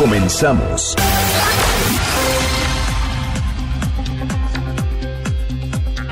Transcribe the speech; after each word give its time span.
Comenzamos. 0.00 0.96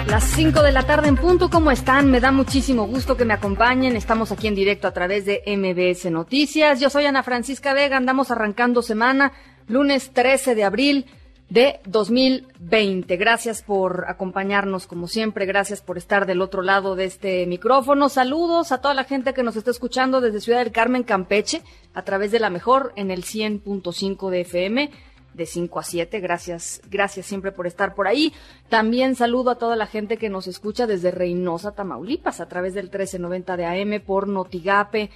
Las 0.06 0.24
5 0.24 0.62
de 0.62 0.72
la 0.72 0.82
tarde 0.82 1.08
en 1.08 1.16
punto, 1.16 1.48
¿cómo 1.48 1.70
están? 1.70 2.10
Me 2.10 2.20
da 2.20 2.30
muchísimo 2.30 2.86
gusto 2.86 3.16
que 3.16 3.24
me 3.24 3.32
acompañen. 3.32 3.96
Estamos 3.96 4.30
aquí 4.30 4.46
en 4.46 4.54
directo 4.54 4.88
a 4.88 4.92
través 4.92 5.24
de 5.24 5.42
MBS 5.46 6.10
Noticias. 6.10 6.80
Yo 6.80 6.90
soy 6.90 7.06
Ana 7.06 7.22
Francisca 7.22 7.72
Vega, 7.72 7.96
andamos 7.96 8.30
arrancando 8.30 8.82
semana, 8.82 9.32
lunes 9.68 10.10
13 10.12 10.54
de 10.54 10.64
abril 10.64 11.06
de 11.50 11.80
2020. 11.86 13.16
Gracias 13.16 13.62
por 13.62 14.04
acompañarnos 14.08 14.86
como 14.86 15.08
siempre, 15.08 15.46
gracias 15.46 15.80
por 15.80 15.96
estar 15.96 16.26
del 16.26 16.42
otro 16.42 16.62
lado 16.62 16.94
de 16.94 17.04
este 17.04 17.46
micrófono. 17.46 18.08
Saludos 18.08 18.72
a 18.72 18.80
toda 18.80 18.94
la 18.94 19.04
gente 19.04 19.32
que 19.32 19.42
nos 19.42 19.56
está 19.56 19.70
escuchando 19.70 20.20
desde 20.20 20.40
Ciudad 20.40 20.58
del 20.58 20.72
Carmen, 20.72 21.04
Campeche, 21.04 21.62
a 21.94 22.02
través 22.02 22.32
de 22.32 22.40
la 22.40 22.50
mejor 22.50 22.92
en 22.96 23.10
el 23.10 23.24
100.5 23.24 24.30
de 24.30 24.40
FM 24.42 24.90
de 25.34 25.46
5 25.46 25.78
a 25.78 25.82
7. 25.82 26.20
Gracias, 26.20 26.82
gracias 26.90 27.24
siempre 27.24 27.52
por 27.52 27.66
estar 27.66 27.94
por 27.94 28.08
ahí. 28.08 28.34
También 28.68 29.14
saludo 29.14 29.50
a 29.50 29.58
toda 29.58 29.76
la 29.76 29.86
gente 29.86 30.18
que 30.18 30.28
nos 30.28 30.46
escucha 30.48 30.86
desde 30.86 31.10
Reynosa, 31.10 31.72
Tamaulipas, 31.72 32.40
a 32.40 32.48
través 32.48 32.74
del 32.74 32.86
1390 32.86 33.56
de 33.56 33.64
AM 33.64 34.00
por 34.04 34.28
Notigape, 34.28 35.10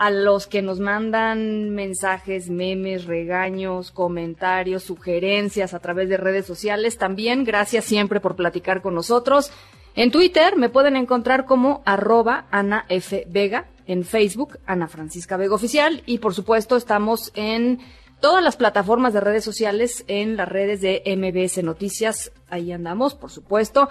a 0.00 0.08
los 0.08 0.46
que 0.46 0.62
nos 0.62 0.80
mandan 0.80 1.68
mensajes, 1.74 2.48
memes, 2.48 3.04
regaños, 3.04 3.90
comentarios, 3.90 4.82
sugerencias 4.82 5.74
a 5.74 5.78
través 5.78 6.08
de 6.08 6.16
redes 6.16 6.46
sociales. 6.46 6.96
También 6.96 7.44
gracias 7.44 7.84
siempre 7.84 8.18
por 8.18 8.34
platicar 8.34 8.80
con 8.80 8.94
nosotros. 8.94 9.52
En 9.94 10.10
Twitter 10.10 10.56
me 10.56 10.70
pueden 10.70 10.96
encontrar 10.96 11.44
como 11.44 11.82
arroba 11.84 12.46
Ana 12.50 12.86
F. 12.88 13.26
Vega, 13.28 13.66
en 13.86 14.04
Facebook 14.04 14.58
Ana 14.64 14.88
Francisca 14.88 15.36
Vega 15.36 15.54
Oficial 15.54 16.02
y 16.06 16.16
por 16.16 16.32
supuesto 16.32 16.78
estamos 16.78 17.30
en 17.34 17.80
todas 18.20 18.42
las 18.42 18.56
plataformas 18.56 19.12
de 19.12 19.20
redes 19.20 19.44
sociales, 19.44 20.06
en 20.08 20.38
las 20.38 20.48
redes 20.48 20.80
de 20.80 21.02
MBS 21.14 21.62
Noticias. 21.62 22.32
Ahí 22.48 22.72
andamos, 22.72 23.14
por 23.14 23.30
supuesto. 23.30 23.90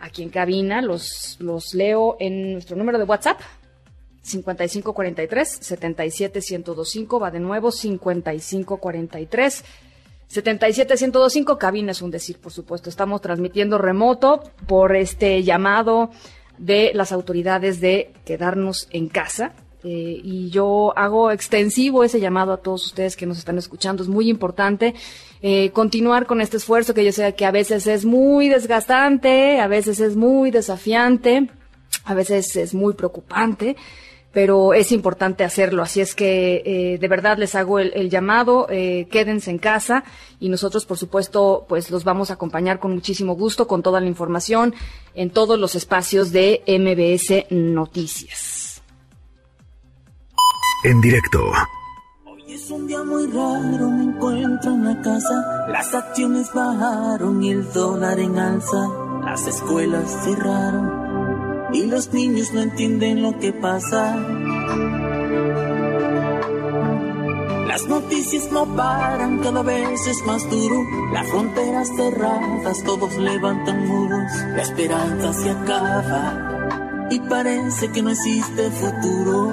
Aquí 0.00 0.22
en 0.22 0.28
cabina 0.28 0.82
los, 0.82 1.38
los 1.40 1.72
leo 1.72 2.18
en 2.20 2.52
nuestro 2.52 2.76
número 2.76 2.98
de 2.98 3.04
WhatsApp, 3.04 3.40
5543-77125. 4.26 7.22
Va 7.22 7.30
de 7.30 7.40
nuevo, 7.40 7.70
5543. 7.70 9.64
77125, 10.28 11.56
cabina 11.56 11.92
es 11.92 12.02
un 12.02 12.10
decir, 12.10 12.38
por 12.38 12.52
supuesto. 12.52 12.90
Estamos 12.90 13.20
transmitiendo 13.20 13.78
remoto 13.78 14.42
por 14.66 14.96
este 14.96 15.44
llamado 15.44 16.10
de 16.58 16.90
las 16.94 17.12
autoridades 17.12 17.80
de 17.80 18.12
quedarnos 18.24 18.88
en 18.90 19.08
casa. 19.08 19.52
Eh, 19.84 20.20
y 20.24 20.50
yo 20.50 20.92
hago 20.96 21.30
extensivo 21.30 22.02
ese 22.02 22.18
llamado 22.18 22.52
a 22.52 22.56
todos 22.56 22.86
ustedes 22.86 23.16
que 23.16 23.26
nos 23.26 23.38
están 23.38 23.56
escuchando. 23.56 24.02
Es 24.02 24.08
muy 24.08 24.28
importante 24.28 24.96
eh, 25.42 25.70
continuar 25.70 26.26
con 26.26 26.40
este 26.40 26.56
esfuerzo 26.56 26.92
que 26.92 27.04
yo 27.04 27.12
sé 27.12 27.36
que 27.36 27.46
a 27.46 27.52
veces 27.52 27.86
es 27.86 28.04
muy 28.04 28.48
desgastante, 28.48 29.60
a 29.60 29.68
veces 29.68 30.00
es 30.00 30.16
muy 30.16 30.50
desafiante, 30.50 31.50
a 32.04 32.14
veces 32.14 32.56
es 32.56 32.74
muy 32.74 32.94
preocupante 32.94 33.76
pero 34.36 34.74
es 34.74 34.92
importante 34.92 35.44
hacerlo. 35.44 35.82
Así 35.82 36.02
es 36.02 36.14
que 36.14 36.62
eh, 36.66 36.98
de 36.98 37.08
verdad 37.08 37.38
les 37.38 37.54
hago 37.54 37.78
el, 37.78 37.90
el 37.94 38.10
llamado, 38.10 38.66
eh, 38.68 39.08
quédense 39.10 39.50
en 39.50 39.56
casa 39.56 40.04
y 40.38 40.50
nosotros, 40.50 40.84
por 40.84 40.98
supuesto, 40.98 41.64
pues 41.66 41.90
los 41.90 42.04
vamos 42.04 42.30
a 42.30 42.34
acompañar 42.34 42.78
con 42.78 42.92
muchísimo 42.92 43.34
gusto, 43.34 43.66
con 43.66 43.82
toda 43.82 43.98
la 43.98 44.08
información 44.08 44.74
en 45.14 45.30
todos 45.30 45.58
los 45.58 45.74
espacios 45.74 46.32
de 46.32 46.62
MBS 46.68 47.46
Noticias. 47.48 48.82
En 50.84 51.00
directo. 51.00 51.42
Hoy 52.26 52.42
es 52.52 52.70
un 52.70 52.86
día 52.86 53.02
muy 53.04 53.28
raro, 53.28 53.90
me 53.90 54.02
encuentro 54.02 54.70
en 54.70 54.84
la 54.84 55.00
casa, 55.00 55.66
las 55.70 55.94
acciones 55.94 56.52
bajaron 56.52 57.42
y 57.42 57.52
el 57.52 57.72
dólar 57.72 58.20
en 58.20 58.38
alza, 58.38 58.86
las 59.24 59.46
escuelas 59.46 60.24
cerraron 60.24 61.05
y 61.72 61.86
los 61.86 62.12
niños 62.12 62.52
no 62.52 62.60
entienden 62.60 63.22
lo 63.22 63.38
que 63.38 63.52
pasa. 63.52 64.16
Las 67.66 67.86
noticias 67.88 68.50
no 68.52 68.64
paran, 68.74 69.40
cada 69.40 69.62
vez 69.62 70.06
es 70.06 70.22
más 70.26 70.48
duro. 70.48 70.82
Las 71.12 71.28
fronteras 71.28 71.88
cerradas, 71.94 72.82
todos 72.84 73.16
levantan 73.16 73.86
muros. 73.86 74.32
La 74.54 74.62
esperanza 74.62 75.32
se 75.34 75.50
acaba 75.50 77.08
y 77.10 77.20
parece 77.20 77.90
que 77.92 78.02
no 78.02 78.10
existe 78.10 78.70
futuro. 78.70 79.52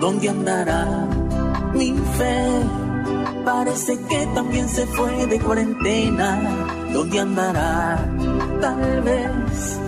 ¿Dónde 0.00 0.28
andará 0.28 1.08
mi 1.74 1.92
fe? 2.16 2.46
Parece 3.44 3.98
que 3.98 4.26
también 4.34 4.68
se 4.68 4.86
fue 4.86 5.26
de 5.26 5.40
cuarentena. 5.40 6.83
¿Dónde 6.94 7.18
andará? 7.18 8.08
Tal 8.60 9.02
vez 9.02 9.80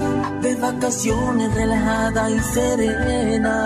de 0.42 0.56
vacaciones 0.56 1.54
relajada 1.54 2.28
y 2.32 2.40
serena. 2.40 3.62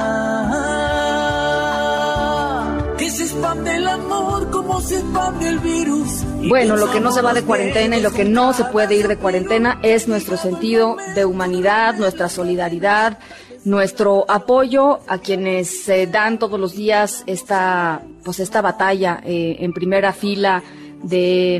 Que 2.98 3.10
se 3.10 3.22
expande 3.22 3.76
el 3.76 3.88
amor 3.88 4.50
como 4.50 4.78
se 4.82 4.96
expande 4.96 5.48
el 5.48 5.58
virus. 5.60 6.22
Bueno, 6.50 6.76
lo 6.76 6.90
que 6.92 7.00
no 7.00 7.12
se 7.12 7.22
va 7.22 7.32
de 7.32 7.42
cuarentena 7.42 7.96
y 7.96 8.02
lo 8.02 8.12
que 8.12 8.26
no 8.26 8.52
se 8.52 8.64
puede 8.64 8.96
ir 8.96 9.08
de 9.08 9.16
cuarentena 9.16 9.78
es 9.82 10.06
nuestro 10.06 10.36
sentido 10.36 10.98
de 11.14 11.24
humanidad, 11.24 11.94
nuestra 11.94 12.28
solidaridad, 12.28 13.18
nuestro 13.64 14.26
apoyo 14.28 15.00
a 15.08 15.16
quienes 15.16 15.88
eh, 15.88 16.06
dan 16.06 16.38
todos 16.38 16.60
los 16.60 16.74
días 16.74 17.24
esta, 17.26 18.02
pues 18.22 18.38
esta 18.38 18.60
batalla 18.60 19.22
eh, 19.24 19.56
en 19.60 19.72
primera 19.72 20.12
fila 20.12 20.62
de 21.02 21.56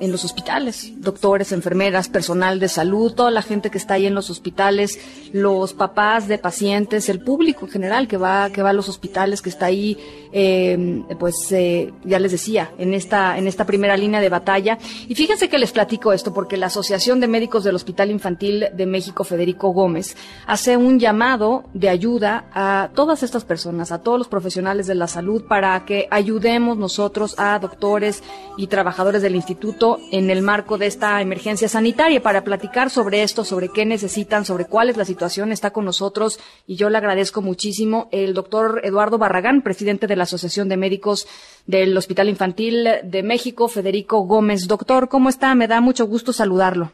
en 0.00 0.12
los 0.12 0.24
hospitales, 0.24 0.92
doctores, 0.96 1.52
enfermeras, 1.52 2.08
personal 2.08 2.60
de 2.60 2.68
salud, 2.68 3.12
toda 3.12 3.30
la 3.30 3.42
gente 3.42 3.70
que 3.70 3.78
está 3.78 3.94
ahí 3.94 4.06
en 4.06 4.14
los 4.14 4.30
hospitales, 4.30 4.98
los 5.32 5.72
papás 5.72 6.28
de 6.28 6.38
pacientes, 6.38 7.08
el 7.08 7.20
público 7.20 7.66
en 7.66 7.72
general 7.72 8.08
que 8.08 8.16
va 8.16 8.50
que 8.50 8.62
va 8.62 8.70
a 8.70 8.72
los 8.72 8.88
hospitales, 8.88 9.42
que 9.42 9.50
está 9.50 9.66
ahí, 9.66 9.98
eh, 10.32 11.02
pues 11.18 11.34
eh, 11.50 11.92
ya 12.04 12.18
les 12.18 12.32
decía 12.32 12.70
en 12.78 12.94
esta 12.94 13.36
en 13.36 13.48
esta 13.48 13.64
primera 13.64 13.96
línea 13.96 14.20
de 14.20 14.28
batalla. 14.28 14.78
Y 15.08 15.14
fíjense 15.14 15.48
que 15.48 15.58
les 15.58 15.72
platico 15.72 16.12
esto 16.12 16.32
porque 16.32 16.56
la 16.56 16.66
Asociación 16.66 17.20
de 17.20 17.28
Médicos 17.28 17.64
del 17.64 17.74
Hospital 17.74 18.10
Infantil 18.10 18.66
de 18.74 18.86
México, 18.86 19.24
Federico 19.24 19.70
Gómez, 19.70 20.16
hace 20.46 20.76
un 20.76 20.98
llamado 20.98 21.64
de 21.74 21.88
ayuda 21.88 22.44
a 22.52 22.90
todas 22.94 23.22
estas 23.22 23.44
personas, 23.44 23.92
a 23.92 24.02
todos 24.02 24.18
los 24.18 24.28
profesionales 24.28 24.86
de 24.86 24.94
la 24.94 25.08
salud 25.08 25.44
para 25.48 25.84
que 25.84 26.06
ayudemos 26.10 26.76
nosotros 26.76 27.34
a 27.38 27.58
doctores 27.58 28.22
y 28.56 28.68
trabajadores 28.68 29.22
del 29.22 29.34
instituto 29.34 29.98
en 30.12 30.30
el 30.30 30.42
marco 30.42 30.78
de 30.78 30.86
esta 30.86 31.20
emergencia 31.20 31.68
sanitaria 31.68 32.22
para 32.22 32.44
platicar 32.44 32.90
sobre 32.90 33.22
esto, 33.22 33.44
sobre 33.44 33.68
qué 33.68 33.84
necesitan, 33.84 34.44
sobre 34.44 34.66
cuál 34.66 34.88
es 34.90 34.96
la 34.96 35.04
situación. 35.04 35.52
Está 35.52 35.72
con 35.72 35.84
nosotros 35.84 36.38
y 36.66 36.76
yo 36.76 36.90
le 36.90 36.98
agradezco 36.98 37.42
muchísimo 37.42 38.08
el 38.12 38.34
doctor 38.34 38.80
Eduardo 38.84 39.18
Barragán, 39.18 39.62
presidente 39.62 40.06
de 40.06 40.16
la 40.16 40.24
Asociación 40.24 40.68
de 40.68 40.76
Médicos 40.76 41.26
del 41.66 41.96
Hospital 41.96 42.28
Infantil 42.28 42.88
de 43.02 43.22
México, 43.22 43.68
Federico 43.68 44.20
Gómez. 44.20 44.68
Doctor, 44.68 45.08
¿cómo 45.08 45.28
está? 45.28 45.54
Me 45.54 45.68
da 45.68 45.80
mucho 45.80 46.06
gusto 46.06 46.32
saludarlo. 46.32 46.92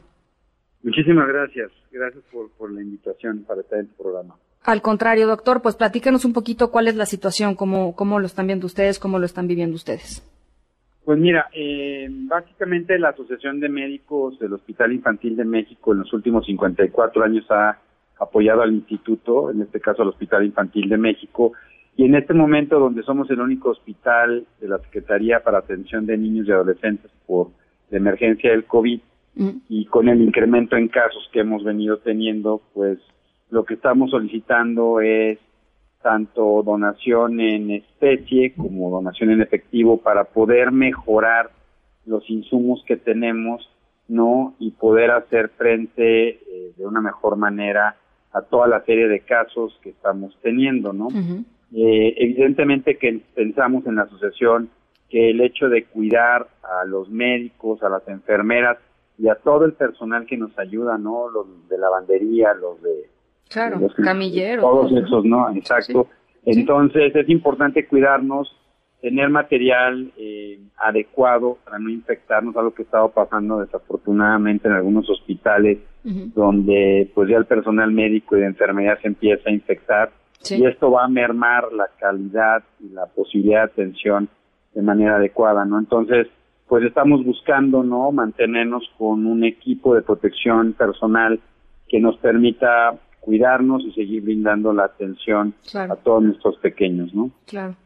Muchísimas 0.82 1.28
gracias. 1.28 1.70
Gracias 1.90 2.24
por, 2.32 2.50
por 2.52 2.72
la 2.72 2.80
invitación 2.80 3.44
para 3.46 3.60
estar 3.60 3.78
en 3.78 3.88
tu 3.88 4.02
programa. 4.02 4.36
Al 4.62 4.82
contrario, 4.82 5.26
doctor, 5.26 5.62
pues 5.62 5.74
platícanos 5.74 6.24
un 6.24 6.32
poquito 6.32 6.70
cuál 6.70 6.88
es 6.88 6.94
la 6.94 7.06
situación, 7.06 7.54
cómo, 7.54 7.94
cómo 7.96 8.20
lo 8.20 8.26
están 8.26 8.46
viendo 8.46 8.66
ustedes, 8.66 8.98
cómo 8.98 9.18
lo 9.18 9.26
están 9.26 9.46
viviendo 9.48 9.74
ustedes. 9.74 10.22
Pues 11.10 11.18
mira, 11.18 11.48
eh, 11.52 12.06
básicamente 12.08 12.96
la 12.96 13.08
Asociación 13.08 13.58
de 13.58 13.68
Médicos 13.68 14.38
del 14.38 14.52
Hospital 14.52 14.92
Infantil 14.92 15.34
de 15.34 15.44
México 15.44 15.92
en 15.92 15.98
los 15.98 16.12
últimos 16.12 16.46
54 16.46 17.24
años 17.24 17.44
ha 17.50 17.78
apoyado 18.20 18.62
al 18.62 18.72
instituto, 18.72 19.50
en 19.50 19.60
este 19.62 19.80
caso 19.80 20.02
al 20.02 20.10
Hospital 20.10 20.44
Infantil 20.44 20.88
de 20.88 20.98
México, 20.98 21.52
y 21.96 22.04
en 22.04 22.14
este 22.14 22.32
momento 22.32 22.78
donde 22.78 23.02
somos 23.02 23.28
el 23.30 23.40
único 23.40 23.70
hospital 23.70 24.46
de 24.60 24.68
la 24.68 24.78
Secretaría 24.78 25.42
para 25.42 25.58
Atención 25.58 26.06
de 26.06 26.16
Niños 26.16 26.46
y 26.46 26.52
Adolescentes 26.52 27.10
por 27.26 27.48
la 27.90 27.98
emergencia 27.98 28.52
del 28.52 28.66
COVID 28.66 29.00
Mm. 29.34 29.50
y 29.68 29.86
con 29.86 30.08
el 30.08 30.20
incremento 30.20 30.76
en 30.76 30.88
casos 30.88 31.28
que 31.32 31.40
hemos 31.40 31.62
venido 31.64 31.98
teniendo, 31.98 32.62
pues 32.74 32.98
lo 33.50 33.64
que 33.64 33.74
estamos 33.74 34.10
solicitando 34.10 35.00
es 35.00 35.38
tanto 36.02 36.62
donación 36.62 37.40
en 37.40 37.70
especie 37.70 38.54
como 38.54 38.90
donación 38.90 39.30
en 39.30 39.42
efectivo 39.42 39.98
para 39.98 40.24
poder 40.24 40.72
mejorar 40.72 41.50
los 42.06 42.28
insumos 42.30 42.82
que 42.86 42.96
tenemos, 42.96 43.68
¿no? 44.08 44.54
Y 44.58 44.72
poder 44.72 45.10
hacer 45.10 45.50
frente 45.50 46.28
eh, 46.28 46.72
de 46.76 46.86
una 46.86 47.00
mejor 47.00 47.36
manera 47.36 47.96
a 48.32 48.42
toda 48.42 48.66
la 48.66 48.82
serie 48.84 49.08
de 49.08 49.20
casos 49.20 49.78
que 49.82 49.90
estamos 49.90 50.36
teniendo, 50.42 50.92
¿no? 50.92 51.08
eh, 51.72 52.14
evidentemente 52.16 52.96
que 52.96 53.20
pensamos 53.34 53.86
en 53.86 53.96
la 53.96 54.02
asociación 54.02 54.70
que 55.08 55.30
el 55.30 55.40
hecho 55.40 55.68
de 55.68 55.84
cuidar 55.84 56.48
a 56.62 56.84
los 56.84 57.10
médicos, 57.10 57.82
a 57.82 57.88
las 57.88 58.06
enfermeras 58.08 58.78
y 59.18 59.28
a 59.28 59.34
todo 59.34 59.64
el 59.64 59.74
personal 59.74 60.26
que 60.26 60.36
nos 60.36 60.56
ayuda, 60.58 60.96
¿no? 60.96 61.28
Los 61.28 61.68
de 61.68 61.78
lavandería, 61.78 62.54
los 62.54 62.80
de... 62.82 63.09
Claro, 63.50 63.80
camilleros. 64.02 64.62
Todos 64.62 64.92
esos, 64.92 65.24
¿no? 65.24 65.50
Exacto. 65.54 66.06
Entonces 66.44 67.14
es 67.14 67.28
importante 67.28 67.86
cuidarnos, 67.86 68.56
tener 69.02 69.28
material 69.28 70.12
eh, 70.16 70.60
adecuado 70.78 71.58
para 71.64 71.78
no 71.78 71.90
infectarnos, 71.90 72.56
algo 72.56 72.72
que 72.72 72.82
ha 72.82 72.84
estado 72.84 73.10
pasando 73.10 73.60
desafortunadamente 73.60 74.68
en 74.68 74.74
algunos 74.74 75.10
hospitales, 75.10 75.78
donde 76.02 77.10
pues 77.14 77.28
ya 77.28 77.36
el 77.36 77.44
personal 77.44 77.90
médico 77.90 78.36
y 78.36 78.40
de 78.40 78.46
enfermería 78.46 78.96
se 79.02 79.08
empieza 79.08 79.50
a 79.50 79.52
infectar 79.52 80.10
y 80.48 80.64
esto 80.64 80.90
va 80.90 81.04
a 81.04 81.08
mermar 81.08 81.70
la 81.72 81.88
calidad 81.98 82.62
y 82.80 82.88
la 82.88 83.06
posibilidad 83.06 83.66
de 83.66 83.72
atención 83.72 84.28
de 84.74 84.82
manera 84.82 85.16
adecuada, 85.16 85.64
¿no? 85.64 85.78
Entonces, 85.78 86.28
pues 86.66 86.84
estamos 86.84 87.24
buscando, 87.24 87.82
¿no? 87.82 88.12
Mantenernos 88.12 88.88
con 88.96 89.26
un 89.26 89.44
equipo 89.44 89.94
de 89.94 90.02
protección 90.02 90.72
personal 90.72 91.40
que 91.88 92.00
nos 92.00 92.16
permita 92.18 92.94
cuidarnos 93.20 93.82
y 93.84 93.92
seguir 93.92 94.22
brindando 94.22 94.72
la 94.72 94.84
atención 94.84 95.54
a 95.74 95.96
todos 95.96 96.22
nuestros 96.22 96.56
pequeños, 96.58 97.14
¿no? 97.14 97.30
Claro. 97.46 97.76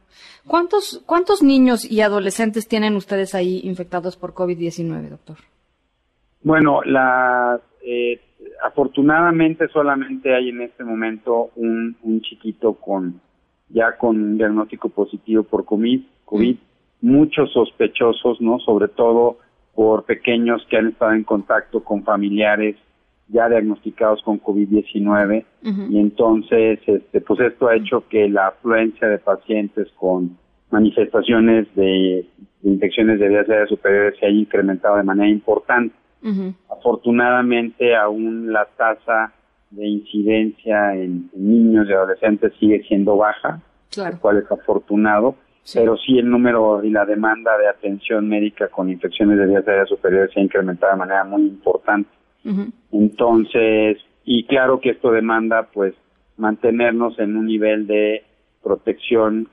¿Cuántos, 0.47 1.03
¿Cuántos 1.07 1.43
niños 1.43 1.91
y 1.91 2.01
adolescentes 2.01 2.69
tienen 2.69 2.95
ustedes 2.97 3.35
ahí 3.35 3.61
infectados 3.65 4.17
por 4.17 4.33
COVID-19, 4.33 5.09
doctor? 5.09 5.37
Bueno, 6.43 6.83
la, 6.83 7.61
eh, 7.85 8.21
afortunadamente 8.63 9.69
solamente 9.69 10.35
hay 10.35 10.51
en 10.51 10.61
este 10.63 10.85
momento 10.85 11.51
un, 11.57 11.97
un 12.03 12.21
chiquito 12.21 12.75
con 12.75 13.21
ya 13.71 13.97
con 13.97 14.23
un 14.23 14.39
diagnóstico 14.39 14.89
positivo 14.91 15.43
por 15.43 15.65
COVID, 15.65 16.03
COVID, 16.27 16.57
muchos 17.01 17.53
sospechosos, 17.53 18.41
¿no? 18.41 18.59
Sobre 18.61 18.89
todo 18.89 19.39
por 19.75 20.05
pequeños 20.05 20.65
que 20.71 20.77
han 20.77 20.89
estado 20.89 21.13
en 21.13 21.25
contacto 21.25 21.83
con 21.83 22.05
familiares 22.05 22.77
ya 23.29 23.49
diagnosticados 23.49 24.23
con 24.23 24.41
COVID-19 24.41 25.45
y 25.91 25.99
entonces 25.99 26.79
este 26.87 27.21
pues 27.21 27.41
esto 27.41 27.69
ha 27.69 27.77
hecho 27.77 28.07
que 28.09 28.29
la 28.29 28.49
afluencia 28.49 29.09
de 29.09 29.19
pacientes 29.19 29.89
con 29.97 30.37
manifestaciones 30.71 31.67
de, 31.75 32.27
infecciones 32.63 33.21
de 33.21 33.29
vías 33.29 33.49
aéreas 33.49 33.69
superiores 33.69 34.19
se 34.19 34.27
haya 34.27 34.37
incrementado 34.37 34.97
de 34.97 35.05
manera 35.05 35.29
importante. 35.29 35.95
Afortunadamente 36.71 37.95
aún 37.95 38.53
la 38.53 38.67
tasa 38.77 39.33
de 39.71 39.87
incidencia 39.87 40.95
en, 40.95 41.31
niños 41.35 41.87
y 41.89 41.93
adolescentes 41.93 42.53
sigue 42.59 42.83
siendo 42.89 43.17
baja, 43.17 43.61
lo 43.97 44.19
cual 44.21 44.39
es 44.39 44.51
afortunado, 44.51 45.37
pero 45.75 45.97
sí 45.97 46.19
el 46.19 46.29
número 46.29 46.83
y 46.83 46.91
la 46.91 47.05
demanda 47.05 47.57
de 47.59 47.69
atención 47.69 48.29
médica 48.29 48.69
con 48.69 48.89
infecciones 48.91 49.39
de 49.39 49.47
vías 49.47 49.69
aéreas 49.69 49.89
superiores 49.89 50.33
se 50.33 50.41
ha 50.41 50.43
incrementado 50.43 50.93
de 50.93 50.99
manera 50.99 51.25
muy 51.25 51.43
importante. 51.43 52.09
Entonces, 52.93 53.99
y 54.25 54.45
claro 54.45 54.81
que 54.81 54.91
esto 54.91 55.11
demanda 55.11 55.69
pues 55.73 55.95
mantenernos 56.37 57.19
en 57.19 57.37
un 57.37 57.47
nivel 57.47 57.87
de 57.87 58.25
protección 58.63 59.49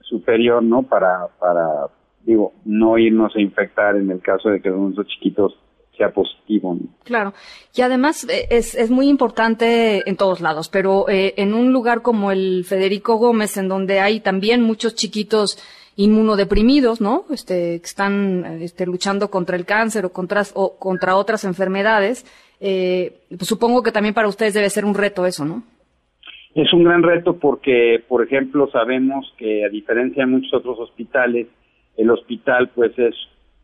superior, 0.00 0.62
¿no? 0.62 0.82
Para, 0.82 1.28
para, 1.38 1.88
digo, 2.24 2.52
no 2.64 2.98
irnos 2.98 3.34
a 3.36 3.40
infectar 3.40 3.96
en 3.96 4.10
el 4.10 4.20
caso 4.20 4.50
de 4.50 4.60
que 4.60 4.70
nuestros 4.70 5.06
chiquitos 5.08 5.58
sea 5.96 6.10
positivo. 6.10 6.76
Claro, 7.04 7.34
y 7.74 7.82
además 7.82 8.26
eh, 8.28 8.46
es, 8.50 8.74
es 8.74 8.90
muy 8.90 9.08
importante 9.08 10.08
en 10.08 10.16
todos 10.16 10.40
lados, 10.40 10.68
pero 10.68 11.08
eh, 11.08 11.34
en 11.36 11.54
un 11.54 11.72
lugar 11.72 12.02
como 12.02 12.32
el 12.32 12.64
Federico 12.64 13.16
Gómez, 13.16 13.56
en 13.56 13.68
donde 13.68 14.00
hay 14.00 14.20
también 14.20 14.62
muchos 14.62 14.94
chiquitos 14.94 15.58
inmunodeprimidos, 15.96 17.00
¿no? 17.00 17.24
Este, 17.30 17.80
que 17.80 17.86
están 17.86 18.44
este, 18.60 18.86
luchando 18.86 19.30
contra 19.30 19.56
el 19.56 19.64
cáncer 19.64 20.06
o 20.06 20.12
contra, 20.12 20.42
o 20.54 20.76
contra 20.78 21.16
otras 21.16 21.44
enfermedades, 21.44 22.24
eh, 22.60 23.20
pues 23.28 23.48
supongo 23.48 23.82
que 23.82 23.92
también 23.92 24.14
para 24.14 24.28
ustedes 24.28 24.54
debe 24.54 24.70
ser 24.70 24.84
un 24.84 24.94
reto 24.94 25.26
eso, 25.26 25.44
¿no? 25.44 25.62
Es 26.54 26.72
un 26.72 26.84
gran 26.84 27.02
reto 27.02 27.36
porque, 27.36 28.02
por 28.06 28.24
ejemplo, 28.24 28.70
sabemos 28.70 29.32
que 29.36 29.64
a 29.64 29.68
diferencia 29.68 30.24
de 30.24 30.30
muchos 30.30 30.54
otros 30.54 30.78
hospitales, 30.78 31.48
el 31.96 32.10
hospital 32.10 32.70
pues 32.74 32.96
es 32.98 33.14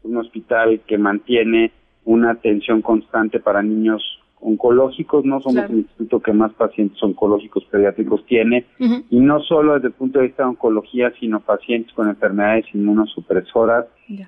un 0.03 0.17
hospital 0.17 0.81
que 0.87 0.99
mantiene 0.99 1.73
una 2.05 2.33
atención 2.33 2.83
constante 2.83 3.39
para 3.39 3.63
niños 3.63 4.03
oncológicos, 4.41 5.25
no 5.25 5.41
somos 5.41 5.69
el 5.71 5.79
instituto 5.79 6.21
que 6.21 6.33
más 6.33 6.53
pacientes 6.55 7.03
oncológicos 7.03 7.65
pediátricos 7.67 8.25
tiene, 8.27 8.65
y 8.79 9.21
no 9.21 9.41
solo 9.41 9.75
desde 9.75 9.89
el 9.89 9.95
punto 9.95 10.19
de 10.19 10.27
vista 10.27 10.45
de 10.45 10.51
oncología, 10.51 11.13
sino 11.21 11.41
pacientes 11.41 11.93
con 11.95 12.09
enfermedades 12.09 12.67
inmunosupresoras, 12.75 13.87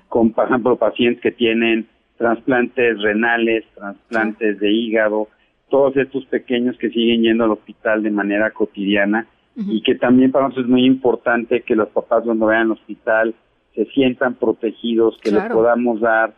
con, 0.09 0.31
por 0.31 0.45
ejemplo, 0.45 0.75
pacientes 0.77 1.21
que 1.21 1.31
tienen 1.31 1.87
trasplantes 2.17 3.01
renales, 3.01 3.65
trasplantes 3.75 4.59
de 4.59 4.71
hígado, 4.71 5.27
todos 5.69 5.97
estos 5.97 6.25
pequeños 6.25 6.77
que 6.77 6.89
siguen 6.89 7.23
yendo 7.23 7.45
al 7.45 7.51
hospital 7.51 8.03
de 8.03 8.11
manera 8.11 8.51
cotidiana 8.51 9.27
y 9.55 9.81
que 9.81 9.95
también 9.95 10.31
para 10.31 10.45
nosotros 10.45 10.65
es 10.65 10.71
muy 10.71 10.85
importante 10.85 11.61
que 11.61 11.75
los 11.75 11.89
papás 11.89 12.23
cuando 12.23 12.47
vayan 12.47 12.67
al 12.67 12.71
hospital 12.71 13.35
se 13.75 13.85
sientan 13.85 14.35
protegidos, 14.35 15.17
que 15.21 15.31
les 15.31 15.43
podamos 15.45 15.99
dar 15.99 16.33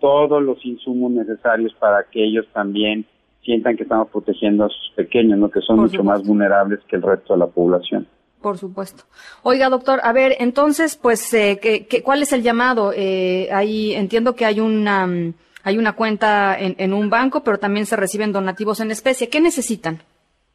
todos 0.00 0.42
los 0.42 0.64
insumos 0.64 1.10
necesarios 1.10 1.74
para 1.74 2.04
que 2.10 2.24
ellos 2.24 2.46
también 2.52 3.06
sientan 3.46 3.76
que 3.76 3.84
estamos 3.84 4.08
protegiendo 4.10 4.64
a 4.64 4.68
sus 4.68 4.92
pequeños, 4.94 5.38
¿no? 5.38 5.50
que 5.50 5.60
son 5.60 5.78
mucho 5.78 6.04
más 6.04 6.22
vulnerables 6.26 6.80
que 6.86 6.96
el 6.96 7.02
resto 7.02 7.32
de 7.32 7.38
la 7.38 7.46
población. 7.46 8.06
Por 8.42 8.58
supuesto. 8.58 9.04
Oiga, 9.42 9.70
doctor, 9.70 10.00
a 10.02 10.12
ver, 10.12 10.34
entonces, 10.38 10.96
pues, 10.96 11.32
eh, 11.32 11.58
¿qué, 11.60 12.02
cuál 12.02 12.22
es 12.22 12.32
el 12.32 12.42
llamado? 12.42 12.92
Eh, 12.94 13.48
ahí 13.52 13.94
entiendo 13.94 14.34
que 14.34 14.44
hay 14.44 14.60
una, 14.60 15.06
mm, 15.06 15.32
hay 15.64 15.78
una 15.78 15.94
cuenta 15.94 16.58
en, 16.58 16.74
en 16.78 16.92
un 16.92 17.08
banco, 17.08 17.42
pero 17.42 17.58
también 17.58 17.86
se 17.86 17.96
reciben 17.96 18.32
donativos 18.32 18.80
en 18.80 18.90
especie. 18.90 19.30
¿Qué 19.30 19.40
necesitan? 19.40 20.00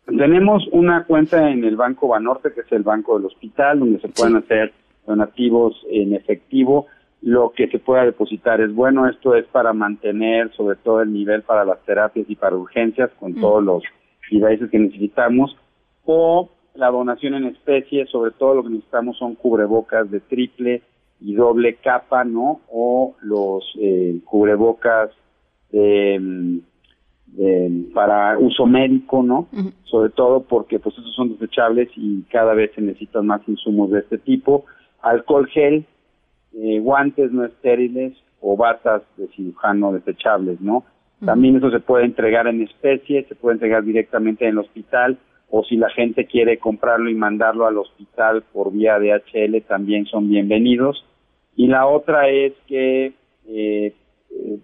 Tenemos 0.05 0.67
una 0.71 1.05
cuenta 1.05 1.49
en 1.49 1.63
el 1.63 1.75
Banco 1.75 2.09
Banorte, 2.09 2.53
que 2.53 2.61
es 2.61 2.71
el 2.71 2.83
banco 2.83 3.17
del 3.17 3.27
hospital, 3.27 3.79
donde 3.79 3.99
se 3.99 4.09
pueden 4.09 4.35
hacer 4.37 4.73
donativos 5.05 5.75
en 5.89 6.13
efectivo 6.13 6.87
lo 7.21 7.51
que 7.51 7.67
se 7.67 7.79
pueda 7.79 8.05
depositar 8.05 8.61
es 8.61 8.73
bueno. 8.73 9.07
Esto 9.07 9.35
es 9.35 9.45
para 9.47 9.73
mantener 9.73 10.51
sobre 10.53 10.75
todo 10.77 11.01
el 11.01 11.13
nivel 11.13 11.43
para 11.43 11.65
las 11.65 11.79
terapias 11.85 12.29
y 12.29 12.35
para 12.35 12.55
urgencias 12.55 13.11
con 13.19 13.35
todos 13.35 13.63
los 13.63 13.83
devices 14.31 14.69
que 14.69 14.79
necesitamos. 14.79 15.55
O 16.05 16.49
la 16.73 16.89
donación 16.89 17.35
en 17.35 17.45
especie, 17.45 18.05
sobre 18.07 18.31
todo 18.31 18.55
lo 18.55 18.63
que 18.63 18.69
necesitamos 18.69 19.17
son 19.17 19.35
cubrebocas 19.35 20.09
de 20.09 20.19
triple 20.19 20.81
y 21.19 21.35
doble 21.35 21.75
capa, 21.75 22.23
¿no? 22.23 22.61
O 22.71 23.15
los 23.21 23.63
eh, 23.79 24.19
cubrebocas 24.25 25.11
para 27.93 28.37
uso 28.39 28.65
médico, 28.65 29.23
¿no? 29.23 29.47
Sobre 29.83 30.09
todo 30.09 30.41
porque 30.41 30.79
pues 30.79 30.97
esos 30.97 31.13
son 31.15 31.29
desechables 31.37 31.89
y 31.95 32.23
cada 32.23 32.53
vez 32.53 32.71
se 32.75 32.81
necesitan 32.81 33.27
más 33.27 33.41
insumos 33.47 33.91
de 33.91 33.99
este 33.99 34.17
tipo. 34.17 34.65
Alcohol 35.01 35.47
gel, 35.47 35.85
eh, 36.53 36.79
guantes 36.79 37.31
no 37.31 37.45
estériles 37.45 38.13
o 38.41 38.57
batas 38.57 39.03
de 39.17 39.27
cirujano 39.29 39.93
desechables, 39.93 40.59
¿no? 40.61 40.83
También 41.23 41.55
eso 41.55 41.69
se 41.69 41.79
puede 41.79 42.05
entregar 42.05 42.47
en 42.47 42.63
especie, 42.63 43.25
se 43.25 43.35
puede 43.35 43.53
entregar 43.53 43.83
directamente 43.83 44.45
en 44.45 44.51
el 44.51 44.57
hospital 44.57 45.19
o 45.51 45.63
si 45.63 45.75
la 45.75 45.89
gente 45.91 46.25
quiere 46.25 46.57
comprarlo 46.57 47.11
y 47.11 47.13
mandarlo 47.13 47.67
al 47.67 47.77
hospital 47.77 48.43
por 48.51 48.71
vía 48.71 48.97
DHL 48.97 49.61
también 49.67 50.07
son 50.07 50.29
bienvenidos. 50.29 51.05
Y 51.55 51.67
la 51.67 51.85
otra 51.85 52.29
es 52.29 52.53
que 52.67 53.13
eh, 53.47 53.93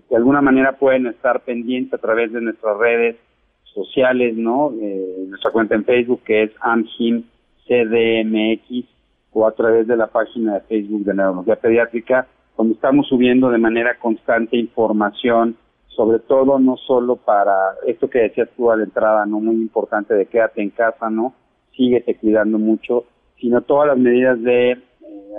de 0.09 0.15
alguna 0.15 0.41
manera 0.41 0.77
pueden 0.77 1.05
estar 1.07 1.41
pendientes 1.41 1.93
a 1.93 2.01
través 2.01 2.31
de 2.31 2.41
nuestras 2.41 2.77
redes 2.77 3.17
sociales, 3.65 4.35
¿no? 4.35 4.73
Eh, 4.81 5.25
nuestra 5.27 5.51
cuenta 5.51 5.75
en 5.75 5.85
Facebook 5.85 6.21
que 6.23 6.43
es 6.43 6.51
AMGIM 6.61 7.23
CDMX 7.67 8.96
o 9.33 9.47
a 9.47 9.51
través 9.51 9.87
de 9.87 9.97
la 9.97 10.07
página 10.07 10.55
de 10.55 10.61
Facebook 10.61 11.03
de 11.03 11.13
Neurología 11.13 11.55
Pediátrica, 11.55 12.27
donde 12.57 12.73
estamos 12.73 13.07
subiendo 13.07 13.49
de 13.49 13.59
manera 13.59 13.97
constante 13.99 14.57
información, 14.57 15.55
sobre 15.89 16.19
todo 16.19 16.59
no 16.59 16.77
solo 16.77 17.15
para 17.15 17.75
esto 17.85 18.09
que 18.09 18.19
decías 18.19 18.49
tú 18.55 18.71
a 18.71 18.77
la 18.77 18.83
entrada, 18.83 19.25
no 19.25 19.39
muy 19.39 19.55
importante 19.55 20.13
de 20.13 20.25
quédate 20.25 20.61
en 20.61 20.69
casa, 20.69 21.09
¿no? 21.09 21.33
Síguete 21.75 22.15
cuidando 22.15 22.57
mucho, 22.57 23.05
sino 23.39 23.61
todas 23.61 23.87
las 23.87 23.97
medidas 23.97 24.41
de 24.41 24.71
eh, 24.71 24.79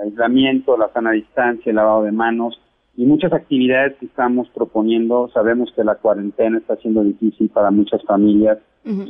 aislamiento, 0.03 0.77
la 0.77 0.89
sana 0.93 1.11
distancia, 1.11 1.69
el 1.69 1.75
lavado 1.75 2.03
de 2.03 2.11
manos 2.11 2.59
y 2.95 3.05
muchas 3.05 3.31
actividades 3.31 3.97
que 3.97 4.05
estamos 4.05 4.49
proponiendo. 4.49 5.29
Sabemos 5.33 5.71
que 5.73 5.83
la 5.83 5.95
cuarentena 5.95 6.57
está 6.57 6.75
siendo 6.77 7.03
difícil 7.03 7.49
para 7.49 7.71
muchas 7.71 8.03
familias, 8.03 8.57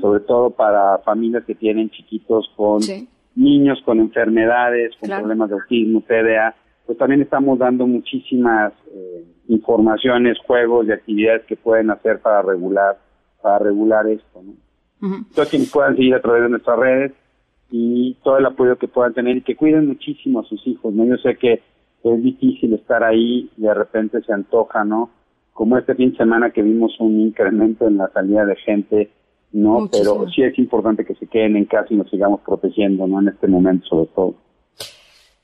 sobre 0.02 0.20
todo 0.22 0.50
para 0.50 0.98
familias 1.00 1.46
que 1.46 1.56
tienen 1.56 1.90
chiquitos 1.90 2.52
con 2.56 2.82
niños 3.40 3.82
con 3.86 4.00
enfermedades, 4.00 4.92
con 5.00 5.10
problemas 5.10 5.50
de 5.50 5.56
autismo, 5.56 6.02
TDA, 6.02 6.56
pues 6.86 6.98
también 6.98 7.22
estamos 7.22 7.58
dando 7.58 7.88
muchísimas 7.88 8.74
eh, 8.94 9.24
informaciones, 9.48 10.38
juegos 10.46 10.88
y 10.88 10.92
actividades 10.92 11.46
que 11.46 11.56
pueden 11.56 11.90
hacer 11.90 12.20
para 12.20 12.42
regular, 12.42 12.98
para 13.42 13.60
regular 13.60 14.08
esto, 14.08 14.42
¿no? 14.44 14.54
Entonces, 15.02 15.50
que 15.50 15.72
puedan 15.72 15.96
seguir 15.96 16.14
a 16.14 16.22
través 16.22 16.44
de 16.44 16.50
nuestras 16.50 16.78
redes 16.78 17.14
y 17.72 18.18
todo 18.24 18.38
el 18.38 18.46
apoyo 18.46 18.78
que 18.78 18.90
puedan 18.90 19.14
tener 19.14 19.38
y 19.38 19.42
que 19.42 19.56
cuiden 19.56 19.88
muchísimo 19.88 20.42
a 20.42 20.44
sus 20.44 20.66
hijos, 20.68 20.94
¿no? 20.94 21.06
Yo 21.06 21.16
sé 21.18 21.38
que 21.38 21.62
es 22.04 22.24
difícil 22.24 22.74
estar 22.74 23.04
ahí 23.04 23.50
y 23.58 23.62
de 23.62 23.74
repente 23.74 24.22
se 24.22 24.34
antoja, 24.34 24.84
¿no? 24.84 25.10
Como 25.54 25.78
este 25.78 25.96
fin 25.96 26.12
de 26.12 26.18
semana 26.18 26.52
que 26.52 26.62
vimos 26.62 27.00
un 27.00 27.20
incremento 27.22 27.88
en 27.88 27.98
la 27.98 28.10
salida 28.10 28.46
de 28.46 28.56
gente, 28.58 29.10
¿no? 29.52 29.90
Pero 29.92 30.28
sí 30.30 30.44
es 30.44 30.58
importante 30.60 31.06
que 31.06 31.16
se 31.16 31.28
queden 31.28 31.56
en 31.56 31.66
casa 31.66 31.88
y 31.90 31.96
nos 31.96 32.10
sigamos 32.10 32.42
protegiendo, 32.42 33.08
¿no? 33.08 33.20
En 33.22 33.30
este 33.30 33.48
momento 33.48 33.88
sobre 33.88 34.08
todo. 34.16 34.36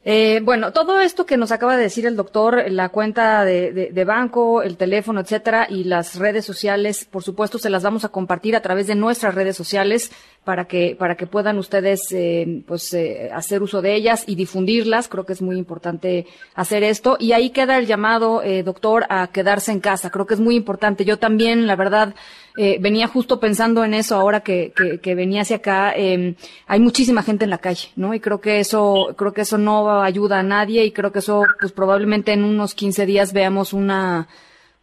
Eh, 0.07 0.39
bueno, 0.43 0.71
todo 0.71 1.01
esto 1.01 1.25
que 1.25 1.35
nos 1.35 1.51
acaba 1.51 1.75
de 1.75 1.81
decir 1.81 2.05
el 2.05 2.15
doctor, 2.15 2.69
la 2.69 2.89
cuenta 2.89 3.43
de, 3.43 4.03
banco, 4.05 4.61
el 4.61 4.77
teléfono, 4.77 5.19
etcétera, 5.19 5.65
y 5.67 5.85
las 5.85 6.19
redes 6.19 6.45
sociales, 6.45 7.05
por 7.05 7.23
supuesto, 7.23 7.57
se 7.57 7.71
las 7.71 7.81
vamos 7.81 8.05
a 8.05 8.09
compartir 8.09 8.55
a 8.55 8.61
través 8.61 8.85
de 8.85 8.93
nuestras 8.93 9.33
redes 9.33 9.57
sociales 9.57 10.11
para 10.43 10.65
que 10.65 10.95
para 10.95 11.15
que 11.15 11.25
puedan 11.25 11.57
ustedes, 11.57 12.01
eh, 12.11 12.63
pues, 12.67 12.93
eh, 12.93 13.31
hacer 13.33 13.63
uso 13.63 13.81
de 13.81 13.95
ellas 13.95 14.25
y 14.27 14.35
difundirlas. 14.35 15.07
Creo 15.07 15.25
que 15.25 15.33
es 15.33 15.41
muy 15.41 15.57
importante 15.57 16.27
hacer 16.53 16.83
esto. 16.83 17.17
Y 17.19 17.31
ahí 17.31 17.49
queda 17.49 17.79
el 17.79 17.87
llamado, 17.87 18.43
doctor, 18.63 19.05
a 19.09 19.25
quedarse 19.31 19.71
en 19.71 19.79
casa. 19.79 20.11
Creo 20.11 20.27
que 20.27 20.35
es 20.35 20.39
muy 20.39 20.55
importante. 20.55 21.03
Yo 21.03 21.17
también, 21.17 21.65
la 21.65 21.75
verdad, 21.75 22.13
venía 22.55 23.07
justo 23.07 23.39
pensando 23.39 23.83
en 23.83 23.93
eso 23.93 24.15
ahora 24.15 24.39
que, 24.39 24.71
que 25.01 25.15
venía 25.15 25.41
hacia 25.41 25.57
acá. 25.57 25.93
Em, 25.95 26.35
hay 26.67 26.79
muchísima 26.79 27.21
gente 27.21 27.43
en 27.43 27.49
la 27.49 27.57
calle, 27.57 27.89
¿no? 27.95 28.13
Y 28.13 28.19
creo 28.19 28.39
que 28.39 28.59
eso, 28.59 29.13
creo 29.17 29.33
que 29.33 29.41
eso 29.41 29.57
no 29.57 30.01
ayuda 30.01 30.39
a 30.39 30.43
nadie 30.43 30.85
y 30.85 30.91
creo 30.91 31.11
que 31.11 31.19
eso, 31.19 31.43
pues 31.59 31.71
probablemente 31.71 32.33
en 32.33 32.43
unos 32.43 32.75
15 32.75 33.05
días 33.05 33.33
veamos 33.33 33.73
una, 33.73 34.27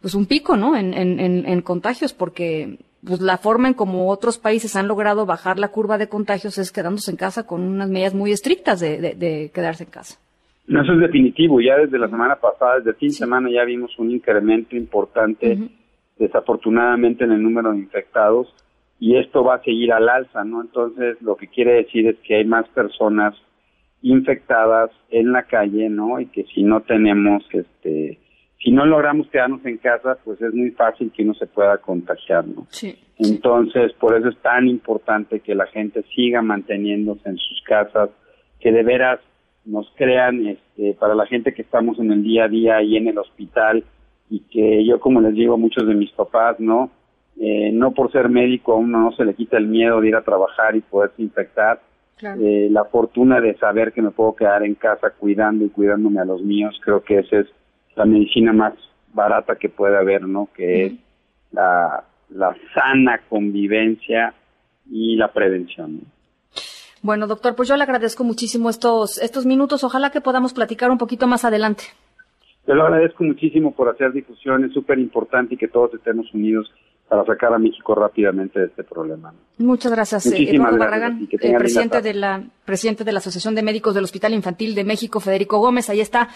pues 0.02 0.14
un 0.14 0.26
pico, 0.26 0.56
¿no? 0.56 0.76
En, 0.76 0.92
en, 0.92 1.20
en, 1.20 1.62
contagios, 1.62 2.12
porque 2.12 2.78
pues 3.06 3.20
la 3.20 3.38
forma 3.38 3.68
en 3.68 3.74
como 3.74 4.10
otros 4.10 4.36
países 4.36 4.76
han 4.76 4.88
logrado 4.88 5.24
bajar 5.24 5.58
la 5.58 5.68
curva 5.68 5.96
de 5.96 6.08
contagios 6.08 6.58
es 6.58 6.72
quedándose 6.72 7.10
en 7.12 7.16
casa 7.16 7.46
con 7.46 7.62
unas 7.62 7.88
medidas 7.88 8.12
muy 8.12 8.32
estrictas 8.32 8.80
de, 8.80 9.14
de, 9.14 9.50
quedarse 9.54 9.84
en 9.84 9.90
casa. 9.90 10.18
No, 10.66 10.82
eso 10.82 10.92
es 10.92 11.00
definitivo. 11.00 11.60
Ya 11.60 11.76
desde 11.76 11.98
la 11.98 12.08
semana 12.08 12.36
pasada, 12.36 12.78
desde 12.78 12.94
fin 12.94 13.08
de 13.08 13.14
semana, 13.14 13.48
ya 13.50 13.64
vimos 13.64 13.96
un 13.98 14.10
incremento 14.10 14.76
importante, 14.76 15.58
desafortunadamente, 16.22 17.24
en 17.24 17.32
el 17.32 17.42
número 17.42 17.72
de 17.72 17.78
infectados 17.78 18.54
y 19.00 19.16
esto 19.16 19.42
va 19.42 19.56
a 19.56 19.62
seguir 19.62 19.92
al 19.92 20.08
alza, 20.08 20.44
¿no? 20.44 20.62
Entonces, 20.62 21.20
lo 21.20 21.36
que 21.36 21.48
quiere 21.48 21.74
decir 21.74 22.06
es 22.06 22.16
que 22.20 22.36
hay 22.36 22.44
más 22.44 22.68
personas 22.68 23.34
infectadas 24.00 24.90
en 25.10 25.32
la 25.32 25.42
calle, 25.42 25.88
¿no? 25.88 26.20
Y 26.20 26.26
que 26.26 26.44
si 26.44 26.62
no 26.62 26.82
tenemos, 26.82 27.42
este, 27.52 28.20
si 28.62 28.70
no 28.70 28.86
logramos 28.86 29.26
quedarnos 29.28 29.64
en 29.66 29.78
casa, 29.78 30.18
pues 30.24 30.40
es 30.40 30.54
muy 30.54 30.70
fácil 30.70 31.10
que 31.10 31.24
uno 31.24 31.34
se 31.34 31.48
pueda 31.48 31.78
contagiar, 31.78 32.46
¿no? 32.46 32.66
Sí. 32.70 32.96
Entonces, 33.18 33.92
por 33.94 34.16
eso 34.16 34.28
es 34.28 34.38
tan 34.38 34.68
importante 34.68 35.40
que 35.40 35.56
la 35.56 35.66
gente 35.66 36.04
siga 36.14 36.40
manteniéndose 36.40 37.28
en 37.28 37.38
sus 37.38 37.60
casas, 37.62 38.10
que 38.60 38.70
de 38.70 38.84
veras 38.84 39.18
nos 39.64 39.92
crean, 39.96 40.46
este, 40.46 40.94
para 40.94 41.16
la 41.16 41.26
gente 41.26 41.54
que 41.54 41.62
estamos 41.62 41.98
en 41.98 42.12
el 42.12 42.22
día 42.22 42.44
a 42.44 42.48
día 42.48 42.82
y 42.82 42.96
en 42.96 43.08
el 43.08 43.18
hospital, 43.18 43.84
y 44.32 44.40
que 44.50 44.82
yo, 44.86 44.98
como 44.98 45.20
les 45.20 45.34
digo 45.34 45.54
a 45.54 45.58
muchos 45.58 45.86
de 45.86 45.94
mis 45.94 46.10
papás, 46.12 46.58
¿no? 46.58 46.90
Eh, 47.38 47.70
no 47.70 47.92
por 47.92 48.10
ser 48.10 48.30
médico 48.30 48.72
a 48.72 48.76
uno 48.76 48.98
no 48.98 49.12
se 49.12 49.26
le 49.26 49.34
quita 49.34 49.58
el 49.58 49.66
miedo 49.66 50.00
de 50.00 50.08
ir 50.08 50.16
a 50.16 50.22
trabajar 50.22 50.74
y 50.74 50.80
poderse 50.80 51.20
infectar, 51.20 51.82
eh, 52.22 52.68
la 52.70 52.84
fortuna 52.84 53.42
de 53.42 53.58
saber 53.58 53.92
que 53.92 54.00
me 54.00 54.10
puedo 54.10 54.34
quedar 54.34 54.62
en 54.62 54.74
casa 54.74 55.10
cuidando 55.10 55.66
y 55.66 55.68
cuidándome 55.68 56.20
a 56.20 56.24
los 56.24 56.40
míos, 56.40 56.80
creo 56.82 57.02
que 57.02 57.18
esa 57.18 57.40
es 57.40 57.46
la 57.94 58.06
medicina 58.06 58.54
más 58.54 58.72
barata 59.12 59.56
que 59.56 59.68
puede 59.68 59.98
haber, 59.98 60.22
¿no? 60.22 60.48
Que 60.54 60.86
es 60.86 60.92
la, 61.50 62.04
la 62.30 62.56
sana 62.72 63.20
convivencia 63.28 64.32
y 64.90 65.16
la 65.16 65.30
prevención. 65.30 66.00
Bueno, 67.02 67.26
doctor, 67.26 67.54
pues 67.54 67.68
yo 67.68 67.76
le 67.76 67.82
agradezco 67.82 68.24
muchísimo 68.24 68.70
estos, 68.70 69.18
estos 69.18 69.44
minutos. 69.44 69.84
Ojalá 69.84 70.10
que 70.10 70.22
podamos 70.22 70.54
platicar 70.54 70.90
un 70.90 70.98
poquito 70.98 71.26
más 71.26 71.44
adelante. 71.44 71.84
Yo 72.66 72.75
le 72.75 72.83
agradezco 72.83 73.25
muchísimo 73.25 73.73
por 73.73 73.88
hacer 73.88 74.12
difusión, 74.12 74.64
es 74.64 74.73
súper 74.73 74.99
importante 74.99 75.54
y 75.54 75.59
que 75.59 75.69
todos 75.69 75.92
estemos 75.95 76.33
unidos 76.33 76.71
para 77.09 77.25
sacar 77.26 77.52
a 77.52 77.59
México 77.59 77.95
rápidamente 77.95 78.59
de 78.59 78.66
este 78.66 78.85
problema. 78.85 79.35
Muchas 79.59 79.92
gracias, 79.92 80.26
eh, 80.26 80.49
Eduardo 80.49 80.78
Barragán, 80.78 81.28
el 81.31 81.57
presidente 81.57 82.00
de 82.00 82.14
la 82.14 82.42
presidente 82.64 83.04
de 83.04 83.12
la 83.12 83.19
Asociación 83.19 83.54
de 83.54 83.62
Médicos 83.62 83.95
del 83.95 84.04
Hospital 84.04 84.33
Infantil 84.33 84.75
de 84.75 84.85
México, 84.85 85.21
Federico 85.21 85.59
Gómez. 85.59 85.90
Ahí 85.90 86.00
está 86.00 86.28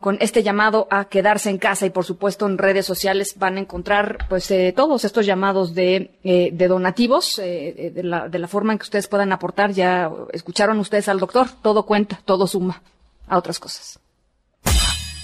con 0.00 0.16
este 0.20 0.42
llamado 0.42 0.88
a 0.90 1.04
quedarse 1.04 1.50
en 1.50 1.58
casa 1.58 1.84
y 1.84 1.90
por 1.90 2.04
supuesto 2.04 2.46
en 2.46 2.56
redes 2.56 2.86
sociales 2.86 3.34
van 3.38 3.58
a 3.58 3.60
encontrar 3.60 4.18
pues 4.28 4.50
eh, 4.50 4.72
todos 4.74 5.04
estos 5.04 5.26
llamados 5.26 5.74
de, 5.74 6.12
eh, 6.24 6.50
de 6.52 6.68
donativos 6.68 7.36
de, 7.36 7.92
la, 8.02 8.28
de 8.28 8.38
la 8.38 8.48
forma 8.48 8.72
en 8.72 8.78
que 8.78 8.84
ustedes 8.84 9.06
puedan 9.06 9.32
aportar. 9.32 9.72
Ya 9.72 10.10
escucharon 10.32 10.78
ustedes 10.78 11.08
al 11.08 11.20
doctor, 11.20 11.46
todo 11.62 11.84
cuenta, 11.84 12.20
todo 12.24 12.46
suma 12.46 12.82
a 13.28 13.38
otras 13.38 13.60
cosas. 13.60 14.00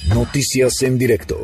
Noticias 0.09 0.83
en 0.83 0.99
directo. 0.99 1.37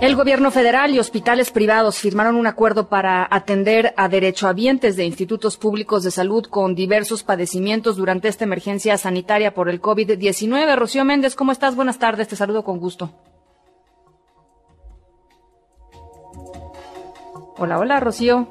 El 0.00 0.16
gobierno 0.16 0.50
federal 0.50 0.92
y 0.92 0.98
hospitales 0.98 1.52
privados 1.52 2.00
firmaron 2.00 2.34
un 2.34 2.48
acuerdo 2.48 2.88
para 2.88 3.28
atender 3.30 3.94
a 3.96 4.08
derechohabientes 4.08 4.96
de 4.96 5.04
institutos 5.04 5.56
públicos 5.56 6.02
de 6.02 6.10
salud 6.10 6.46
con 6.46 6.74
diversos 6.74 7.22
padecimientos 7.22 7.96
durante 7.96 8.26
esta 8.26 8.44
emergencia 8.44 8.98
sanitaria 8.98 9.54
por 9.54 9.68
el 9.68 9.80
COVID-19. 9.80 10.76
Rocío 10.76 11.04
Méndez, 11.04 11.36
¿cómo 11.36 11.52
estás? 11.52 11.76
Buenas 11.76 12.00
tardes, 12.00 12.26
te 12.26 12.34
saludo 12.34 12.64
con 12.64 12.80
gusto. 12.80 13.12
Hola, 17.56 17.78
hola, 17.78 18.00
Rocío. 18.00 18.48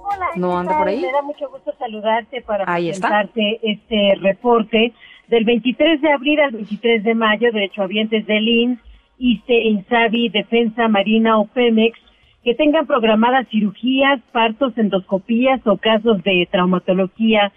Hola. 0.00 0.26
¿No 0.36 0.58
anda 0.58 0.76
por 0.76 0.88
ahí? 0.88 1.00
Me 1.00 1.10
da 1.10 1.22
mucho 1.22 1.48
gusto 1.48 1.72
saludarte 1.78 2.42
para 2.42 2.70
ahí 2.72 2.88
presentarte 2.88 3.58
este 3.62 4.16
reporte 4.20 4.92
del 5.28 5.44
23 5.44 6.00
de 6.00 6.12
abril 6.12 6.40
al 6.40 6.52
23 6.52 7.02
de 7.02 7.14
mayo, 7.14 7.52
derechohabientes 7.52 8.26
del 8.26 8.48
INS 8.48 8.78
ISTE, 9.18 9.62
INSABI, 9.68 10.28
Defensa 10.28 10.88
Marina 10.88 11.38
o 11.38 11.46
Pemex 11.46 11.98
que 12.42 12.54
tengan 12.54 12.86
programadas 12.86 13.48
cirugías, 13.48 14.20
partos, 14.30 14.76
endoscopías 14.76 15.66
o 15.66 15.78
casos 15.78 16.22
de 16.22 16.46
traumatología 16.50 17.52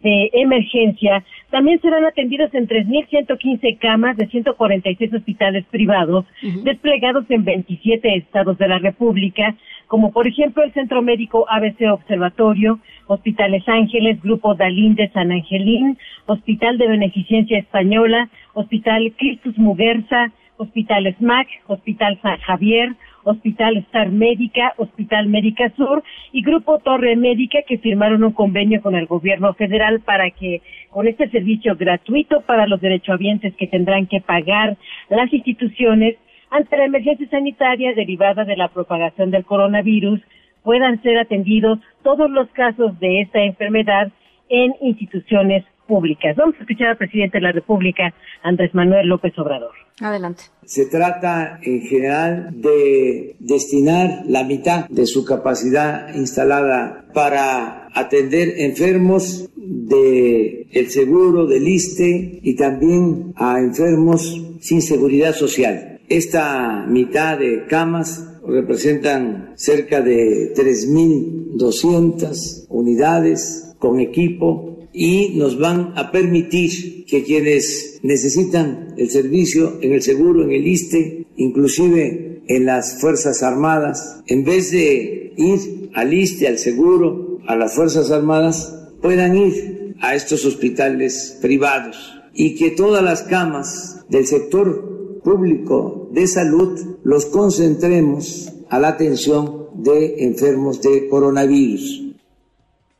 de 0.00 0.30
emergencia, 0.32 1.24
también 1.50 1.80
serán 1.80 2.04
atendidos 2.04 2.52
en 2.54 2.66
3.115 2.66 3.78
camas 3.78 4.16
de 4.16 4.28
146 4.28 5.12
hospitales 5.12 5.64
privados 5.70 6.24
desplegados 6.62 7.24
en 7.28 7.44
27 7.44 8.16
estados 8.16 8.56
de 8.58 8.68
la 8.68 8.78
República, 8.78 9.54
como 9.88 10.12
por 10.12 10.26
ejemplo 10.26 10.62
el 10.62 10.72
Centro 10.72 11.02
Médico 11.02 11.46
ABC 11.50 11.90
Observatorio, 11.90 12.78
Hospitales 13.08 13.64
Ángeles, 13.66 14.22
Grupo 14.22 14.54
Dalín 14.54 14.94
de 14.94 15.10
San 15.10 15.32
Angelín, 15.32 15.98
Hospital 16.26 16.78
de 16.78 16.88
Beneficencia 16.88 17.58
Española, 17.58 18.30
Hospital 18.54 19.12
Cristus 19.18 19.58
Muguerza, 19.58 20.32
Hospital 20.56 21.14
SMAC, 21.18 21.48
Hospital 21.66 22.18
San 22.22 22.38
Javier, 22.38 22.94
Hospital 23.24 23.76
Star 23.88 24.10
Médica, 24.10 24.74
Hospital 24.76 25.28
Médica 25.28 25.70
Sur 25.76 26.02
y 26.32 26.42
Grupo 26.42 26.78
Torre 26.78 27.16
Médica 27.16 27.60
que 27.66 27.78
firmaron 27.78 28.24
un 28.24 28.32
convenio 28.32 28.80
con 28.80 28.94
el 28.94 29.06
gobierno 29.06 29.54
federal 29.54 30.00
para 30.00 30.30
que 30.30 30.62
con 30.90 31.06
este 31.06 31.28
servicio 31.30 31.76
gratuito 31.76 32.40
para 32.42 32.66
los 32.66 32.80
derechohabientes 32.80 33.54
que 33.56 33.66
tendrán 33.66 34.06
que 34.06 34.20
pagar 34.20 34.76
las 35.08 35.32
instituciones 35.32 36.16
ante 36.50 36.76
la 36.76 36.84
emergencia 36.84 37.28
sanitaria 37.28 37.94
derivada 37.94 38.44
de 38.44 38.56
la 38.56 38.68
propagación 38.68 39.30
del 39.30 39.44
coronavirus 39.44 40.20
puedan 40.62 41.00
ser 41.02 41.18
atendidos 41.18 41.78
todos 42.02 42.30
los 42.30 42.48
casos 42.50 42.98
de 43.00 43.20
esta 43.20 43.40
enfermedad 43.40 44.10
en 44.48 44.74
instituciones 44.80 45.64
públicas. 45.90 46.36
Vamos 46.36 46.54
a 46.56 46.60
escuchar 46.60 46.90
al 46.90 46.96
presidente 46.96 47.38
de 47.38 47.42
la 47.42 47.50
República, 47.50 48.14
Andrés 48.44 48.72
Manuel 48.74 49.08
López 49.08 49.36
Obrador. 49.38 49.72
Adelante. 50.00 50.44
Se 50.64 50.86
trata 50.86 51.58
en 51.62 51.80
general 51.80 52.50
de 52.52 53.34
destinar 53.40 54.22
la 54.26 54.44
mitad 54.44 54.88
de 54.88 55.04
su 55.04 55.24
capacidad 55.24 56.14
instalada 56.14 57.06
para 57.12 57.88
atender 57.92 58.54
enfermos 58.58 59.50
de 59.56 60.68
el 60.70 60.90
seguro 60.90 61.46
del 61.46 61.66
ISTE 61.66 62.38
y 62.40 62.54
también 62.54 63.32
a 63.34 63.58
enfermos 63.58 64.40
sin 64.60 64.80
seguridad 64.80 65.34
social. 65.34 65.98
Esta 66.08 66.86
mitad 66.86 67.36
de 67.36 67.66
camas 67.66 68.38
representan 68.46 69.54
cerca 69.56 70.00
de 70.00 70.54
3.200 70.54 72.66
unidades 72.68 73.74
con 73.80 73.98
equipo 73.98 74.69
y 74.92 75.30
nos 75.36 75.58
van 75.58 75.92
a 75.96 76.10
permitir 76.10 77.04
que 77.06 77.22
quienes 77.22 78.00
necesitan 78.02 78.94
el 78.96 79.10
servicio 79.10 79.78
en 79.80 79.92
el 79.92 80.02
seguro, 80.02 80.44
en 80.44 80.52
el 80.52 80.66
ISTE, 80.66 81.26
inclusive 81.36 82.42
en 82.48 82.66
las 82.66 83.00
Fuerzas 83.00 83.42
Armadas, 83.42 84.20
en 84.26 84.44
vez 84.44 84.72
de 84.72 85.32
ir 85.36 85.90
al 85.94 86.12
ISTE, 86.12 86.48
al 86.48 86.58
seguro, 86.58 87.38
a 87.46 87.56
las 87.56 87.74
Fuerzas 87.74 88.10
Armadas, 88.10 88.76
puedan 89.00 89.36
ir 89.36 89.94
a 90.00 90.14
estos 90.14 90.44
hospitales 90.44 91.38
privados 91.40 91.96
y 92.34 92.54
que 92.54 92.70
todas 92.70 93.02
las 93.02 93.22
camas 93.22 94.04
del 94.08 94.26
sector 94.26 95.20
público 95.22 96.08
de 96.12 96.26
salud 96.26 96.78
los 97.04 97.26
concentremos 97.26 98.52
a 98.68 98.78
la 98.78 98.88
atención 98.88 99.66
de 99.74 100.24
enfermos 100.24 100.80
de 100.82 101.08
coronavirus. 101.08 102.09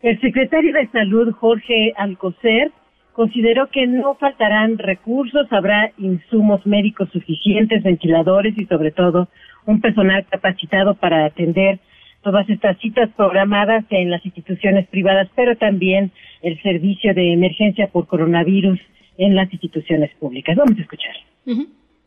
El 0.03 0.21
secretario 0.21 0.73
de 0.73 0.89
Salud, 0.89 1.33
Jorge 1.33 1.93
Alcocer, 1.97 2.73
consideró 3.13 3.69
que 3.69 3.87
no 3.87 4.15
faltarán 4.15 4.79
recursos, 4.79 5.47
habrá 5.51 5.93
insumos 5.99 6.65
médicos 6.65 7.11
suficientes, 7.13 7.83
ventiladores 7.83 8.55
y 8.57 8.65
sobre 8.65 8.93
todo 8.93 9.29
un 9.67 9.81
personal 9.81 10.25
capacitado 10.31 10.95
para 10.95 11.27
atender 11.27 11.81
todas 12.23 12.49
estas 12.49 12.79
citas 12.79 13.11
programadas 13.17 13.85
en 13.91 14.11
las 14.11 14.25
instituciones 14.25 14.87
privadas, 14.89 15.29
pero 15.35 15.57
también 15.57 16.13
el 16.43 16.61
servicio 16.63 17.15
de 17.15 17.33
emergencia 17.33 17.89
por 17.89 18.07
coronavirus 18.07 18.81
en 19.19 19.35
las 19.35 19.53
instituciones 19.53 20.11
públicas. 20.19 20.57
Vamos 20.57 20.79
a 20.79 20.83
escuchar. 20.83 21.15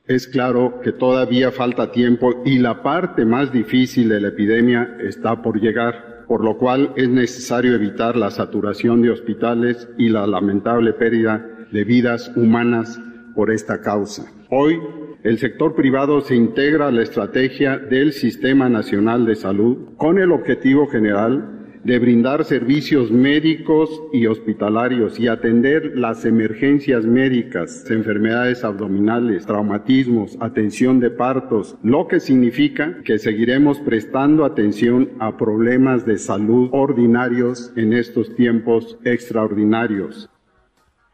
Es 0.07 0.27
claro 0.27 0.81
que 0.83 0.91
todavía 0.91 1.51
falta 1.51 1.91
tiempo 1.91 2.41
y 2.45 2.59
la 2.59 2.81
parte 2.81 3.23
más 3.25 3.53
difícil 3.53 4.09
de 4.09 4.19
la 4.19 4.29
epidemia 4.29 4.97
está 4.99 5.41
por 5.41 5.61
llegar, 5.61 6.22
por 6.27 6.43
lo 6.43 6.57
cual 6.57 6.93
es 6.95 7.09
necesario 7.09 7.75
evitar 7.75 8.15
la 8.15 8.31
saturación 8.31 9.01
de 9.01 9.11
hospitales 9.11 9.87
y 9.97 10.09
la 10.09 10.27
lamentable 10.27 10.93
pérdida 10.93 11.45
de 11.71 11.83
vidas 11.83 12.31
humanas 12.35 12.99
por 13.35 13.51
esta 13.51 13.81
causa. 13.81 14.25
Hoy 14.49 14.79
el 15.23 15.37
sector 15.39 15.73
privado 15.73 16.21
se 16.21 16.35
integra 16.35 16.87
a 16.87 16.91
la 16.91 17.01
estrategia 17.01 17.77
del 17.77 18.11
Sistema 18.11 18.69
Nacional 18.69 19.25
de 19.25 19.35
Salud 19.35 19.95
con 19.97 20.19
el 20.19 20.31
objetivo 20.31 20.87
general 20.87 21.62
de 21.83 21.99
brindar 21.99 22.45
servicios 22.45 23.11
médicos 23.11 24.01
y 24.13 24.27
hospitalarios 24.27 25.19
y 25.19 25.27
atender 25.27 25.91
las 25.95 26.25
emergencias 26.25 27.05
médicas, 27.05 27.89
enfermedades 27.89 28.63
abdominales, 28.63 29.45
traumatismos, 29.45 30.37
atención 30.39 30.99
de 30.99 31.09
partos, 31.09 31.77
lo 31.83 32.07
que 32.07 32.19
significa 32.19 32.97
que 33.03 33.19
seguiremos 33.19 33.79
prestando 33.81 34.45
atención 34.45 35.09
a 35.19 35.37
problemas 35.37 36.05
de 36.05 36.17
salud 36.17 36.69
ordinarios 36.71 37.71
en 37.75 37.93
estos 37.93 38.33
tiempos 38.35 38.97
extraordinarios. 39.03 40.29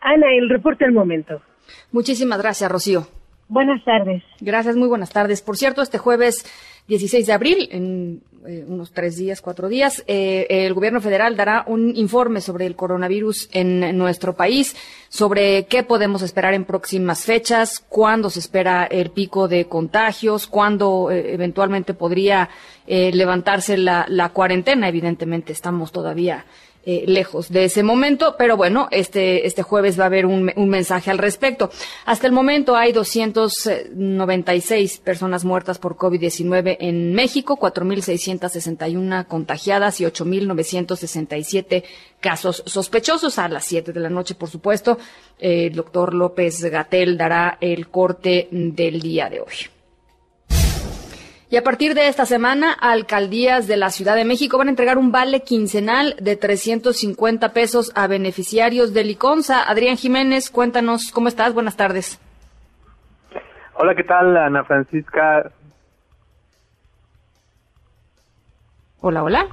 Ana, 0.02 0.28
el 0.34 0.50
reporte 0.50 0.86
al 0.86 0.92
momento. 0.92 1.42
Muchísimas 1.92 2.42
gracias, 2.42 2.72
Rocío. 2.72 3.19
Buenas 3.50 3.84
tardes. 3.84 4.22
Gracias, 4.40 4.76
muy 4.76 4.88
buenas 4.88 5.10
tardes. 5.10 5.42
Por 5.42 5.58
cierto, 5.58 5.82
este 5.82 5.98
jueves 5.98 6.46
16 6.88 7.26
de 7.26 7.34
abril, 7.34 7.70
en 7.72 8.22
eh, 8.48 8.64
unos 8.68 8.92
tres 8.92 9.18
días, 9.18 9.42
cuatro 9.42 9.68
días, 9.70 10.04
eh, 10.06 10.46
el 10.50 10.76
gobierno 10.76 11.02
federal 11.02 11.36
dará 11.36 11.64
un 11.66 11.96
informe 11.96 12.42
sobre 12.42 12.68
el 12.68 12.76
coronavirus 12.76 13.50
en 13.52 13.98
nuestro 13.98 14.36
país, 14.36 14.76
sobre 15.10 15.66
qué 15.66 15.82
podemos 15.82 16.22
esperar 16.22 16.54
en 16.54 16.64
próximas 16.64 17.26
fechas, 17.26 17.84
cuándo 17.90 18.30
se 18.30 18.40
espera 18.40 18.86
el 18.86 19.10
pico 19.10 19.48
de 19.48 19.66
contagios, 19.66 20.46
cuándo 20.46 21.10
eh, 21.10 21.34
eventualmente 21.34 21.96
podría 21.96 22.50
levantarse 22.88 23.78
la, 23.78 24.06
la 24.10 24.30
cuarentena. 24.30 24.90
Evidentemente, 24.90 25.54
estamos 25.54 25.92
todavía 25.92 26.46
eh, 26.86 27.04
lejos 27.08 27.50
de 27.50 27.66
ese 27.66 27.84
momento, 27.84 28.36
pero 28.38 28.56
bueno, 28.56 28.88
este, 28.92 29.46
este 29.46 29.64
jueves 29.64 30.00
va 30.00 30.04
a 30.04 30.08
haber 30.08 30.26
un, 30.26 30.50
un, 30.56 30.70
mensaje 30.70 31.12
al 31.12 31.18
respecto. 31.18 31.70
Hasta 32.06 32.26
el 32.26 32.32
momento 32.32 32.74
hay 32.76 32.94
296 32.94 35.00
personas 35.00 35.44
muertas 35.44 35.78
por 35.78 35.98
COVID-19 35.98 36.78
en 36.80 37.14
México, 37.14 37.60
4.661 37.60 39.28
contagiadas 39.28 40.00
y 40.00 40.06
8.967 40.06 41.84
casos 42.22 42.64
sospechosos. 42.66 43.40
A 43.40 43.50
las 43.50 43.66
7 43.66 43.92
de 43.92 44.00
la 44.00 44.10
noche, 44.10 44.36
por 44.36 44.50
supuesto, 44.50 44.98
eh, 45.38 45.68
el 45.68 45.76
doctor 45.76 46.14
López 46.14 46.64
Gatel 46.64 47.18
dará 47.18 47.58
el 47.60 47.90
corte 47.90 48.48
del 48.52 49.02
día 49.02 49.30
de 49.30 49.42
hoy. 49.42 49.79
Y 51.52 51.58
a 51.58 51.64
partir 51.64 51.96
de 51.96 52.08
esta 52.08 52.26
semana, 52.26 52.74
alcaldías 52.74 53.68
de 53.68 53.76
la 53.76 53.90
Ciudad 53.90 54.16
de 54.16 54.24
México 54.24 54.60
van 54.60 54.68
a 54.68 54.70
entregar 54.70 55.00
un 55.00 55.12
vale 55.12 55.42
quincenal 55.42 56.16
de 56.22 56.36
350 56.36 57.54
pesos 57.54 57.92
a 57.96 58.06
beneficiarios 58.06 58.94
de 58.94 59.04
Liconza. 59.04 59.64
Adrián 59.68 59.98
Jiménez, 59.98 60.52
cuéntanos 60.52 61.12
cómo 61.12 61.28
estás. 61.28 61.56
Buenas 61.56 61.76
tardes. 61.76 62.22
Hola, 63.74 63.96
¿qué 63.96 64.04
tal, 64.04 64.38
Ana 64.38 64.64
Francisca? 64.64 65.52
Hola, 69.02 69.24
hola 69.24 69.48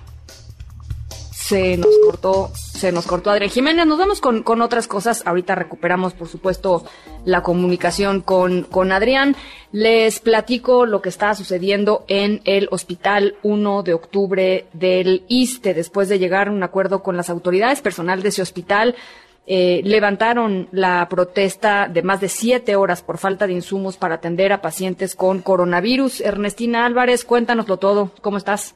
se 1.46 1.76
nos 1.76 1.96
cortó, 2.04 2.50
se 2.56 2.90
nos 2.90 3.06
cortó 3.06 3.30
Adrián 3.30 3.50
Jiménez. 3.50 3.86
Nos 3.86 3.98
vamos 3.98 4.20
con, 4.20 4.42
con, 4.42 4.62
otras 4.62 4.88
cosas. 4.88 5.22
Ahorita 5.24 5.54
recuperamos, 5.54 6.12
por 6.12 6.26
supuesto, 6.26 6.84
la 7.24 7.44
comunicación 7.44 8.20
con, 8.20 8.64
con 8.64 8.90
Adrián. 8.90 9.36
Les 9.70 10.18
platico 10.18 10.86
lo 10.86 11.02
que 11.02 11.08
está 11.08 11.36
sucediendo 11.36 12.04
en 12.08 12.40
el 12.46 12.66
Hospital 12.72 13.36
1 13.44 13.84
de 13.84 13.94
Octubre 13.94 14.66
del 14.72 15.24
ISTE. 15.28 15.72
Después 15.72 16.08
de 16.08 16.18
llegar 16.18 16.48
a 16.48 16.50
un 16.50 16.64
acuerdo 16.64 17.04
con 17.04 17.16
las 17.16 17.30
autoridades, 17.30 17.80
personal 17.80 18.22
de 18.22 18.30
ese 18.30 18.42
hospital 18.42 18.96
eh, 19.46 19.82
levantaron 19.84 20.68
la 20.72 21.08
protesta 21.08 21.86
de 21.86 22.02
más 22.02 22.20
de 22.20 22.28
siete 22.28 22.74
horas 22.74 23.02
por 23.02 23.18
falta 23.18 23.46
de 23.46 23.52
insumos 23.52 23.96
para 23.96 24.16
atender 24.16 24.52
a 24.52 24.60
pacientes 24.60 25.14
con 25.14 25.42
coronavirus. 25.42 26.22
Ernestina 26.22 26.86
Álvarez, 26.86 27.24
cuéntanoslo 27.24 27.76
todo. 27.76 28.10
¿Cómo 28.20 28.38
estás? 28.38 28.74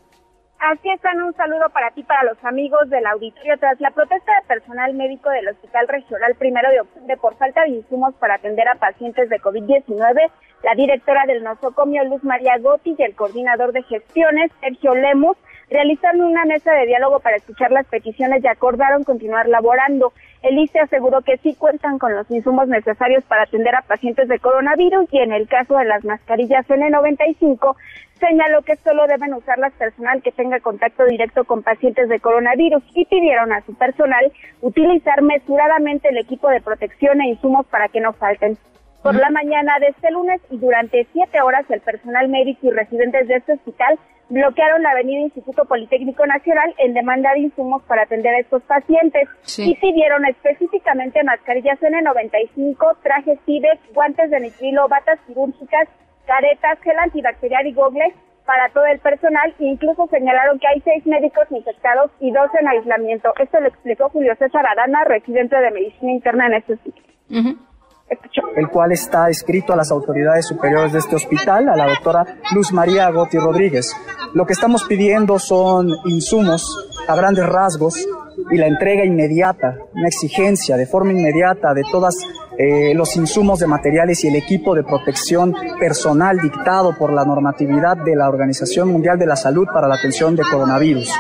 Así 0.61 0.91
están, 0.91 1.23
un 1.23 1.35
saludo 1.37 1.71
para 1.71 1.91
ti, 1.93 2.03
para 2.03 2.23
los 2.25 2.45
amigos 2.45 2.91
del 2.91 3.07
auditorio. 3.07 3.57
Tras 3.59 3.81
la 3.81 3.93
protesta 3.93 4.31
de 4.35 4.47
personal 4.47 4.93
médico 4.93 5.31
del 5.31 5.49
Hospital 5.49 5.89
Regional 5.89 6.35
Primero 6.35 6.69
de 6.71 6.81
Octubre 6.81 7.17
por 7.17 7.35
falta 7.37 7.63
de 7.63 7.71
insumos 7.71 8.15
para 8.17 8.35
atender 8.35 8.69
a 8.69 8.75
pacientes 8.75 9.31
de 9.31 9.41
COVID-19, 9.41 10.31
la 10.63 10.75
directora 10.75 11.25
del 11.27 11.43
nosocomio, 11.43 12.05
Luz 12.05 12.23
María 12.25 12.59
Gotti, 12.59 12.95
y 12.99 13.03
el 13.03 13.15
coordinador 13.15 13.73
de 13.73 13.85
gestiones, 13.85 14.53
Sergio 14.61 14.95
Lemus, 14.95 15.39
realizaron 15.71 16.21
una 16.21 16.45
mesa 16.45 16.73
de 16.75 16.85
diálogo 16.85 17.21
para 17.21 17.37
escuchar 17.37 17.73
las 17.73 17.87
peticiones 17.87 18.45
y 18.45 18.49
acordaron 18.49 19.05
continuar 19.05 19.49
laborando. 19.49 20.13
El 20.43 20.59
ICE 20.59 20.81
aseguró 20.81 21.21
que 21.21 21.37
sí 21.39 21.55
cuentan 21.55 21.99
con 21.99 22.15
los 22.15 22.31
insumos 22.31 22.67
necesarios 22.67 23.23
para 23.25 23.43
atender 23.43 23.75
a 23.75 23.83
pacientes 23.83 24.27
de 24.27 24.39
coronavirus 24.39 25.07
y 25.13 25.19
en 25.19 25.33
el 25.33 25.47
caso 25.47 25.77
de 25.77 25.85
las 25.85 26.03
mascarillas 26.05 26.67
N95 26.67 27.77
señaló 28.19 28.63
que 28.63 28.77
solo 28.77 29.07
deben 29.07 29.35
usarlas 29.35 29.73
personal 29.75 30.23
que 30.23 30.33
tenga 30.33 30.61
contacto 30.61 31.05
directo 31.05 31.45
con 31.45 31.63
pacientes 31.63 32.09
de 32.09 32.21
coronavirus 32.21 32.83
y 32.95 33.05
pidieron 33.05 33.53
a 33.53 33.61
su 33.63 33.75
personal 33.75 34.33
utilizar 34.63 35.21
mesuradamente 35.23 36.09
el 36.09 36.19
equipo 36.19 36.49
de 36.49 36.61
protección 36.61 37.21
e 37.21 37.29
insumos 37.29 37.67
para 37.67 37.89
que 37.89 38.01
no 38.01 38.13
falten. 38.15 38.57
Por 39.03 39.15
la 39.15 39.31
mañana 39.31 39.79
de 39.81 39.89
este 39.89 40.11
lunes 40.11 40.43
y 40.51 40.59
durante 40.59 41.07
siete 41.13 41.41
horas 41.41 41.65
el 41.71 41.81
personal 41.81 42.29
médico 42.29 42.67
y 42.67 42.71
residentes 42.71 43.29
de 43.29 43.37
este 43.37 43.55
hospital 43.55 43.99
bloquearon 44.29 44.83
la 44.83 44.91
avenida 44.91 45.21
Instituto 45.21 45.65
Politécnico 45.65 46.27
Nacional 46.27 46.75
en 46.77 46.93
demanda 46.93 47.33
de 47.33 47.41
insumos 47.41 47.83
para 47.85 48.03
atender 48.03 48.35
a 48.35 48.41
estos 48.41 48.63
pacientes. 48.63 49.27
Y 49.57 49.75
pidieron 49.77 50.27
específicamente 50.27 51.25
mascarillas 51.25 51.81
N95, 51.81 52.97
trajes 53.03 53.39
CIDEX, 53.47 53.81
guantes 53.95 54.31
de 54.31 54.41
nitrilo, 54.41 54.87
batas 54.89 55.19
quirúrgicas, 55.27 55.89
caretas, 56.27 56.79
gel 56.83 56.99
antibacterial 56.99 57.67
y 57.67 57.73
gogles 57.73 58.15
para 58.45 58.69
todo 58.69 58.85
el 58.85 58.99
personal. 58.99 59.55
E 59.59 59.65
incluso 59.65 60.09
señalaron 60.09 60.59
que 60.59 60.69
hay 60.69 60.81
seis 60.83 61.07
médicos 61.07 61.47
infectados 61.51 62.11
y 62.21 62.31
dos 62.33 62.51
en 62.61 62.69
aislamiento. 62.69 63.33
Esto 63.39 63.61
lo 63.61 63.69
explicó 63.69 64.11
Julio 64.11 64.37
César 64.37 64.67
Arana, 64.67 65.05
residente 65.05 65.57
de 65.57 65.71
medicina 65.71 66.13
interna 66.13 66.47
en 66.49 66.55
este 66.55 66.77
sitio 66.77 67.03
el 68.57 68.69
cual 68.69 68.93
está 68.93 69.29
escrito 69.31 69.73
a 69.73 69.77
las 69.77 69.91
autoridades 69.91 70.47
superiores 70.47 70.93
de 70.93 70.99
este 70.99 71.17
hospital, 71.17 71.69
a 71.69 71.77
la 71.77 71.87
doctora 71.87 72.27
Luz 72.55 72.73
María 72.73 73.11
Gotti 73.11 73.39
Rodríguez. 73.39 73.95
Lo 74.35 74.47
que 74.47 74.53
estamos 74.53 74.85
pidiendo 74.85 75.39
son 75.39 75.91
insumos 76.05 76.89
a 77.09 77.17
grandes 77.17 77.47
rasgos 77.47 78.07
y 78.51 78.57
la 78.57 78.67
entrega 78.67 79.05
inmediata, 79.05 79.77
una 79.95 80.09
exigencia 80.09 80.77
de 80.77 80.87
forma 80.87 81.13
inmediata 81.13 81.75
de 81.75 81.83
todos 81.91 82.17
eh, 82.59 82.95
los 82.95 83.17
insumos 83.17 83.59
de 83.61 83.67
materiales 83.67 84.23
y 84.25 84.29
el 84.29 84.37
equipo 84.37 84.75
de 84.75 84.83
protección 84.83 85.55
personal 85.79 86.39
dictado 86.39 86.95
por 86.97 87.13
la 87.13 87.25
normatividad 87.25 87.97
de 87.97 88.17
la 88.17 88.29
Organización 88.29 88.89
Mundial 88.89 89.19
de 89.19 89.27
la 89.27 89.37
Salud 89.37 89.67
para 89.73 89.89
la 89.89 89.95
atención 89.95 90.37
de 90.37 90.43
coronavirus. 90.43 91.11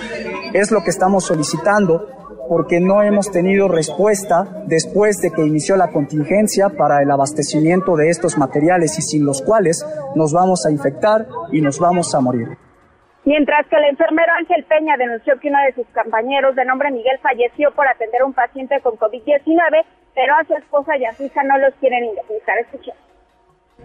Es 0.52 0.70
lo 0.70 0.82
que 0.82 0.90
estamos 0.90 1.24
solicitando 1.24 2.19
porque 2.50 2.80
no 2.80 3.00
hemos 3.04 3.30
tenido 3.30 3.68
respuesta 3.68 4.42
después 4.66 5.22
de 5.22 5.30
que 5.30 5.46
inició 5.46 5.76
la 5.76 5.92
contingencia 5.92 6.66
para 6.76 7.00
el 7.00 7.08
abastecimiento 7.08 7.94
de 7.94 8.08
estos 8.08 8.36
materiales 8.36 8.98
y 8.98 9.02
sin 9.02 9.24
los 9.24 9.40
cuales 9.40 9.86
nos 10.16 10.32
vamos 10.32 10.66
a 10.66 10.72
infectar 10.72 11.26
y 11.52 11.60
nos 11.60 11.78
vamos 11.78 12.12
a 12.12 12.20
morir. 12.20 12.48
Mientras 13.24 13.68
que 13.68 13.76
el 13.76 13.84
enfermero 13.84 14.32
Ángel 14.36 14.64
Peña 14.64 14.96
denunció 14.96 15.38
que 15.38 15.46
uno 15.46 15.58
de 15.64 15.74
sus 15.74 15.86
compañeros 15.94 16.56
de 16.56 16.64
nombre 16.64 16.90
Miguel 16.90 17.20
falleció 17.22 17.70
por 17.70 17.86
atender 17.86 18.22
a 18.22 18.26
un 18.26 18.32
paciente 18.32 18.80
con 18.80 18.98
COVID-19, 18.98 19.84
pero 20.16 20.34
a 20.34 20.42
su 20.42 20.54
esposa 20.54 20.96
y 20.96 21.04
a 21.04 21.12
su 21.12 21.22
hija 21.22 21.44
no 21.44 21.56
los 21.56 21.72
quieren 21.74 22.02
indemnizar. 22.02 22.58
Escuchen. 22.58 22.94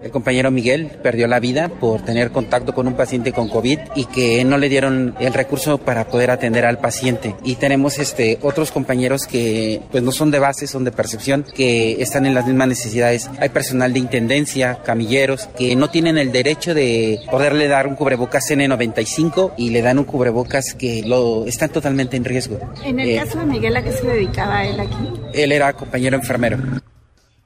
El 0.04 0.12
compañero 0.12 0.52
Miguel 0.52 0.92
perdió 1.02 1.28
la 1.28 1.40
vida 1.40 1.68
por 1.68 2.02
tener 2.02 2.32
contacto 2.32 2.74
con 2.76 2.88
un 2.88 2.94
paciente 2.94 3.34
con 3.34 3.50
COVID 3.50 3.80
y 3.96 4.06
que 4.06 4.44
no 4.44 4.58
le 4.60 4.70
dieron 4.70 5.16
el 5.20 5.34
recurso 5.34 5.80
para 5.80 6.08
poder 6.08 6.30
atender 6.30 6.66
al 6.66 6.78
paciente. 6.78 7.36
Y 7.44 7.56
tenemos 7.56 7.98
este 7.98 8.38
otros 8.44 8.72
compañeros 8.72 9.26
que 9.26 9.82
pues 9.92 10.04
no 10.04 10.12
son 10.12 10.30
de 10.30 10.38
base, 10.40 10.68
son 10.68 10.84
de 10.84 10.92
percepción, 10.92 11.44
que 11.56 12.02
están 12.04 12.26
en 12.28 12.36
las 12.36 12.46
mismas 12.46 12.68
necesidades. 12.68 13.30
Hay 13.40 13.50
personal 13.50 13.94
de 13.94 14.00
intendencia, 14.00 14.80
camilleros, 14.84 15.48
que 15.58 15.76
no 15.76 15.90
tienen 15.90 16.18
el 16.20 16.32
derecho 16.32 16.74
de 16.76 17.20
poderle 17.32 17.68
dar 17.68 17.88
un 17.88 17.96
cubrebocas 17.96 18.50
N95 18.52 19.54
y 19.58 19.72
le 19.72 19.82
dan 19.82 19.98
un 19.98 20.06
cubrebocas 20.06 20.76
que 20.76 21.02
lo 21.04 21.46
están 21.48 21.70
totalmente 21.70 22.16
en 22.16 22.26
riesgo. 22.26 22.60
En 22.84 23.00
el 23.00 23.10
Eh, 23.10 23.16
caso 23.16 23.40
de 23.40 23.46
Miguel, 23.46 23.76
¿a 23.76 23.84
qué 23.84 23.92
se 23.92 24.06
dedicaba 24.06 24.66
él 24.66 24.80
aquí? 24.80 25.10
Él 25.34 25.52
era 25.52 25.74
compañero 25.74 26.16
enfermero. 26.16 26.58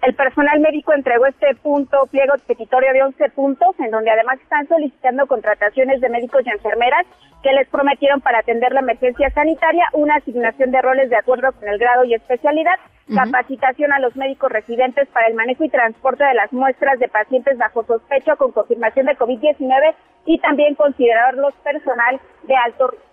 El 0.01 0.15
personal 0.15 0.61
médico 0.61 0.93
entregó 0.93 1.25
este 1.25 1.53
punto, 1.55 2.07
pliego 2.09 2.33
petitorio 2.47 2.93
de 2.93 3.03
11 3.03 3.29
puntos, 3.31 3.77
en 3.79 3.91
donde 3.91 4.09
además 4.09 4.39
están 4.39 4.65
solicitando 4.67 5.27
contrataciones 5.27 5.99
de 5.99 6.07
médicos 6.07 6.41
y 6.45 6.49
enfermeras 6.49 7.05
que 7.43 7.51
les 7.51 7.67
prometieron 7.67 8.21
para 8.21 8.39
atender 8.39 8.71
la 8.71 8.79
emergencia 8.79 9.29
sanitaria 9.31 9.85
una 9.93 10.15
asignación 10.15 10.71
de 10.71 10.81
roles 10.81 11.09
de 11.09 11.17
acuerdo 11.17 11.51
con 11.51 11.67
el 11.67 11.77
grado 11.77 12.05
y 12.05 12.13
especialidad, 12.13 12.75
capacitación 13.13 13.91
a 13.91 13.99
los 13.99 14.15
médicos 14.15 14.49
residentes 14.49 15.07
para 15.09 15.27
el 15.27 15.33
manejo 15.33 15.65
y 15.65 15.69
transporte 15.69 16.23
de 16.23 16.33
las 16.33 16.53
muestras 16.53 16.97
de 16.99 17.09
pacientes 17.09 17.57
bajo 17.57 17.83
sospecho 17.83 18.37
con 18.37 18.53
confirmación 18.53 19.07
de 19.07 19.17
COVID-19 19.17 19.95
y 20.25 20.39
también 20.39 20.75
considerarlos 20.75 21.53
personal 21.55 22.21
de 22.43 22.55
alto 22.55 22.87
riesgo. 22.87 23.09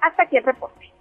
Hasta 0.00 0.22
aquí 0.22 0.36
el 0.36 0.44
reporte. 0.44 0.92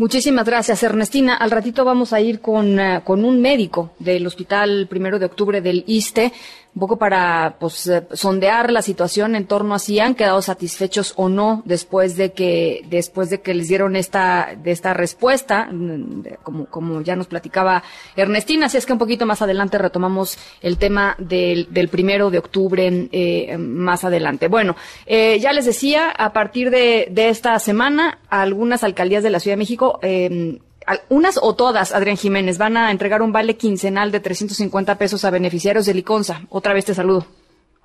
Muchísimas 0.00 0.46
gracias, 0.46 0.82
Ernestina. 0.82 1.34
Al 1.34 1.50
ratito 1.50 1.84
vamos 1.84 2.14
a 2.14 2.22
ir 2.22 2.40
con, 2.40 2.80
eh, 2.80 3.02
con 3.04 3.22
un 3.22 3.42
médico 3.42 3.90
del 3.98 4.26
Hospital 4.26 4.86
Primero 4.88 5.18
de 5.18 5.26
Octubre 5.26 5.60
del 5.60 5.84
ISTE, 5.86 6.32
un 6.74 6.80
poco 6.80 6.98
para 6.98 7.56
pues, 7.58 7.86
eh, 7.86 8.06
sondear 8.12 8.70
la 8.70 8.82
situación 8.82 9.34
en 9.34 9.46
torno 9.46 9.74
a 9.74 9.78
si 9.78 9.98
han 9.98 10.14
quedado 10.14 10.40
satisfechos 10.42 11.14
o 11.16 11.28
no 11.28 11.62
después 11.64 12.16
de 12.16 12.32
que 12.32 12.84
después 12.88 13.30
de 13.30 13.40
que 13.40 13.54
les 13.54 13.68
dieron 13.68 13.96
esta 13.96 14.54
de 14.56 14.70
esta 14.70 14.94
respuesta, 14.94 15.68
mm, 15.70 16.22
como 16.42 16.66
como 16.66 17.00
ya 17.02 17.16
nos 17.16 17.26
platicaba 17.26 17.82
Ernestina. 18.16 18.66
Así 18.66 18.76
es 18.76 18.86
que 18.86 18.92
un 18.92 18.98
poquito 18.98 19.26
más 19.26 19.42
adelante 19.42 19.78
retomamos 19.78 20.38
el 20.60 20.78
tema 20.78 21.16
del, 21.18 21.68
del 21.70 21.88
Primero 21.88 22.30
de 22.30 22.38
Octubre 22.38 23.08
eh, 23.12 23.56
más 23.58 24.04
adelante. 24.04 24.48
Bueno, 24.48 24.76
eh, 25.06 25.38
ya 25.40 25.52
les 25.52 25.64
decía, 25.64 26.10
a 26.10 26.32
partir 26.32 26.70
de, 26.70 27.08
de 27.10 27.28
esta 27.28 27.58
semana, 27.58 28.18
algunas 28.28 28.84
alcaldías 28.84 29.22
de 29.22 29.30
la 29.30 29.40
Ciudad 29.40 29.54
de 29.54 29.58
México, 29.58 29.98
eh, 30.02 30.58
unas 31.08 31.38
o 31.42 31.54
todas, 31.54 31.94
Adrián 31.94 32.16
Jiménez, 32.16 32.58
van 32.58 32.76
a 32.76 32.90
entregar 32.90 33.22
un 33.22 33.32
vale 33.32 33.56
quincenal 33.56 34.10
de 34.12 34.20
350 34.20 34.96
pesos 34.98 35.24
a 35.24 35.30
beneficiarios 35.30 35.86
de 35.86 35.94
Liconza. 35.94 36.40
Otra 36.48 36.72
vez 36.74 36.84
te 36.86 36.94
saludo. 36.94 37.24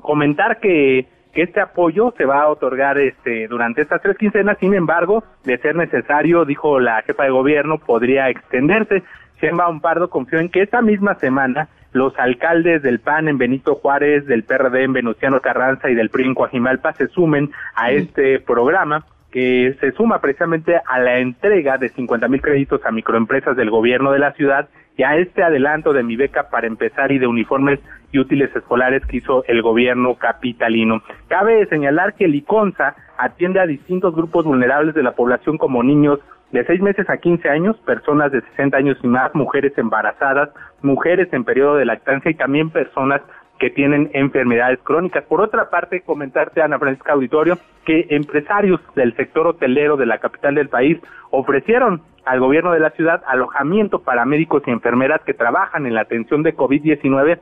comentar 0.00 0.60
que, 0.60 1.06
que 1.32 1.42
este 1.42 1.60
apoyo 1.60 2.14
se 2.16 2.24
va 2.24 2.42
a 2.42 2.48
otorgar 2.48 2.98
este 2.98 3.48
durante 3.48 3.82
estas 3.82 4.00
tres 4.00 4.16
quincenas, 4.16 4.56
sin 4.58 4.74
embargo, 4.74 5.22
de 5.44 5.58
ser 5.58 5.76
necesario, 5.76 6.44
dijo 6.44 6.80
la 6.80 7.02
jefa 7.02 7.24
de 7.24 7.30
gobierno, 7.30 7.78
podría 7.78 8.30
extenderse. 8.30 9.02
Sheinbaum 9.40 9.80
Pardo 9.80 10.10
confió 10.10 10.38
en 10.38 10.48
que 10.48 10.62
esta 10.62 10.82
misma 10.82 11.14
semana 11.16 11.68
los 11.92 12.16
alcaldes 12.18 12.82
del 12.82 13.00
PAN 13.00 13.28
en 13.28 13.38
Benito 13.38 13.74
Juárez, 13.76 14.26
del 14.26 14.44
PRD 14.44 14.84
en 14.84 14.92
Venustiano 14.92 15.40
Carranza 15.40 15.90
y 15.90 15.94
del 15.94 16.10
PRI 16.10 16.24
en 16.24 16.34
Coajimalpa 16.34 16.92
se 16.92 17.08
sumen 17.08 17.50
a 17.74 17.90
este 17.90 18.38
programa 18.38 19.04
que 19.30 19.76
se 19.80 19.92
suma 19.92 20.20
precisamente 20.20 20.80
a 20.84 20.98
la 20.98 21.18
entrega 21.18 21.78
de 21.78 21.88
50 21.88 22.28
mil 22.28 22.42
créditos 22.42 22.84
a 22.84 22.90
microempresas 22.90 23.56
del 23.56 23.70
gobierno 23.70 24.12
de 24.12 24.18
la 24.18 24.32
ciudad 24.32 24.68
y 24.96 25.02
a 25.02 25.16
este 25.16 25.42
adelanto 25.42 25.92
de 25.92 26.02
mi 26.02 26.16
beca 26.16 26.50
para 26.50 26.66
empezar 26.66 27.12
y 27.12 27.18
de 27.18 27.26
uniformes 27.26 27.80
y 28.12 28.18
útiles 28.18 28.54
escolares 28.54 29.06
que 29.06 29.18
hizo 29.18 29.44
el 29.46 29.62
gobierno 29.62 30.16
capitalino. 30.16 31.02
Cabe 31.28 31.64
señalar 31.66 32.14
que 32.14 32.24
el 32.24 32.34
ICONSA 32.34 32.96
atiende 33.16 33.60
a 33.60 33.66
distintos 33.66 34.14
grupos 34.14 34.44
vulnerables 34.44 34.94
de 34.94 35.02
la 35.02 35.12
población 35.12 35.58
como 35.58 35.82
niños 35.82 36.18
de 36.52 36.64
6 36.64 36.80
meses 36.80 37.08
a 37.08 37.18
15 37.18 37.48
años, 37.48 37.76
personas 37.86 38.32
de 38.32 38.40
60 38.40 38.76
años 38.76 38.98
y 39.02 39.06
más, 39.06 39.34
mujeres 39.34 39.76
embarazadas, 39.76 40.50
mujeres 40.82 41.32
en 41.32 41.44
periodo 41.44 41.76
de 41.76 41.84
lactancia 41.84 42.30
y 42.30 42.34
también 42.34 42.70
personas 42.70 43.20
que 43.58 43.70
tienen 43.70 44.10
enfermedades 44.14 44.80
crónicas. 44.82 45.24
Por 45.24 45.40
otra 45.42 45.68
parte, 45.68 46.00
comentarte, 46.00 46.62
Ana 46.62 46.78
Francisca 46.78 47.12
Auditorio, 47.12 47.58
que 47.84 48.06
empresarios 48.10 48.80
del 48.96 49.14
sector 49.16 49.46
hotelero 49.46 49.96
de 49.96 50.06
la 50.06 50.18
capital 50.18 50.54
del 50.54 50.68
país 50.68 50.98
ofrecieron 51.30 52.02
al 52.24 52.40
gobierno 52.40 52.72
de 52.72 52.80
la 52.80 52.90
ciudad 52.90 53.22
alojamiento 53.26 54.02
para 54.02 54.24
médicos 54.24 54.62
y 54.66 54.70
enfermeras 54.70 55.20
que 55.24 55.34
trabajan 55.34 55.86
en 55.86 55.94
la 55.94 56.02
atención 56.02 56.42
de 56.42 56.56
COVID-19 56.56 57.38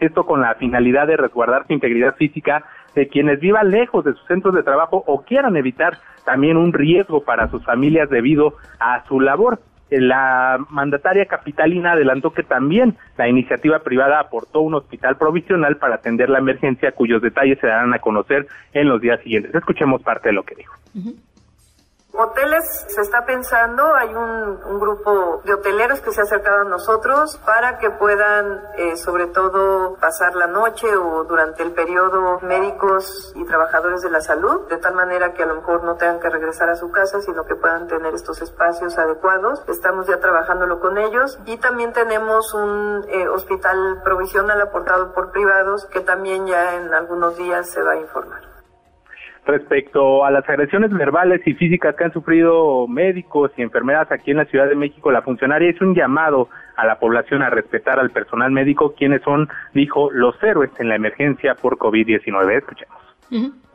esto 0.00 0.24
con 0.24 0.40
la 0.40 0.54
finalidad 0.54 1.06
de 1.06 1.16
resguardar 1.16 1.66
su 1.66 1.74
integridad 1.74 2.14
física 2.16 2.64
de 2.98 3.06
quienes 3.06 3.38
vivan 3.38 3.70
lejos 3.70 4.04
de 4.04 4.12
sus 4.12 4.26
centros 4.26 4.52
de 4.54 4.64
trabajo 4.64 5.04
o 5.06 5.22
quieran 5.22 5.56
evitar 5.56 5.98
también 6.24 6.56
un 6.56 6.72
riesgo 6.72 7.22
para 7.22 7.48
sus 7.48 7.64
familias 7.64 8.10
debido 8.10 8.54
a 8.80 9.06
su 9.06 9.20
labor. 9.20 9.60
La 9.88 10.58
mandataria 10.68 11.24
capitalina 11.26 11.92
adelantó 11.92 12.32
que 12.32 12.42
también 12.42 12.96
la 13.16 13.28
iniciativa 13.28 13.78
privada 13.78 14.18
aportó 14.18 14.60
un 14.60 14.74
hospital 14.74 15.16
provisional 15.16 15.76
para 15.76 15.94
atender 15.94 16.28
la 16.28 16.40
emergencia 16.40 16.90
cuyos 16.90 17.22
detalles 17.22 17.58
se 17.60 17.68
darán 17.68 17.94
a 17.94 18.00
conocer 18.00 18.48
en 18.72 18.88
los 18.88 19.00
días 19.00 19.20
siguientes. 19.20 19.54
Escuchemos 19.54 20.02
parte 20.02 20.30
de 20.30 20.34
lo 20.34 20.42
que 20.42 20.56
dijo. 20.56 20.74
Hoteles 22.20 22.64
se 22.88 23.00
está 23.00 23.24
pensando, 23.24 23.94
hay 23.94 24.12
un, 24.12 24.58
grupo 24.80 25.40
de 25.44 25.54
hoteleros 25.54 26.00
que 26.00 26.10
se 26.10 26.20
ha 26.20 26.24
acercado 26.24 26.62
a 26.62 26.64
nosotros 26.64 27.38
para 27.46 27.78
que 27.78 27.90
puedan 27.90 28.60
eh, 28.76 28.96
sobre 28.96 29.28
todo 29.28 29.94
pasar 30.00 30.34
la 30.34 30.48
noche 30.48 30.96
o 30.96 31.22
durante 31.22 31.62
el 31.62 31.70
periodo 31.70 32.40
médicos 32.40 33.32
y 33.36 33.44
trabajadores 33.44 34.02
de 34.02 34.10
la 34.10 34.20
salud, 34.20 34.66
de 34.68 34.78
tal 34.78 34.94
manera 34.94 35.32
que 35.32 35.44
a 35.44 35.46
lo 35.46 35.56
mejor 35.56 35.84
no 35.84 35.94
tengan 35.94 36.18
que 36.18 36.28
regresar 36.28 36.68
a 36.70 36.74
su 36.74 36.90
casa, 36.90 37.20
sino 37.20 37.44
que 37.44 37.54
puedan 37.54 37.86
tener 37.86 38.12
estos 38.12 38.42
espacios 38.42 38.98
adecuados. 38.98 39.62
Estamos 39.68 40.08
ya 40.08 40.18
trabajándolo 40.18 40.80
con 40.80 40.98
ellos 40.98 41.38
y 41.46 41.56
también 41.58 41.92
tenemos 41.92 42.52
un 42.52 43.04
eh, 43.08 43.28
hospital 43.28 44.00
provisional 44.02 44.60
aportado 44.60 45.14
por 45.14 45.30
privados 45.30 45.86
que 45.86 46.00
también 46.00 46.48
ya 46.48 46.74
en 46.74 46.92
algunos 46.92 47.36
días 47.36 47.70
se 47.70 47.80
va 47.80 47.92
a 47.92 47.96
informar. 47.96 48.57
Respecto 49.48 50.26
a 50.26 50.30
las 50.30 50.46
agresiones 50.46 50.90
verbales 50.92 51.40
y 51.46 51.54
físicas 51.54 51.96
que 51.96 52.04
han 52.04 52.12
sufrido 52.12 52.86
médicos 52.86 53.50
y 53.56 53.62
enfermeras 53.62 54.12
aquí 54.12 54.30
en 54.30 54.36
la 54.36 54.44
Ciudad 54.44 54.68
de 54.68 54.74
México, 54.74 55.10
la 55.10 55.22
funcionaria 55.22 55.70
hizo 55.70 55.86
un 55.86 55.94
llamado 55.94 56.50
a 56.76 56.84
la 56.84 56.98
población 56.98 57.40
a 57.40 57.48
respetar 57.48 57.98
al 57.98 58.10
personal 58.10 58.50
médico, 58.50 58.92
quienes 58.94 59.22
son, 59.22 59.48
dijo, 59.72 60.10
los 60.12 60.34
héroes 60.42 60.70
en 60.78 60.90
la 60.90 60.96
emergencia 60.96 61.54
por 61.54 61.78
COVID-19. 61.78 62.58
Escuchemos. 62.58 62.98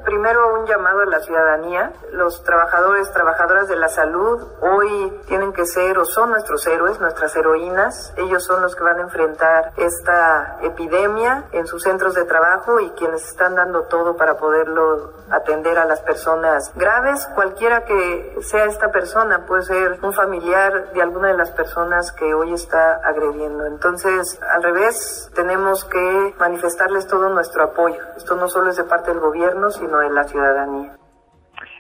Primero 0.06 0.54
un 0.60 0.66
llamado 0.66 1.02
a 1.02 1.06
la 1.06 1.22
ciudadanía. 1.22 1.94
Los 2.12 2.44
trabajadores, 2.44 3.12
trabajadoras 3.12 3.70
de 3.70 3.78
la 3.78 3.88
salud 3.88 4.46
hoy 4.62 5.22
tienen 5.28 5.54
que 5.54 5.66
ser 5.66 5.98
o 5.98 6.06
son 6.06 6.32
nuestros 6.32 6.68
héroes, 6.68 7.00
nuestras 7.00 7.36
heroínas. 7.36 8.14
Ellos 8.18 8.44
son 8.44 8.62
los 8.62 8.76
que 8.76 8.84
van 8.84 9.00
a 9.00 9.04
enfrentar 9.04 9.72
esta 9.78 10.58
epidemia 10.62 11.46
en 11.54 11.68
sus 11.68 11.84
centros 11.84 12.16
de 12.16 12.26
trabajo 12.26 12.80
y 12.82 12.90
quienes 12.92 13.26
están 13.26 13.56
dando 13.56 13.84
todo 13.84 14.18
para 14.18 14.36
poderlo 14.36 15.14
atender 15.30 15.78
a 15.80 15.86
las 15.86 16.02
personas 16.02 16.72
graves. 16.76 17.26
Cualquiera 17.34 17.86
que 17.86 18.38
sea 18.42 18.66
esta 18.66 18.92
persona 18.92 19.46
puede 19.46 19.64
ser 19.64 20.00
un 20.02 20.14
familiar 20.14 20.92
de 20.94 21.02
alguna 21.02 21.30
de 21.30 21.38
las 21.38 21.52
personas 21.52 22.12
que 22.12 22.34
hoy 22.34 22.54
está 22.54 23.00
agrediendo. 23.04 23.66
Entonces, 23.66 24.40
al 24.54 24.64
revés, 24.64 25.32
tenemos 25.34 25.86
que 25.86 26.36
manifestarles 26.38 27.08
todo 27.08 27.30
nuestro 27.30 27.64
apoyo. 27.64 28.02
Esto 28.18 28.36
no 28.36 28.48
solo 28.48 28.70
es 28.70 28.78
de 28.78 28.84
parte 28.84 29.12
del 29.12 29.20
gobierno, 29.20 29.72
sino 29.72 29.93
de 30.00 30.10
la 30.12 30.24
ciudadanía. 30.24 30.94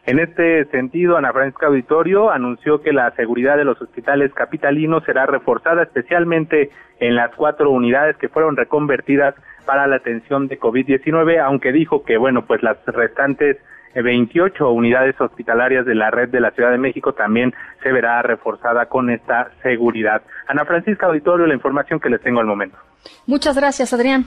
En 0.05 0.19
este 0.19 0.65
sentido, 0.65 1.17
Ana 1.17 1.31
Francisca 1.31 1.67
Auditorio 1.67 2.29
anunció 2.29 2.81
que 2.81 2.91
la 2.91 3.11
seguridad 3.11 3.55
de 3.55 3.63
los 3.63 3.81
hospitales 3.81 4.33
capitalinos 4.33 5.03
será 5.05 5.25
reforzada 5.25 5.83
especialmente 5.83 6.71
en 6.99 7.15
las 7.15 7.33
cuatro 7.35 7.71
unidades 7.71 8.17
que 8.17 8.27
fueron 8.27 8.57
reconvertidas 8.57 9.33
para 9.65 9.87
la 9.87 9.95
atención 9.95 10.47
de 10.47 10.59
COVID-19, 10.59 11.39
aunque 11.39 11.71
dijo 11.71 12.03
que, 12.03 12.17
bueno, 12.17 12.45
pues 12.45 12.61
las 12.63 12.77
restantes 12.85 13.57
28 13.95 14.71
unidades 14.71 15.19
hospitalarias 15.21 15.85
de 15.85 15.95
la 15.95 16.09
red 16.09 16.29
de 16.29 16.39
la 16.39 16.51
Ciudad 16.51 16.71
de 16.71 16.77
México 16.77 17.13
también 17.13 17.53
se 17.81 17.91
verá 17.91 18.21
reforzada 18.23 18.87
con 18.87 19.09
esta 19.09 19.51
seguridad. 19.61 20.21
Ana 20.47 20.65
Francisca 20.65 21.05
Auditorio, 21.05 21.45
la 21.45 21.53
información 21.53 21.99
que 21.99 22.09
les 22.09 22.21
tengo 22.21 22.39
al 22.39 22.47
momento. 22.47 22.77
Muchas 23.27 23.55
gracias, 23.55 23.93
Adrián. 23.93 24.25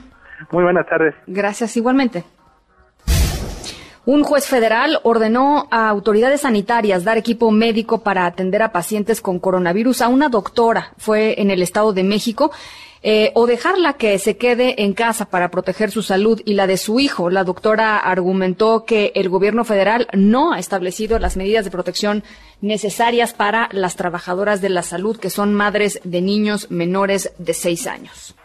Muy 0.51 0.63
buenas 0.63 0.87
tardes. 0.87 1.15
Gracias 1.27 1.75
igualmente. 1.77 2.23
Un 4.07 4.23
juez 4.23 4.47
federal 4.47 5.01
ordenó 5.03 5.67
a 5.69 5.89
autoridades 5.89 6.39
sanitarias 6.39 7.03
dar 7.03 7.17
equipo 7.17 7.51
médico 7.51 8.03
para 8.03 8.25
atender 8.25 8.61
a 8.61 8.71
pacientes 8.71 9.19
con 9.19 9.37
coronavirus 9.37 10.01
a 10.01 10.07
una 10.07 10.29
doctora, 10.29 10.93
fue 10.97 11.41
en 11.41 11.51
el 11.51 11.61
Estado 11.61 11.91
de 11.91 12.03
México, 12.03 12.53
eh, 13.03 13.33
o 13.35 13.47
dejarla 13.47 13.97
que 13.97 14.17
se 14.17 14.37
quede 14.37 14.81
en 14.81 14.93
casa 14.93 15.25
para 15.25 15.51
proteger 15.51 15.91
su 15.91 16.03
salud 16.03 16.41
y 16.45 16.53
la 16.53 16.67
de 16.67 16.77
su 16.77 17.01
hijo. 17.01 17.29
La 17.29 17.43
doctora 17.43 17.97
argumentó 17.97 18.85
que 18.85 19.11
el 19.13 19.27
gobierno 19.27 19.65
federal 19.65 20.07
no 20.13 20.53
ha 20.53 20.59
establecido 20.59 21.19
las 21.19 21.35
medidas 21.35 21.65
de 21.65 21.71
protección 21.71 22.23
necesarias 22.61 23.33
para 23.33 23.67
las 23.73 23.97
trabajadoras 23.97 24.61
de 24.61 24.69
la 24.69 24.83
salud, 24.83 25.17
que 25.17 25.29
son 25.29 25.53
madres 25.53 25.99
de 26.05 26.21
niños 26.21 26.71
menores 26.71 27.33
de 27.39 27.53
seis 27.53 27.85
años. 27.87 28.35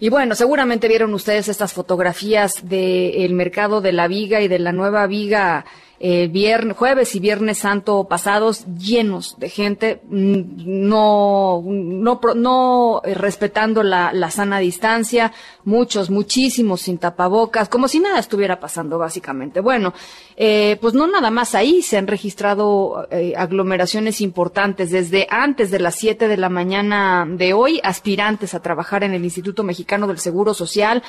Y 0.00 0.10
bueno, 0.10 0.34
seguramente 0.36 0.86
vieron 0.86 1.12
ustedes 1.12 1.48
estas 1.48 1.72
fotografías 1.72 2.52
del 2.62 3.34
mercado 3.34 3.80
de 3.80 3.92
la 3.92 4.06
viga 4.06 4.40
y 4.40 4.48
de 4.48 4.60
la 4.60 4.72
nueva 4.72 5.06
viga 5.06 5.64
eh, 6.00 6.28
viernes, 6.28 6.76
jueves 6.76 7.14
y 7.16 7.20
viernes 7.20 7.58
santo 7.58 8.04
pasados 8.04 8.64
llenos 8.78 9.36
de 9.38 9.48
gente, 9.48 10.00
mm, 10.08 10.88
no, 10.88 11.62
no, 11.64 12.20
no 12.34 13.02
eh, 13.04 13.14
respetando 13.14 13.82
la, 13.82 14.12
la, 14.12 14.30
sana 14.30 14.58
distancia, 14.58 15.32
muchos, 15.64 16.10
muchísimos 16.10 16.82
sin 16.82 16.98
tapabocas, 16.98 17.68
como 17.68 17.88
si 17.88 17.98
nada 17.98 18.18
estuviera 18.18 18.60
pasando 18.60 18.98
básicamente. 18.98 19.60
Bueno, 19.60 19.92
eh, 20.36 20.78
pues 20.80 20.94
no 20.94 21.08
nada 21.08 21.32
más 21.32 21.56
ahí 21.56 21.82
se 21.82 21.96
han 21.96 22.06
registrado 22.06 23.08
eh, 23.10 23.34
aglomeraciones 23.36 24.20
importantes 24.20 24.90
desde 24.92 25.26
antes 25.30 25.72
de 25.72 25.80
las 25.80 25.96
7 25.96 26.28
de 26.28 26.36
la 26.36 26.48
mañana 26.48 27.26
de 27.28 27.54
hoy, 27.54 27.80
aspirantes 27.82 28.54
a 28.54 28.60
trabajar 28.60 29.02
en 29.02 29.14
el 29.14 29.24
Instituto 29.24 29.64
Mexicano 29.64 30.06
del 30.06 30.20
Seguro 30.20 30.54
Social, 30.54 31.02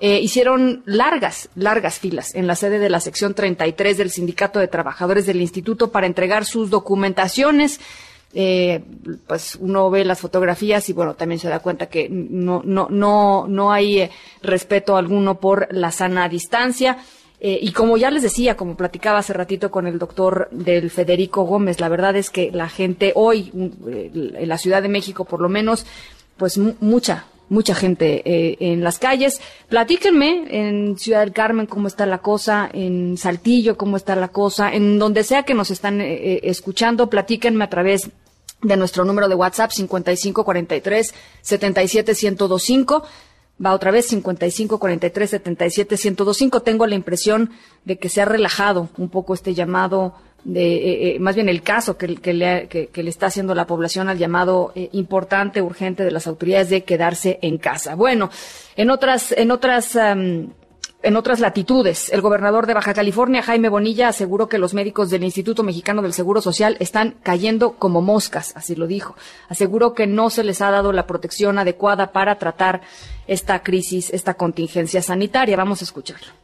eh, 0.00 0.18
hicieron 0.18 0.82
largas, 0.86 1.48
largas 1.54 2.00
filas 2.00 2.34
en 2.34 2.48
la 2.48 2.56
sede 2.56 2.80
de 2.80 2.90
la 2.90 2.98
sección 2.98 3.32
33 3.32 3.96
del 3.96 4.10
Sindicato 4.10 4.58
de 4.58 4.66
Trabajadores 4.66 5.24
del 5.24 5.40
Instituto 5.40 5.92
para 5.92 6.06
entregar 6.06 6.44
sus 6.44 6.68
documentaciones. 6.68 7.80
Eh, 8.36 8.82
pues 9.28 9.54
uno 9.60 9.88
ve 9.90 10.04
las 10.04 10.18
fotografías 10.18 10.88
y 10.88 10.92
bueno, 10.92 11.14
también 11.14 11.38
se 11.38 11.48
da 11.48 11.60
cuenta 11.60 11.86
que 11.86 12.08
no, 12.10 12.62
no, 12.64 12.88
no, 12.90 13.46
no 13.46 13.72
hay 13.72 14.00
eh, 14.00 14.10
respeto 14.42 14.96
alguno 14.96 15.38
por 15.38 15.68
la 15.70 15.92
sana 15.92 16.28
distancia. 16.28 16.98
y 17.40 17.72
como 17.72 17.96
ya 17.96 18.10
les 18.10 18.22
decía, 18.22 18.56
como 18.56 18.74
platicaba 18.76 19.18
hace 19.18 19.34
ratito 19.34 19.70
con 19.70 19.86
el 19.86 19.98
doctor 19.98 20.48
del 20.50 20.90
Federico 20.90 21.42
Gómez, 21.44 21.78
la 21.78 21.90
verdad 21.90 22.16
es 22.16 22.30
que 22.30 22.50
la 22.50 22.68
gente 22.68 23.12
hoy, 23.14 23.52
en 23.54 24.48
la 24.48 24.56
Ciudad 24.58 24.82
de 24.82 24.88
México 24.88 25.26
por 25.26 25.42
lo 25.42 25.50
menos, 25.50 25.84
pues 26.38 26.58
mucha, 26.58 27.26
mucha 27.48 27.74
gente 27.74 28.22
eh, 28.24 28.56
en 28.60 28.82
las 28.82 28.98
calles. 28.98 29.40
Platíquenme 29.68 30.46
en 30.50 30.98
Ciudad 30.98 31.20
del 31.20 31.32
Carmen 31.32 31.66
cómo 31.66 31.88
está 31.88 32.06
la 32.06 32.18
cosa, 32.18 32.68
en 32.72 33.16
Saltillo 33.16 33.76
cómo 33.76 33.96
está 33.96 34.16
la 34.16 34.28
cosa, 34.28 34.72
en 34.72 34.98
donde 34.98 35.24
sea 35.24 35.44
que 35.44 35.54
nos 35.54 35.70
están 35.70 36.00
eh, 36.00 36.14
eh, 36.14 36.40
escuchando, 36.44 37.10
platíquenme 37.10 37.64
a 37.64 37.70
través 37.70 38.10
de 38.62 38.76
nuestro 38.76 39.04
número 39.04 39.28
de 39.28 39.34
WhatsApp 39.34 39.70
5543 39.70 41.14
77125. 41.42 43.04
Va 43.64 43.72
otra 43.72 43.92
vez 43.92 44.06
55 44.06 44.78
43 44.80 45.30
77 45.30 45.94
1025. 45.96 46.62
Tengo 46.62 46.86
la 46.86 46.96
impresión 46.96 47.50
de 47.84 47.98
que 47.98 48.08
se 48.08 48.20
ha 48.20 48.24
relajado 48.24 48.88
un 48.96 49.08
poco 49.10 49.34
este 49.34 49.54
llamado 49.54 50.14
de 50.44 50.74
eh, 50.74 51.16
eh, 51.16 51.18
más 51.20 51.34
bien 51.34 51.48
el 51.48 51.62
caso 51.62 51.96
que, 51.96 52.08
le, 52.08 52.68
que, 52.68 53.02
le, 53.02 53.10
está 53.10 53.26
haciendo 53.26 53.54
la 53.54 53.66
población 53.66 54.08
al 54.08 54.18
llamado 54.18 54.72
eh, 54.74 54.90
importante, 54.92 55.62
urgente 55.62 56.04
de 56.04 56.10
las 56.10 56.26
autoridades 56.26 56.70
de 56.70 56.84
quedarse 56.84 57.38
en 57.42 57.58
casa. 57.58 57.94
Bueno, 57.94 58.30
en 58.76 58.90
otras, 58.90 59.32
en 59.32 59.50
otras, 59.50 59.96
en 59.96 61.16
otras 61.16 61.40
latitudes, 61.40 62.12
el 62.12 62.20
gobernador 62.20 62.66
de 62.66 62.74
Baja 62.74 62.92
California, 62.92 63.42
Jaime 63.42 63.70
Bonilla, 63.70 64.08
aseguró 64.08 64.48
que 64.48 64.58
los 64.58 64.74
médicos 64.74 65.08
del 65.08 65.24
Instituto 65.24 65.62
Mexicano 65.62 66.02
del 66.02 66.12
Seguro 66.12 66.42
Social 66.42 66.76
están 66.78 67.16
cayendo 67.22 67.72
como 67.72 68.02
moscas, 68.02 68.52
así 68.54 68.74
lo 68.74 68.86
dijo. 68.86 69.16
Aseguró 69.48 69.94
que 69.94 70.06
no 70.06 70.28
se 70.28 70.44
les 70.44 70.60
ha 70.60 70.70
dado 70.70 70.92
la 70.92 71.06
protección 71.06 71.58
adecuada 71.58 72.12
para 72.12 72.38
tratar 72.38 72.82
esta 73.26 73.62
crisis, 73.62 74.10
esta 74.12 74.34
contingencia 74.34 75.00
sanitaria. 75.00 75.56
Vamos 75.56 75.80
a 75.80 75.84
escucharlo. 75.84 76.43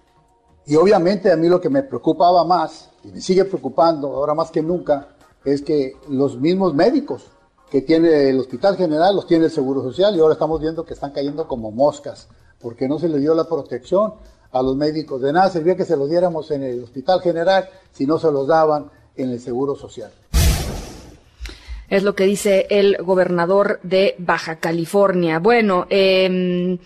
Y 0.67 0.77
obviamente 0.77 1.33
a 1.33 1.37
mí 1.37 1.49
lo 1.49 1.61
que 1.61 1.71
me 1.71 1.83
preocupaba 1.83 2.45
más 2.45 2.91
y 3.05 3.09
me 3.09 3.21
sigue 3.21 3.45
preocupando 3.45 4.09
ahora 4.09 4.35
más 4.35 4.51
que 4.51 4.63
nunca 4.63 5.09
es 5.45 5.63
que 5.63 5.97
los 6.09 6.39
mismos 6.39 6.75
médicos 6.75 7.27
que 7.71 7.83
tiene 7.83 8.29
el 8.29 8.39
Hospital 8.39 8.77
General 8.77 9.15
los 9.15 9.27
tiene 9.27 9.47
el 9.47 9.51
Seguro 9.51 9.83
Social 9.83 10.15
y 10.15 10.21
ahora 10.21 10.35
estamos 10.35 10.61
viendo 10.61 10.85
que 10.85 10.95
están 10.95 11.13
cayendo 11.13 11.47
como 11.47 11.71
moscas 11.71 12.29
porque 12.61 12.89
no 12.89 12.99
se 12.99 13.09
le 13.09 13.19
dio 13.19 13.35
la 13.35 13.45
protección 13.45 14.15
a 14.53 14.63
los 14.63 14.77
médicos. 14.77 15.23
De 15.23 15.33
nada 15.33 15.49
servía 15.51 15.77
que 15.77 15.85
se 15.85 15.97
los 15.97 16.11
diéramos 16.11 16.51
en 16.51 16.63
el 16.63 16.83
Hospital 16.83 17.21
General 17.21 17.69
si 17.93 18.07
no 18.07 18.19
se 18.19 18.31
los 18.31 18.47
daban 18.49 18.91
en 19.17 19.31
el 19.31 19.41
Seguro 19.41 19.77
Social. 19.77 20.11
Es 21.89 22.05
lo 22.05 22.15
que 22.15 22.25
dice 22.25 22.67
el 22.71 22.99
gobernador 22.99 23.81
de 23.83 24.15
Baja 24.19 24.57
California. 24.57 25.41
Bueno, 25.41 25.87
eh, 25.91 26.79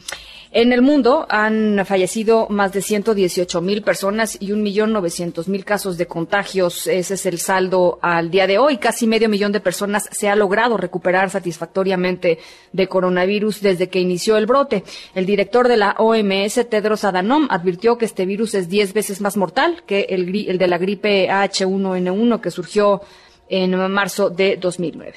en 0.56 0.72
el 0.72 0.82
mundo 0.82 1.26
han 1.28 1.84
fallecido 1.84 2.46
más 2.48 2.72
de 2.72 2.80
118 2.80 3.60
mil 3.60 3.82
personas 3.82 4.40
y 4.40 4.52
un 4.52 4.62
millón 4.62 4.92
novecientos 4.92 5.48
mil 5.48 5.64
casos 5.64 5.98
de 5.98 6.06
contagios. 6.06 6.86
Ese 6.86 7.14
es 7.14 7.26
el 7.26 7.38
saldo 7.38 7.98
al 8.00 8.30
día 8.30 8.46
de 8.46 8.58
hoy. 8.58 8.76
Casi 8.76 9.08
medio 9.08 9.28
millón 9.28 9.50
de 9.50 9.58
personas 9.58 10.08
se 10.12 10.28
ha 10.28 10.36
logrado 10.36 10.76
recuperar 10.76 11.28
satisfactoriamente 11.28 12.38
de 12.72 12.86
coronavirus 12.86 13.62
desde 13.62 13.88
que 13.88 13.98
inició 13.98 14.36
el 14.36 14.46
brote. 14.46 14.84
El 15.16 15.26
director 15.26 15.66
de 15.66 15.76
la 15.76 15.96
OMS, 15.98 16.68
Tedros 16.70 17.02
Adhanom, 17.02 17.48
advirtió 17.50 17.98
que 17.98 18.04
este 18.04 18.24
virus 18.24 18.54
es 18.54 18.68
diez 18.68 18.92
veces 18.92 19.20
más 19.20 19.36
mortal 19.36 19.82
que 19.84 20.06
el, 20.08 20.48
el 20.48 20.56
de 20.56 20.68
la 20.68 20.78
gripe 20.78 21.28
H1N1 21.30 22.40
que 22.40 22.52
surgió 22.52 23.00
en 23.48 23.76
marzo 23.90 24.30
de 24.30 24.56
2009. 24.56 25.14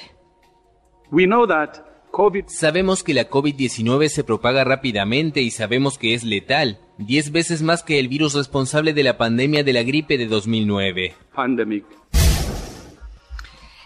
We 1.12 1.28
know 1.28 1.46
Sabemos 2.48 3.04
que 3.04 3.14
la 3.14 3.30
COVID-19 3.30 4.08
se 4.10 4.24
propaga 4.24 4.64
rápidamente 4.64 5.42
y 5.42 5.52
sabemos 5.52 5.98
que 5.98 6.14
es 6.14 6.24
letal, 6.24 6.80
10 6.98 7.32
veces 7.32 7.62
más 7.62 7.84
que 7.84 8.00
el 8.00 8.08
virus 8.08 8.34
responsable 8.34 8.94
de 8.94 9.04
la 9.04 9.18
pandemia 9.18 9.64
de 9.64 9.74
la 9.74 9.84
gripe 9.84 10.18
de 10.18 10.28
2009. 10.28 11.14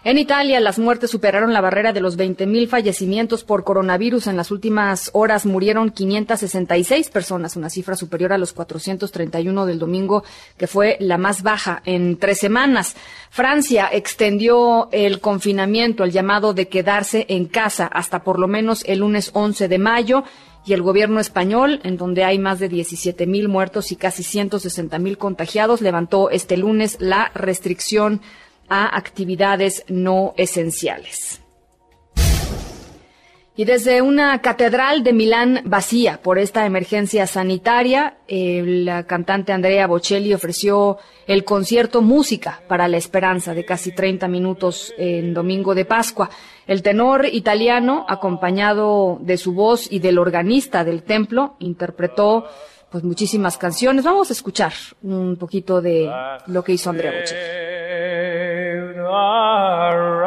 En 0.04 0.18
Italia, 0.18 0.60
las 0.60 0.80
muertes 0.80 1.12
superaron 1.12 1.54
la 1.54 1.62
barrera 1.62 1.94
de 1.94 2.02
los 2.02 2.18
20.000 2.18 2.68
fallecimientos 2.68 3.44
por 3.44 3.64
coronavirus. 3.64 4.26
En 4.26 4.36
las 4.36 4.50
últimas 4.50 5.12
horas 5.14 5.46
murieron 5.46 5.92
566 5.92 7.12
personas, 7.12 7.56
una 7.56 7.70
cifra 7.70 7.96
superior 7.96 8.34
a 8.34 8.40
los 8.40 8.52
431 8.52 9.68
del 9.68 9.78
domingo, 9.78 10.24
que 10.58 10.66
fue 10.66 10.98
la 11.00 11.20
más 11.20 11.44
baja 11.44 11.84
en 11.86 12.18
tres 12.18 12.40
semanas. 12.40 12.96
Francia 13.30 13.90
extendió 13.92 14.90
el 14.92 15.20
confinamiento, 15.20 16.04
el 16.04 16.12
llamado 16.12 16.56
de 16.56 16.68
quedarse 16.68 17.28
en 17.30 17.46
casa 17.46 17.86
hasta 17.86 18.24
por 18.24 18.40
lo 18.40 18.48
menos 18.48 18.84
el 18.88 19.00
lunes 19.00 19.30
11 19.36 19.68
de 19.68 19.78
mayo 19.78 20.24
y 20.66 20.74
el 20.74 20.82
gobierno 20.82 21.20
español, 21.20 21.80
en 21.84 21.98
donde 21.98 22.24
hay 22.24 22.40
más 22.40 22.58
de 22.58 22.70
17 22.70 23.28
mil 23.28 23.50
muertos 23.50 23.92
y 23.92 23.98
casi 23.98 24.24
160 24.24 24.98
mil 24.98 25.20
contagiados, 25.20 25.80
levantó 25.82 26.32
este 26.32 26.58
lunes 26.58 26.98
la 27.00 27.30
restricción 27.36 28.22
a 28.72 28.98
actividades 28.98 29.84
no 29.90 30.34
esenciales. 30.38 31.42
Y 33.54 33.66
desde 33.66 34.02
una 34.02 34.42
catedral 34.42 35.04
de 35.04 35.12
Milán 35.12 35.62
vacía 35.66 36.22
por 36.24 36.40
esta 36.40 36.66
emergencia 36.66 37.28
sanitaria, 37.28 38.16
eh, 38.30 38.64
la 38.66 39.04
cantante 39.04 39.52
Andrea 39.52 39.88
Bocelli 39.88 40.34
ofreció 40.34 40.98
el 41.28 41.44
concierto 41.44 42.02
Música 42.02 42.62
para 42.70 42.88
la 42.88 42.96
Esperanza 42.96 43.54
de 43.54 43.66
casi 43.66 43.92
30 43.92 44.30
minutos 44.30 44.94
en 44.98 45.34
Domingo 45.34 45.76
de 45.76 45.84
Pascua. 45.84 46.30
El 46.66 46.82
tenor 46.82 47.26
italiano, 47.26 48.06
acompañado 48.08 49.20
de 49.22 49.36
su 49.36 49.52
voz 49.52 49.92
y 49.92 50.00
del 50.00 50.18
organista 50.18 50.86
del 50.86 51.04
templo, 51.04 51.58
interpretó 51.60 52.46
pues 52.90 53.04
muchísimas 53.04 53.58
canciones. 53.58 54.06
Vamos 54.06 54.30
a 54.30 54.34
escuchar 54.34 54.72
un 55.04 55.36
poquito 55.36 55.82
de 55.82 56.10
lo 56.48 56.64
que 56.64 56.72
hizo 56.72 56.90
Andrea 56.90 57.20
Bocelli. 57.20 57.71
are 59.12 60.21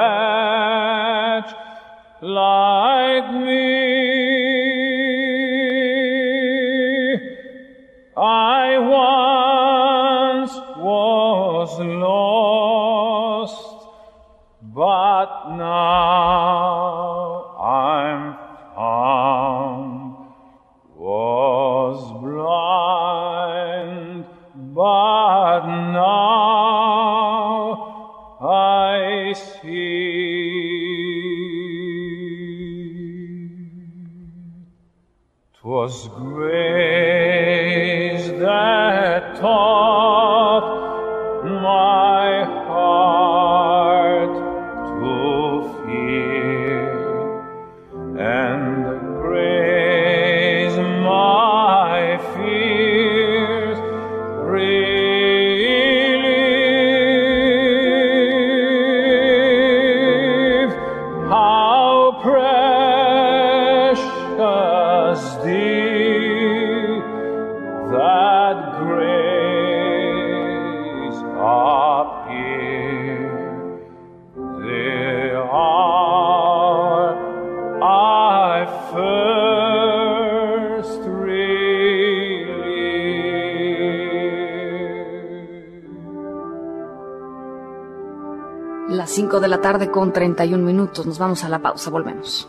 la 89.54 89.60
tarde 89.60 89.88
con 89.88 90.12
31 90.12 90.64
minutos. 90.64 91.06
Nos 91.06 91.18
vamos 91.18 91.44
a 91.44 91.48
la 91.48 91.60
pausa. 91.60 91.88
Volvemos. 91.90 92.48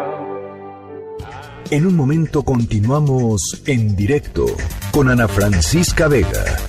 En 1.71 1.85
un 1.85 1.95
momento 1.95 2.43
continuamos 2.43 3.63
en 3.65 3.95
directo 3.95 4.45
con 4.91 5.09
Ana 5.09 5.29
Francisca 5.29 6.09
Vega. 6.09 6.68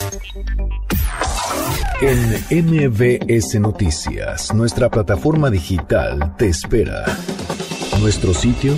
En 2.02 2.32
MBS 2.50 3.60
Noticias, 3.60 4.54
nuestra 4.54 4.88
plataforma 4.88 5.50
digital 5.50 6.34
te 6.38 6.48
espera. 6.48 7.04
Nuestro 8.00 8.32
sitio 8.32 8.74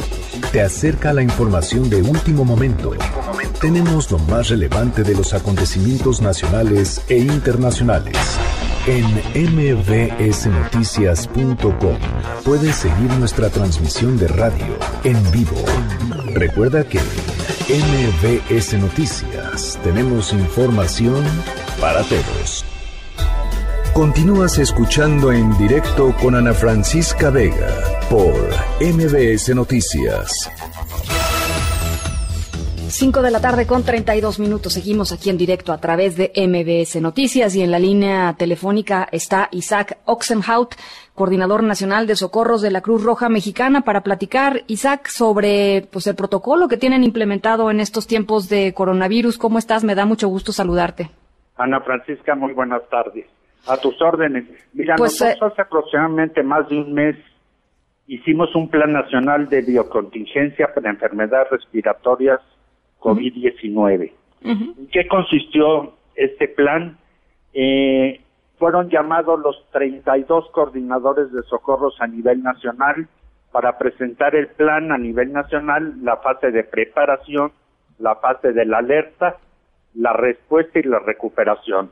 te 0.51 0.61
acerca 0.61 1.11
a 1.11 1.13
la 1.13 1.23
información 1.23 1.89
de 1.89 2.03
último 2.03 2.45
momento. 2.45 2.91
Tenemos 3.61 4.11
lo 4.11 4.19
más 4.19 4.49
relevante 4.49 5.05
de 5.05 5.15
los 5.15 5.35
acontecimientos 5.35 6.21
nacionales 6.21 7.01
e 7.09 7.19
internacionales. 7.19 8.17
En 8.89 9.07
mbsnoticias.com 9.69 11.99
puedes 12.45 12.75
seguir 12.75 13.13
nuestra 13.21 13.51
transmisión 13.51 14.19
de 14.19 14.27
radio 14.27 14.77
en 15.05 15.31
vivo. 15.31 15.65
Recuerda 16.35 16.83
que 16.83 16.99
en 17.69 17.85
MBS 18.11 18.75
Noticias 18.81 19.79
tenemos 19.85 20.33
información 20.33 21.25
para 21.81 22.03
todos. 22.03 22.42
Continúas 23.95 24.59
escuchando 24.59 25.33
en 25.33 25.51
directo 25.59 26.15
con 26.19 26.35
Ana 26.35 26.55
Francisca 26.55 27.29
Vega 27.29 27.69
por 28.09 28.33
MBS 28.81 29.55
Noticias. 29.55 30.51
5 32.89 33.21
de 33.21 33.31
la 33.31 33.41
tarde 33.43 33.67
con 33.67 33.85
32 33.85 34.39
minutos. 34.39 34.73
Seguimos 34.73 35.13
aquí 35.13 35.29
en 35.29 35.37
directo 35.37 35.75
a 35.75 35.79
través 35.79 36.17
de 36.17 36.33
MBS 36.35 37.03
Noticias 37.03 37.55
y 37.55 37.61
en 37.61 37.71
la 37.71 37.79
línea 37.79 38.35
telefónica 38.39 39.07
está 39.13 39.49
Isaac 39.53 39.99
Oxenhout, 40.07 40.75
coordinador 41.15 41.63
nacional 41.63 42.07
de 42.07 42.17
socorros 42.17 42.63
de 42.63 42.71
la 42.71 42.81
Cruz 42.81 43.05
Roja 43.05 43.29
Mexicana, 43.29 43.83
para 43.83 44.01
platicar, 44.01 44.63
Isaac, 44.69 45.09
sobre 45.09 45.87
pues 45.93 46.07
el 46.07 46.17
protocolo 46.17 46.67
que 46.67 46.79
tienen 46.79 47.05
implementado 47.05 47.71
en 47.71 47.79
estos 47.79 48.07
tiempos 48.07 48.49
de 48.49 48.73
coronavirus. 48.73 49.37
¿Cómo 49.37 49.59
estás? 49.59 49.85
Me 49.85 49.95
da 49.95 50.07
mucho 50.07 50.29
gusto 50.29 50.51
saludarte. 50.51 51.11
Ana 51.57 51.83
Francisca, 51.83 52.35
muy 52.35 52.55
buenas 52.55 52.81
tardes. 52.89 53.27
A 53.67 53.77
tus 53.77 54.01
órdenes. 54.03 54.45
Mira, 54.73 54.97
Pues, 54.97 55.21
nosotros 55.21 55.53
hace 55.53 55.63
aproximadamente 55.63 56.43
más 56.43 56.69
de 56.69 56.79
un 56.79 56.93
mes 56.93 57.17
hicimos 58.07 58.55
un 58.55 58.69
plan 58.69 58.93
nacional 58.93 59.49
de 59.49 59.63
biocontingencia 59.63 60.75
para 60.75 60.91
enfermedades 60.91 61.51
respiratorias 61.51 62.41
COVID-19. 63.01 64.13
¿En 64.45 64.89
qué 64.91 65.07
consistió 65.07 65.95
este 66.17 66.49
plan? 66.49 66.99
Eh, 67.55 68.21
fueron 68.59 68.91
llamados 68.91 69.41
los 69.41 69.65
32 69.73 70.51
coordinadores 70.51 71.33
de 71.33 71.43
socorros 71.45 71.95
a 72.01 72.07
nivel 72.07 72.43
nacional 72.43 73.09
para 73.51 73.79
presentar 73.79 74.35
el 74.35 74.49
plan 74.49 74.91
a 74.93 74.99
nivel 74.99 75.33
nacional, 75.33 75.95
la 76.03 76.17
fase 76.19 76.51
de 76.51 76.65
preparación, 76.65 77.53
la 77.99 78.17
fase 78.17 78.53
de 78.53 78.65
la 78.65 78.79
alerta, 78.79 79.37
la 79.95 80.13
respuesta 80.13 80.79
y 80.79 80.85
la 80.85 80.99
recuperación. 80.99 81.91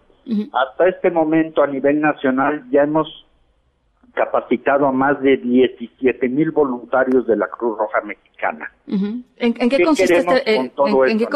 Hasta 0.52 0.88
este 0.88 1.10
momento 1.10 1.62
a 1.62 1.66
nivel 1.66 2.00
nacional 2.00 2.64
ya 2.70 2.82
hemos 2.82 3.08
capacitado 4.14 4.86
a 4.86 4.92
más 4.92 5.20
de 5.22 5.36
17 5.36 6.28
mil 6.28 6.50
voluntarios 6.50 7.26
de 7.26 7.36
la 7.36 7.46
Cruz 7.48 7.78
Roja 7.78 8.00
Mexicana. 8.02 8.70
¿En, 8.88 9.24
en 9.36 9.68
qué 9.68 9.76
¿Qué 9.78 9.84
consiste 9.84 10.16
este, 10.18 10.50
eh, 10.52 10.56
en- 10.56 10.70
en 11.12 11.18
qué. 11.18 11.26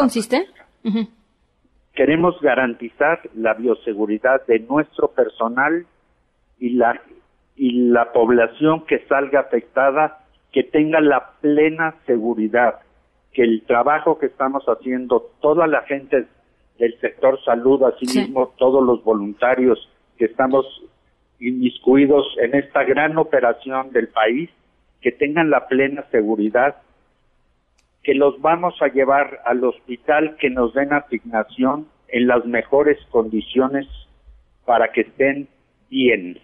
Queremos 1.93 2.39
garantizar 2.41 3.21
la 3.35 3.53
bioseguridad 3.53 4.45
de 4.47 4.59
nuestro 4.59 5.07
personal 5.09 5.85
y 6.59 6.71
la 6.71 6.99
y 7.57 7.71
la 7.89 8.11
población 8.11 8.85
que 8.85 8.99
salga 9.07 9.39
afectada 9.41 10.19
que 10.51 10.63
tenga 10.63 10.99
la 10.99 11.31
plena 11.39 11.95
seguridad 12.05 12.79
que 13.31 13.43
el 13.43 13.63
trabajo 13.65 14.17
que 14.17 14.25
estamos 14.25 14.65
haciendo 14.65 15.31
toda 15.41 15.65
la 15.67 15.83
gente 15.83 16.25
del 16.77 16.99
sector 16.99 17.39
salud 17.43 17.83
asimismo 17.83 18.53
todos 18.57 18.83
los 18.83 19.03
voluntarios 19.03 19.89
que 20.17 20.25
estamos 20.25 20.65
inmiscuidos 21.39 22.25
en 22.41 22.55
esta 22.55 22.83
gran 22.83 23.17
operación 23.17 23.91
del 23.91 24.07
país 24.09 24.49
que 25.01 25.11
tengan 25.11 25.49
la 25.49 25.67
plena 25.67 26.05
seguridad 26.11 26.77
que 28.03 28.13
los 28.13 28.39
vamos 28.39 28.75
a 28.81 28.87
llevar 28.87 29.41
al 29.45 29.63
hospital 29.63 30.37
que 30.39 30.49
nos 30.49 30.73
den 30.73 30.93
asignación 30.93 31.87
en 32.07 32.27
las 32.27 32.45
mejores 32.45 32.97
condiciones 33.09 33.87
para 34.63 34.91
que 34.91 35.01
estén 35.01 35.47
bien. 35.89 36.39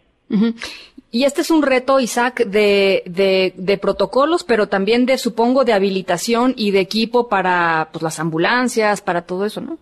Y 1.11 1.25
este 1.25 1.41
es 1.41 1.51
un 1.51 1.61
reto, 1.61 1.99
Isaac, 1.99 2.45
de, 2.45 3.03
de, 3.05 3.53
de 3.57 3.77
protocolos, 3.77 4.43
pero 4.43 4.67
también 4.67 5.05
de, 5.05 5.17
supongo, 5.17 5.65
de 5.65 5.73
habilitación 5.73 6.53
y 6.57 6.71
de 6.71 6.79
equipo 6.79 7.27
para 7.27 7.89
pues, 7.91 8.01
las 8.01 8.19
ambulancias, 8.19 9.01
para 9.01 9.23
todo 9.23 9.45
eso, 9.45 9.61
¿no? 9.61 9.77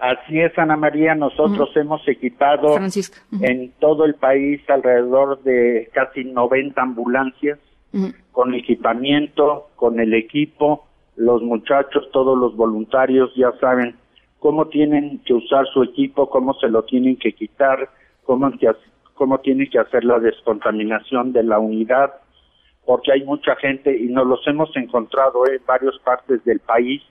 Así 0.00 0.40
es, 0.40 0.58
Ana 0.58 0.76
María, 0.76 1.14
nosotros 1.14 1.68
hemos 1.76 2.06
equipado 2.08 2.78
en 3.42 3.72
todo 3.80 4.06
el 4.06 4.14
país 4.14 4.62
alrededor 4.70 5.42
de 5.42 5.90
casi 5.92 6.24
90 6.24 6.80
ambulancias 6.80 7.58
con 8.32 8.54
equipamiento, 8.54 9.68
con 9.76 10.00
el 10.00 10.14
equipo, 10.14 10.86
los 11.16 11.42
muchachos, 11.42 12.08
todos 12.12 12.38
los 12.38 12.56
voluntarios 12.56 13.30
ya 13.36 13.52
saben 13.60 13.96
cómo 14.38 14.68
tienen 14.68 15.20
que 15.26 15.34
usar 15.34 15.66
su 15.66 15.82
equipo, 15.82 16.30
cómo 16.30 16.54
se 16.54 16.68
lo 16.68 16.84
tienen 16.84 17.16
que 17.16 17.32
quitar, 17.32 17.90
cómo, 18.24 18.50
cómo 19.12 19.38
tienen 19.40 19.68
que 19.68 19.80
hacer 19.80 20.04
la 20.04 20.18
descontaminación 20.18 21.32
de 21.32 21.42
la 21.42 21.58
unidad, 21.58 22.14
porque 22.86 23.12
hay 23.12 23.22
mucha 23.24 23.54
gente 23.56 23.94
y 23.94 24.06
nos 24.06 24.26
los 24.26 24.46
hemos 24.46 24.74
encontrado 24.76 25.46
en 25.46 25.60
varias 25.66 25.98
partes 26.02 26.42
del 26.44 26.60
país 26.60 27.02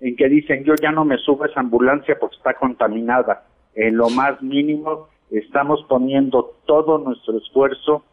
en 0.00 0.16
que 0.16 0.28
dicen 0.28 0.64
yo 0.64 0.74
ya 0.80 0.92
no 0.92 1.04
me 1.04 1.18
subo 1.18 1.44
a 1.44 1.48
esa 1.48 1.60
ambulancia 1.60 2.16
porque 2.18 2.36
está 2.36 2.54
contaminada. 2.54 3.44
En 3.74 3.96
lo 3.96 4.08
más 4.10 4.40
mínimo 4.42 5.08
estamos 5.30 5.84
poniendo 5.88 6.56
todo 6.66 6.98
nuestro 6.98 7.38
esfuerzo 7.38 8.04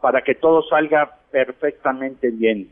para 0.00 0.22
que 0.22 0.34
todo 0.34 0.62
salga 0.68 1.18
perfectamente 1.30 2.30
bien. 2.30 2.68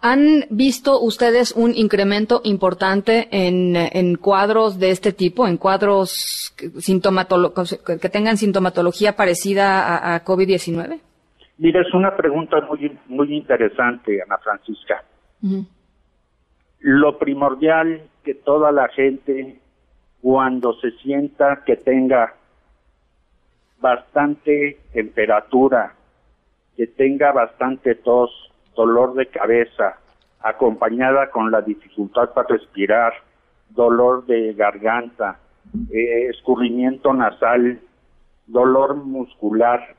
¿Han 0.00 0.44
visto 0.50 1.00
ustedes 1.00 1.52
un 1.52 1.74
incremento 1.74 2.40
importante 2.44 3.28
en, 3.30 4.16
cuadros 4.16 4.78
de 4.78 4.90
este 4.90 5.12
tipo, 5.12 5.46
en 5.46 5.56
cuadros 5.56 6.54
que 6.56 8.08
tengan 8.08 8.36
sintomatología 8.36 9.16
parecida 9.16 10.14
a, 10.14 10.24
COVID-19? 10.24 11.00
Mira, 11.58 11.80
es 11.80 11.92
una 11.94 12.16
pregunta 12.16 12.60
muy, 12.62 12.98
muy 13.06 13.34
interesante, 13.34 14.22
Ana 14.22 14.38
Francisca. 14.38 15.02
Lo 16.88 17.18
primordial 17.18 18.00
que 18.22 18.32
toda 18.32 18.70
la 18.70 18.86
gente, 18.86 19.58
cuando 20.22 20.72
se 20.74 20.92
sienta 20.98 21.64
que 21.66 21.74
tenga 21.74 22.34
bastante 23.80 24.78
temperatura, 24.92 25.96
que 26.76 26.86
tenga 26.86 27.32
bastante 27.32 27.96
tos, 27.96 28.30
dolor 28.76 29.14
de 29.14 29.26
cabeza, 29.26 29.98
acompañada 30.38 31.28
con 31.32 31.50
la 31.50 31.60
dificultad 31.60 32.32
para 32.34 32.50
respirar, 32.50 33.14
dolor 33.70 34.24
de 34.26 34.54
garganta, 34.54 35.40
eh, 35.90 36.28
escurrimiento 36.28 37.12
nasal, 37.12 37.80
dolor 38.46 38.94
muscular. 38.94 39.96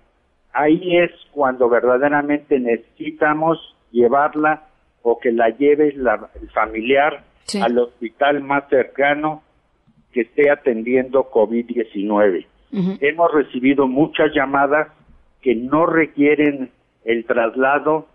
Ahí 0.53 0.95
es 0.95 1.11
cuando 1.33 1.67
verdaderamente 1.67 2.57
necesitamos 2.57 3.75
llevarla 3.91 4.67
o 5.09 5.19
que 5.19 5.31
la 5.31 5.49
lleve 5.51 5.93
la, 5.93 6.29
el 6.41 6.49
familiar 6.49 7.23
al 7.61 7.79
hospital 7.79 8.43
más 8.43 8.67
cercano 8.69 9.41
que 10.11 10.21
esté 10.21 10.51
atendiendo 10.51 11.31
COVID-19. 11.31 12.45
Hemos 12.99 13.31
recibido 13.31 13.87
muchas 13.87 14.33
llamadas 14.35 14.89
que 15.41 15.55
no 15.55 15.85
requieren 15.85 16.71
el 17.05 17.25
traslado 17.25 18.07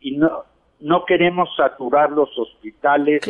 y 0.00 0.16
no, 0.16 0.42
no 0.80 1.04
queremos 1.04 1.50
saturar 1.56 2.10
los 2.10 2.36
hospitales 2.36 3.22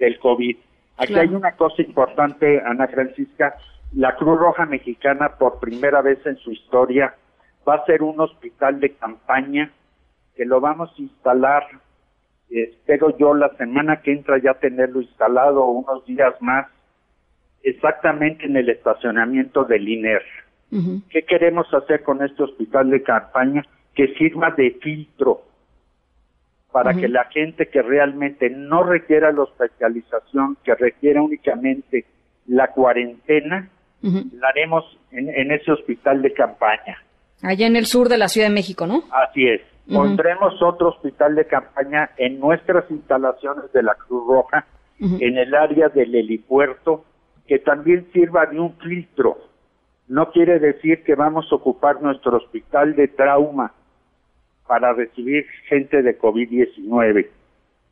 del 0.00 0.18
COVID. 0.18 0.56
Aquí 0.96 1.14
hay 1.14 1.28
una 1.28 1.52
cosa 1.52 1.80
importante, 1.80 2.60
Ana 2.66 2.88
Francisca, 2.88 3.54
la 3.94 4.16
Cruz 4.16 4.36
Roja 4.36 4.66
Mexicana 4.66 5.36
por 5.38 5.60
primera 5.60 6.02
vez 6.02 6.18
en 6.26 6.36
su 6.38 6.50
historia 6.50 7.14
va 7.66 7.76
a 7.76 7.84
ser 7.86 8.02
un 8.02 8.18
hospital 8.18 8.80
de 8.80 8.96
campaña 8.96 9.70
que 10.34 10.44
lo 10.44 10.60
vamos 10.60 10.90
a 10.98 11.02
instalar, 11.02 11.68
espero 12.50 13.16
yo 13.18 13.34
la 13.34 13.50
semana 13.56 14.02
que 14.02 14.12
entra 14.12 14.38
ya 14.42 14.54
tenerlo 14.54 15.00
instalado 15.00 15.64
unos 15.66 16.04
días 16.06 16.34
más, 16.40 16.66
exactamente 17.62 18.46
en 18.46 18.56
el 18.56 18.68
estacionamiento 18.68 19.64
del 19.64 19.88
INER. 19.88 20.22
¿Qué 21.10 21.22
queremos 21.22 21.66
hacer 21.74 22.02
con 22.04 22.22
este 22.24 22.44
hospital 22.44 22.90
de 22.90 23.02
campaña? 23.02 23.64
Que 23.94 24.14
sirva 24.14 24.50
de 24.52 24.70
filtro 24.80 25.42
para 26.70 26.94
que 26.94 27.08
la 27.08 27.24
gente 27.24 27.66
que 27.66 27.82
realmente 27.82 28.48
no 28.48 28.84
requiera 28.84 29.32
la 29.32 29.42
hospitalización, 29.42 30.56
que 30.64 30.74
requiera 30.76 31.20
únicamente 31.20 32.04
la 32.46 32.68
cuarentena, 32.68 33.68
la 34.02 34.48
haremos 34.48 34.84
en, 35.10 35.50
ese 35.50 35.72
hospital 35.72 36.22
de 36.22 36.32
campaña. 36.32 36.98
Allá 37.42 37.66
en 37.66 37.76
el 37.76 37.86
sur 37.86 38.08
de 38.08 38.18
la 38.18 38.28
Ciudad 38.28 38.48
de 38.48 38.54
México, 38.54 38.86
¿no? 38.86 39.02
Así 39.10 39.46
es. 39.46 39.62
Pondremos 39.88 40.60
otro 40.62 40.88
hospital 40.88 41.34
de 41.34 41.46
campaña 41.46 42.10
en 42.16 42.38
nuestras 42.38 42.88
instalaciones 42.90 43.72
de 43.72 43.82
la 43.82 43.94
Cruz 43.94 44.26
Roja, 44.26 44.66
en 45.00 45.38
el 45.38 45.54
área 45.54 45.88
del 45.88 46.14
helipuerto, 46.14 47.04
que 47.46 47.58
también 47.58 48.06
sirva 48.12 48.46
de 48.46 48.60
un 48.60 48.74
filtro. 48.78 49.38
No 50.08 50.30
quiere 50.30 50.58
decir 50.58 51.02
que 51.02 51.14
vamos 51.14 51.50
a 51.50 51.56
ocupar 51.56 52.02
nuestro 52.02 52.36
hospital 52.36 52.94
de 52.94 53.08
trauma 53.08 53.72
para 54.66 54.92
recibir 54.92 55.46
gente 55.68 56.02
de 56.02 56.18
COVID-19. 56.18 57.28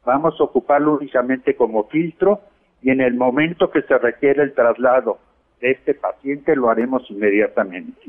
Vamos 0.05 0.41
a 0.41 0.45
ocuparlo 0.45 0.95
únicamente 0.95 1.57
como 1.57 1.89
filtro 1.89 2.41
y 2.83 2.91
en 2.91 3.01
el 3.01 3.15
momento 3.15 3.71
que 3.71 3.83
se 3.83 3.99
requiere 3.99 4.43
el 4.43 4.55
traslado 4.55 5.19
de 5.61 5.73
este 5.73 5.95
paciente 5.95 6.55
lo 6.55 6.71
haremos 6.71 7.03
inmediatamente. 7.11 8.01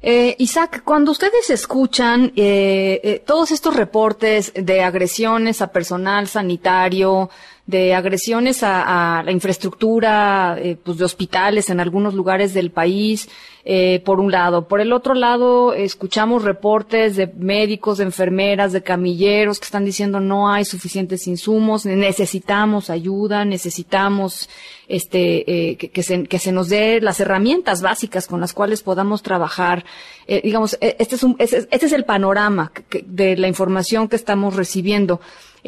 Eh, 0.00 0.36
Isaac, 0.38 0.82
cuando 0.84 1.10
ustedes 1.10 1.50
escuchan 1.50 2.32
eh, 2.36 3.00
eh, 3.02 3.22
todos 3.26 3.50
estos 3.50 3.74
reportes 3.74 4.52
de 4.54 4.82
agresiones 4.82 5.60
a 5.60 5.72
personal 5.72 6.28
sanitario, 6.28 7.30
de 7.68 7.94
agresiones 7.94 8.62
a, 8.62 9.22
la 9.22 9.30
infraestructura 9.30 10.56
eh, 10.58 10.78
pues 10.82 10.96
de 10.96 11.04
hospitales 11.04 11.68
en 11.68 11.80
algunos 11.80 12.14
lugares 12.14 12.54
del 12.54 12.70
país, 12.70 13.28
eh, 13.70 14.00
por 14.06 14.20
un 14.20 14.32
lado. 14.32 14.66
Por 14.66 14.80
el 14.80 14.94
otro 14.94 15.12
lado, 15.12 15.74
escuchamos 15.74 16.44
reportes 16.44 17.16
de 17.16 17.26
médicos, 17.26 17.98
de 17.98 18.04
enfermeras, 18.04 18.72
de 18.72 18.82
camilleros 18.82 19.58
que 19.58 19.66
están 19.66 19.84
diciendo 19.84 20.18
no 20.18 20.50
hay 20.50 20.64
suficientes 20.64 21.26
insumos, 21.26 21.84
necesitamos 21.84 22.88
ayuda, 22.88 23.44
necesitamos 23.44 24.48
este, 24.88 25.72
eh, 25.72 25.76
que, 25.76 26.02
se, 26.02 26.24
que 26.24 26.38
se 26.38 26.50
nos 26.50 26.70
dé 26.70 27.02
las 27.02 27.20
herramientas 27.20 27.82
básicas 27.82 28.26
con 28.26 28.40
las 28.40 28.54
cuales 28.54 28.82
podamos 28.82 29.22
trabajar. 29.22 29.84
Eh, 30.26 30.40
digamos, 30.42 30.78
e, 30.80 30.96
este 30.98 31.16
es, 31.16 31.22
un, 31.22 31.36
este 31.38 31.66
es 31.70 31.92
el 31.92 32.06
panorama 32.06 32.72
de 33.04 33.36
la 33.36 33.48
información 33.48 34.08
que 34.08 34.16
estamos 34.16 34.56
recibiendo. 34.56 35.20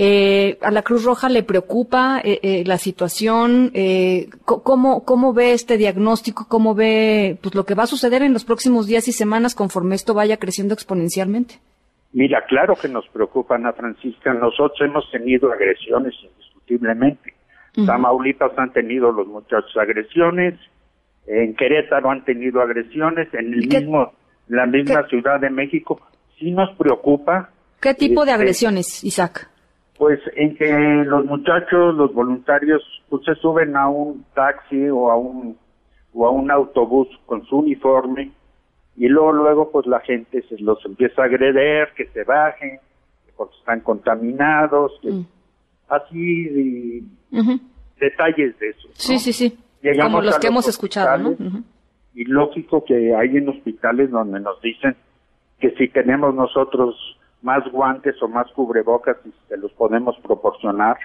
Eh, 0.03 0.57
a 0.63 0.71
la 0.71 0.81
Cruz 0.81 1.05
Roja 1.05 1.29
le 1.29 1.43
preocupa 1.43 2.23
eh, 2.25 2.41
eh, 2.43 2.65
la 2.65 2.79
situación. 2.79 3.71
¿cómo, 4.47 5.05
¿Cómo 5.05 5.35
ve 5.35 5.53
este 5.53 5.77
diagnóstico? 5.77 6.47
¿Cómo 6.49 6.75
ve 6.75 7.37
pues, 7.43 7.55
lo 7.55 7.67
que 7.67 7.75
va 7.75 7.83
a 7.83 7.87
suceder 7.87 8.23
en 8.23 8.33
los 8.33 8.47
próximos 8.47 8.87
días 8.87 9.09
y 9.09 9.13
semanas 9.13 9.55
conforme 9.55 9.95
esto 9.95 10.15
vaya 10.15 10.39
creciendo 10.39 10.73
exponencialmente? 10.73 11.57
Mira, 12.15 12.47
claro 12.49 12.77
que 12.81 12.89
nos 12.89 13.07
preocupa, 13.09 13.57
Ana 13.57 13.75
Francisca. 13.75 14.33
Nosotros 14.33 14.81
hemos 14.81 15.05
tenido 15.11 15.53
agresiones 15.53 16.15
indiscutiblemente. 16.23 17.35
Tamaulipas 17.85 18.53
han 18.57 18.73
tenido 18.73 19.13
los 19.13 19.27
muchachos 19.27 19.77
agresiones, 19.77 20.59
en 21.27 21.55
Querétaro 21.55 22.11
han 22.11 22.25
tenido 22.25 22.63
agresiones, 22.63 23.29
en 23.35 23.53
el 23.53 23.69
mismo, 23.69 24.15
la 24.49 24.65
misma 24.65 25.07
Ciudad 25.09 25.39
de 25.41 25.51
México. 25.51 26.01
Sí 26.39 26.53
nos 26.53 26.75
preocupa. 26.79 27.51
¿Qué 27.81 27.93
tipo 27.93 28.25
de 28.25 28.31
este, 28.31 28.43
agresiones, 28.43 29.05
Isaac? 29.05 29.51
Pues 30.01 30.19
en 30.35 30.57
que 30.57 30.67
los 31.05 31.27
muchachos, 31.27 31.95
los 31.95 32.15
voluntarios, 32.15 32.83
pues 33.11 33.23
se 33.23 33.35
suben 33.35 33.77
a 33.77 33.87
un 33.91 34.25
taxi 34.35 34.89
o 34.89 35.11
a 35.11 35.17
un 35.19 35.59
o 36.15 36.27
a 36.27 36.31
un 36.31 36.51
autobús 36.51 37.07
con 37.27 37.45
su 37.45 37.59
uniforme 37.59 38.33
y 38.97 39.09
luego 39.09 39.33
luego 39.33 39.71
pues 39.71 39.87
la 39.87 40.01
gente 40.01 40.41
se 40.49 40.57
los 40.61 40.83
empieza 40.87 41.21
a 41.21 41.27
agreder, 41.27 41.91
que 41.95 42.07
se 42.15 42.25
bajen, 42.25 42.81
porque 43.37 43.55
están 43.59 43.81
contaminados, 43.81 44.91
mm. 45.03 45.21
así 45.91 47.07
detalles 48.01 48.59
de 48.59 48.71
eso. 48.71 48.89
Sí, 48.95 49.19
sí, 49.19 49.35
sí. 49.35 49.59
Como 50.01 50.23
los 50.23 50.39
que 50.39 50.47
hemos 50.47 50.67
escuchado, 50.67 51.19
¿no? 51.19 51.63
Y 52.15 52.25
lógico 52.25 52.87
que 52.87 53.15
hay 53.15 53.37
en 53.37 53.51
hospitales 53.51 54.11
donde 54.11 54.41
nos 54.41 54.63
dicen 54.63 54.97
que 55.59 55.73
si 55.73 55.89
tenemos 55.89 56.35
nosotros 56.35 56.97
más 57.43 57.63
guantes 57.71 58.21
o 58.23 58.29
más 58.29 58.51
cubrebocas 58.53 59.17
y 59.25 59.33
se 59.49 59.57
los 59.57 59.73
podemos 59.73 60.17
proporcionar. 60.19 60.97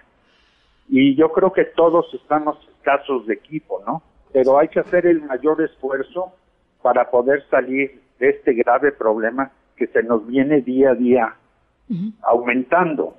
Y 0.87 1.15
yo 1.15 1.31
creo 1.31 1.51
que 1.51 1.65
todos 1.65 2.05
estamos 2.13 2.57
escasos 2.77 3.25
de 3.25 3.33
equipo, 3.35 3.81
¿no? 3.85 4.03
Pero 4.33 4.59
hay 4.59 4.67
que 4.67 4.79
hacer 4.79 5.05
el 5.05 5.21
mayor 5.21 5.61
esfuerzo 5.61 6.33
para 6.81 7.09
poder 7.09 7.43
salir 7.49 8.01
de 8.19 8.29
este 8.29 8.53
grave 8.53 8.91
problema 8.91 9.51
que 9.75 9.87
se 9.87 10.03
nos 10.03 10.25
viene 10.27 10.61
día 10.61 10.91
a 10.91 10.95
día 10.95 11.35
aumentando. 12.21 13.15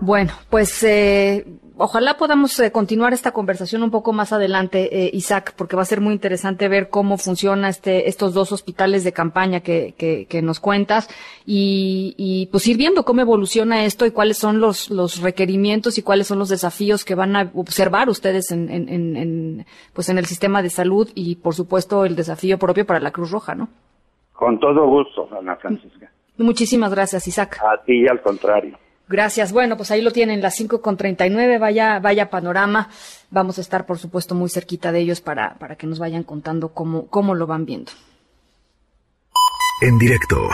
Bueno, 0.00 0.32
pues 0.50 0.82
eh, 0.82 1.44
ojalá 1.78 2.16
podamos 2.16 2.58
eh, 2.60 2.72
continuar 2.72 3.12
esta 3.12 3.32
conversación 3.32 3.82
un 3.82 3.90
poco 3.90 4.12
más 4.12 4.32
adelante, 4.32 5.04
eh, 5.04 5.10
Isaac, 5.12 5.54
porque 5.56 5.76
va 5.76 5.82
a 5.82 5.86
ser 5.86 6.00
muy 6.00 6.12
interesante 6.12 6.68
ver 6.68 6.88
cómo 6.88 7.18
funciona 7.18 7.68
este, 7.68 8.08
estos 8.08 8.34
dos 8.34 8.52
hospitales 8.52 9.04
de 9.04 9.12
campaña 9.12 9.60
que, 9.60 9.94
que, 9.96 10.26
que 10.26 10.42
nos 10.42 10.60
cuentas 10.60 11.08
y, 11.44 12.14
y, 12.16 12.46
pues 12.46 12.66
ir 12.66 12.76
viendo 12.76 13.04
cómo 13.04 13.20
evoluciona 13.20 13.84
esto 13.84 14.06
y 14.06 14.10
cuáles 14.10 14.38
son 14.38 14.60
los, 14.60 14.90
los 14.90 15.20
requerimientos 15.20 15.98
y 15.98 16.02
cuáles 16.02 16.26
son 16.26 16.38
los 16.38 16.48
desafíos 16.48 17.04
que 17.04 17.14
van 17.14 17.36
a 17.36 17.50
observar 17.54 18.08
ustedes 18.08 18.50
en, 18.50 18.70
en, 18.70 18.88
en, 19.16 19.66
pues 19.92 20.08
en 20.08 20.18
el 20.18 20.26
sistema 20.26 20.62
de 20.62 20.70
salud 20.70 21.10
y, 21.14 21.36
por 21.36 21.54
supuesto, 21.54 22.04
el 22.04 22.16
desafío 22.16 22.58
propio 22.58 22.86
para 22.86 23.00
la 23.00 23.10
Cruz 23.10 23.30
Roja, 23.30 23.54
¿no? 23.54 23.68
Con 24.32 24.58
todo 24.60 24.86
gusto, 24.86 25.28
Ana 25.38 25.56
Francisca. 25.56 26.10
Muchísimas 26.38 26.90
gracias, 26.90 27.26
Isaac. 27.26 27.58
A 27.62 27.82
ti 27.82 28.02
y 28.02 28.08
al 28.08 28.20
contrario. 28.20 28.78
Gracias. 29.08 29.52
Bueno, 29.52 29.76
pues 29.76 29.90
ahí 29.90 30.02
lo 30.02 30.10
tienen, 30.10 30.42
las 30.42 30.56
cinco 30.56 30.80
con 30.80 30.96
treinta 30.96 31.26
y 31.26 31.30
nueve. 31.30 31.58
Vaya, 31.58 32.00
vaya 32.00 32.28
panorama. 32.28 32.88
Vamos 33.30 33.58
a 33.58 33.60
estar, 33.60 33.86
por 33.86 33.98
supuesto, 33.98 34.34
muy 34.34 34.50
cerquita 34.50 34.90
de 34.92 35.00
ellos 35.00 35.20
para, 35.20 35.54
para 35.54 35.76
que 35.76 35.86
nos 35.86 35.98
vayan 35.98 36.24
contando 36.24 36.70
cómo, 36.70 37.06
cómo 37.06 37.34
lo 37.34 37.46
van 37.46 37.66
viendo. 37.66 37.92
En 39.80 39.98
directo. 39.98 40.48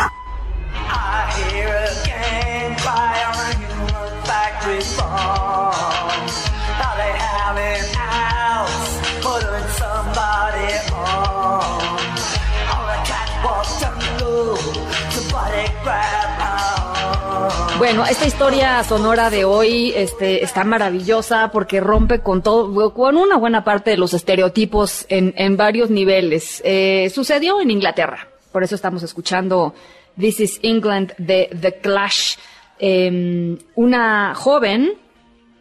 Bueno, 17.83 18.05
esta 18.07 18.29
historia 18.29 18.85
sonora 18.85 19.29
de 19.29 19.45
hoy 19.45 19.93
este, 19.97 20.45
está 20.45 20.63
maravillosa 20.63 21.51
porque 21.51 21.81
rompe 21.81 22.21
con 22.21 22.41
todo, 22.41 22.95
con 22.95 23.17
una 23.17 23.37
buena 23.37 23.65
parte 23.65 23.91
de 23.91 23.97
los 23.97 24.15
estereotipos 24.15 25.05
en, 25.09 25.35
en 25.37 25.57
varios 25.57 25.91
niveles. 25.91 26.63
Eh, 26.65 27.11
sucedió 27.13 27.61
en 27.61 27.73
Inglaterra, 27.73 28.29
por 28.53 28.63
eso 28.63 28.77
estamos 28.77 29.03
escuchando 29.03 29.75
This 30.17 30.39
is 30.39 30.61
England 30.63 31.15
de 31.19 31.51
The 31.61 31.81
Clash. 31.81 32.37
Eh, 32.79 33.59
una 33.75 34.33
joven 34.37 34.93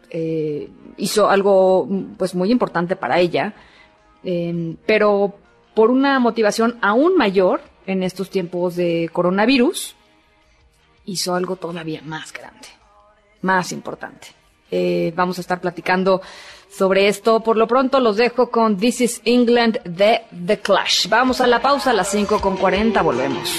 eh, 0.08 0.68
hizo 0.98 1.28
algo 1.28 1.88
pues 2.16 2.36
muy 2.36 2.52
importante 2.52 2.94
para 2.94 3.18
ella, 3.18 3.52
em, 4.22 4.76
pero 4.86 5.34
por 5.74 5.90
una 5.90 6.20
motivación 6.20 6.78
aún 6.82 7.16
mayor 7.16 7.62
en 7.84 8.04
estos 8.04 8.30
tiempos 8.30 8.76
de 8.76 9.10
coronavirus, 9.12 9.96
hizo 11.06 11.34
algo 11.34 11.56
todavía 11.56 12.00
más 12.04 12.32
grande, 12.32 12.68
más 13.42 13.72
importante. 13.72 14.28
Eh, 14.70 15.12
vamos 15.14 15.38
a 15.38 15.42
estar 15.42 15.60
platicando 15.60 16.22
sobre 16.70 17.08
esto. 17.08 17.40
Por 17.40 17.56
lo 17.56 17.66
pronto 17.66 18.00
los 18.00 18.16
dejo 18.16 18.50
con 18.50 18.76
This 18.76 19.00
is 19.02 19.20
England 19.24 19.82
de 19.84 20.22
The 20.46 20.60
Clash. 20.60 21.08
Vamos 21.08 21.40
a 21.40 21.46
la 21.46 21.60
pausa 21.60 21.90
a 21.90 21.94
las 21.94 22.08
5 22.10 22.40
con 22.40 22.56
40, 22.56 23.02
volvemos. 23.02 23.50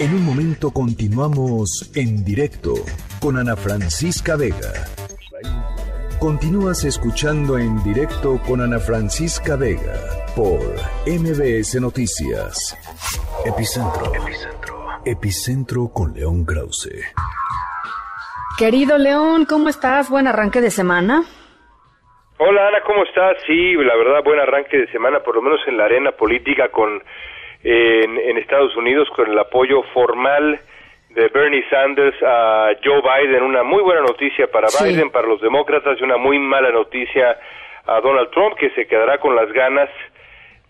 En 0.00 0.14
un 0.14 0.24
momento 0.24 0.70
continuamos 0.70 1.90
en 1.96 2.24
directo 2.24 2.74
con 3.20 3.36
Ana 3.36 3.56
Francisca 3.56 4.36
Vega. 4.36 4.86
Continúas 6.20 6.84
escuchando 6.84 7.58
en 7.58 7.82
directo 7.82 8.38
con 8.46 8.60
Ana 8.60 8.78
Francisca 8.78 9.56
Vega 9.56 9.98
por 10.36 10.60
MBS 11.04 11.80
Noticias. 11.80 12.78
Epicentro. 13.44 14.14
Epicentro. 14.14 14.76
Epicentro 15.04 15.88
con 15.92 16.14
León 16.14 16.44
Krause. 16.44 16.94
Querido 18.56 18.98
León, 18.98 19.46
¿cómo 19.46 19.68
estás? 19.68 20.10
Buen 20.10 20.28
arranque 20.28 20.60
de 20.60 20.70
semana. 20.70 21.24
Hola 22.38 22.68
Ana, 22.68 22.78
¿cómo 22.86 23.02
estás? 23.02 23.36
Sí, 23.48 23.74
la 23.74 23.96
verdad, 23.96 24.22
buen 24.22 24.38
arranque 24.38 24.78
de 24.78 24.92
semana, 24.92 25.18
por 25.24 25.34
lo 25.34 25.42
menos 25.42 25.58
en 25.66 25.76
la 25.76 25.86
arena 25.86 26.12
política 26.12 26.68
con 26.70 27.02
en, 27.62 28.18
en, 28.18 28.38
Estados 28.38 28.76
Unidos 28.76 29.08
con 29.14 29.30
el 29.30 29.38
apoyo 29.38 29.82
formal 29.94 30.60
de 31.10 31.28
Bernie 31.28 31.64
Sanders 31.68 32.16
a 32.22 32.70
Joe 32.84 33.02
Biden. 33.02 33.42
Una 33.42 33.62
muy 33.62 33.82
buena 33.82 34.02
noticia 34.02 34.46
para 34.46 34.68
sí. 34.68 34.84
Biden, 34.84 35.10
para 35.10 35.26
los 35.26 35.40
demócratas, 35.40 35.98
y 36.00 36.04
una 36.04 36.16
muy 36.16 36.38
mala 36.38 36.70
noticia 36.70 37.38
a 37.86 38.00
Donald 38.00 38.30
Trump, 38.30 38.56
que 38.56 38.70
se 38.70 38.86
quedará 38.86 39.18
con 39.18 39.34
las 39.34 39.50
ganas 39.52 39.88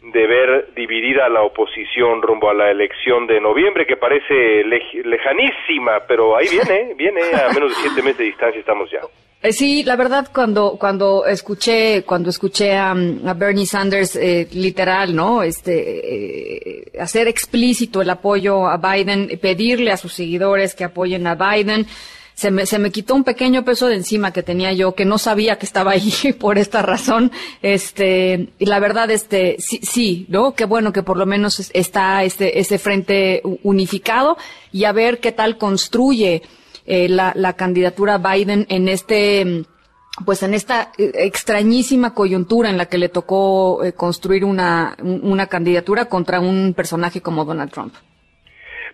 de 0.00 0.26
ver 0.26 0.68
dividida 0.74 1.28
la 1.28 1.42
oposición 1.42 2.22
rumbo 2.22 2.48
a 2.48 2.54
la 2.54 2.70
elección 2.70 3.26
de 3.26 3.40
noviembre, 3.40 3.86
que 3.86 3.96
parece 3.96 4.64
lejanísima, 4.64 6.00
pero 6.06 6.36
ahí 6.36 6.46
viene, 6.48 6.94
viene, 6.94 7.20
a 7.34 7.52
menos 7.52 7.70
de 7.70 7.74
siete 7.82 8.02
meses 8.02 8.18
de 8.18 8.24
distancia 8.24 8.60
estamos 8.60 8.90
ya. 8.90 9.00
Eh, 9.40 9.52
sí, 9.52 9.84
la 9.84 9.94
verdad 9.94 10.28
cuando 10.34 10.76
cuando 10.80 11.24
escuché 11.24 12.02
cuando 12.04 12.30
escuché 12.30 12.76
a, 12.76 12.92
Bernie 13.36 13.66
Sanders 13.66 14.16
eh, 14.16 14.48
literal, 14.52 15.14
¿no? 15.14 15.44
Este 15.44 16.90
eh, 16.90 16.92
hacer 17.00 17.28
explícito 17.28 18.02
el 18.02 18.10
apoyo 18.10 18.66
a 18.66 18.78
Biden, 18.78 19.38
pedirle 19.40 19.92
a 19.92 19.96
sus 19.96 20.12
seguidores 20.14 20.74
que 20.74 20.84
apoyen 20.84 21.26
a 21.28 21.36
Biden. 21.36 21.86
Se 22.34 22.52
me, 22.52 22.66
se 22.66 22.78
me 22.78 22.92
quitó 22.92 23.16
un 23.16 23.24
pequeño 23.24 23.64
peso 23.64 23.88
de 23.88 23.96
encima 23.96 24.32
que 24.32 24.44
tenía 24.44 24.72
yo, 24.72 24.94
que 24.94 25.04
no 25.04 25.18
sabía 25.18 25.58
que 25.58 25.66
estaba 25.66 25.92
ahí 25.92 26.12
por 26.38 26.56
esta 26.58 26.82
razón. 26.82 27.32
Este, 27.62 28.48
y 28.60 28.66
la 28.66 28.78
verdad, 28.78 29.10
este, 29.10 29.56
sí, 29.58 29.80
sí, 29.82 30.26
¿no? 30.28 30.54
Qué 30.54 30.64
bueno 30.64 30.92
que 30.92 31.02
por 31.02 31.16
lo 31.16 31.26
menos 31.26 31.70
está 31.74 32.22
este, 32.22 32.60
ese 32.60 32.78
frente 32.78 33.42
unificado 33.64 34.36
y 34.72 34.84
a 34.84 34.92
ver 34.92 35.18
qué 35.18 35.32
tal 35.32 35.58
construye 35.58 36.42
eh, 36.88 37.08
la, 37.08 37.32
la, 37.34 37.52
candidatura 37.52 38.18
Biden 38.18 38.66
en 38.70 38.88
este 38.88 39.64
pues 40.24 40.42
en 40.42 40.54
esta 40.54 40.88
extrañísima 40.98 42.14
coyuntura 42.14 42.70
en 42.70 42.78
la 42.78 42.86
que 42.86 42.98
le 42.98 43.08
tocó 43.08 43.84
eh, 43.84 43.92
construir 43.92 44.44
una, 44.44 44.96
una 45.02 45.46
candidatura 45.46 46.06
contra 46.06 46.40
un 46.40 46.74
personaje 46.74 47.20
como 47.20 47.44
Donald 47.44 47.70
Trump. 47.70 47.94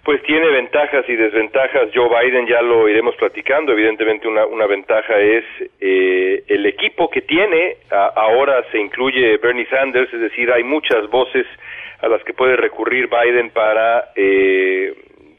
Pues 0.05 0.23
tiene 0.25 0.47
ventajas 0.49 1.09
y 1.09 1.17
desventajas. 1.17 1.89
Joe 1.95 2.11
Biden 2.11 2.47
ya 2.47 2.61
lo 2.61 2.89
iremos 2.91 3.17
platicando. 3.17 3.73
Evidentemente 3.73 4.29
una, 4.29 4.45
una 4.45 4.67
ventaja 4.67 5.19
es 5.19 5.45
eh, 5.81 6.45
el 6.47 6.67
equipo 6.67 7.09
que 7.09 7.23
tiene. 7.23 7.79
A, 7.91 8.09
ahora 8.09 8.63
se 8.71 8.79
incluye 8.79 9.39
Bernie 9.39 9.67
Sanders, 9.71 10.13
es 10.13 10.21
decir, 10.21 10.53
hay 10.53 10.63
muchas 10.63 11.09
voces 11.09 11.47
a 12.03 12.09
las 12.09 12.23
que 12.25 12.35
puede 12.35 12.57
recurrir 12.57 13.09
Biden 13.09 13.49
para 13.51 14.11
eh, 14.15 14.93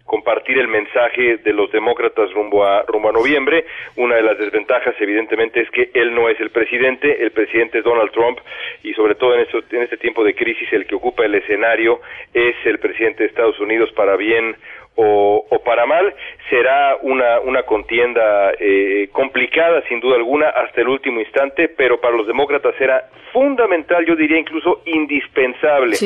compartir 0.06 0.58
el 0.60 0.68
mensaje 0.68 1.38
de 1.38 1.54
los 1.54 1.72
demócratas 1.72 2.32
rumbo 2.34 2.64
a 2.64 2.84
rumbo 2.84 3.10
a 3.10 3.12
noviembre. 3.12 3.66
Una 3.96 4.16
de 4.16 4.22
las 4.22 4.38
desventajas, 4.38 4.96
evidentemente, 5.00 5.62
es 5.62 5.70
que 5.72 5.90
él 5.94 6.14
no 6.14 6.30
es 6.30 6.40
el 6.40 6.52
presidente, 6.52 7.24
el 7.24 7.32
presidente 7.32 7.80
es 7.80 7.84
Donald 7.84 8.12
Trump 8.12 8.40
y 8.84 8.94
sobre 8.94 9.16
todo 9.16 9.34
en, 9.36 9.42
esto, 9.42 9.60
en 9.72 9.82
este 9.82 9.98
tiempo 9.98 10.24
de 10.24 10.36
crisis 10.36 10.72
el 10.72 10.86
que 10.86 10.96
ocupa 10.96 11.26
el 11.26 11.36
escenario 11.36 12.02
es 12.34 12.56
el 12.66 12.80
presidente 12.80 13.24
de 13.24 13.30
Estados 13.30 13.60
Unidos 13.60 13.92
para 13.94 14.16
bien 14.16 14.56
o, 14.96 15.46
o 15.50 15.64
para 15.64 15.86
mal. 15.86 16.14
Será 16.50 16.98
una, 17.02 17.40
una 17.40 17.64
contienda 17.64 18.54
eh, 18.60 19.10
complicada, 19.12 19.82
sin 19.90 20.00
duda 20.00 20.16
alguna, 20.16 20.50
hasta 20.50 20.82
el 20.82 20.88
último 20.88 21.20
instante, 21.20 21.68
pero 21.68 22.00
para 22.00 22.16
los 22.16 22.28
demócratas 22.28 22.76
era 22.80 23.10
fundamental, 23.34 24.06
yo 24.06 24.16
diría 24.16 24.38
incluso 24.38 24.82
indispensable. 24.86 25.98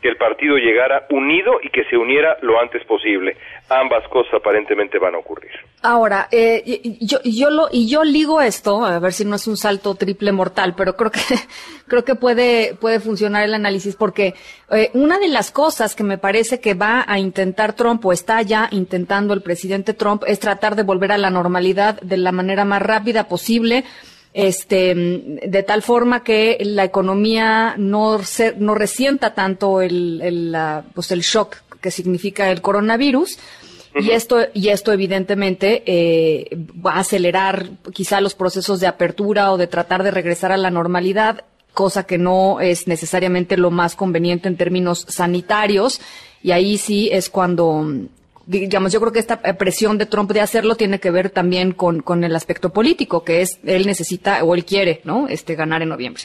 Que 0.00 0.08
el 0.08 0.16
partido 0.16 0.56
llegara 0.56 1.06
unido 1.10 1.54
y 1.62 1.70
que 1.70 1.84
se 1.84 1.96
uniera 1.96 2.36
lo 2.42 2.60
antes 2.60 2.84
posible. 2.84 3.36
Ambas 3.68 4.06
cosas 4.08 4.34
aparentemente 4.34 4.98
van 4.98 5.14
a 5.14 5.18
ocurrir. 5.18 5.50
Ahora, 5.82 6.28
eh, 6.30 6.96
yo, 7.00 7.18
yo 7.24 7.50
lo, 7.50 7.68
y 7.70 7.88
yo 7.88 8.04
ligo 8.04 8.40
esto, 8.40 8.84
a 8.84 8.98
ver 8.98 9.12
si 9.12 9.24
no 9.24 9.36
es 9.36 9.46
un 9.46 9.56
salto 9.56 9.94
triple 9.94 10.32
mortal, 10.32 10.74
pero 10.76 10.96
creo 10.96 11.10
que, 11.10 11.20
creo 11.88 12.04
que 12.04 12.14
puede, 12.14 12.74
puede 12.74 13.00
funcionar 13.00 13.44
el 13.44 13.54
análisis 13.54 13.96
porque 13.96 14.34
eh, 14.70 14.90
una 14.94 15.18
de 15.18 15.28
las 15.28 15.50
cosas 15.50 15.94
que 15.94 16.04
me 16.04 16.18
parece 16.18 16.60
que 16.60 16.74
va 16.74 17.04
a 17.06 17.18
intentar 17.18 17.74
Trump 17.74 18.04
o 18.04 18.12
está 18.12 18.42
ya 18.42 18.68
intentando 18.70 19.34
el 19.34 19.42
presidente 19.42 19.94
Trump 19.94 20.22
es 20.26 20.40
tratar 20.40 20.76
de 20.76 20.82
volver 20.82 21.12
a 21.12 21.18
la 21.18 21.30
normalidad 21.30 22.00
de 22.00 22.16
la 22.16 22.32
manera 22.32 22.64
más 22.64 22.82
rápida 22.82 23.28
posible 23.28 23.84
este, 24.38 24.94
de 24.94 25.62
tal 25.64 25.82
forma 25.82 26.22
que 26.22 26.58
la 26.60 26.84
economía 26.84 27.74
no, 27.76 28.22
se, 28.22 28.54
no 28.56 28.76
resienta 28.76 29.34
tanto 29.34 29.82
el, 29.82 30.20
el, 30.22 30.52
la, 30.52 30.84
pues 30.94 31.10
el 31.10 31.22
shock 31.22 31.56
que 31.80 31.90
significa 31.90 32.48
el 32.52 32.60
coronavirus 32.60 33.36
Y 34.00 34.10
esto, 34.10 34.38
y 34.54 34.68
esto 34.68 34.92
evidentemente 34.92 35.82
eh, 35.86 36.56
va 36.84 36.92
a 36.92 37.00
acelerar 37.00 37.70
quizá 37.92 38.20
los 38.20 38.34
procesos 38.34 38.78
de 38.78 38.86
apertura 38.86 39.50
o 39.50 39.56
de 39.56 39.66
tratar 39.66 40.04
de 40.04 40.12
regresar 40.12 40.52
a 40.52 40.56
la 40.56 40.70
normalidad, 40.70 41.44
cosa 41.74 42.04
que 42.04 42.16
no 42.16 42.60
es 42.60 42.86
necesariamente 42.86 43.56
lo 43.56 43.72
más 43.72 43.96
conveniente 43.96 44.46
en 44.46 44.56
términos 44.56 45.04
sanitarios. 45.08 46.00
Y 46.44 46.52
ahí 46.52 46.78
sí 46.78 47.08
es 47.10 47.28
cuando, 47.28 47.84
digamos, 48.48 48.92
yo 48.92 49.00
creo 49.00 49.12
que 49.12 49.18
esta 49.18 49.40
presión 49.58 49.98
de 49.98 50.06
Trump 50.06 50.30
de 50.30 50.40
hacerlo 50.40 50.74
tiene 50.74 50.98
que 50.98 51.10
ver 51.10 51.30
también 51.30 51.72
con, 51.72 52.00
con 52.00 52.24
el 52.24 52.34
aspecto 52.34 52.72
político, 52.72 53.22
que 53.22 53.42
es 53.42 53.60
él 53.64 53.86
necesita 53.86 54.42
o 54.42 54.54
él 54.54 54.64
quiere, 54.64 55.00
¿no? 55.04 55.28
Este 55.28 55.54
ganar 55.54 55.82
en 55.82 55.90
noviembre. 55.90 56.22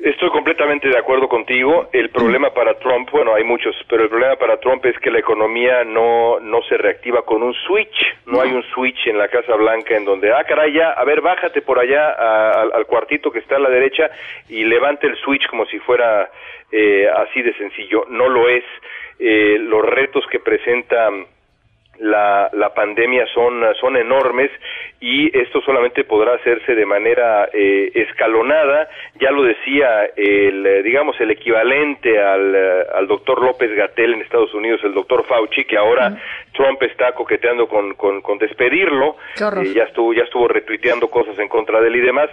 Estoy 0.00 0.30
completamente 0.30 0.88
de 0.88 0.96
acuerdo 0.96 1.28
contigo. 1.28 1.90
El 1.92 2.08
problema 2.08 2.54
para 2.54 2.72
Trump, 2.78 3.10
bueno, 3.10 3.34
hay 3.34 3.44
muchos, 3.44 3.76
pero 3.86 4.04
el 4.04 4.08
problema 4.08 4.34
para 4.36 4.58
Trump 4.58 4.82
es 4.86 4.98
que 4.98 5.10
la 5.10 5.18
economía 5.18 5.84
no, 5.84 6.40
no 6.40 6.62
se 6.62 6.78
reactiva 6.78 7.20
con 7.22 7.42
un 7.42 7.52
switch. 7.52 7.94
No 8.24 8.40
hay 8.40 8.50
un 8.50 8.62
switch 8.74 9.06
en 9.08 9.18
la 9.18 9.28
Casa 9.28 9.54
Blanca 9.56 9.94
en 9.94 10.06
donde, 10.06 10.32
ah, 10.32 10.42
caray, 10.48 10.72
ya, 10.72 10.92
a 10.92 11.04
ver, 11.04 11.20
bájate 11.20 11.60
por 11.60 11.78
allá 11.78 12.12
al, 12.12 12.72
al, 12.72 12.86
cuartito 12.86 13.30
que 13.30 13.40
está 13.40 13.56
a 13.56 13.58
la 13.58 13.68
derecha 13.68 14.10
y 14.48 14.64
levante 14.64 15.06
el 15.06 15.16
switch 15.16 15.46
como 15.48 15.66
si 15.66 15.78
fuera 15.80 16.30
eh, 16.72 17.06
así 17.14 17.42
de 17.42 17.52
sencillo. 17.58 18.06
No 18.08 18.26
lo 18.30 18.48
es. 18.48 18.64
Eh, 19.20 19.58
los 19.58 19.84
retos 19.84 20.24
que 20.30 20.40
presenta 20.40 21.10
la, 21.98 22.48
la 22.54 22.72
pandemia 22.72 23.26
son, 23.34 23.62
son 23.78 23.94
enormes 23.98 24.50
y 25.00 25.26
esto 25.38 25.60
solamente 25.60 26.04
podrá 26.04 26.34
hacerse 26.34 26.74
de 26.74 26.86
manera 26.86 27.50
eh, 27.52 27.92
escalonada. 27.94 28.88
Ya 29.20 29.30
lo 29.30 29.42
decía 29.42 30.08
el, 30.16 30.82
digamos, 30.82 31.20
el 31.20 31.30
equivalente 31.30 32.18
al, 32.18 32.54
eh, 32.54 32.86
al 32.94 33.06
doctor 33.06 33.42
López 33.42 33.70
Gatel 33.76 34.14
en 34.14 34.22
Estados 34.22 34.54
Unidos, 34.54 34.80
el 34.82 34.94
doctor 34.94 35.26
Fauci, 35.26 35.64
que 35.64 35.76
ahora 35.76 36.16
Trump 36.54 36.82
está 36.82 37.12
coqueteando 37.12 37.68
con, 37.68 37.94
con, 37.94 38.22
con 38.22 38.38
despedirlo. 38.38 39.16
Eh, 39.36 39.74
ya 39.74 39.84
estuvo, 39.84 40.14
ya 40.14 40.22
estuvo 40.22 40.48
retuiteando 40.48 41.10
cosas 41.10 41.38
en 41.38 41.48
contra 41.48 41.82
de 41.82 41.88
él 41.88 41.96
y 41.96 42.00
demás. 42.00 42.30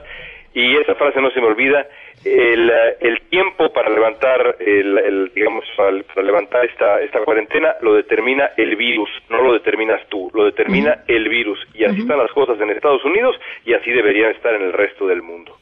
Y 0.57 0.75
esa 0.75 0.95
frase 0.95 1.21
no 1.21 1.29
se 1.29 1.39
me 1.39 1.45
olvida, 1.53 1.85
el, 2.25 2.71
el 2.99 3.21
tiempo 3.29 3.71
para 3.71 3.91
levantar, 3.91 4.55
el, 4.59 4.97
el 4.97 5.31
digamos, 5.35 5.63
para 5.77 6.25
levantar 6.25 6.65
esta, 6.65 6.99
esta 7.01 7.19
cuarentena 7.23 7.75
lo 7.81 7.93
determina 7.93 8.49
el 8.57 8.75
virus, 8.75 9.07
no 9.29 9.39
lo 9.43 9.53
determinas 9.53 10.01
tú, 10.09 10.31
lo 10.33 10.45
determina 10.45 10.93
uh 10.93 10.99
-huh. 11.11 11.15
el 11.15 11.29
virus. 11.29 11.59
Y 11.75 11.83
así 11.83 11.93
uh 11.93 11.97
-huh. 11.97 12.01
están 12.01 12.17
las 12.17 12.31
cosas 12.31 12.59
en 12.59 12.71
Estados 12.71 13.05
Unidos 13.05 13.35
y 13.65 13.75
así 13.75 13.91
deberían 13.91 14.31
estar 14.31 14.55
en 14.55 14.63
el 14.63 14.73
resto 14.73 15.05
del 15.05 15.21
mundo. 15.21 15.55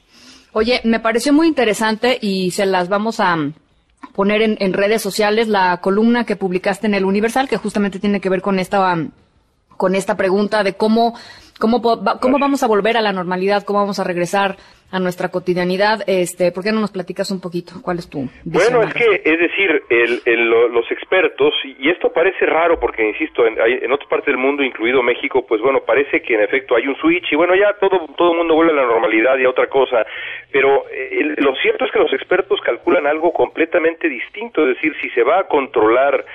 Oye, 0.53 0.79
me 0.85 1.01
pareció 1.01 1.33
muy 1.33 1.47
interesante 1.47 2.17
y 2.21 2.51
se 2.51 2.65
las 2.65 2.87
vamos 2.87 3.19
a 3.19 3.35
poner 4.15 4.41
en, 4.41 4.55
en 4.61 4.71
redes 4.71 5.01
sociales 5.01 5.49
la 5.49 5.81
columna 5.81 6.25
que 6.25 6.37
publicaste 6.37 6.87
en 6.87 6.93
el 6.93 7.03
Universal, 7.03 7.49
que 7.49 7.57
justamente 7.57 7.99
tiene 7.99 8.21
que 8.21 8.29
ver 8.29 8.41
con 8.41 8.59
esta, 8.59 8.95
con 9.75 9.93
esta 9.93 10.15
pregunta 10.15 10.63
de 10.63 10.77
cómo 10.77 11.15
¿Cómo, 11.59 11.81
¿Cómo 11.81 12.37
vamos 12.37 12.63
a 12.63 12.67
volver 12.67 12.97
a 12.97 13.01
la 13.01 13.13
normalidad? 13.13 13.63
¿Cómo 13.63 13.79
vamos 13.79 13.99
a 13.99 14.03
regresar 14.03 14.57
a 14.91 14.99
nuestra 14.99 15.29
cotidianidad? 15.29 16.03
Este, 16.05 16.51
¿Por 16.51 16.65
qué 16.65 16.73
no 16.73 16.81
nos 16.81 16.91
platicas 16.91 17.31
un 17.31 17.39
poquito? 17.39 17.75
¿Cuál 17.81 17.99
es 17.99 18.09
tu 18.09 18.27
Bueno, 18.43 18.83
es 18.83 18.93
que, 18.93 19.21
es 19.23 19.39
decir, 19.39 19.81
el, 19.89 20.21
el, 20.25 20.49
los 20.49 20.91
expertos, 20.91 21.53
y 21.79 21.89
esto 21.89 22.11
parece 22.11 22.45
raro 22.45 22.77
porque, 22.77 23.07
insisto, 23.07 23.47
en, 23.47 23.55
en 23.57 23.89
otra 23.89 24.07
parte 24.09 24.31
del 24.31 24.37
mundo, 24.37 24.63
incluido 24.63 25.01
México, 25.01 25.45
pues 25.47 25.61
bueno, 25.61 25.79
parece 25.79 26.21
que 26.21 26.35
en 26.35 26.41
efecto 26.41 26.75
hay 26.75 26.87
un 26.87 26.95
switch 26.97 27.31
y 27.31 27.35
bueno, 27.35 27.55
ya 27.55 27.73
todo, 27.79 28.05
todo 28.17 28.31
el 28.31 28.37
mundo 28.37 28.55
vuelve 28.55 28.73
a 28.73 28.83
la 28.83 28.85
normalidad 28.87 29.37
y 29.37 29.45
a 29.45 29.49
otra 29.49 29.67
cosa. 29.67 30.05
Pero 30.51 30.83
eh, 30.91 31.35
lo 31.37 31.55
cierto 31.55 31.85
es 31.85 31.91
que 31.91 31.99
los 31.99 32.11
expertos 32.11 32.59
calculan 32.65 33.07
algo 33.07 33.31
completamente 33.31 34.09
distinto, 34.09 34.61
es 34.63 34.75
decir, 34.75 34.93
si 35.01 35.09
se 35.11 35.23
va 35.23 35.39
a 35.39 35.43
controlar 35.47 36.25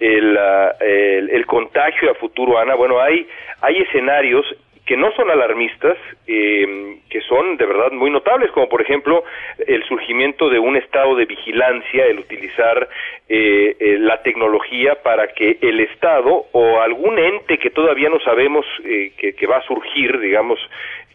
el, 0.00 0.36
uh, 0.36 0.84
el, 0.84 1.30
el, 1.30 1.46
contagio 1.46 2.10
a 2.10 2.14
futuro, 2.14 2.58
Ana, 2.58 2.74
bueno, 2.76 3.00
hay, 3.00 3.26
hay 3.60 3.78
escenarios 3.78 4.46
que 4.88 4.96
no 4.96 5.12
son 5.12 5.30
alarmistas, 5.30 5.98
eh, 6.26 6.96
que 7.10 7.20
son 7.20 7.58
de 7.58 7.66
verdad 7.66 7.92
muy 7.92 8.10
notables, 8.10 8.50
como 8.52 8.70
por 8.70 8.80
ejemplo 8.80 9.22
el 9.66 9.84
surgimiento 9.84 10.48
de 10.48 10.58
un 10.58 10.76
estado 10.76 11.14
de 11.14 11.26
vigilancia, 11.26 12.06
el 12.06 12.18
utilizar 12.20 12.88
eh, 13.28 13.76
eh, 13.78 13.98
la 13.98 14.22
tecnología 14.22 14.94
para 15.02 15.28
que 15.34 15.58
el 15.60 15.80
Estado 15.80 16.46
o 16.52 16.80
algún 16.80 17.18
ente 17.18 17.58
que 17.58 17.68
todavía 17.68 18.08
no 18.08 18.18
sabemos 18.20 18.64
eh, 18.82 19.12
que, 19.18 19.34
que, 19.34 19.46
va 19.46 19.58
a 19.58 19.66
surgir, 19.66 20.18
digamos, 20.18 20.58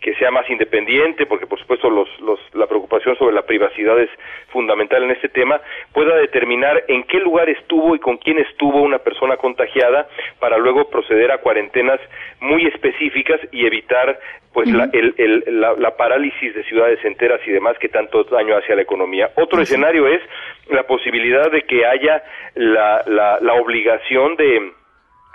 que 0.04 0.14
sea 0.16 0.32
más 0.32 0.47
independiente, 0.49 1.26
porque 1.26 1.47
por 1.47 1.58
supuesto 1.60 1.89
los, 1.89 2.10
los, 2.20 2.39
la 2.54 2.68
preocupación 2.68 3.16
sobre 3.16 3.34
la 3.34 3.43
privacidad 3.43 3.97
es 3.99 4.10
fundamental 4.49 5.01
en 5.01 5.12
este 5.12 5.30
tema, 5.30 5.62
pueda 5.93 6.18
determinar 6.18 6.84
en 6.89 7.04
qué 7.04 7.20
lugar 7.20 7.49
estuvo 7.49 7.95
y 7.95 7.99
con 7.99 8.18
quién 8.18 8.38
estuvo 8.38 8.82
una 8.82 8.99
persona 8.99 9.38
contagiada 9.38 10.08
para 10.39 10.58
luego 10.58 10.89
proceder 10.89 11.32
a 11.32 11.38
cuarentenas 11.38 12.01
muy 12.41 12.68
específicas 12.68 13.39
y 13.54 13.66
evitar 13.66 14.20
pues 14.54 14.68
uh 14.68 14.72
-huh. 14.72 14.78
la, 14.78 14.89
el, 14.91 15.16
el, 15.18 15.62
la, 15.62 15.74
la, 15.74 15.95
parálisis 15.95 16.54
de 16.54 16.64
ciudades 16.66 17.04
enteras 17.06 17.39
y 17.47 17.51
demás 17.51 17.78
que 17.80 17.89
tanto 17.89 18.26
daño 18.26 18.56
hace 18.58 18.74
a 18.74 18.76
la 18.76 18.84
economía. 18.84 19.32
Otro 19.36 19.58
uh 19.58 19.62
-huh. 19.62 19.64
escenario 19.64 20.06
es 20.08 20.22
la 20.70 20.84
posibilidad 20.84 21.49
de 21.49 21.62
que 21.64 21.86
haya 21.86 22.22
la, 22.56 23.04
la, 23.08 23.39
la 23.41 23.54
obligación 23.54 24.36
de 24.36 24.74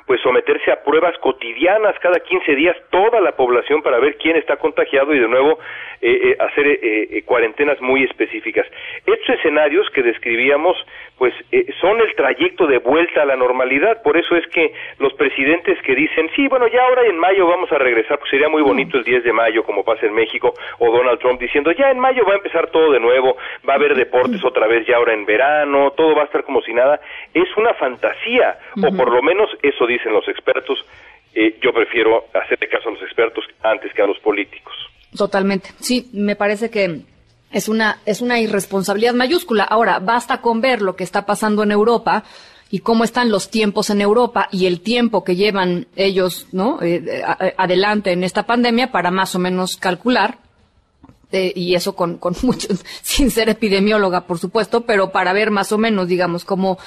pues 0.09 0.23
someterse 0.23 0.73
a 0.73 0.83
pruebas 0.83 1.17
cotidianas 1.19 1.95
cada 2.01 2.19
15 2.19 2.55
días 2.55 2.75
toda 2.91 3.21
la 3.21 3.33
población 3.37 3.83
para 3.83 3.99
ver 3.99 4.17
quién 4.17 4.37
está 4.37 4.57
contagiado 4.57 5.15
y 5.15 5.19
de 5.19 5.29
nuevo 5.29 5.59
eh, 6.01 6.31
eh, 6.31 6.37
hacer 6.41 6.67
eh, 6.67 6.79
eh, 6.83 7.23
cuarentenas 7.27 7.79
muy 7.83 8.05
específicas. 8.05 8.67
Estos 9.05 9.37
escenarios 9.37 9.87
que 9.91 10.03
describíamos 10.03 10.79
pues 11.19 11.35
eh, 11.51 11.67
son 11.81 12.01
el 12.01 12.15
trayecto 12.15 12.67
de 12.67 12.79
vuelta 12.79 13.23
a 13.23 13.27
la 13.27 13.37
normalidad, 13.37 14.03
por 14.03 14.17
eso 14.17 14.37
es 14.37 14.47
que 14.49 14.73
los 14.99 15.13
presidentes 15.15 15.77
que 15.83 15.95
dicen, 15.95 16.31
sí, 16.35 16.47
bueno, 16.47 16.69
ya 16.69 16.83
ahora 16.85 17.03
en 17.07 17.19
mayo 17.19 17.47
vamos 17.47 17.71
a 17.73 17.79
regresar, 17.79 18.19
pues 18.19 18.31
sería 18.31 18.49
muy 18.49 18.63
bonito 18.63 18.97
el 18.97 19.05
10 19.05 19.25
de 19.25 19.33
mayo 19.33 19.65
como 19.65 19.85
pasa 19.85 20.07
en 20.07 20.15
México, 20.15 20.55
o 20.79 20.91
Donald 20.91 21.19
Trump 21.19 21.41
diciendo, 21.41 21.73
ya 21.73 21.91
en 21.91 21.99
mayo 21.99 22.25
va 22.25 22.35
a 22.35 22.37
empezar 22.37 22.71
todo 22.71 22.93
de 22.93 23.01
nuevo, 23.01 23.37
va 23.69 23.73
a 23.73 23.77
haber 23.77 23.97
deportes 23.97 24.45
otra 24.45 24.69
vez 24.69 24.87
ya 24.87 24.97
ahora 24.97 25.13
en 25.13 25.27
verano, 25.27 25.93
todo 25.97 26.15
va 26.15 26.23
a 26.23 26.27
estar 26.27 26.45
como 26.45 26.63
si 26.63 26.73
nada, 26.73 27.01
es 27.35 27.49
una 27.57 27.75
fantasía, 27.75 28.57
uh 28.77 28.81
-huh. 28.81 28.95
o 28.95 28.97
por 28.97 29.13
lo 29.13 29.21
menos 29.21 29.51
eso 29.63 29.87
dicen 29.99 30.13
los 30.13 30.27
expertos, 30.29 30.79
eh, 31.35 31.59
yo 31.63 31.73
prefiero 31.73 32.25
hacerle 32.35 32.69
caso 32.69 32.89
a 32.89 32.93
los 32.93 33.03
expertos 33.03 33.45
antes 33.63 33.93
que 33.93 34.03
a 34.03 34.07
los 34.07 34.19
políticos. 34.19 34.75
Totalmente, 35.17 35.71
sí, 35.81 36.09
me 36.13 36.37
parece 36.37 36.71
que 36.71 37.03
es 37.51 37.69
una, 37.69 38.01
es 38.05 38.21
una 38.21 38.41
irresponsabilidad 38.41 39.15
mayúscula. 39.15 39.65
Ahora, 39.65 39.99
basta 39.99 40.41
con 40.41 40.61
ver 40.61 40.83
lo 40.83 40.97
que 40.97 41.05
está 41.05 41.25
pasando 41.25 41.63
en 41.63 41.73
Europa 41.73 42.25
y 42.71 42.81
cómo 42.81 43.05
están 43.05 43.31
los 43.31 43.51
tiempos 43.51 43.89
en 43.91 44.01
Europa 44.01 44.49
y 44.53 44.67
el 44.67 44.81
tiempo 44.81 45.25
que 45.25 45.37
llevan 45.37 45.87
ellos, 45.97 46.47
¿no? 46.53 46.79
Eh, 46.83 47.23
adelante 47.57 48.13
en 48.13 48.25
esta 48.25 48.45
pandemia 48.45 48.93
para 48.93 49.11
más 49.11 49.35
o 49.35 49.39
menos 49.39 49.77
calcular. 49.77 50.39
Eh, 51.31 51.53
y 51.55 51.75
eso 51.75 51.95
con, 51.95 52.17
con 52.17 52.35
muchos, 52.43 52.85
sin 53.03 53.31
ser 53.31 53.49
epidemióloga, 53.49 54.27
por 54.27 54.39
supuesto, 54.39 54.83
pero 54.83 55.11
para 55.11 55.33
ver 55.33 55.51
más 55.51 55.73
o 55.73 55.79
menos, 55.79 56.09
digamos, 56.09 56.45
cómo, 56.45 56.79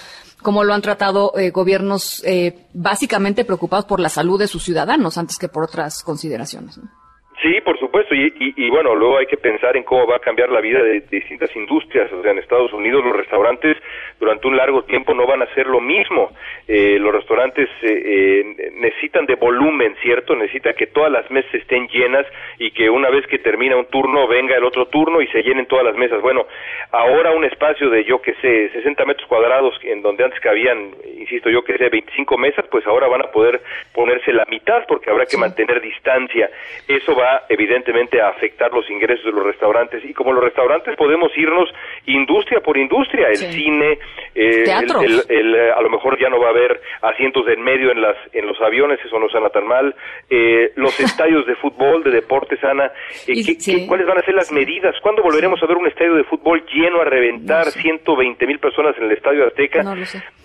cómo 0.41 0.63
lo 0.63 0.73
han 0.73 0.81
tratado 0.81 1.33
eh, 1.37 1.51
gobiernos 1.51 2.21
eh, 2.25 2.67
básicamente 2.73 3.45
preocupados 3.45 3.85
por 3.85 3.99
la 3.99 4.09
salud 4.09 4.39
de 4.39 4.47
sus 4.47 4.63
ciudadanos 4.63 5.17
antes 5.17 5.37
que 5.37 5.47
por 5.47 5.63
otras 5.63 6.03
consideraciones. 6.03 6.77
¿no? 6.77 7.00
Sí, 7.41 7.59
por 7.61 7.79
supuesto, 7.79 8.13
y, 8.13 8.31
y, 8.39 8.65
y, 8.65 8.69
bueno, 8.69 8.93
luego 8.93 9.17
hay 9.17 9.25
que 9.25 9.37
pensar 9.37 9.75
en 9.75 9.81
cómo 9.81 10.05
va 10.05 10.17
a 10.17 10.19
cambiar 10.19 10.49
la 10.49 10.61
vida 10.61 10.83
de, 10.83 11.01
de, 11.01 11.07
distintas 11.09 11.55
industrias. 11.55 12.11
O 12.13 12.21
sea, 12.21 12.31
en 12.31 12.37
Estados 12.37 12.71
Unidos 12.71 13.03
los 13.03 13.15
restaurantes 13.15 13.77
durante 14.19 14.47
un 14.47 14.55
largo 14.55 14.83
tiempo 14.83 15.15
no 15.15 15.25
van 15.25 15.41
a 15.41 15.45
hacer 15.45 15.65
lo 15.65 15.81
mismo. 15.81 16.29
Eh, 16.67 16.99
los 16.99 17.11
restaurantes 17.11 17.67
eh, 17.81 18.03
eh, 18.05 18.71
necesitan 18.75 19.25
de 19.25 19.33
volumen, 19.33 19.95
¿cierto? 20.03 20.35
Necesita 20.35 20.73
que 20.73 20.85
todas 20.85 21.11
las 21.11 21.31
mesas 21.31 21.51
estén 21.55 21.87
llenas 21.87 22.27
y 22.59 22.69
que 22.69 22.91
una 22.91 23.09
vez 23.09 23.25
que 23.25 23.39
termina 23.39 23.75
un 23.75 23.85
turno 23.85 24.27
venga 24.27 24.55
el 24.55 24.63
otro 24.63 24.85
turno 24.85 25.19
y 25.19 25.27
se 25.29 25.41
llenen 25.41 25.65
todas 25.65 25.85
las 25.85 25.95
mesas. 25.95 26.21
Bueno, 26.21 26.45
ahora 26.91 27.31
un 27.31 27.43
espacio 27.43 27.89
de, 27.89 28.03
yo 28.03 28.21
que 28.21 28.35
sé, 28.35 28.69
60 28.69 29.03
metros 29.05 29.27
cuadrados, 29.27 29.73
en 29.81 30.03
donde 30.03 30.23
antes 30.25 30.39
cabían, 30.41 30.91
insisto, 31.17 31.49
yo 31.49 31.63
que 31.63 31.75
sé, 31.79 31.89
25 31.89 32.37
mesas, 32.37 32.65
pues 32.69 32.85
ahora 32.85 33.07
van 33.07 33.23
a 33.23 33.31
poder 33.31 33.59
ponerse 33.93 34.31
la 34.31 34.45
mitad 34.45 34.85
porque 34.87 35.09
habrá 35.09 35.23
que 35.23 35.31
sí. 35.31 35.39
mantener 35.39 35.81
distancia. 35.81 36.51
Eso 36.87 37.15
va 37.15 37.30
evidentemente 37.49 38.21
a 38.21 38.29
afectar 38.29 38.71
los 38.71 38.89
ingresos 38.89 39.25
de 39.25 39.31
los 39.31 39.43
restaurantes 39.43 40.03
y 40.03 40.13
como 40.13 40.33
los 40.33 40.43
restaurantes 40.43 40.95
podemos 40.95 41.31
irnos 41.37 41.69
industria 42.05 42.59
por 42.61 42.77
industria, 42.77 43.27
el 43.29 43.37
sí. 43.37 43.51
cine, 43.53 43.99
eh, 44.35 44.63
el, 44.65 45.21
el, 45.29 45.55
el, 45.55 45.71
a 45.71 45.81
lo 45.81 45.89
mejor 45.89 46.19
ya 46.19 46.29
no 46.29 46.39
va 46.39 46.47
a 46.47 46.51
haber 46.51 46.81
asientos 47.01 47.47
en 47.47 47.61
medio 47.61 47.91
en 47.91 48.01
las 48.01 48.15
en 48.33 48.47
los 48.47 48.59
aviones, 48.61 48.99
eso 49.03 49.19
no 49.19 49.29
suena 49.29 49.49
tan 49.49 49.67
mal, 49.67 49.95
eh, 50.29 50.71
los 50.75 50.99
estadios 50.99 51.45
de 51.45 51.55
fútbol, 51.55 52.03
de 52.03 52.11
deportes, 52.11 52.63
Ana, 52.63 52.85
eh, 53.27 53.33
¿qué, 53.45 53.55
sí. 53.59 53.81
¿qué, 53.81 53.87
¿cuáles 53.87 54.07
van 54.07 54.17
a 54.17 54.21
ser 54.21 54.35
las 54.35 54.51
medidas? 54.51 54.95
¿Cuándo 55.01 55.21
volveremos 55.21 55.61
a 55.61 55.65
ver 55.65 55.77
un 55.77 55.87
estadio 55.87 56.15
de 56.15 56.23
fútbol 56.23 56.63
lleno 56.73 57.01
a 57.01 57.05
reventar, 57.05 57.65
no 57.65 57.71
120 57.71 58.47
mil 58.47 58.59
personas 58.59 58.97
en 58.97 59.05
el 59.05 59.11
Estadio 59.11 59.45
Azteca 59.47 59.83
no 59.83 59.95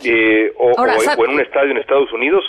eh, 0.05 0.53
o, 0.57 0.79
Ahora, 0.79 0.97
o, 0.97 1.21
o 1.21 1.25
en 1.25 1.33
un 1.33 1.41
estadio 1.41 1.71
en 1.71 1.79
Estados 1.79 2.13
Unidos? 2.13 2.45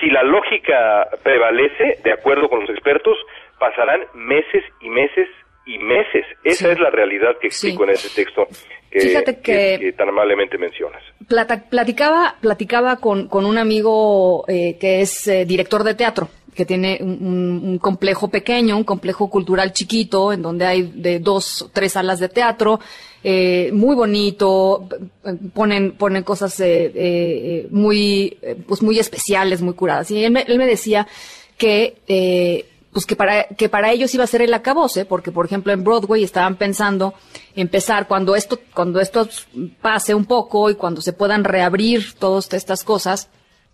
Si 0.00 0.08
la 0.10 0.22
lógica 0.22 1.08
prevalece, 1.24 1.98
de 2.04 2.12
acuerdo 2.12 2.48
con 2.48 2.60
los 2.60 2.70
expertos, 2.70 3.18
pasarán 3.58 4.00
meses 4.14 4.62
y 4.80 4.88
meses 4.88 5.28
y 5.66 5.78
meses. 5.78 6.24
Esa 6.44 6.72
es 6.72 6.80
la 6.80 6.90
realidad 6.90 7.36
que 7.40 7.48
explico 7.48 7.84
en 7.84 7.90
ese 7.90 8.08
texto 8.10 8.46
que, 8.90 9.00
Fíjate 9.00 9.40
que- 9.40 9.92
tan 9.96 10.08
amablemente 10.08 10.56
mencionas. 10.56 11.02
Plata- 11.28 11.64
platicaba, 11.68 12.36
platicaba 12.40 12.96
con, 12.96 13.28
con 13.28 13.44
un 13.44 13.58
amigo 13.58 14.44
eh, 14.48 14.78
que 14.80 15.02
es 15.02 15.26
eh, 15.28 15.44
director 15.44 15.84
de 15.84 15.94
teatro, 15.94 16.28
que 16.54 16.64
tiene 16.64 16.98
un, 17.02 17.78
complejo 17.80 18.28
pequeño, 18.30 18.76
un 18.78 18.84
complejo 18.84 19.28
cultural 19.28 19.72
chiquito, 19.74 20.32
en 20.32 20.40
donde 20.42 20.64
hay 20.66 20.82
de 20.94 21.18
dos 21.20 21.62
o 21.62 21.70
tres 21.70 21.92
salas 21.92 22.18
de 22.18 22.30
teatro, 22.30 22.80
eh, 23.22 23.68
muy 23.72 23.94
bonito, 23.94 24.88
p- 25.22 25.34
ponen, 25.54 25.92
ponen 25.98 26.22
cosas 26.22 26.58
eh, 26.60 26.86
eh, 26.86 26.92
eh, 26.94 27.66
muy, 27.70 28.38
eh, 28.42 28.56
pues 28.66 28.82
muy 28.82 28.98
especiales, 28.98 29.60
muy 29.60 29.74
curadas. 29.74 30.10
Y 30.10 30.24
él 30.24 30.32
me, 30.32 30.42
él 30.48 30.56
me 30.58 30.66
decía 30.66 31.06
que, 31.58 31.96
eh, 32.08 32.64
pues 32.98 33.06
que 33.06 33.16
para, 33.16 33.44
que 33.44 33.68
para 33.68 33.92
ellos 33.92 34.12
iba 34.14 34.24
a 34.24 34.26
ser 34.26 34.42
el 34.42 34.52
acabose, 34.52 35.04
porque 35.04 35.30
por 35.30 35.46
ejemplo 35.46 35.72
en 35.72 35.84
Broadway 35.84 36.24
estaban 36.24 36.56
pensando 36.56 37.14
empezar 37.54 38.08
cuando 38.08 38.34
esto, 38.34 38.58
cuando 38.74 39.00
esto 39.00 39.28
pase 39.80 40.14
un 40.14 40.24
poco 40.24 40.68
y 40.70 40.74
cuando 40.74 41.00
se 41.00 41.12
puedan 41.12 41.44
reabrir 41.44 42.14
todas 42.18 42.52
estas 42.52 42.82
cosas, 42.84 43.28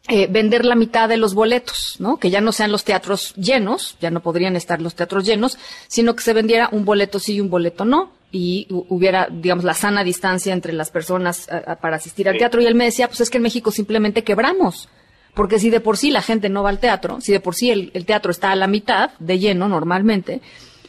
eh, 0.08 0.26
vender 0.30 0.66
la 0.66 0.74
mitad 0.74 1.08
de 1.08 1.16
los 1.16 1.32
boletos, 1.32 1.96
¿no? 1.98 2.18
Que 2.18 2.28
ya 2.28 2.42
no 2.42 2.52
sean 2.52 2.70
los 2.70 2.84
teatros 2.84 3.32
llenos, 3.36 3.96
ya 4.00 4.10
no 4.10 4.20
podrían 4.20 4.54
estar 4.56 4.82
los 4.82 4.94
teatros 4.94 5.24
llenos, 5.24 5.56
sino 5.88 6.14
que 6.14 6.22
se 6.22 6.34
vendiera 6.34 6.68
un 6.72 6.84
boleto 6.84 7.18
sí 7.18 7.36
y 7.36 7.40
un 7.40 7.48
boleto 7.48 7.86
no, 7.86 8.12
y 8.30 8.66
hu- 8.68 8.84
hubiera, 8.90 9.28
digamos, 9.30 9.64
la 9.64 9.72
sana 9.72 10.04
distancia 10.04 10.52
entre 10.52 10.74
las 10.74 10.90
personas 10.90 11.48
a- 11.48 11.72
a- 11.72 11.76
para 11.76 11.96
asistir 11.96 12.28
al 12.28 12.36
teatro. 12.36 12.60
Y 12.60 12.66
él 12.66 12.74
me 12.74 12.84
decía, 12.84 13.08
pues 13.08 13.22
es 13.22 13.30
que 13.30 13.38
en 13.38 13.44
México 13.44 13.70
simplemente 13.70 14.22
quebramos. 14.24 14.90
Porque 15.34 15.58
si 15.58 15.70
de 15.70 15.80
por 15.80 15.96
sí 15.96 16.10
la 16.10 16.22
gente 16.22 16.48
no 16.48 16.62
va 16.62 16.70
al 16.70 16.78
teatro, 16.78 17.20
si 17.20 17.32
de 17.32 17.40
por 17.40 17.54
sí 17.54 17.70
el, 17.70 18.06
teatro 18.06 18.30
está 18.30 18.52
a 18.52 18.56
la 18.56 18.68
mitad 18.68 19.10
de 19.18 19.38
lleno 19.38 19.68
normalmente, 19.68 20.40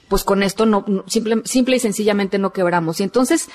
pues 0.08 0.24
con 0.24 0.44
esto 0.44 0.66
no, 0.66 0.86
simple, 1.08 1.42
simple 1.46 1.78
y 1.78 1.80
sencillamente 1.80 2.38
no 2.38 2.54
quebramos. 2.54 3.00
Y 3.00 3.04
entonces, 3.04 3.50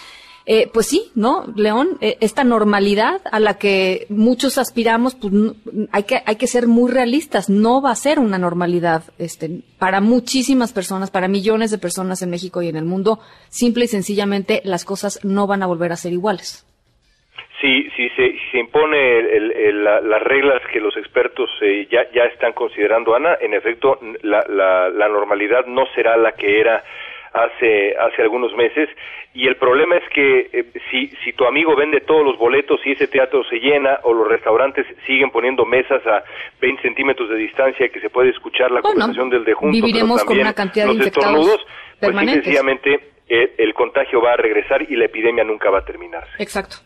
eh, 0.46 0.68
pues 0.72 0.86
sí, 0.86 1.12
¿no? 1.14 1.46
León, 1.54 1.98
eh, 2.00 2.18
esta 2.20 2.42
normalidad 2.42 3.20
a 3.30 3.38
la 3.38 3.54
que 3.54 4.06
muchos 4.08 4.58
aspiramos, 4.58 5.14
pues 5.14 5.32
hay 5.92 6.02
que, 6.02 6.24
hay 6.26 6.34
que 6.34 6.48
ser 6.48 6.66
muy 6.66 6.90
realistas. 6.90 7.48
No 7.48 7.80
va 7.80 7.92
a 7.92 7.96
ser 7.96 8.18
una 8.18 8.38
normalidad, 8.38 9.04
este, 9.18 9.62
para 9.78 10.00
muchísimas 10.00 10.72
personas, 10.72 11.12
para 11.12 11.28
millones 11.28 11.70
de 11.70 11.78
personas 11.78 12.20
en 12.22 12.30
México 12.30 12.62
y 12.62 12.68
en 12.68 12.76
el 12.76 12.84
mundo. 12.84 13.20
Simple 13.48 13.84
y 13.84 13.88
sencillamente 13.88 14.60
las 14.64 14.84
cosas 14.84 15.20
no 15.22 15.46
van 15.46 15.62
a 15.62 15.66
volver 15.66 15.92
a 15.92 15.96
ser 15.96 16.12
iguales. 16.12 16.64
Si, 17.60 17.90
si, 17.90 18.08
se, 18.10 18.32
si 18.32 18.38
se 18.52 18.58
impone 18.58 19.18
el- 19.18 19.52
el- 19.52 19.84
la- 19.84 20.00
las 20.00 20.22
reglas 20.22 20.62
que 20.72 20.80
los 20.80 20.96
expertos 20.96 21.50
eh, 21.60 21.86
ya, 21.90 22.10
ya 22.12 22.24
están 22.24 22.52
considerando, 22.54 23.14
Ana, 23.14 23.36
en 23.40 23.52
efecto, 23.54 23.98
la, 24.22 24.44
la, 24.48 24.88
la 24.88 25.08
normalidad 25.08 25.66
no 25.66 25.84
será 25.94 26.16
la 26.16 26.32
que 26.32 26.58
era 26.60 26.82
hace, 27.32 27.94
hace 27.98 28.22
algunos 28.22 28.54
meses. 28.56 28.88
Y 29.34 29.46
el 29.46 29.56
problema 29.56 29.96
es 29.96 30.08
que 30.08 30.48
eh, 30.52 30.64
si, 30.90 31.08
si 31.22 31.32
tu 31.34 31.44
amigo 31.44 31.76
vende 31.76 32.00
todos 32.00 32.24
los 32.24 32.36
boletos 32.38 32.80
y 32.84 32.92
ese 32.92 33.06
teatro 33.06 33.44
se 33.44 33.60
llena 33.60 34.00
o 34.02 34.12
los 34.12 34.26
restaurantes 34.26 34.86
siguen 35.06 35.30
poniendo 35.30 35.64
mesas 35.64 36.04
a 36.06 36.24
20 36.60 36.82
centímetros 36.82 37.28
de 37.28 37.36
distancia 37.36 37.86
y 37.86 37.90
que 37.90 38.00
se 38.00 38.10
puede 38.10 38.30
escuchar 38.30 38.70
la 38.72 38.80
Bueno, 38.80 39.00
conversación 39.00 39.30
del 39.30 39.44
de 39.44 39.52
junto, 39.54 39.76
pero 39.76 39.86
viviremos 39.86 40.24
con 40.24 40.38
una 40.38 40.54
cantidad 40.54 40.86
de 40.86 40.94
los 40.94 41.06
estornudos, 41.06 41.60
pues 41.64 41.98
permanentes. 42.00 42.42
sencillamente 42.44 43.00
eh, 43.28 43.54
el 43.58 43.72
contagio 43.74 44.20
va 44.20 44.32
a 44.32 44.36
regresar 44.36 44.82
y 44.90 44.96
la 44.96 45.04
epidemia 45.04 45.44
nunca 45.44 45.70
va 45.70 45.78
a 45.78 45.84
terminarse. 45.84 46.32
Exacto. 46.42 46.76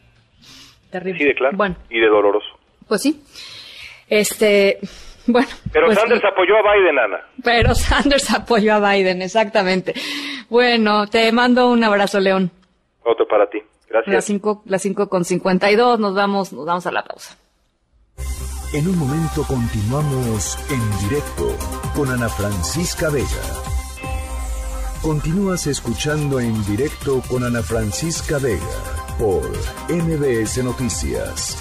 Terrible. 0.95 1.19
Sí, 1.19 1.25
de 1.25 1.35
claro. 1.35 1.57
Bueno, 1.57 1.75
Y 1.91 1.99
de 1.99 2.07
doloroso. 2.07 2.47
pues 2.87 3.03
sí. 3.03 3.21
Este, 4.09 4.79
bueno. 5.27 5.49
Pero 5.73 5.87
pues, 5.87 5.99
Sanders 5.99 6.25
apoyó 6.25 6.55
a 6.57 6.73
Biden, 6.73 6.97
Ana. 7.01 7.21
Pero 7.43 7.75
Sanders 7.75 8.33
apoyó 8.33 8.75
a 8.75 8.93
Biden, 8.93 9.21
exactamente. 9.21 9.93
Bueno, 10.49 11.09
te 11.09 11.33
mando 11.33 11.69
un 11.69 11.83
abrazo, 11.83 12.21
León. 12.21 12.53
Otro 13.03 13.27
para 13.27 13.51
ti. 13.51 13.59
Gracias. 13.89 14.15
Las 14.15 14.25
cinco, 14.25 14.63
las 14.67 14.83
cinco 14.83 15.09
con 15.09 15.25
cincuenta 15.25 15.69
y 15.69 15.75
dos, 15.75 15.99
nos 15.99 16.15
vamos, 16.15 16.53
nos 16.53 16.65
vamos 16.65 16.87
a 16.87 16.93
la 16.93 17.03
pausa. 17.03 17.37
En 18.73 18.87
un 18.87 18.97
momento 18.97 19.43
continuamos 19.49 20.57
en 20.71 21.09
directo 21.09 21.57
con 21.97 22.09
Ana 22.09 22.29
Francisca 22.29 23.11
Vega. 23.11 23.27
Continúas 25.03 25.67
escuchando 25.67 26.39
en 26.39 26.65
directo 26.67 27.21
con 27.29 27.43
Ana 27.43 27.63
Francisca 27.63 28.39
Vega 28.39 29.04
por 29.19 29.43
MBS 29.89 30.65
Noticias. 30.65 31.57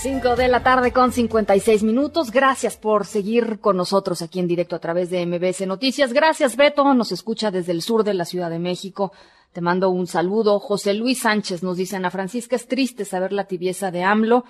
Cinco 0.00 0.36
de 0.36 0.48
la 0.48 0.62
tarde 0.62 0.92
con 0.92 1.12
56 1.12 1.82
minutos. 1.82 2.30
Gracias 2.30 2.76
por 2.76 3.04
seguir 3.04 3.58
con 3.60 3.76
nosotros 3.76 4.22
aquí 4.22 4.38
en 4.38 4.46
directo 4.46 4.76
a 4.76 4.78
través 4.78 5.10
de 5.10 5.26
MBS 5.26 5.66
Noticias. 5.66 6.12
Gracias, 6.12 6.56
Beto. 6.56 6.94
Nos 6.94 7.12
escucha 7.12 7.50
desde 7.50 7.72
el 7.72 7.82
sur 7.82 8.04
de 8.04 8.14
la 8.14 8.24
Ciudad 8.24 8.48
de 8.48 8.60
México. 8.60 9.12
Te 9.52 9.60
mando 9.60 9.90
un 9.90 10.06
saludo. 10.06 10.60
José 10.60 10.94
Luis 10.94 11.20
Sánchez 11.20 11.62
nos 11.62 11.76
dice, 11.76 11.96
Ana 11.96 12.10
Francisca, 12.10 12.56
es 12.56 12.68
triste 12.68 13.04
saber 13.04 13.32
la 13.32 13.44
tibieza 13.44 13.90
de 13.90 14.04
AMLO. 14.04 14.44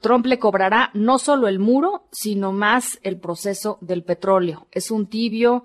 Trump 0.00 0.26
le 0.26 0.38
cobrará 0.38 0.90
no 0.92 1.18
solo 1.18 1.48
el 1.48 1.58
muro, 1.58 2.04
sino 2.12 2.52
más 2.52 2.98
el 3.02 3.18
proceso 3.18 3.78
del 3.80 4.04
petróleo. 4.04 4.66
Es 4.70 4.90
un 4.90 5.06
tibio 5.06 5.64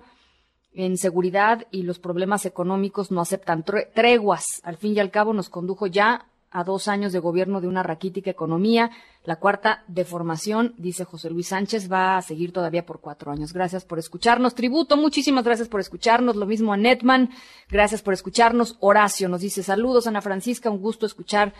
en 0.74 0.96
seguridad 0.96 1.66
y 1.70 1.82
los 1.82 1.98
problemas 1.98 2.46
económicos 2.46 3.10
no 3.10 3.20
aceptan 3.20 3.64
tre- 3.64 3.88
treguas. 3.92 4.44
Al 4.62 4.76
fin 4.76 4.94
y 4.94 5.00
al 5.00 5.10
cabo 5.10 5.32
nos 5.32 5.48
condujo 5.48 5.86
ya 5.86 6.26
a 6.52 6.64
dos 6.64 6.88
años 6.88 7.12
de 7.12 7.20
gobierno 7.20 7.60
de 7.60 7.68
una 7.68 7.82
raquítica 7.84 8.30
economía. 8.30 8.90
La 9.24 9.36
cuarta 9.36 9.84
deformación, 9.86 10.74
dice 10.78 11.04
José 11.04 11.30
Luis 11.30 11.48
Sánchez, 11.48 11.90
va 11.90 12.16
a 12.16 12.22
seguir 12.22 12.52
todavía 12.52 12.84
por 12.84 13.00
cuatro 13.00 13.30
años. 13.30 13.52
Gracias 13.52 13.84
por 13.84 13.98
escucharnos. 14.00 14.54
Tributo, 14.54 14.96
muchísimas 14.96 15.44
gracias 15.44 15.68
por 15.68 15.80
escucharnos. 15.80 16.34
Lo 16.34 16.46
mismo 16.46 16.72
a 16.72 16.76
Netman, 16.76 17.30
gracias 17.68 18.02
por 18.02 18.14
escucharnos. 18.14 18.76
Horacio 18.80 19.28
nos 19.28 19.42
dice 19.42 19.62
saludos, 19.62 20.06
Ana 20.08 20.22
Francisca, 20.22 20.70
un 20.70 20.80
gusto 20.80 21.06
escuchar 21.06 21.52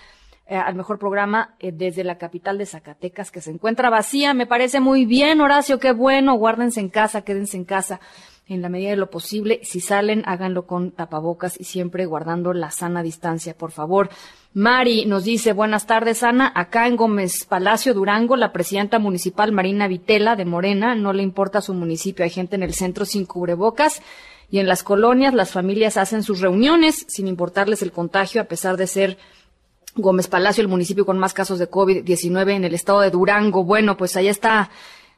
eh, 0.47 0.57
al 0.57 0.75
mejor 0.75 0.99
programa 0.99 1.55
eh, 1.61 1.71
desde 1.71 2.03
la 2.03 2.19
capital 2.19 2.59
de 2.59 2.67
Zacatecas, 2.67 3.31
que 3.31 3.41
se 3.41 3.53
encuentra 3.53 3.91
vacía. 3.91 4.35
Me 4.35 4.47
parece 4.49 4.81
muy 4.81 5.05
bien, 5.05 5.41
Horacio, 5.41 5.79
qué 5.79 5.93
bueno. 5.93 6.35
Guárdense 6.35 6.81
en 6.81 6.89
casa, 6.89 7.23
quédense 7.23 7.57
en 7.57 7.65
casa 7.65 8.01
en 8.51 8.63
la 8.63 8.69
medida 8.69 8.91
de 8.91 8.97
lo 8.97 9.11
posible. 9.11 9.61
Si 9.63 9.81
salen, 9.81 10.25
háganlo 10.27 10.67
con 10.67 10.91
tapabocas 10.91 11.59
y 11.59 11.65
siempre 11.65 12.05
guardando 12.05 12.53
la 12.53 12.73
sana 12.73 13.01
distancia, 13.01 13.57
por 13.57 13.71
favor. 13.71 14.11
Mari 14.53 15.07
nos 15.07 15.23
dice, 15.23 15.53
buenas 15.53 15.87
tardes, 15.87 16.25
Ana. 16.25 16.53
Acá 16.57 16.89
en 16.89 16.97
Gómez 16.97 17.45
Palacio, 17.45 17.95
Durango, 17.95 18.35
la 18.35 18.53
presidenta 18.53 18.99
municipal 18.99 19.53
Marina 19.53 19.87
Vitela 19.87 20.35
de 20.35 20.45
Morena, 20.45 20.97
no 20.97 21.13
le 21.13 21.23
importa 21.23 21.61
su 21.61 21.75
municipio. 21.75 22.25
Hay 22.25 22.31
gente 22.31 22.57
en 22.57 22.65
el 22.65 22.75
centro 22.75 23.05
sin 23.05 23.25
cubrebocas. 23.25 24.03
Y 24.51 24.59
en 24.59 24.67
las 24.67 24.83
colonias, 24.83 25.33
las 25.33 25.53
familias 25.53 25.97
hacen 25.97 26.25
sus 26.25 26.41
reuniones 26.41 27.07
sin 27.09 27.29
importarles 27.29 27.83
el 27.83 27.93
contagio, 27.93 28.41
a 28.41 28.47
pesar 28.47 28.77
de 28.77 28.89
ser 28.89 29.17
Gómez 29.95 30.27
Palacio, 30.27 30.63
el 30.63 30.69
municipio 30.69 31.07
con 31.07 31.21
más 31.21 31.35
casos 31.35 31.61
de 31.61 31.71
COVID-19 31.71 32.51
en 32.57 32.65
el 32.65 32.75
estado 32.75 33.01
de 33.01 33.11
Durango. 33.11 33.63
Bueno, 33.63 33.97
pues 33.97 34.17
ahí 34.17 34.27
está, 34.27 34.71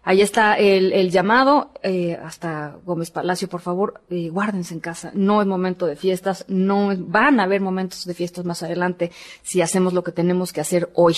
ahí 0.04 0.20
está 0.20 0.54
el, 0.58 0.92
el 0.92 1.10
llamado. 1.10 1.70
eh, 1.82 2.16
hasta 2.24 2.76
Gómez 2.84 3.10
Palacio, 3.10 3.48
por 3.48 3.60
favor, 3.60 4.00
eh, 4.10 4.28
guárdense 4.30 4.74
en 4.74 4.80
casa. 4.80 5.10
No 5.14 5.40
es 5.40 5.46
momento 5.48 5.86
de 5.86 5.96
fiestas, 5.96 6.44
no 6.48 6.92
es- 6.92 6.98
van 7.10 7.40
a 7.40 7.44
haber 7.44 7.60
momentos 7.60 8.04
de 8.06 8.14
fiestas 8.14 8.44
más 8.44 8.62
adelante 8.62 9.10
si 9.42 9.60
hacemos 9.62 9.92
lo 9.92 10.04
que 10.04 10.12
tenemos 10.12 10.52
que 10.52 10.60
hacer 10.60 10.90
hoy. 10.94 11.16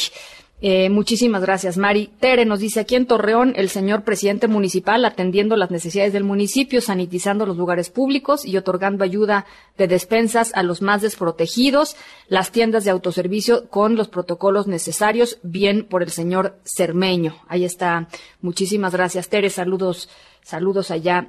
Eh, 0.60 0.88
muchísimas 0.88 1.42
gracias, 1.42 1.76
Mari. 1.76 2.10
Tere 2.20 2.46
nos 2.46 2.60
dice 2.60 2.80
aquí 2.80 2.94
en 2.94 3.06
Torreón, 3.06 3.52
el 3.56 3.68
señor 3.68 4.02
presidente 4.02 4.48
municipal 4.48 5.04
atendiendo 5.04 5.56
las 5.56 5.70
necesidades 5.70 6.12
del 6.12 6.24
municipio, 6.24 6.80
sanitizando 6.80 7.44
los 7.44 7.56
lugares 7.56 7.90
públicos 7.90 8.46
y 8.46 8.56
otorgando 8.56 9.04
ayuda 9.04 9.44
de 9.76 9.88
despensas 9.88 10.52
a 10.54 10.62
los 10.62 10.80
más 10.80 11.02
desprotegidos, 11.02 11.96
las 12.28 12.50
tiendas 12.50 12.84
de 12.84 12.90
autoservicio 12.90 13.68
con 13.68 13.96
los 13.96 14.08
protocolos 14.08 14.66
necesarios, 14.66 15.38
bien 15.42 15.84
por 15.84 16.02
el 16.02 16.10
señor 16.10 16.56
Cermeño. 16.64 17.36
Ahí 17.48 17.64
está. 17.64 18.08
Muchísimas 18.40 18.94
gracias, 18.94 19.28
Tere. 19.28 19.50
Saludos, 19.50 20.08
saludos 20.42 20.90
allá. 20.90 21.28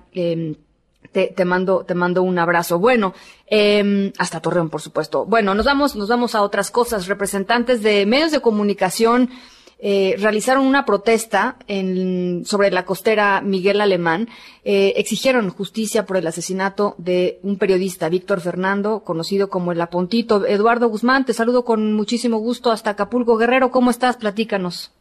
Te, 1.11 1.27
te 1.27 1.45
mando, 1.45 1.83
te 1.85 1.95
mando 1.95 2.23
un 2.23 2.37
abrazo. 2.39 2.79
Bueno, 2.79 3.13
eh, 3.47 4.11
hasta 4.17 4.41
Torreón, 4.41 4.69
por 4.69 4.81
supuesto. 4.81 5.25
Bueno, 5.25 5.53
nos 5.53 5.65
vamos, 5.65 5.95
nos 5.95 6.09
vamos 6.09 6.35
a 6.35 6.41
otras 6.41 6.71
cosas. 6.71 7.07
Representantes 7.07 7.81
de 7.81 8.05
medios 8.05 8.31
de 8.31 8.41
comunicación 8.41 9.29
eh, 9.77 10.15
realizaron 10.17 10.65
una 10.65 10.85
protesta 10.85 11.57
en, 11.67 12.43
sobre 12.45 12.71
la 12.71 12.85
costera 12.85 13.41
Miguel 13.41 13.81
Alemán. 13.81 14.29
Eh, 14.63 14.93
exigieron 14.97 15.49
justicia 15.49 16.05
por 16.05 16.17
el 16.17 16.25
asesinato 16.27 16.95
de 16.97 17.39
un 17.43 17.57
periodista, 17.57 18.09
Víctor 18.09 18.41
Fernando, 18.41 19.01
conocido 19.01 19.49
como 19.49 19.71
el 19.71 19.81
Apontito. 19.81 20.45
Eduardo 20.45 20.87
Guzmán, 20.87 21.25
te 21.25 21.33
saludo 21.33 21.65
con 21.65 21.93
muchísimo 21.93 22.37
gusto 22.37 22.71
hasta 22.71 22.91
Acapulco. 22.91 23.37
Guerrero, 23.37 23.71
¿cómo 23.71 23.91
estás? 23.91 24.17
Platícanos. 24.17 24.91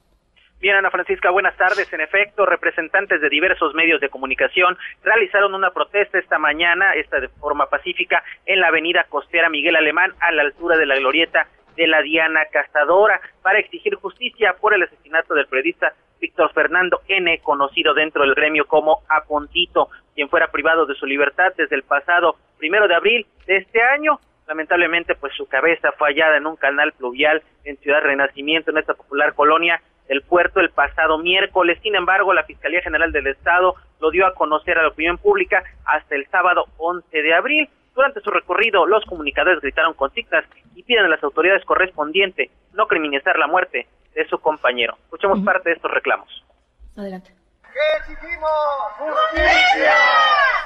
Bien, 0.64 0.76
Ana 0.76 0.90
Francisca, 0.90 1.28
buenas 1.28 1.54
tardes. 1.58 1.92
En 1.92 2.00
efecto, 2.00 2.46
representantes 2.46 3.20
de 3.20 3.28
diversos 3.28 3.74
medios 3.74 4.00
de 4.00 4.08
comunicación 4.08 4.78
realizaron 5.02 5.54
una 5.54 5.72
protesta 5.72 6.18
esta 6.18 6.38
mañana, 6.38 6.94
esta 6.94 7.20
de 7.20 7.28
forma 7.28 7.66
pacífica, 7.66 8.24
en 8.46 8.60
la 8.60 8.68
avenida 8.68 9.04
costera 9.10 9.50
Miguel 9.50 9.76
Alemán, 9.76 10.14
a 10.20 10.32
la 10.32 10.40
altura 10.40 10.78
de 10.78 10.86
la 10.86 10.96
glorieta 10.96 11.48
de 11.76 11.86
la 11.86 12.00
Diana 12.00 12.46
Cazadora 12.50 13.20
para 13.42 13.58
exigir 13.58 13.96
justicia 13.96 14.56
por 14.58 14.72
el 14.72 14.84
asesinato 14.84 15.34
del 15.34 15.48
periodista 15.48 15.92
Víctor 16.18 16.50
Fernando 16.54 17.02
N., 17.08 17.40
conocido 17.42 17.92
dentro 17.92 18.22
del 18.22 18.34
gremio 18.34 18.66
como 18.66 19.02
Apontito, 19.10 19.90
quien 20.14 20.30
fuera 20.30 20.50
privado 20.50 20.86
de 20.86 20.94
su 20.94 21.04
libertad 21.04 21.52
desde 21.58 21.76
el 21.76 21.82
pasado 21.82 22.36
primero 22.56 22.88
de 22.88 22.94
abril 22.94 23.26
de 23.46 23.58
este 23.58 23.82
año. 23.82 24.18
Lamentablemente, 24.48 25.14
pues 25.14 25.34
su 25.34 25.46
cabeza 25.46 25.92
fue 25.98 26.08
hallada 26.08 26.38
en 26.38 26.46
un 26.46 26.56
canal 26.56 26.92
pluvial 26.92 27.42
en 27.64 27.76
Ciudad 27.76 28.00
Renacimiento, 28.00 28.70
en 28.70 28.78
esta 28.78 28.94
popular 28.94 29.34
colonia 29.34 29.82
del 30.08 30.22
puerto, 30.22 30.60
el 30.60 30.70
pasado 30.70 31.18
miércoles. 31.18 31.78
Sin 31.82 31.94
embargo, 31.94 32.32
la 32.32 32.44
Fiscalía 32.44 32.82
General 32.82 33.10
del 33.12 33.26
Estado 33.26 33.74
lo 34.00 34.10
dio 34.10 34.26
a 34.26 34.34
conocer 34.34 34.78
a 34.78 34.82
la 34.82 34.88
opinión 34.88 35.18
pública 35.18 35.62
hasta 35.84 36.14
el 36.14 36.26
sábado 36.28 36.66
11 36.76 37.22
de 37.22 37.34
abril. 37.34 37.68
Durante 37.94 38.20
su 38.20 38.30
recorrido, 38.30 38.86
los 38.86 39.04
comunicadores 39.04 39.60
gritaron 39.60 39.94
consignas 39.94 40.44
y 40.74 40.82
piden 40.82 41.04
a 41.04 41.08
las 41.08 41.22
autoridades 41.22 41.64
correspondientes 41.64 42.50
no 42.72 42.86
criminalizar 42.86 43.38
la 43.38 43.46
muerte 43.46 43.86
de 44.14 44.28
su 44.28 44.38
compañero. 44.38 44.96
Escuchemos 45.04 45.40
parte 45.40 45.70
de 45.70 45.76
estos 45.76 45.90
reclamos. 45.90 46.28
Adelante. 46.96 47.32
¿Qué 47.72 48.12
exigimos? 48.12 48.50
¡Justicia! 48.98 49.94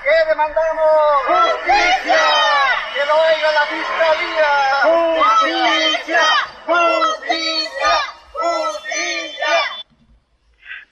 ¿Qué 0.02 0.28
demandamos? 0.28 0.90
¡Justicia! 1.26 2.16
¡Que 2.92 3.06
lo 3.06 3.14
oiga 3.14 3.52
la 3.52 3.64
Fiscalía! 3.72 4.50
¡Justicia! 4.82 6.20
¡Justicia! 6.66 8.17
¡Justicia! 8.40 9.54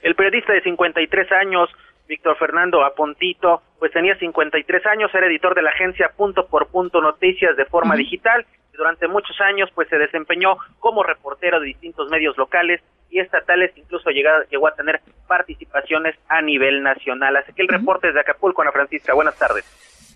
El 0.03 0.14
periodista 0.14 0.53
de 0.53 0.62
53 0.62 1.32
años, 1.32 1.68
Víctor 2.09 2.36
Fernando 2.38 2.84
Apontito, 2.84 3.62
pues 3.78 3.92
tenía 3.92 4.16
53 4.18 4.86
años, 4.86 5.11
era 5.14 5.26
editor 5.26 5.55
de 5.55 5.62
la 5.62 5.70
agencia 5.70 6.11
Punto 6.16 6.47
por 6.47 6.68
Punto 6.68 7.01
Noticias 7.01 7.57
de 7.57 7.64
forma 7.64 7.97
digital 7.97 8.47
y 8.72 8.76
durante 8.76 9.09
muchos 9.09 9.40
años 9.40 9.68
pues 9.74 9.88
se 9.88 9.99
desempeñó 9.99 10.57
como 10.78 11.03
reportero 11.03 11.61
de 11.61 11.66
distintos 11.66 12.09
medios 12.11 12.36
locales 12.36 12.80
y 13.11 13.20
estatales, 13.20 13.72
incluso 13.76 14.11
llegó, 14.11 14.30
llegó 14.51 14.68
a 14.68 14.74
tener 14.74 15.01
participaciones 15.28 16.16
a 16.28 16.42
nivel 16.42 16.82
nacional. 16.82 17.36
Así 17.36 17.53
que 17.53 17.62
el 17.62 17.68
reporte 17.68 18.09
es 18.09 18.14
de 18.14 18.20
Acapulco, 18.20 18.62
Ana 18.62 18.72
Francisca. 18.72 19.14
Buenas 19.14 19.38
tardes. 19.38 19.64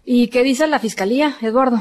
¿Y 0.04 0.28
qué 0.30 0.42
dice 0.42 0.66
la 0.66 0.78
fiscalía, 0.78 1.32
Eduardo? 1.40 1.76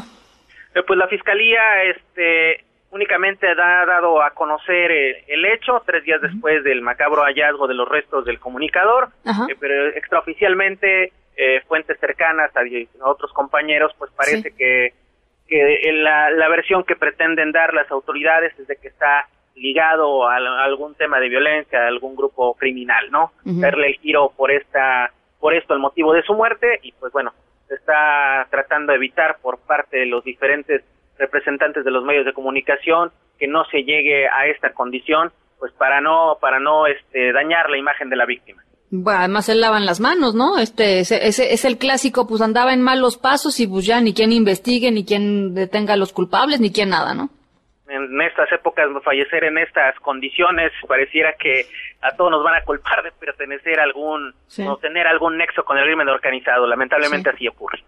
Eh, 0.75 0.81
Pues 0.85 0.97
la 0.99 1.07
fiscalía 1.07 1.83
este, 1.83 2.63
únicamente 2.91 3.47
ha 3.47 3.55
dado 3.85 4.21
a 4.21 4.31
conocer 4.31 4.91
eh, 4.91 5.23
el 5.27 5.45
hecho 5.45 5.81
tres 5.85 6.03
días 6.03 6.21
después 6.21 6.63
del 6.63 6.81
macabro 6.81 7.23
hallazgo 7.23 7.67
de 7.67 7.75
los 7.75 7.87
restos 7.87 8.25
del 8.25 8.39
comunicador, 8.39 9.09
eh, 9.25 9.55
pero 9.59 9.87
extraoficialmente 10.33 11.13
eh, 11.37 11.61
fuentes 11.67 11.99
cercanas 11.99 12.51
a, 12.55 12.61
a 12.61 13.09
otros 13.09 13.31
compañeros, 13.33 13.93
pues 13.97 14.11
parece 14.11 14.49
Sí. 14.51 14.55
que, 14.57 14.93
que 15.47 15.89
en 15.89 16.03
la, 16.03 16.29
la 16.31 16.49
versión 16.49 16.83
que 16.83 16.95
pretenden 16.95 17.51
dar 17.51 17.73
las 17.73 17.89
autoridades 17.91 18.57
es 18.59 18.67
de 18.67 18.75
que 18.75 18.89
está 18.89 19.27
ligado 19.55 20.27
a, 20.27 20.35
a 20.37 20.63
algún 20.63 20.95
tema 20.95 21.19
de 21.19 21.29
violencia, 21.29 21.83
a 21.83 21.87
algún 21.87 22.15
grupo 22.15 22.55
criminal, 22.55 23.09
¿no? 23.11 23.31
Ujú. 23.45 23.59
Darle 23.61 23.87
el 23.87 23.93
giro 23.95 24.31
por 24.35 24.51
esta, 24.51 25.11
por 25.39 25.53
esto 25.53 25.73
el 25.73 25.79
motivo 25.79 26.13
de 26.13 26.23
su 26.23 26.33
muerte 26.33 26.79
y 26.83 26.91
pues 26.93 27.11
bueno, 27.13 27.33
se 27.67 27.75
está 27.75 28.47
tratando 28.49 28.91
de 28.91 28.97
evitar 28.97 29.37
por 29.41 29.59
parte 29.59 29.97
de 29.97 30.05
los 30.05 30.23
diferentes 30.23 30.83
representantes 31.19 31.85
de 31.85 31.91
los 31.91 32.03
medios 32.03 32.25
de 32.25 32.33
comunicación 32.33 33.11
que 33.37 33.47
no 33.47 33.63
se 33.65 33.83
llegue 33.83 34.27
a 34.27 34.47
esta 34.47 34.73
condición, 34.73 35.31
pues 35.59 35.71
para 35.73 36.01
no 36.01 36.37
para 36.41 36.59
no 36.59 36.87
este 36.87 37.31
dañar 37.33 37.69
la 37.69 37.77
imagen 37.77 38.09
de 38.09 38.15
la 38.15 38.25
víctima. 38.25 38.63
Bueno, 38.91 39.19
además 39.19 39.45
se 39.45 39.53
lavan 39.53 39.85
las 39.85 39.99
manos, 39.99 40.33
¿no? 40.33 40.57
Este 40.57 40.99
ese, 41.01 41.27
ese 41.27 41.53
es 41.53 41.63
el 41.65 41.77
clásico, 41.77 42.27
pues 42.27 42.41
andaba 42.41 42.73
en 42.73 42.81
malos 42.81 43.17
pasos 43.17 43.59
y 43.59 43.67
pues 43.67 43.85
ya 43.85 44.01
ni 44.01 44.13
quien 44.15 44.31
investigue, 44.31 44.91
ni 44.91 45.05
quien 45.05 45.53
detenga 45.53 45.93
a 45.93 45.97
los 45.97 46.11
culpables, 46.11 46.59
ni 46.59 46.71
quien 46.71 46.89
nada, 46.89 47.13
¿no? 47.13 47.29
En 47.87 48.21
estas 48.21 48.51
épocas 48.51 48.85
fallecer 49.03 49.43
en 49.43 49.57
estas 49.57 49.95
condiciones 49.99 50.71
pareciera 50.87 51.33
que 51.33 51.65
a 52.01 52.15
todos 52.15 52.29
nos 52.31 52.43
van 52.43 52.55
a 52.55 52.63
culpar 52.63 53.03
de 53.03 53.11
pertenecer 53.11 53.79
a 53.79 53.83
algún 53.83 54.33
Sí. 54.47 54.63
o 54.67 54.77
tener 54.77 55.07
algún 55.07 55.37
nexo 55.37 55.63
con 55.63 55.77
el 55.77 55.85
crimen 55.85 56.07
organizado. 56.09 56.65
Lamentablemente 56.67 57.29
Sí. 57.31 57.35
así 57.35 57.47
ocurre. 57.47 57.83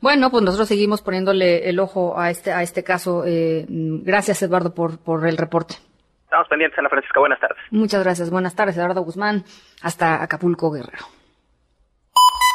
Bueno, 0.00 0.30
pues 0.30 0.42
nosotros 0.44 0.68
seguimos 0.68 1.02
poniéndole 1.02 1.68
el 1.68 1.78
ojo 1.80 2.18
a 2.18 2.30
este 2.30 2.52
a 2.52 2.62
este 2.62 2.84
caso. 2.84 3.24
Eh, 3.26 3.66
gracias, 3.68 4.42
Eduardo, 4.42 4.74
por 4.74 4.98
por 4.98 5.26
el 5.26 5.36
reporte. 5.36 5.76
Estamos 6.24 6.46
pendientes, 6.48 6.78
Ana 6.78 6.90
Francisca. 6.90 7.20
Buenas 7.20 7.40
tardes. 7.40 7.58
Muchas 7.70 8.02
gracias. 8.02 8.30
Buenas 8.30 8.54
tardes, 8.54 8.76
Eduardo 8.76 9.02
Guzmán. 9.02 9.44
Hasta 9.82 10.22
Acapulco, 10.22 10.70
Guerrero. 10.70 11.06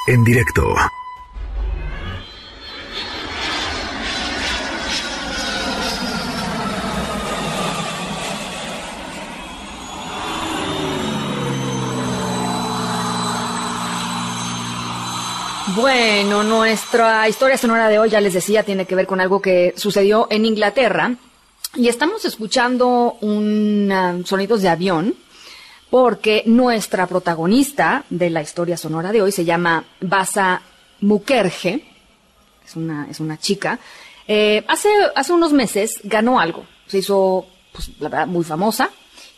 En 0.08 0.24
directo. 0.24 0.76
Bueno, 15.76 16.44
nuestra 16.44 17.28
historia 17.28 17.58
sonora 17.58 17.90
de 17.90 17.98
hoy, 17.98 18.10
ya 18.10 18.22
les 18.22 18.34
decía, 18.34 18.62
tiene 18.62 18.86
que 18.86 18.96
ver 18.96 19.08
con 19.08 19.20
algo 19.20 19.42
que 19.42 19.74
sucedió 19.76 20.28
en 20.30 20.46
Inglaterra. 20.46 21.16
Y 21.76 21.88
estamos 21.88 22.26
escuchando 22.26 23.18
un 23.22 23.90
ah, 23.92 24.20
sonidos 24.24 24.62
de 24.62 24.70
avión 24.70 25.16
porque 25.90 26.44
nuestra 26.46 27.08
protagonista 27.08 28.04
de 28.12 28.30
la 28.30 28.44
historia 28.44 28.78
sonora 28.78 29.12
de 29.12 29.24
hoy 29.24 29.32
se 29.32 29.46
llama 29.46 29.84
Basa 30.00 30.62
Mukerje. 31.02 31.84
Es 32.64 32.76
una, 32.76 33.08
es 33.10 33.20
una 33.20 33.40
chica. 33.40 33.80
Eh, 34.28 34.64
hace, 34.68 34.90
hace 35.16 35.34
unos 35.34 35.54
meses 35.54 36.02
ganó 36.04 36.40
algo. 36.40 36.66
Se 36.86 37.00
hizo, 37.00 37.48
pues, 37.72 37.90
la 38.00 38.10
verdad, 38.10 38.28
muy 38.28 38.44
famosa. 38.44 38.92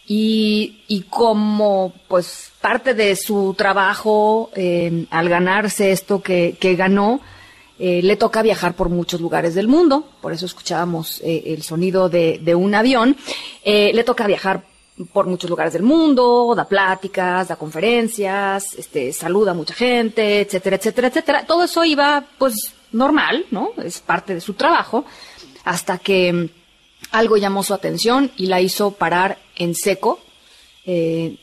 Y, 0.07 0.83
y 0.87 1.01
como, 1.09 1.93
pues, 2.07 2.51
parte 2.61 2.93
de 2.93 3.15
su 3.15 3.55
trabajo, 3.57 4.51
eh, 4.55 5.07
al 5.09 5.29
ganarse 5.29 5.91
esto 5.91 6.21
que, 6.21 6.57
que 6.59 6.75
ganó, 6.75 7.21
eh, 7.79 8.01
le 8.03 8.15
toca 8.15 8.43
viajar 8.43 8.75
por 8.75 8.89
muchos 8.89 9.19
lugares 9.19 9.55
del 9.55 9.67
mundo. 9.67 10.07
Por 10.21 10.31
eso 10.31 10.45
escuchábamos 10.45 11.21
eh, 11.21 11.43
el 11.47 11.63
sonido 11.63 12.07
de, 12.07 12.39
de 12.41 12.53
un 12.53 12.75
avión. 12.75 13.17
Eh, 13.63 13.91
le 13.93 14.03
toca 14.03 14.27
viajar 14.27 14.63
por 15.11 15.25
muchos 15.25 15.49
lugares 15.49 15.73
del 15.73 15.83
mundo, 15.83 16.53
da 16.55 16.65
pláticas, 16.65 17.47
da 17.47 17.55
conferencias, 17.55 18.75
este, 18.75 19.11
saluda 19.11 19.51
a 19.51 19.55
mucha 19.55 19.73
gente, 19.73 20.41
etcétera, 20.41 20.75
etcétera, 20.77 21.07
etcétera. 21.07 21.45
Todo 21.45 21.63
eso 21.63 21.83
iba, 21.83 22.23
pues, 22.37 22.55
normal, 22.91 23.45
¿no? 23.51 23.71
Es 23.83 23.99
parte 23.99 24.35
de 24.35 24.39
su 24.39 24.53
trabajo, 24.53 25.03
hasta 25.65 25.97
que 25.97 26.49
algo 27.11 27.37
llamó 27.37 27.63
su 27.63 27.73
atención 27.73 28.31
y 28.37 28.45
la 28.45 28.61
hizo 28.61 28.91
parar 28.91 29.37
en 29.55 29.75
seco. 29.75 30.19
Eh, 30.85 31.37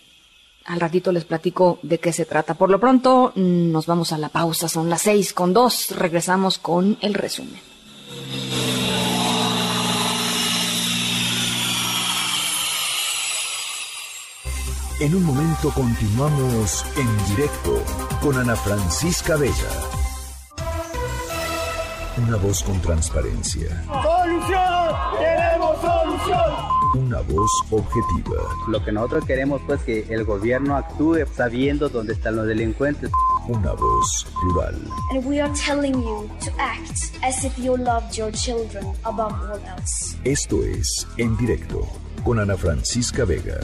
al 0.65 0.81
ratito 0.81 1.11
les 1.11 1.25
platico 1.25 1.79
de 1.83 1.99
qué 1.99 2.13
se 2.13 2.25
trata. 2.25 2.55
Por 2.55 2.71
lo 2.71 2.79
pronto, 2.79 3.33
nos 3.35 3.87
vamos 3.87 4.13
a 4.13 4.19
la 4.19 4.29
pausa. 4.29 4.69
Son 4.69 4.89
las 4.89 5.03
seis 5.03 5.33
con 5.33 5.53
dos. 5.53 5.91
Regresamos 5.91 6.59
con 6.59 6.99
el 7.01 7.15
resumen. 7.15 7.61
En 15.01 15.17
un 15.17 15.25
momento 15.25 15.71
continuamos 15.75 16.85
en 16.97 17.35
directo 17.35 17.83
con 18.23 18.39
Ana 18.39 18.55
Francisca 18.55 19.35
Vega. 19.37 19.53
Una 22.19 22.37
voz 22.37 22.63
con 22.63 22.81
transparencia. 22.81 23.85
¡Solución! 23.87 25.19
¡Queremos 25.19 25.81
solución! 25.81 26.82
Una 26.95 27.21
voz 27.23 27.51
objetiva. 27.71 28.43
Lo 28.69 28.85
que 28.85 28.93
nosotros 28.93 29.25
queremos 29.25 29.63
pues 29.67 29.81
que 29.83 30.05
el 30.11 30.25
gobierno 30.25 30.77
actúe 30.77 31.25
sabiendo 31.35 31.89
dónde 31.89 32.13
están 32.13 32.37
los 32.37 32.47
delincuentes. 32.47 33.11
Una 33.49 33.73
voz 33.73 34.27
plural. 34.41 34.75
And 35.11 35.25
we 35.25 35.41
are 35.41 35.53
telling 35.55 35.95
you 35.95 36.29
to 36.45 36.51
act 36.59 37.15
as 37.23 37.45
if 37.45 37.59
you 37.59 37.77
loved 37.77 38.15
your 38.17 38.31
children 38.33 38.85
above 39.05 39.33
all 39.33 39.59
else. 39.67 40.17
Esto 40.25 40.63
es 40.63 41.07
En 41.17 41.37
Directo 41.39 41.89
con 42.25 42.39
Ana 42.39 42.57
Francisca 42.57 43.25
Vega. 43.25 43.59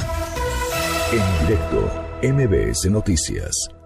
En 1.13 1.47
directo, 1.47 1.91
MBS 2.23 2.91
Noticias. 2.91 3.78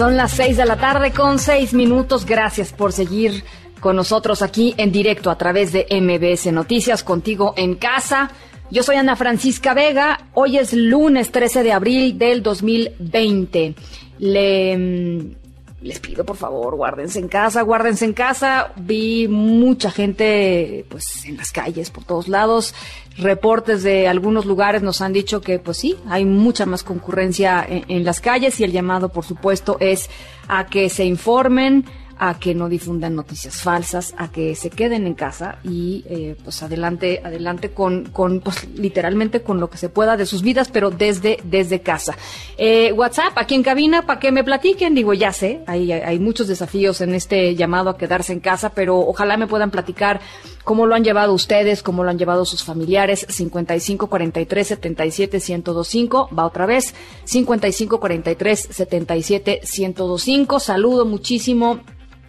Son 0.00 0.16
las 0.16 0.32
seis 0.32 0.56
de 0.56 0.64
la 0.64 0.78
tarde 0.78 1.12
con 1.12 1.38
seis 1.38 1.74
minutos. 1.74 2.24
Gracias 2.24 2.72
por 2.72 2.94
seguir 2.94 3.44
con 3.80 3.96
nosotros 3.96 4.40
aquí 4.40 4.74
en 4.78 4.92
directo 4.92 5.30
a 5.30 5.36
través 5.36 5.74
de 5.74 5.86
MBS 5.90 6.50
Noticias, 6.54 7.04
contigo 7.04 7.52
en 7.58 7.74
casa. 7.74 8.30
Yo 8.70 8.82
soy 8.82 8.96
Ana 8.96 9.14
Francisca 9.14 9.74
Vega. 9.74 10.30
Hoy 10.32 10.56
es 10.56 10.72
lunes 10.72 11.30
13 11.30 11.62
de 11.62 11.72
abril 11.72 12.16
del 12.16 12.42
2020. 12.42 13.74
Le, 14.20 14.78
mm, 14.78 15.34
les 15.82 15.98
pido 15.98 16.24
por 16.24 16.36
favor, 16.36 16.76
guárdense 16.76 17.18
en 17.18 17.28
casa, 17.28 17.62
guárdense 17.62 18.04
en 18.04 18.12
casa. 18.12 18.72
Vi 18.76 19.28
mucha 19.28 19.90
gente 19.90 20.84
pues 20.88 21.24
en 21.24 21.36
las 21.36 21.52
calles 21.52 21.90
por 21.90 22.04
todos 22.04 22.28
lados. 22.28 22.74
Reportes 23.16 23.82
de 23.82 24.06
algunos 24.06 24.44
lugares 24.44 24.82
nos 24.82 25.00
han 25.00 25.12
dicho 25.12 25.40
que 25.40 25.58
pues 25.58 25.78
sí, 25.78 25.96
hay 26.06 26.24
mucha 26.24 26.66
más 26.66 26.82
concurrencia 26.82 27.64
en, 27.66 27.84
en 27.88 28.04
las 28.04 28.20
calles 28.20 28.60
y 28.60 28.64
el 28.64 28.72
llamado 28.72 29.08
por 29.08 29.24
supuesto 29.24 29.78
es 29.80 30.10
a 30.48 30.66
que 30.66 30.88
se 30.90 31.04
informen, 31.04 31.86
a 32.22 32.38
que 32.38 32.54
no 32.54 32.68
difundan 32.68 33.14
noticias 33.14 33.62
falsas, 33.62 34.14
a 34.18 34.30
que 34.30 34.54
se 34.54 34.68
queden 34.68 35.06
en 35.06 35.14
casa 35.14 35.56
y 35.64 36.04
eh, 36.06 36.36
pues 36.44 36.62
adelante, 36.62 37.22
adelante 37.24 37.70
con, 37.70 38.10
con 38.10 38.40
pues 38.40 38.68
literalmente 38.74 39.40
con 39.40 39.58
lo 39.58 39.70
que 39.70 39.78
se 39.78 39.88
pueda 39.88 40.18
de 40.18 40.26
sus 40.26 40.42
vidas, 40.42 40.68
pero 40.70 40.90
desde, 40.90 41.38
desde 41.44 41.80
casa. 41.80 42.14
Eh, 42.58 42.92
WhatsApp, 42.92 43.32
aquí 43.36 43.54
en 43.54 43.62
cabina, 43.62 44.04
para 44.04 44.20
que 44.20 44.32
me 44.32 44.44
platiquen, 44.44 44.94
digo, 44.94 45.14
ya 45.14 45.32
sé, 45.32 45.62
hay, 45.66 45.92
hay 45.92 46.18
muchos 46.18 46.46
desafíos 46.46 47.00
en 47.00 47.14
este 47.14 47.56
llamado 47.56 47.88
a 47.88 47.96
quedarse 47.96 48.34
en 48.34 48.40
casa, 48.40 48.74
pero 48.74 48.98
ojalá 48.98 49.38
me 49.38 49.46
puedan 49.46 49.70
platicar 49.70 50.20
cómo 50.62 50.84
lo 50.84 50.94
han 50.94 51.04
llevado 51.04 51.32
ustedes, 51.32 51.82
cómo 51.82 52.04
lo 52.04 52.10
han 52.10 52.18
llevado 52.18 52.44
sus 52.44 52.62
familiares, 52.62 53.24
55 53.30 54.08
43 54.08 54.66
77 54.68 55.38
1025, 55.38 56.28
va 56.38 56.44
otra 56.44 56.66
vez, 56.66 56.94
55 57.24 57.98
43 57.98 58.68
77 58.70 59.60
1025, 59.64 60.60
saludo 60.60 61.06
muchísimo 61.06 61.80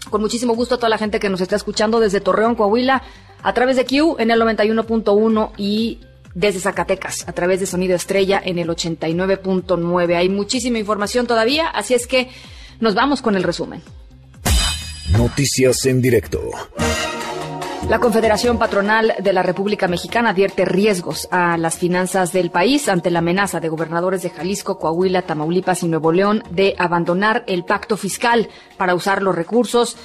con 0.10 0.22
muchísimo 0.22 0.56
gusto 0.56 0.76
a 0.76 0.78
toda 0.78 0.89
la 0.89 0.97
gente 0.97 1.20
que 1.20 1.30
nos 1.30 1.41
está 1.41 1.56
escuchando 1.56 1.99
desde 1.99 2.22
Torreón, 2.22 2.56
Coahuila, 2.56 3.04
a 3.43 3.54
través 3.54 3.76
de 3.76 3.86
Q 3.86 4.18
en 4.20 4.32
el 4.32 4.41
91.1 4.41 5.52
y 5.58 5.99
desde 6.34 6.60
Zacatecas 6.60 7.28
a 7.28 7.34
través 7.34 7.60
de 7.60 7.66
Sonido 7.66 7.95
Estrella 7.95 8.41
en 8.43 8.60
el 8.60 8.70
89.9. 8.70 10.16
Hay 10.16 10.30
muchísima 10.30 10.80
información 10.80 11.28
todavía, 11.28 11.68
así 11.68 11.93
es 11.93 12.08
que 12.08 12.30
nos 12.80 12.95
vamos 12.95 13.22
con 13.22 13.36
el 13.36 13.43
resumen. 13.43 13.82
Noticias 15.12 15.86
en 15.86 16.02
directo. 16.02 16.41
La 17.90 18.00
Confederación 18.00 18.58
Patronal 18.58 19.14
de 19.20 19.34
la 19.34 19.44
República 19.44 19.88
Mexicana 19.88 20.30
advierte 20.30 20.64
riesgos 20.64 21.28
a 21.30 21.58
las 21.58 21.78
finanzas 21.78 22.32
del 22.32 22.50
país 22.50 22.88
ante 22.88 23.12
la 23.12 23.20
amenaza 23.20 23.60
de 23.60 23.68
gobernadores 23.68 24.22
de 24.22 24.30
Jalisco, 24.30 24.80
Coahuila, 24.80 25.24
Tamaulipas 25.24 25.84
y 25.84 25.90
Nuevo 25.90 26.12
León 26.14 26.44
de 26.52 26.74
abandonar 26.78 27.44
el 27.48 27.66
pacto 27.66 27.98
fiscal 27.98 28.48
para 28.78 28.96
usar 28.96 29.22
los 29.22 29.36
recursos 29.36 29.98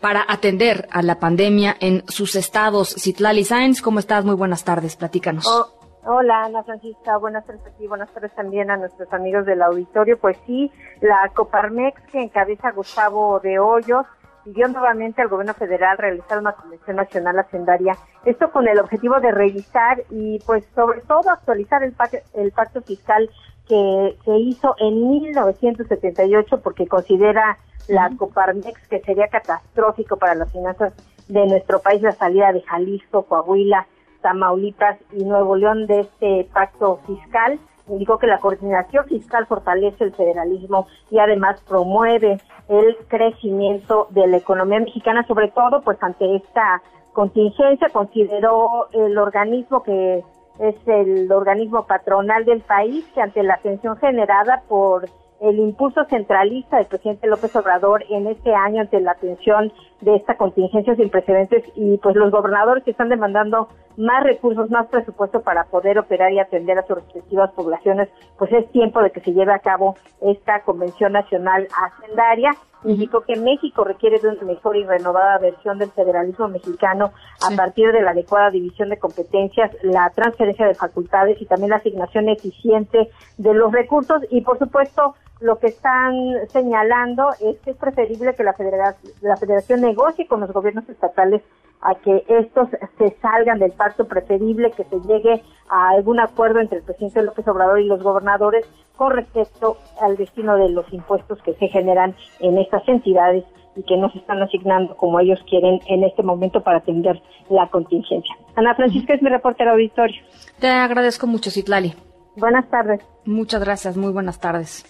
para 0.00 0.24
atender 0.28 0.86
a 0.90 1.02
la 1.02 1.18
pandemia 1.18 1.76
en 1.80 2.04
sus 2.08 2.36
estados. 2.36 2.94
Citlali 2.98 3.44
Sáenz, 3.44 3.82
¿cómo 3.82 3.98
estás? 3.98 4.24
Muy 4.24 4.34
buenas 4.34 4.64
tardes, 4.64 4.96
platícanos. 4.96 5.46
Oh, 5.46 5.68
hola, 6.04 6.44
Ana 6.44 6.62
Francisca, 6.62 7.16
buenas 7.16 7.44
tardes 7.46 7.62
aquí, 7.66 7.86
buenas 7.88 8.10
tardes 8.10 8.32
también 8.34 8.70
a 8.70 8.76
nuestros 8.76 9.12
amigos 9.12 9.46
del 9.46 9.62
auditorio. 9.62 10.18
Pues 10.18 10.36
sí, 10.46 10.70
la 11.00 11.30
Coparmex 11.34 12.00
que 12.12 12.22
encabeza 12.22 12.70
Gustavo 12.72 13.40
de 13.40 13.58
Hoyos 13.58 14.06
pidió 14.44 14.68
nuevamente 14.68 15.22
al 15.22 15.28
gobierno 15.28 15.54
federal 15.54 15.98
realizar 15.98 16.38
una 16.38 16.52
convención 16.52 16.96
nacional 16.96 17.38
hacendaria, 17.38 17.96
esto 18.24 18.50
con 18.50 18.68
el 18.68 18.78
objetivo 18.78 19.20
de 19.20 19.32
revisar 19.32 20.02
y 20.10 20.38
pues 20.46 20.64
sobre 20.74 21.00
todo 21.02 21.30
actualizar 21.30 21.82
el, 21.82 21.92
pacto, 21.92 22.18
el 22.34 22.52
pacto 22.52 22.82
fiscal 22.82 23.30
que 23.68 24.16
se 24.24 24.38
hizo 24.38 24.74
en 24.78 25.08
1978 25.08 26.60
porque 26.60 26.86
considera 26.86 27.58
la 27.88 28.10
Coparmex 28.16 28.88
que 28.88 29.00
sería 29.00 29.28
catastrófico 29.28 30.16
para 30.16 30.34
las 30.34 30.52
finanzas 30.52 30.92
de 31.28 31.46
nuestro 31.46 31.80
país 31.80 32.02
la 32.02 32.12
salida 32.12 32.52
de 32.52 32.62
Jalisco, 32.62 33.22
Coahuila, 33.22 33.86
Tamaulipas 34.20 34.98
y 35.12 35.24
Nuevo 35.24 35.56
León 35.56 35.86
de 35.86 36.00
este 36.00 36.48
pacto 36.52 37.00
fiscal 37.06 37.58
indicó 37.88 38.18
que 38.18 38.26
la 38.26 38.38
coordinación 38.38 39.06
fiscal 39.06 39.46
fortalece 39.46 40.04
el 40.04 40.14
federalismo 40.14 40.86
y 41.10 41.18
además 41.18 41.60
promueve 41.68 42.38
el 42.68 42.96
crecimiento 43.08 44.08
de 44.10 44.26
la 44.26 44.36
economía 44.36 44.80
mexicana, 44.80 45.26
sobre 45.26 45.48
todo 45.48 45.82
pues 45.82 45.98
ante 46.02 46.36
esta 46.36 46.82
contingencia, 47.12 47.88
consideró 47.90 48.88
el 48.92 49.18
organismo 49.18 49.82
que 49.82 50.24
es 50.58 50.76
el 50.86 51.30
organismo 51.32 51.86
patronal 51.86 52.44
del 52.44 52.60
país 52.60 53.06
que 53.14 53.20
ante 53.20 53.42
la 53.42 53.54
atención 53.54 53.96
generada 53.96 54.62
por 54.68 55.06
el 55.40 55.58
impulso 55.58 56.04
centralista 56.04 56.76
del 56.76 56.86
presidente 56.86 57.26
López 57.26 57.54
Obrador 57.56 58.04
en 58.08 58.28
este 58.28 58.54
año 58.54 58.82
ante 58.82 59.00
la 59.00 59.12
atención 59.12 59.72
de 60.02 60.16
esta 60.16 60.36
contingencia 60.36 60.94
sin 60.96 61.10
precedentes 61.10 61.64
y 61.76 61.96
pues 61.98 62.16
los 62.16 62.30
gobernadores 62.30 62.84
que 62.84 62.90
están 62.90 63.08
demandando 63.08 63.68
más 63.96 64.24
recursos, 64.24 64.70
más 64.70 64.88
presupuesto 64.88 65.42
para 65.42 65.64
poder 65.64 65.98
operar 65.98 66.32
y 66.32 66.40
atender 66.40 66.78
a 66.78 66.86
sus 66.86 66.96
respectivas 66.96 67.52
poblaciones, 67.52 68.08
pues 68.36 68.52
es 68.52 68.70
tiempo 68.72 69.00
de 69.00 69.10
que 69.10 69.20
se 69.20 69.32
lleve 69.32 69.52
a 69.52 69.60
cabo 69.60 69.96
esta 70.20 70.60
Convención 70.64 71.12
Nacional 71.12 71.68
Hacendaria. 71.76 72.50
Indicó 72.84 73.20
que 73.20 73.36
México 73.36 73.84
requiere 73.84 74.18
de 74.18 74.28
una 74.28 74.42
mejor 74.42 74.76
y 74.76 74.84
renovada 74.84 75.38
versión 75.38 75.78
del 75.78 75.92
federalismo 75.92 76.48
mexicano 76.48 77.12
a 77.40 77.54
partir 77.54 77.92
de 77.92 78.02
la 78.02 78.10
adecuada 78.10 78.50
división 78.50 78.88
de 78.88 78.98
competencias, 78.98 79.70
la 79.82 80.10
transferencia 80.10 80.66
de 80.66 80.74
facultades 80.74 81.40
y 81.40 81.46
también 81.46 81.70
la 81.70 81.76
asignación 81.76 82.28
eficiente 82.28 83.08
de 83.38 83.54
los 83.54 83.70
recursos. 83.70 84.22
Y 84.30 84.40
por 84.40 84.58
supuesto 84.58 85.14
lo 85.42 85.58
que 85.58 85.68
están 85.68 86.14
señalando 86.48 87.30
es 87.40 87.58
que 87.58 87.72
es 87.72 87.76
preferible 87.76 88.34
que 88.34 88.44
la 88.44 88.54
federación, 88.54 89.12
la 89.20 89.36
federación 89.36 89.80
negocie 89.80 90.26
con 90.26 90.40
los 90.40 90.52
gobiernos 90.52 90.88
estatales 90.88 91.42
a 91.80 91.96
que 91.96 92.24
estos 92.28 92.68
se 92.96 93.10
salgan 93.20 93.58
del 93.58 93.72
pacto 93.72 94.06
preferible, 94.06 94.70
que 94.70 94.84
se 94.84 95.00
llegue 95.00 95.42
a 95.68 95.90
algún 95.90 96.20
acuerdo 96.20 96.60
entre 96.60 96.78
el 96.78 96.84
presidente 96.84 97.22
López 97.22 97.46
Obrador 97.48 97.80
y 97.80 97.86
los 97.86 98.02
gobernadores 98.02 98.64
con 98.96 99.12
respecto 99.12 99.76
al 100.00 100.16
destino 100.16 100.56
de 100.56 100.68
los 100.68 100.90
impuestos 100.92 101.42
que 101.42 101.54
se 101.54 101.68
generan 101.68 102.14
en 102.40 102.58
estas 102.58 102.86
entidades 102.86 103.44
y 103.74 103.82
que 103.82 103.96
no 103.96 104.10
se 104.12 104.18
están 104.18 104.40
asignando 104.42 104.96
como 104.96 105.18
ellos 105.18 105.40
quieren 105.48 105.80
en 105.88 106.04
este 106.04 106.22
momento 106.22 106.62
para 106.62 106.78
atender 106.78 107.20
la 107.48 107.68
contingencia. 107.68 108.34
Ana 108.54 108.74
Francisca 108.74 109.14
es 109.14 109.22
mi 109.22 109.30
reportera 109.30 109.72
auditorio. 109.72 110.22
Te 110.60 110.68
agradezco 110.68 111.26
mucho, 111.26 111.50
Citlali. 111.50 111.94
Buenas 112.36 112.68
tardes. 112.68 113.00
Muchas 113.24 113.62
gracias, 113.64 113.96
muy 113.96 114.12
buenas 114.12 114.38
tardes. 114.38 114.84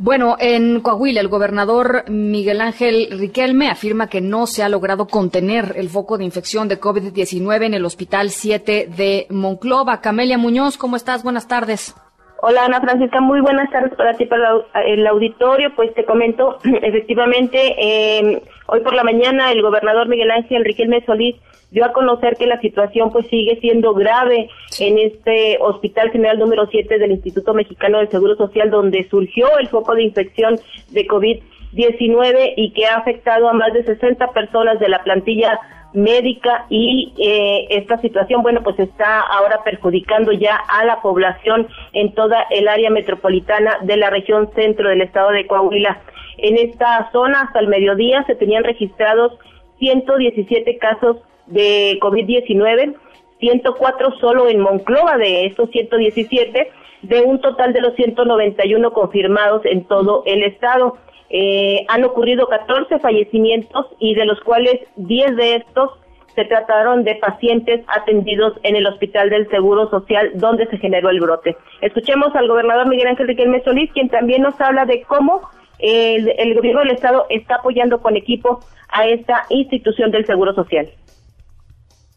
Bueno, 0.00 0.36
en 0.38 0.80
Coahuila, 0.80 1.20
el 1.20 1.26
gobernador 1.26 2.04
Miguel 2.08 2.60
Ángel 2.60 3.08
Riquelme 3.18 3.68
afirma 3.68 4.06
que 4.06 4.20
no 4.20 4.46
se 4.46 4.62
ha 4.62 4.68
logrado 4.68 5.08
contener 5.08 5.72
el 5.74 5.88
foco 5.88 6.16
de 6.16 6.24
infección 6.24 6.68
de 6.68 6.80
COVID-19 6.80 7.64
en 7.64 7.74
el 7.74 7.84
Hospital 7.84 8.30
7 8.30 8.88
de 8.96 9.26
Monclova. 9.28 10.00
Camelia 10.00 10.38
Muñoz, 10.38 10.78
¿cómo 10.78 10.94
estás? 10.94 11.24
Buenas 11.24 11.48
tardes. 11.48 11.96
Hola 12.40 12.66
Ana 12.66 12.80
Francisca, 12.80 13.20
muy 13.20 13.40
buenas 13.40 13.68
tardes 13.72 13.92
para 13.96 14.14
ti, 14.14 14.24
para 14.26 14.48
el 14.86 15.04
auditorio. 15.04 15.74
Pues 15.74 15.92
te 15.94 16.04
comento, 16.04 16.58
efectivamente, 16.62 17.58
eh, 17.76 18.40
hoy 18.68 18.80
por 18.80 18.94
la 18.94 19.02
mañana 19.02 19.50
el 19.50 19.62
gobernador 19.62 20.08
Miguel 20.08 20.30
Ángel 20.30 20.64
Riquelme 20.64 21.04
Solís 21.04 21.36
dio 21.70 21.84
a 21.84 21.92
conocer 21.92 22.36
que 22.36 22.46
la 22.46 22.60
situación 22.60 23.10
pues 23.10 23.26
sigue 23.28 23.58
siendo 23.60 23.94
grave 23.94 24.48
en 24.78 24.98
este 24.98 25.58
Hospital 25.60 26.10
General 26.10 26.38
número 26.38 26.66
7 26.70 26.98
del 26.98 27.12
Instituto 27.12 27.54
Mexicano 27.54 27.98
del 27.98 28.10
Seguro 28.10 28.36
Social 28.36 28.70
donde 28.70 29.08
surgió 29.08 29.58
el 29.58 29.68
foco 29.68 29.94
de 29.94 30.04
infección 30.04 30.60
de 30.90 31.06
COVID-19 31.06 32.54
y 32.56 32.72
que 32.72 32.86
ha 32.86 32.96
afectado 32.96 33.48
a 33.48 33.54
más 33.54 33.72
de 33.72 33.84
60 33.84 34.28
personas 34.32 34.78
de 34.78 34.88
la 34.90 35.02
plantilla 35.02 35.58
médica 35.92 36.66
y 36.68 37.14
eh, 37.18 37.66
esta 37.70 37.98
situación, 38.00 38.42
bueno, 38.42 38.62
pues 38.62 38.78
está 38.78 39.20
ahora 39.20 39.62
perjudicando 39.64 40.32
ya 40.32 40.56
a 40.56 40.84
la 40.84 41.00
población 41.00 41.68
en 41.92 42.14
toda 42.14 42.42
el 42.50 42.68
área 42.68 42.90
metropolitana 42.90 43.78
de 43.82 43.96
la 43.96 44.10
región 44.10 44.50
centro 44.54 44.90
del 44.90 45.02
estado 45.02 45.30
de 45.30 45.46
Coahuila. 45.46 46.00
En 46.36 46.56
esta 46.56 47.10
zona 47.10 47.42
hasta 47.42 47.60
el 47.60 47.68
mediodía 47.68 48.22
se 48.26 48.34
tenían 48.34 48.64
registrados 48.64 49.32
117 49.78 50.78
casos 50.78 51.16
de 51.46 51.98
COVID-19, 52.00 52.94
104 53.40 54.18
solo 54.18 54.48
en 54.48 54.60
Monclova 54.60 55.16
de 55.16 55.46
estos 55.46 55.70
117, 55.70 56.70
de 57.02 57.22
un 57.22 57.40
total 57.40 57.72
de 57.72 57.80
los 57.80 57.94
191 57.94 58.92
confirmados 58.92 59.64
en 59.64 59.84
todo 59.84 60.22
el 60.26 60.42
estado. 60.42 60.96
Eh, 61.30 61.84
han 61.88 62.04
ocurrido 62.04 62.46
14 62.46 62.98
fallecimientos 63.00 63.86
y 63.98 64.14
de 64.14 64.24
los 64.24 64.40
cuales 64.40 64.80
10 64.96 65.36
de 65.36 65.56
estos 65.56 65.90
se 66.34 66.44
trataron 66.44 67.04
de 67.04 67.16
pacientes 67.16 67.84
atendidos 67.88 68.54
en 68.62 68.76
el 68.76 68.86
Hospital 68.86 69.28
del 69.28 69.48
Seguro 69.50 69.90
Social 69.90 70.30
donde 70.34 70.66
se 70.68 70.78
generó 70.78 71.10
el 71.10 71.20
brote. 71.20 71.56
Escuchemos 71.80 72.34
al 72.34 72.48
gobernador 72.48 72.88
Miguel 72.88 73.08
Ángel 73.08 73.28
Riquelme 73.28 73.62
Solís, 73.64 73.90
quien 73.92 74.08
también 74.08 74.42
nos 74.42 74.58
habla 74.60 74.86
de 74.86 75.02
cómo 75.02 75.42
el, 75.80 76.32
el 76.38 76.54
gobierno 76.54 76.80
del 76.80 76.92
Estado 76.92 77.26
está 77.28 77.56
apoyando 77.56 78.00
con 78.00 78.16
equipo 78.16 78.60
a 78.88 79.06
esta 79.06 79.46
institución 79.50 80.10
del 80.10 80.26
Seguro 80.26 80.54
Social 80.54 80.88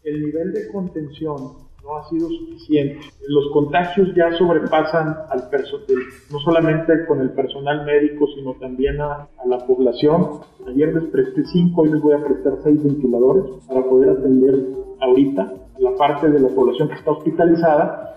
el 0.04 0.26
nivel 0.26 0.52
de 0.54 0.68
contención 0.72 1.54
no 1.84 1.98
ha 1.98 2.10
sido 2.10 2.30
suficiente. 2.30 3.00
Los 3.28 3.52
contagios 3.52 4.10
ya 4.16 4.32
sobrepasan 4.38 5.16
al 5.30 5.50
personal, 5.50 5.86
no 6.32 6.40
solamente 6.40 7.06
con 7.08 7.22
el 7.22 7.32
personal 7.32 7.86
médico, 7.86 8.28
sino 8.36 8.54
también 8.56 9.02
a, 9.02 9.28
la 9.46 9.58
población. 9.66 10.42
Ayer 10.68 10.94
les 10.94 11.06
presté 11.12 11.44
cinco, 11.46 11.82
hoy 11.82 11.92
les 11.92 12.02
voy 12.02 12.14
a 12.14 12.24
prestar 12.24 12.54
seis 12.64 12.82
ventiladores 12.84 13.46
para 13.68 13.84
poder 13.84 14.10
atender 14.12 14.56
ahorita 15.00 15.54
la 15.80 15.96
parte 15.96 16.30
de 16.30 16.40
la 16.40 16.50
población 16.50 16.88
que 16.88 16.96
está 16.96 17.12
hospitalizada. 17.12 18.11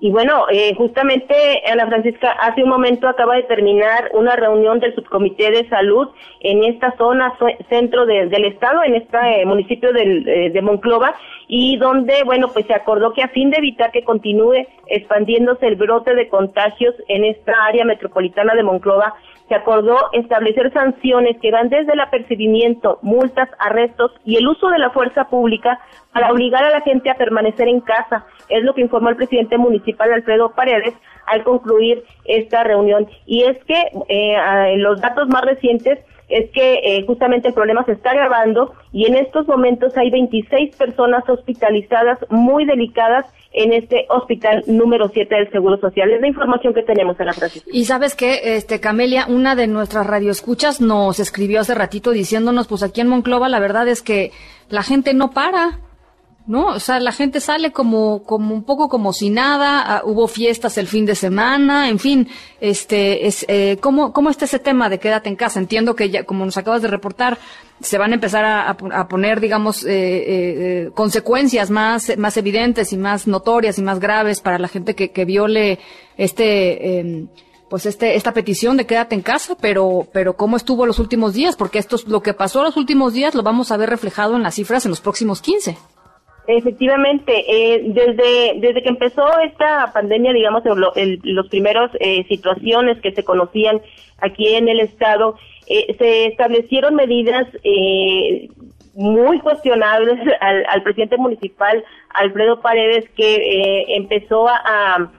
Y 0.00 0.12
bueno, 0.12 0.46
eh, 0.48 0.74
justamente 0.76 1.34
Ana 1.68 1.86
Francisca, 1.88 2.30
hace 2.30 2.62
un 2.62 2.68
momento 2.68 3.08
acaba 3.08 3.34
de 3.34 3.42
terminar 3.42 4.10
una 4.14 4.36
reunión 4.36 4.78
del 4.78 4.94
subcomité 4.94 5.50
de 5.50 5.68
salud 5.68 6.08
en 6.40 6.62
esta 6.62 6.96
zona 6.96 7.36
centro 7.68 8.06
del 8.06 8.44
estado, 8.44 8.84
en 8.84 8.94
este 8.94 9.44
municipio 9.44 9.92
del, 9.92 10.52
de 10.52 10.62
Monclova, 10.62 11.14
y 11.48 11.78
donde, 11.78 12.22
bueno, 12.24 12.48
pues 12.52 12.66
se 12.66 12.74
acordó 12.74 13.12
que 13.12 13.22
a 13.22 13.28
fin 13.28 13.50
de 13.50 13.58
evitar 13.58 13.90
que 13.90 14.04
continúe 14.04 14.66
expandiéndose 14.86 15.66
el 15.66 15.74
brote 15.74 16.14
de 16.14 16.28
contagios 16.28 16.94
en 17.08 17.24
esta 17.24 17.52
área 17.64 17.84
metropolitana 17.84 18.54
de 18.54 18.62
Monclova, 18.62 19.14
se 19.48 19.54
acordó 19.54 19.96
establecer 20.12 20.72
sanciones 20.72 21.38
que 21.40 21.50
van 21.50 21.68
desde 21.68 21.92
el 21.92 22.00
apercibimiento, 22.00 22.98
multas, 23.02 23.48
arrestos 23.58 24.12
y 24.24 24.36
el 24.36 24.46
uso 24.46 24.68
de 24.68 24.78
la 24.78 24.90
fuerza 24.90 25.24
pública 25.24 25.80
para 26.12 26.30
obligar 26.30 26.64
a 26.64 26.70
la 26.70 26.82
gente 26.82 27.10
a 27.10 27.16
permanecer 27.16 27.68
en 27.68 27.80
casa. 27.80 28.26
Es 28.48 28.62
lo 28.62 28.74
que 28.74 28.82
informó 28.82 29.08
el 29.08 29.16
presidente 29.16 29.56
municipal 29.56 30.12
Alfredo 30.12 30.52
Paredes 30.54 30.94
al 31.26 31.44
concluir 31.44 32.04
esta 32.24 32.62
reunión. 32.64 33.06
Y 33.26 33.44
es 33.44 33.58
que 33.64 33.90
eh, 34.08 34.76
los 34.76 35.00
datos 35.00 35.28
más 35.28 35.42
recientes 35.42 35.98
es 36.28 36.50
que 36.50 36.80
eh, 36.84 37.04
justamente 37.06 37.48
el 37.48 37.54
problema 37.54 37.84
se 37.84 37.92
está 37.92 38.10
agravando 38.10 38.74
y 38.92 39.06
en 39.06 39.16
estos 39.16 39.48
momentos 39.48 39.96
hay 39.96 40.10
26 40.10 40.76
personas 40.76 41.26
hospitalizadas 41.28 42.18
muy 42.28 42.66
delicadas 42.66 43.24
en 43.52 43.72
este 43.72 44.06
hospital 44.08 44.62
número 44.66 45.08
7 45.12 45.34
del 45.34 45.50
Seguro 45.50 45.78
Social. 45.78 46.10
Es 46.10 46.20
la 46.20 46.28
información 46.28 46.74
que 46.74 46.82
tenemos 46.82 47.18
en 47.18 47.26
la 47.26 47.32
Francisca. 47.32 47.68
Y 47.72 47.84
sabes 47.84 48.14
que, 48.14 48.56
este, 48.56 48.80
Camelia, 48.80 49.26
una 49.28 49.54
de 49.56 49.66
nuestras 49.66 50.06
radioescuchas 50.06 50.80
nos 50.80 51.18
escribió 51.20 51.60
hace 51.60 51.74
ratito 51.74 52.10
diciéndonos, 52.10 52.68
pues 52.68 52.82
aquí 52.82 53.00
en 53.00 53.08
Monclova 53.08 53.48
la 53.48 53.60
verdad 53.60 53.88
es 53.88 54.02
que 54.02 54.32
la 54.68 54.82
gente 54.82 55.14
no 55.14 55.30
para. 55.30 55.80
¿no? 56.48 56.68
O 56.68 56.80
sea, 56.80 56.98
la 56.98 57.12
gente 57.12 57.40
sale 57.40 57.72
como, 57.72 58.22
como 58.22 58.54
un 58.54 58.64
poco 58.64 58.88
como 58.88 59.12
si 59.12 59.28
nada, 59.28 59.82
ah, 59.82 60.02
hubo 60.04 60.26
fiestas 60.28 60.78
el 60.78 60.86
fin 60.86 61.04
de 61.04 61.14
semana, 61.14 61.90
en 61.90 61.98
fin, 61.98 62.26
este, 62.58 63.26
es, 63.26 63.44
eh, 63.48 63.76
¿cómo, 63.82 64.14
¿cómo 64.14 64.30
está 64.30 64.46
ese 64.46 64.58
tema 64.58 64.88
de 64.88 64.98
quédate 64.98 65.28
en 65.28 65.36
casa? 65.36 65.60
Entiendo 65.60 65.94
que 65.94 66.08
ya, 66.08 66.24
como 66.24 66.46
nos 66.46 66.56
acabas 66.56 66.80
de 66.80 66.88
reportar, 66.88 67.36
se 67.80 67.98
van 67.98 68.12
a 68.12 68.14
empezar 68.14 68.44
a, 68.44 68.70
a 68.70 69.08
poner, 69.08 69.40
digamos, 69.40 69.84
eh, 69.84 69.88
eh, 69.88 70.26
eh, 70.26 70.90
consecuencias 70.94 71.70
más, 71.70 72.16
más 72.18 72.36
evidentes 72.36 72.92
y 72.92 72.96
más 72.96 73.26
notorias 73.26 73.78
y 73.78 73.82
más 73.82 74.00
graves 74.00 74.40
para 74.40 74.58
la 74.58 74.68
gente 74.68 74.94
que, 74.94 75.10
que 75.10 75.24
viole 75.24 75.78
este, 76.16 76.98
em, 76.98 77.28
pues 77.70 77.86
este, 77.86 78.16
esta 78.16 78.32
petición 78.32 78.76
de 78.76 78.86
quédate 78.86 79.14
en 79.14 79.22
casa, 79.22 79.56
pero, 79.60 80.08
pero 80.12 80.36
cómo 80.36 80.56
estuvo 80.56 80.86
los 80.86 80.98
últimos 80.98 81.34
días, 81.34 81.56
porque 81.56 81.78
esto 81.78 81.96
es 81.96 82.06
lo 82.06 82.22
que 82.22 82.34
pasó 82.34 82.62
los 82.62 82.76
últimos 82.76 83.12
días 83.12 83.34
lo 83.34 83.42
vamos 83.42 83.70
a 83.70 83.76
ver 83.76 83.90
reflejado 83.90 84.36
en 84.36 84.42
las 84.42 84.54
cifras 84.54 84.84
en 84.84 84.90
los 84.90 85.00
próximos 85.00 85.40
15. 85.40 85.76
Efectivamente, 86.50 87.44
eh, 87.46 87.82
desde, 87.88 88.58
desde 88.58 88.82
que 88.82 88.88
empezó 88.88 89.38
esta 89.40 89.92
pandemia, 89.92 90.32
digamos, 90.32 90.62
en 90.96 91.20
los 91.22 91.48
primeros 91.48 91.90
eh, 92.00 92.24
situaciones 92.26 92.98
que 93.02 93.12
se 93.12 93.22
conocían 93.22 93.82
aquí 94.22 94.54
en 94.54 94.66
el 94.66 94.80
Estado, 94.80 95.36
eh, 95.66 95.94
se 95.98 96.24
establecieron 96.24 96.94
medidas 96.94 97.46
eh, 97.62 98.48
muy 98.94 99.40
cuestionables 99.40 100.18
al, 100.40 100.64
al, 100.70 100.82
presidente 100.82 101.18
municipal, 101.18 101.84
Alfredo 102.14 102.62
Paredes, 102.62 103.04
que 103.14 103.34
eh, 103.34 103.96
empezó 103.96 104.48
a, 104.48 105.10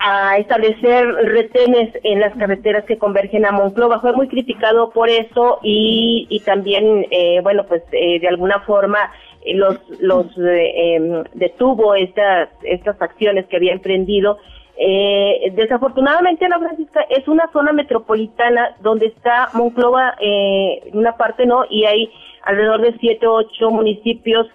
a 0.00 0.38
establecer 0.38 1.06
retenes 1.06 1.96
en 2.02 2.18
las 2.18 2.36
carreteras 2.36 2.84
que 2.86 2.98
convergen 2.98 3.46
a 3.46 3.52
Monclova. 3.52 4.00
Fue 4.00 4.14
muy 4.14 4.26
criticado 4.26 4.90
por 4.90 5.08
eso 5.08 5.60
y, 5.62 6.26
y 6.28 6.40
también, 6.40 7.06
eh, 7.12 7.38
bueno, 7.40 7.66
pues 7.68 7.84
de 7.92 8.26
alguna 8.28 8.58
forma 8.62 9.12
los, 9.54 9.78
los 10.00 10.26
eh, 10.38 10.94
em, 10.96 11.24
detuvo 11.34 11.94
estas, 11.94 12.48
estas 12.62 13.00
acciones 13.00 13.46
que 13.46 13.56
había 13.56 13.72
emprendido. 13.72 14.38
Eh, 14.78 15.52
desafortunadamente, 15.54 16.44
Ana 16.44 16.58
Francisca 16.58 17.00
es 17.08 17.26
una 17.28 17.50
zona 17.52 17.72
metropolitana 17.72 18.76
donde 18.80 19.06
está 19.06 19.48
Monclova 19.54 20.14
eh, 20.20 20.82
en 20.86 20.98
una 20.98 21.16
parte, 21.16 21.46
¿no? 21.46 21.64
Y 21.70 21.84
hay 21.84 22.10
alrededor 22.42 22.82
de 22.82 22.96
siete 22.98 23.26
o 23.26 23.34
ocho 23.34 23.70
municipios 23.70 24.46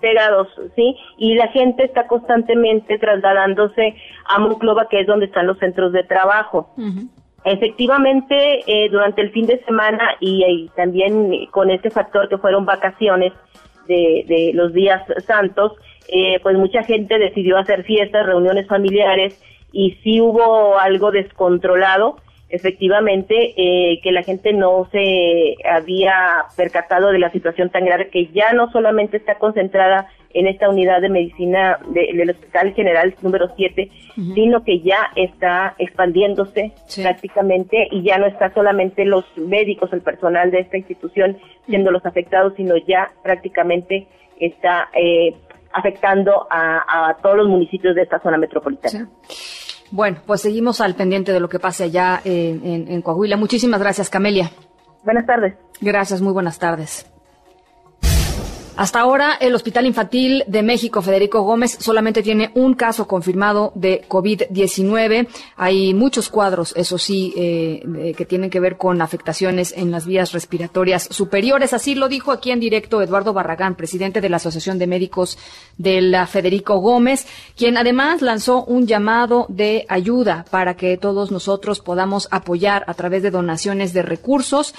pegados, 0.00 0.48
¿sí? 0.74 0.96
Y 1.16 1.34
la 1.34 1.46
gente 1.48 1.84
está 1.84 2.08
constantemente 2.08 2.98
trasladándose 2.98 3.94
a 4.26 4.38
Monclova, 4.40 4.88
que 4.88 5.00
es 5.00 5.06
donde 5.06 5.26
están 5.26 5.46
los 5.46 5.58
centros 5.58 5.92
de 5.92 6.02
trabajo. 6.02 6.70
Efectivamente, 7.44 8.60
eh, 8.66 8.88
durante 8.90 9.20
el 9.22 9.30
fin 9.30 9.46
de 9.46 9.64
semana 9.64 10.16
y, 10.20 10.44
y, 10.44 10.68
también 10.76 11.46
con 11.50 11.70
este 11.70 11.90
factor 11.90 12.28
que 12.28 12.38
fueron 12.38 12.66
vacaciones, 12.66 13.32
de, 13.86 14.52
los 14.54 14.72
días 14.72 15.02
santos, 15.26 15.72
eh, 16.08 16.38
pues 16.42 16.56
mucha 16.56 16.82
gente 16.82 17.18
decidió 17.18 17.58
hacer 17.58 17.84
fiestas, 17.84 18.26
reuniones 18.26 18.66
familiares 18.66 19.40
y 19.72 19.92
sí 20.02 20.20
hubo 20.20 20.78
algo 20.78 21.10
descontrolado, 21.10 22.16
efectivamente, 22.52 23.54
eh, 23.56 23.98
que 24.02 24.12
la 24.12 24.22
gente 24.22 24.52
no 24.52 24.86
se 24.92 25.56
había 25.68 26.44
percatado 26.56 27.10
de 27.10 27.18
la 27.18 27.30
situación 27.30 27.70
tan 27.70 27.86
grave 27.86 28.10
que 28.10 28.26
ya 28.26 28.52
no 28.52 28.70
solamente 28.70 29.16
está 29.16 29.36
concentrada 29.36 30.08
en 30.34 30.46
esta 30.46 30.68
unidad 30.68 31.00
de 31.00 31.08
medicina 31.08 31.78
del 31.88 32.30
Hospital 32.30 32.74
General 32.74 33.14
número 33.22 33.52
7, 33.56 33.90
sino 34.34 34.64
que 34.64 34.80
ya 34.80 35.10
está 35.16 35.74
expandiéndose 35.78 36.72
prácticamente 37.02 37.88
y 37.90 38.02
ya 38.02 38.18
no 38.18 38.26
está 38.26 38.52
solamente 38.52 39.04
los 39.04 39.24
médicos, 39.36 39.92
el 39.92 40.02
personal 40.02 40.50
de 40.50 40.60
esta 40.60 40.76
institución 40.76 41.38
siendo 41.66 41.90
los 41.90 42.04
afectados, 42.06 42.54
sino 42.56 42.76
ya 42.76 43.12
prácticamente 43.22 44.06
está 44.38 44.88
eh, 44.94 45.34
afectando 45.72 46.46
a, 46.50 47.16
todos 47.22 47.36
los 47.36 47.48
municipios 47.48 47.94
de 47.94 48.02
esta 48.02 48.20
zona 48.20 48.36
metropolitana. 48.36 49.08
Bueno, 49.92 50.18
pues 50.26 50.40
seguimos 50.40 50.80
al 50.80 50.94
pendiente 50.94 51.32
de 51.32 51.38
lo 51.38 51.48
que 51.48 51.58
pase 51.58 51.84
allá 51.84 52.20
en, 52.24 52.88
en 52.88 53.02
Coahuila. 53.02 53.36
Muchísimas 53.36 53.78
gracias, 53.78 54.08
Camelia. 54.08 54.50
Buenas 55.04 55.26
tardes. 55.26 55.54
Gracias, 55.80 56.20
muy 56.22 56.32
buenas 56.32 56.58
tardes. 56.58 57.11
Hasta 58.74 59.00
ahora, 59.00 59.34
el 59.38 59.54
Hospital 59.54 59.84
Infantil 59.84 60.44
de 60.46 60.62
México, 60.62 61.02
Federico 61.02 61.42
Gómez, 61.42 61.76
solamente 61.78 62.22
tiene 62.22 62.50
un 62.54 62.72
caso 62.72 63.06
confirmado 63.06 63.70
de 63.74 64.02
COVID-19. 64.08 65.28
Hay 65.56 65.92
muchos 65.92 66.30
cuadros, 66.30 66.72
eso 66.74 66.96
sí, 66.96 67.34
eh, 67.36 68.14
que 68.16 68.24
tienen 68.24 68.48
que 68.48 68.60
ver 68.60 68.78
con 68.78 69.02
afectaciones 69.02 69.74
en 69.76 69.90
las 69.90 70.06
vías 70.06 70.32
respiratorias 70.32 71.06
superiores. 71.10 71.74
Así 71.74 71.94
lo 71.94 72.08
dijo 72.08 72.32
aquí 72.32 72.50
en 72.50 72.60
directo 72.60 73.02
Eduardo 73.02 73.34
Barragán, 73.34 73.74
presidente 73.74 74.22
de 74.22 74.30
la 74.30 74.36
Asociación 74.36 74.78
de 74.78 74.86
Médicos 74.86 75.36
de 75.76 76.00
la 76.00 76.26
Federico 76.26 76.78
Gómez, 76.78 77.26
quien 77.54 77.76
además 77.76 78.22
lanzó 78.22 78.64
un 78.64 78.86
llamado 78.86 79.44
de 79.50 79.84
ayuda 79.90 80.46
para 80.50 80.76
que 80.76 80.96
todos 80.96 81.30
nosotros 81.30 81.80
podamos 81.80 82.26
apoyar 82.30 82.84
a 82.86 82.94
través 82.94 83.22
de 83.22 83.30
donaciones 83.30 83.92
de 83.92 84.00
recursos 84.00 84.74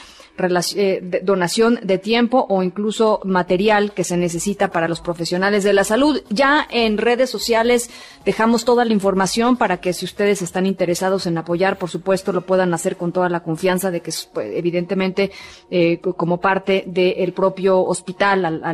eh, 0.76 1.22
donación 1.24 1.80
de 1.84 2.00
tiempo 2.00 2.46
o 2.50 2.64
incluso 2.64 3.22
material 3.24 3.94
que 3.94 4.04
se 4.04 4.18
necesita 4.18 4.72
para 4.72 4.88
los 4.88 5.00
profesionales 5.00 5.64
de 5.64 5.74
la 5.74 5.84
salud. 5.84 6.22
Ya 6.30 6.68
en 6.72 6.98
redes 6.98 7.30
sociales 7.30 7.90
dejamos 8.26 8.66
toda 8.66 8.84
la 8.84 8.94
información 8.94 9.58
para 9.58 9.78
que 9.78 9.94
si 9.94 10.06
ustedes 10.06 10.42
están 10.42 10.66
interesados 10.66 11.28
en 11.28 11.38
apoyar, 11.38 11.78
por 11.78 11.90
supuesto, 11.90 12.34
lo 12.34 12.42
puedan 12.42 12.74
hacer 12.74 12.98
con 12.98 13.12
toda 13.12 13.30
la 13.30 13.42
confianza 13.42 13.92
de 13.92 14.02
que 14.02 14.12
pues, 14.34 14.48
evidentemente 14.54 15.32
eh, 15.70 16.00
como 16.00 16.40
parte 16.40 16.84
del 16.88 17.34
propio 17.34 17.82
hospital, 17.82 18.46
a, 18.46 18.74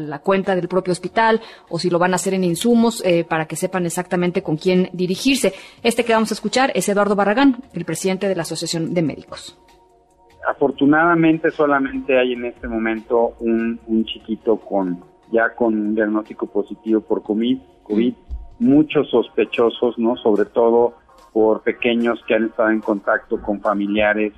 la 0.00 0.18
cuenta 0.18 0.56
del 0.56 0.68
propio 0.68 0.92
hospital, 0.92 1.40
o 1.68 1.78
si 1.78 1.88
lo 1.88 1.98
van 1.98 2.12
a 2.12 2.16
hacer 2.16 2.34
en 2.34 2.44
insumos, 2.44 3.02
eh, 3.04 3.24
para 3.24 3.46
que 3.46 3.56
sepan 3.56 3.86
exactamente 3.86 4.42
con 4.42 4.56
quién 4.56 4.90
dirigirse. 4.92 5.54
Este 5.82 6.04
que 6.04 6.12
vamos 6.12 6.32
a 6.32 6.34
escuchar 6.34 6.72
es 6.74 6.88
Eduardo 6.88 7.14
Barragán, 7.14 7.62
el 7.74 7.84
presidente 7.84 8.28
de 8.28 8.34
la 8.34 8.42
Asociación 8.42 8.92
de 8.92 9.02
Médicos 9.02 9.56
afortunadamente 10.46 11.50
solamente 11.50 12.18
hay 12.18 12.32
en 12.32 12.44
este 12.46 12.68
momento 12.68 13.34
un, 13.40 13.78
chiquito 14.04 14.56
con 14.56 15.00
ya 15.32 15.54
con 15.54 15.74
un 15.74 15.94
diagnóstico 15.94 16.46
positivo 16.46 17.00
por 17.00 17.22
COVID, 17.22 17.58
COVID, 17.82 18.14
muchos 18.60 19.10
sospechosos, 19.10 19.98
¿no? 19.98 20.16
Sobre 20.16 20.44
todo 20.44 20.94
por 21.32 21.62
pequeños 21.62 22.22
que 22.26 22.34
han 22.34 22.44
estado 22.44 22.70
en 22.70 22.80
contacto 22.80 23.40
con 23.42 23.60
familiares 23.60 24.32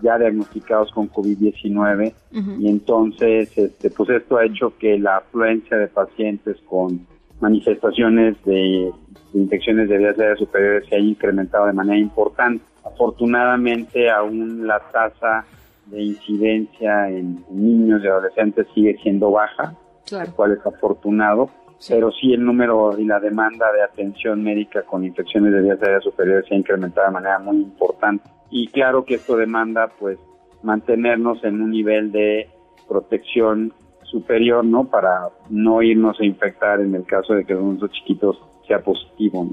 ya 0.00 0.16
diagnosticados 0.16 0.92
con 0.92 1.10
COVID-19 1.10 2.14
y 2.60 2.68
entonces 2.68 3.56
este 3.58 3.90
pues 3.90 4.10
esto 4.10 4.36
ha 4.36 4.46
hecho 4.46 4.72
que 4.78 4.96
la 4.96 5.16
afluencia 5.16 5.76
de 5.76 5.88
pacientes 5.88 6.56
con 6.68 7.04
manifestaciones 7.40 8.36
de, 8.44 8.92
infecciones 9.34 9.88
de 9.88 9.98
vías 9.98 10.18
aéreas 10.18 10.38
superiores 10.38 10.88
se 10.88 10.96
haya 10.96 11.04
incrementado 11.04 11.66
de 11.66 11.72
manera 11.72 11.98
importante. 11.98 12.64
Afortunadamente 12.92 14.10
aún 14.10 14.66
la 14.66 14.80
tasa 14.90 15.44
de 15.86 16.02
incidencia 16.02 17.08
en, 17.08 17.44
niños 17.50 18.02
y 18.04 18.08
adolescentes 18.08 18.66
sigue 18.74 18.98
siendo 19.02 19.30
baja, 19.30 19.74
lo 20.10 20.32
cual 20.34 20.52
es 20.52 20.66
afortunado, 20.66 21.50
pero 21.88 22.10
sí 22.12 22.32
el 22.32 22.44
número 22.44 22.98
y 22.98 23.04
la 23.04 23.20
demanda 23.20 23.72
de 23.72 23.82
atención 23.82 24.42
médica 24.42 24.82
con 24.82 25.04
infecciones 25.04 25.52
de 25.52 25.62
vías 25.62 25.82
aéreas 25.82 26.04
superiores 26.04 26.46
se 26.46 26.54
ha 26.54 26.58
incrementado 26.58 27.06
de 27.06 27.12
manera 27.12 27.38
muy 27.38 27.56
importante. 27.56 28.28
Y 28.50 28.68
claro 28.68 29.04
que 29.04 29.14
esto 29.14 29.36
demanda 29.36 29.88
pues 29.98 30.18
mantenernos 30.62 31.42
en 31.44 31.60
un 31.60 31.70
nivel 31.70 32.10
de 32.10 32.48
protección 32.88 33.72
superior, 34.02 34.64
¿no? 34.64 34.84
Para 34.84 35.28
no 35.50 35.82
irnos 35.82 36.18
a 36.20 36.24
infectar 36.24 36.80
en 36.80 36.94
el 36.94 37.04
caso 37.04 37.34
de 37.34 37.44
que 37.44 37.54
uno 37.54 37.78
de 37.78 37.88
chiquitos 37.90 38.38
sea 38.66 38.82
positivo. 38.82 39.46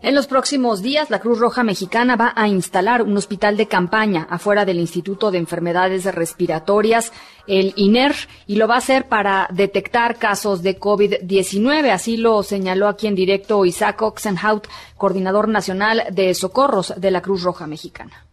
En 0.00 0.14
los 0.14 0.28
próximos 0.28 0.80
días, 0.80 1.10
la 1.10 1.18
Cruz 1.18 1.40
Roja 1.40 1.64
Mexicana 1.64 2.14
va 2.14 2.32
a 2.36 2.46
instalar 2.46 3.02
un 3.02 3.16
hospital 3.16 3.56
de 3.56 3.66
campaña 3.66 4.28
afuera 4.30 4.64
del 4.64 4.78
Instituto 4.78 5.32
de 5.32 5.38
Enfermedades 5.38 6.14
Respiratorias, 6.14 7.12
el 7.48 7.72
INER, 7.74 8.12
y 8.46 8.56
lo 8.56 8.68
va 8.68 8.76
a 8.76 8.78
hacer 8.78 9.08
para 9.08 9.48
detectar 9.50 10.16
casos 10.16 10.62
de 10.62 10.78
COVID-19. 10.78 11.90
Así 11.90 12.16
lo 12.16 12.44
señaló 12.44 12.86
aquí 12.86 13.08
en 13.08 13.16
directo 13.16 13.64
Isaac 13.64 14.00
Oxenhout, 14.00 14.68
coordinador 14.96 15.48
nacional 15.48 16.04
de 16.12 16.32
socorros 16.34 16.94
de 16.96 17.10
la 17.10 17.20
Cruz 17.20 17.42
Roja 17.42 17.66
Mexicana. 17.66 18.24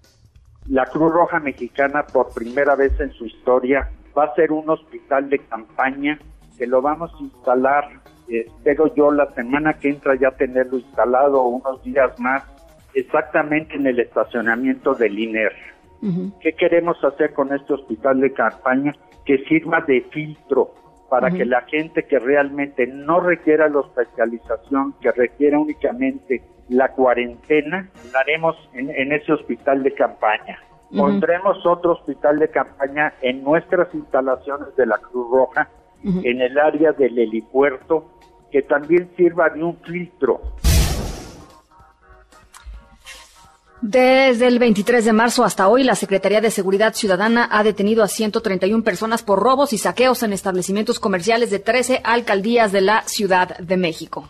La 0.69 0.85
Cruz 0.85 1.11
Roja 1.11 1.39
Mexicana, 1.39 2.05
por 2.05 2.31
primera 2.31 2.75
vez 2.75 2.99
en 2.99 3.11
su 3.13 3.25
historia, 3.25 3.89
va 4.15 4.25
a 4.25 4.35
ser 4.35 4.51
un 4.51 4.69
hospital 4.69 5.31
de 5.31 5.39
campaña 5.39 6.19
que 6.59 6.67
lo 6.67 6.83
vamos 6.83 7.11
a 7.19 7.23
instalar 7.23 8.04
espero 8.27 8.93
yo 8.95 9.11
la 9.11 9.31
semana 9.33 9.73
que 9.73 9.89
entra 9.89 10.15
ya 10.15 10.31
tenerlo 10.31 10.77
instalado 10.77 11.43
unos 11.43 11.83
días 11.83 12.19
más 12.19 12.43
exactamente 12.93 13.75
en 13.75 13.87
el 13.87 13.99
estacionamiento 13.99 14.93
del 14.95 15.19
INER. 15.19 15.53
¿Qué 16.39 16.53
queremos 16.53 17.03
hacer 17.03 17.33
con 17.33 17.51
este 17.51 17.73
hospital 17.73 18.21
de 18.21 18.31
campaña? 18.31 18.93
Que 19.25 19.39
sirva 19.45 19.81
de 19.81 20.01
filtro 20.11 20.71
para 21.09 21.31
que 21.31 21.45
la 21.45 21.61
gente 21.61 22.03
que 22.03 22.19
realmente 22.19 22.85
no 22.87 23.19
requiera 23.19 23.69
la 23.69 23.79
hospitalización, 23.79 24.93
que 25.01 25.11
requiera 25.11 25.57
únicamente 25.57 26.43
la 26.69 26.89
cuarentena, 26.91 27.89
la 28.11 28.19
haremos 28.19 28.55
en, 28.73 29.11
ese 29.11 29.33
hospital 29.33 29.83
de 29.83 29.93
campaña. 29.93 30.59
Pondremos 30.95 31.65
otro 31.65 31.93
hospital 31.93 32.39
de 32.39 32.49
campaña 32.49 33.13
en 33.21 33.43
nuestras 33.43 33.93
instalaciones 33.93 34.75
de 34.75 34.85
la 34.85 34.97
Cruz 34.97 35.29
Roja, 35.31 35.69
en 36.03 36.41
el 36.41 36.57
área 36.57 36.91
del 36.91 37.17
helipuerto, 37.17 38.19
que 38.51 38.61
también 38.61 39.09
sirva 39.17 39.49
de 39.49 39.63
un 39.63 39.77
filtro. 39.77 40.41
Desde 43.81 44.47
el 44.47 44.57
23 44.57 45.05
de 45.05 45.13
marzo 45.13 45.43
hasta 45.43 45.67
hoy, 45.67 45.83
la 45.83 45.95
Secretaría 45.95 46.41
de 46.41 46.49
Seguridad 46.49 46.95
Ciudadana 46.95 47.47
ha 47.51 47.63
detenido 47.63 48.03
a 48.03 48.07
131 48.07 48.83
personas 48.83 49.21
por 49.21 49.39
robos 49.39 49.73
y 49.73 49.77
saqueos 49.77 50.23
en 50.23 50.33
establecimientos 50.33 50.99
comerciales 50.99 51.51
de 51.51 51.59
13 51.59 52.01
alcaldías 52.03 52.71
de 52.71 52.81
la 52.81 53.03
Ciudad 53.03 53.57
de 53.59 53.77
México. 53.77 54.27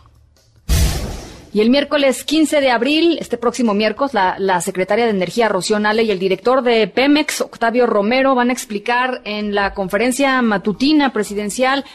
Y 1.56 1.62
el 1.62 1.70
miércoles 1.70 2.22
15 2.24 2.60
de 2.60 2.70
abril, 2.70 3.16
este 3.18 3.38
próximo 3.38 3.72
miércoles, 3.72 4.12
la, 4.12 4.60
secretaria 4.60 5.06
de 5.06 5.12
Energía, 5.12 5.48
Rocío 5.48 5.78
Nale, 5.78 6.02
y 6.02 6.10
el 6.10 6.18
director 6.18 6.60
de 6.60 6.86
Pemex, 6.86 7.40
Octavio 7.40 7.86
Romero, 7.86 8.34
van 8.34 8.50
a 8.50 8.52
explicar 8.52 9.22
en 9.24 9.54
la 9.54 9.72
conferencia 9.72 10.42
matutina 10.42 11.14
presidencial 11.14 11.86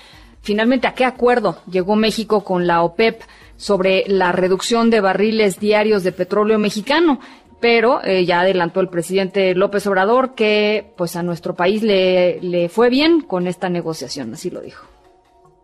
Finalmente, 0.41 0.87
¿a 0.87 0.95
qué 0.95 1.05
acuerdo 1.05 1.59
llegó 1.69 1.95
México 1.95 2.43
con 2.43 2.65
la 2.65 2.81
OPEP 2.81 3.21
sobre 3.55 4.03
la 4.07 4.31
reducción 4.31 4.89
de 4.89 4.99
barriles 4.99 5.59
diarios 5.59 6.03
de 6.03 6.11
petróleo 6.11 6.57
mexicano? 6.57 7.19
Pero 7.59 8.03
eh, 8.03 8.25
ya 8.25 8.39
adelantó 8.39 8.79
el 8.79 8.89
presidente 8.89 9.53
López 9.53 9.85
Obrador 9.85 10.33
que 10.33 10.91
pues 10.97 11.15
a 11.15 11.21
nuestro 11.21 11.53
país 11.53 11.83
le, 11.83 12.41
le 12.41 12.67
fue 12.67 12.89
bien 12.89 13.21
con 13.21 13.45
esta 13.45 13.69
negociación, 13.69 14.33
así 14.33 14.49
lo 14.49 14.61
dijo. 14.61 14.90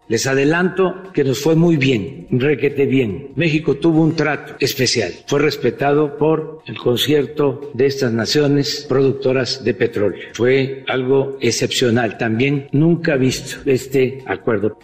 Les 0.09 0.25
adelanto 0.25 1.11
que 1.13 1.23
nos 1.23 1.39
fue 1.39 1.55
muy 1.55 1.75
bien, 1.75 2.27
requete 2.31 2.85
bien. 2.85 3.31
México 3.35 3.75
tuvo 3.75 4.01
un 4.01 4.15
trato 4.15 4.55
especial. 4.59 5.11
Fue 5.27 5.39
respetado 5.39 6.17
por 6.17 6.61
el 6.65 6.77
concierto 6.77 7.71
de 7.73 7.87
estas 7.87 8.13
naciones 8.13 8.85
productoras 8.87 9.63
de 9.63 9.73
petróleo. 9.73 10.29
Fue 10.33 10.83
algo 10.87 11.37
excepcional, 11.41 12.17
también 12.17 12.69
nunca 12.71 13.17
visto 13.17 13.57
este 13.65 14.23
acuerdo. 14.25 14.77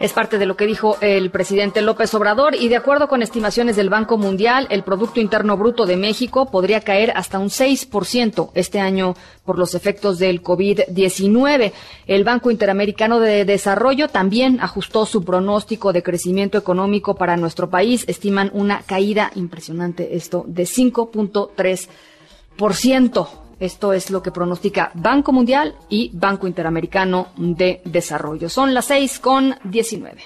Es 0.00 0.12
parte 0.14 0.38
de 0.38 0.46
lo 0.46 0.56
que 0.56 0.66
dijo 0.66 0.96
el 1.02 1.30
presidente 1.30 1.82
López 1.82 2.14
Obrador 2.14 2.54
y 2.54 2.68
de 2.68 2.76
acuerdo 2.76 3.06
con 3.06 3.20
estimaciones 3.20 3.76
del 3.76 3.90
Banco 3.90 4.16
Mundial, 4.16 4.66
el 4.70 4.82
Producto 4.82 5.20
Interno 5.20 5.58
Bruto 5.58 5.84
de 5.84 5.98
México 5.98 6.50
podría 6.50 6.80
caer 6.80 7.12
hasta 7.14 7.38
un 7.38 7.50
6% 7.50 8.50
este 8.54 8.80
año 8.80 9.14
por 9.44 9.58
los 9.58 9.74
efectos 9.74 10.18
del 10.18 10.42
COVID-19. 10.42 11.72
El 12.06 12.24
Banco 12.24 12.50
Interamericano 12.50 13.20
de 13.20 13.44
Desarrollo 13.44 14.08
también 14.08 14.58
ajustó 14.62 15.04
su 15.04 15.22
pronóstico 15.22 15.92
de 15.92 16.02
crecimiento 16.02 16.56
económico 16.56 17.14
para 17.14 17.36
nuestro 17.36 17.68
país. 17.68 18.06
Estiman 18.08 18.50
una 18.54 18.80
caída 18.80 19.30
impresionante, 19.34 20.16
esto 20.16 20.46
de 20.48 20.62
5.3%. 20.62 23.49
Esto 23.60 23.92
es 23.92 24.10
lo 24.10 24.22
que 24.22 24.32
pronostica 24.32 24.90
Banco 24.94 25.32
Mundial 25.32 25.76
y 25.90 26.10
Banco 26.14 26.48
Interamericano 26.48 27.28
de 27.36 27.82
Desarrollo. 27.84 28.48
Son 28.48 28.72
las 28.72 28.86
6 28.86 29.18
con 29.20 29.54
19. 29.64 30.22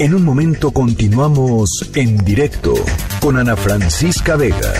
En 0.00 0.12
un 0.12 0.24
momento 0.24 0.72
continuamos 0.72 1.88
en 1.94 2.18
directo 2.18 2.74
con 3.20 3.38
Ana 3.38 3.54
Francisca 3.54 4.34
Vega. 4.34 4.72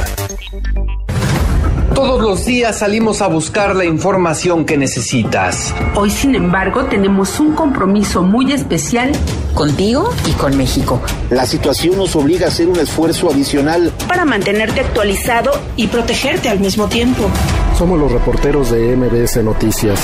Todos 1.95 2.21
los 2.21 2.45
días 2.45 2.81
salimos 2.81 3.23
a 3.23 3.29
buscar 3.29 3.77
la 3.77 3.85
información 3.85 4.65
que 4.65 4.77
necesitas. 4.77 5.73
Hoy, 5.95 6.11
sin 6.11 6.35
embargo, 6.35 6.87
tenemos 6.87 7.39
un 7.39 7.55
compromiso 7.55 8.25
muy 8.25 8.53
especial 8.53 9.13
contigo 9.55 10.13
y 10.29 10.33
con 10.33 10.57
México. 10.57 11.01
La 11.31 11.47
situación 11.47 11.97
nos 11.97 12.17
obliga 12.17 12.47
a 12.47 12.49
hacer 12.49 12.67
un 12.67 12.81
esfuerzo 12.81 13.31
adicional 13.31 13.93
para 14.09 14.25
mantenerte 14.25 14.81
actualizado 14.81 15.53
y 15.77 15.87
protegerte 15.87 16.49
al 16.49 16.59
mismo 16.59 16.89
tiempo. 16.89 17.31
Somos 17.79 18.01
los 18.01 18.11
reporteros 18.11 18.73
de 18.73 18.97
MBS 18.97 19.45
Noticias. 19.45 20.01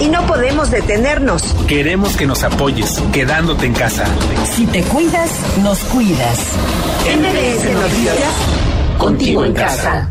Y 0.00 0.08
no 0.08 0.26
podemos 0.26 0.70
detenernos. 0.70 1.42
Queremos 1.66 2.14
que 2.14 2.26
nos 2.26 2.42
apoyes, 2.42 3.00
quedándote 3.10 3.64
en 3.64 3.72
casa. 3.72 4.04
Si 4.54 4.66
te 4.66 4.82
cuidas, 4.82 5.30
nos 5.62 5.78
cuidas. 5.84 6.38
MBS 7.06 7.72
Noticias, 7.72 8.34
contigo 8.98 9.46
en 9.46 9.54
casa. 9.54 10.10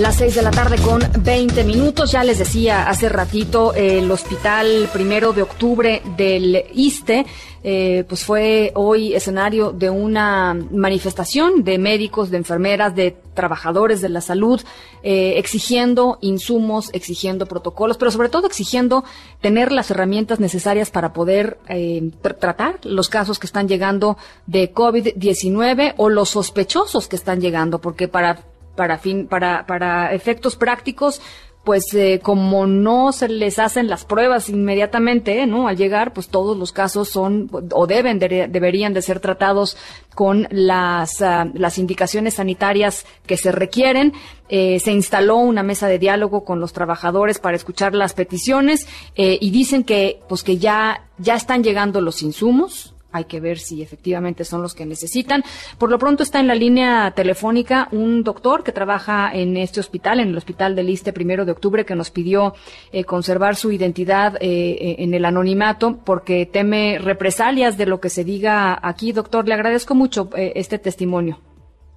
Las 0.00 0.16
seis 0.16 0.34
de 0.34 0.40
la 0.40 0.50
tarde 0.50 0.78
con 0.78 1.02
20 1.22 1.62
minutos. 1.64 2.12
Ya 2.12 2.24
les 2.24 2.38
decía 2.38 2.88
hace 2.88 3.10
ratito, 3.10 3.74
el 3.74 4.10
hospital 4.10 4.88
primero 4.94 5.34
de 5.34 5.42
octubre 5.42 6.00
del 6.16 6.64
ISTE, 6.72 7.26
eh, 7.62 8.04
pues 8.08 8.24
fue 8.24 8.72
hoy 8.76 9.12
escenario 9.12 9.72
de 9.72 9.90
una 9.90 10.54
manifestación 10.54 11.64
de 11.64 11.76
médicos, 11.76 12.30
de 12.30 12.38
enfermeras, 12.38 12.96
de 12.96 13.14
trabajadores 13.34 14.00
de 14.00 14.08
la 14.08 14.22
salud, 14.22 14.62
eh, 15.02 15.34
exigiendo 15.36 16.16
insumos, 16.22 16.88
exigiendo 16.94 17.44
protocolos, 17.44 17.98
pero 17.98 18.10
sobre 18.10 18.30
todo 18.30 18.46
exigiendo 18.46 19.04
tener 19.42 19.70
las 19.70 19.90
herramientas 19.90 20.40
necesarias 20.40 20.90
para 20.90 21.12
poder 21.12 21.58
eh, 21.68 22.10
tratar 22.22 22.78
los 22.84 23.10
casos 23.10 23.38
que 23.38 23.46
están 23.46 23.68
llegando 23.68 24.16
de 24.46 24.72
COVID-19 24.72 25.92
o 25.98 26.08
los 26.08 26.30
sospechosos 26.30 27.06
que 27.06 27.16
están 27.16 27.42
llegando, 27.42 27.82
porque 27.82 28.08
para 28.08 28.49
para, 28.80 28.96
fin, 28.96 29.26
para, 29.26 29.66
para 29.66 30.14
efectos 30.14 30.56
prácticos, 30.56 31.20
pues 31.64 31.92
eh, 31.92 32.20
como 32.22 32.66
no 32.66 33.12
se 33.12 33.28
les 33.28 33.58
hacen 33.58 33.88
las 33.88 34.06
pruebas 34.06 34.48
inmediatamente, 34.48 35.46
¿no? 35.46 35.68
Al 35.68 35.76
llegar, 35.76 36.14
pues 36.14 36.28
todos 36.28 36.56
los 36.56 36.72
casos 36.72 37.10
son 37.10 37.50
o 37.74 37.86
deben 37.86 38.18
deberían 38.18 38.94
de 38.94 39.02
ser 39.02 39.20
tratados 39.20 39.76
con 40.14 40.48
las 40.50 41.20
ah, 41.20 41.46
las 41.52 41.76
indicaciones 41.76 42.36
sanitarias 42.36 43.04
que 43.26 43.36
se 43.36 43.52
requieren. 43.52 44.14
Eh, 44.48 44.80
se 44.80 44.92
instaló 44.92 45.36
una 45.36 45.62
mesa 45.62 45.86
de 45.86 45.98
diálogo 45.98 46.42
con 46.42 46.58
los 46.58 46.72
trabajadores 46.72 47.38
para 47.38 47.56
escuchar 47.56 47.94
las 47.94 48.14
peticiones 48.14 48.88
eh, 49.14 49.36
y 49.38 49.50
dicen 49.50 49.84
que 49.84 50.20
pues 50.26 50.42
que 50.42 50.56
ya 50.56 51.04
ya 51.18 51.34
están 51.34 51.62
llegando 51.62 52.00
los 52.00 52.22
insumos 52.22 52.94
hay 53.12 53.24
que 53.24 53.40
ver 53.40 53.58
si 53.58 53.82
efectivamente 53.82 54.44
son 54.44 54.62
los 54.62 54.74
que 54.74 54.86
necesitan. 54.86 55.42
Por 55.78 55.90
lo 55.90 55.98
pronto 55.98 56.22
está 56.22 56.40
en 56.40 56.46
la 56.46 56.54
línea 56.54 57.12
telefónica 57.12 57.88
un 57.92 58.22
doctor 58.22 58.62
que 58.62 58.72
trabaja 58.72 59.30
en 59.32 59.56
este 59.56 59.80
hospital, 59.80 60.20
en 60.20 60.28
el 60.28 60.36
Hospital 60.36 60.74
del 60.74 60.88
Iste 60.88 61.12
primero 61.12 61.44
de 61.44 61.52
octubre, 61.52 61.84
que 61.84 61.94
nos 61.94 62.10
pidió 62.10 62.54
eh, 62.92 63.04
conservar 63.04 63.56
su 63.56 63.72
identidad 63.72 64.36
eh, 64.36 64.40
eh, 64.40 64.96
en 64.98 65.14
el 65.14 65.24
anonimato 65.24 65.98
porque 66.04 66.46
teme 66.46 66.98
represalias 66.98 67.76
de 67.78 67.86
lo 67.86 68.00
que 68.00 68.08
se 68.08 68.24
diga 68.24 68.78
aquí. 68.82 69.12
Doctor, 69.12 69.46
le 69.46 69.54
agradezco 69.54 69.94
mucho 69.94 70.30
este 70.36 70.78
testimonio. 70.78 71.38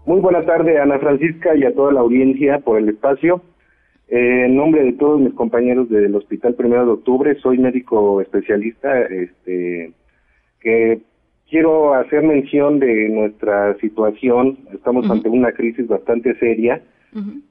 Muy 0.06 0.19
buena 0.19 0.44
tarde, 0.45 0.80
Ana 0.80 0.99
Francisca, 0.99 1.56
y 1.56 1.64
a 1.64 1.73
toda 1.73 1.94
la 1.94 2.02
audiencia 2.02 2.60
por 2.60 2.77
el 2.77 2.90
espacio. 2.90 3.41
en 4.10 4.56
nombre 4.56 4.84
de 4.84 4.94
todos 4.94 5.19
mis 5.19 5.34
compañeros 5.34 5.90
del 5.90 6.14
Hospital 6.15 6.56
Primero 6.56 6.85
de 6.85 6.91
Octubre, 6.91 7.35
soy 7.41 7.57
médico 7.57 8.22
especialista, 8.22 9.02
este, 9.03 9.94
que 10.64 11.02
quiero 11.49 11.94
hacer 11.94 12.23
mención 12.23 12.80
de 12.80 13.10
nuestra 13.10 13.77
situación. 13.77 14.57
Estamos 14.73 15.10
ante 15.11 15.30
una 15.30 15.52
crisis 15.52 15.88
bastante 15.88 16.35
seria. 16.40 16.81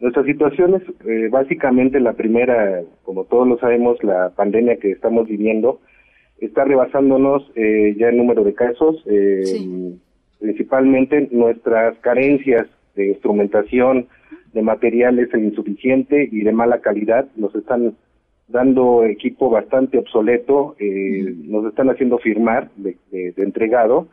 Nuestra 0.01 0.24
situación 0.24 0.74
es 0.74 0.82
eh, 1.06 1.28
básicamente 1.30 2.01
la 2.01 2.14
primera, 2.14 2.80
como 3.05 3.24
todos 3.24 3.47
lo 3.47 3.59
sabemos, 3.59 4.02
la 4.02 4.30
pandemia 4.30 4.78
que 4.78 4.90
estamos 4.90 5.28
viviendo 5.28 5.80
está 6.40 6.64
rebasándonos 6.64 7.48
eh, 7.55 7.94
ya 7.97 8.09
el 8.09 8.16
número 8.16 8.43
de 8.43 8.55
casos, 8.55 9.05
eh, 9.06 9.94
principalmente 10.40 11.28
nuestras 11.30 11.97
carencias 11.98 12.66
de 12.97 13.10
instrumentación, 13.10 14.09
de 14.52 14.62
material 14.62 15.20
es 15.20 15.32
insuficiente 15.32 16.28
y 16.30 16.40
de 16.40 16.52
mala 16.52 16.80
calidad. 16.80 17.28
Nos 17.36 17.55
están 17.55 17.94
dando 18.53 19.05
equipo 19.05 19.51
bastante 19.51 19.99
obsoleto, 19.99 20.77
eh, 20.79 21.35
nos 21.45 21.66
están 21.66 21.91
haciendo 21.91 22.19
firmar 22.19 22.70
de, 22.77 22.97
entregado. 23.37 24.09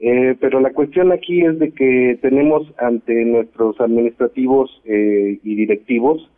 Eh, 0.00 0.36
pero 0.40 0.60
la 0.60 0.72
cuestión 0.72 1.12
aquí 1.12 1.44
es 1.44 1.58
de 1.58 1.72
que 1.72 2.18
tenemos 2.22 2.66
ante 2.78 3.24
nuestros 3.24 3.80
administrativos 3.80 4.82
eh, 4.84 5.38
y 5.42 5.54
directivos 5.54 6.28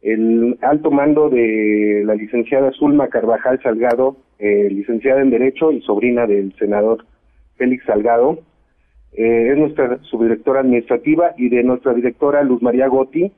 el 0.00 0.58
alto 0.62 0.90
mando 0.90 1.28
de 1.28 2.02
la 2.04 2.14
licenciada 2.14 2.72
Zulma 2.72 3.08
Carvajal 3.08 3.60
Salgado, 3.62 4.16
licenciada 4.40 5.20
en 5.22 5.30
Derecho 5.30 5.70
y 5.70 5.80
sobrina 5.82 6.26
del 6.26 6.52
senador 6.58 7.04
Félix 7.54 7.84
Salgado, 7.84 8.40
es 9.12 9.56
nuestra 9.56 10.02
subdirectora 10.02 10.62
administrativa 10.62 11.34
y 11.38 11.50
de 11.50 11.62
nuestra 11.62 11.94
directora 11.94 12.42
Luz 12.42 12.60
María 12.62 12.88
Gotti, 12.88 13.30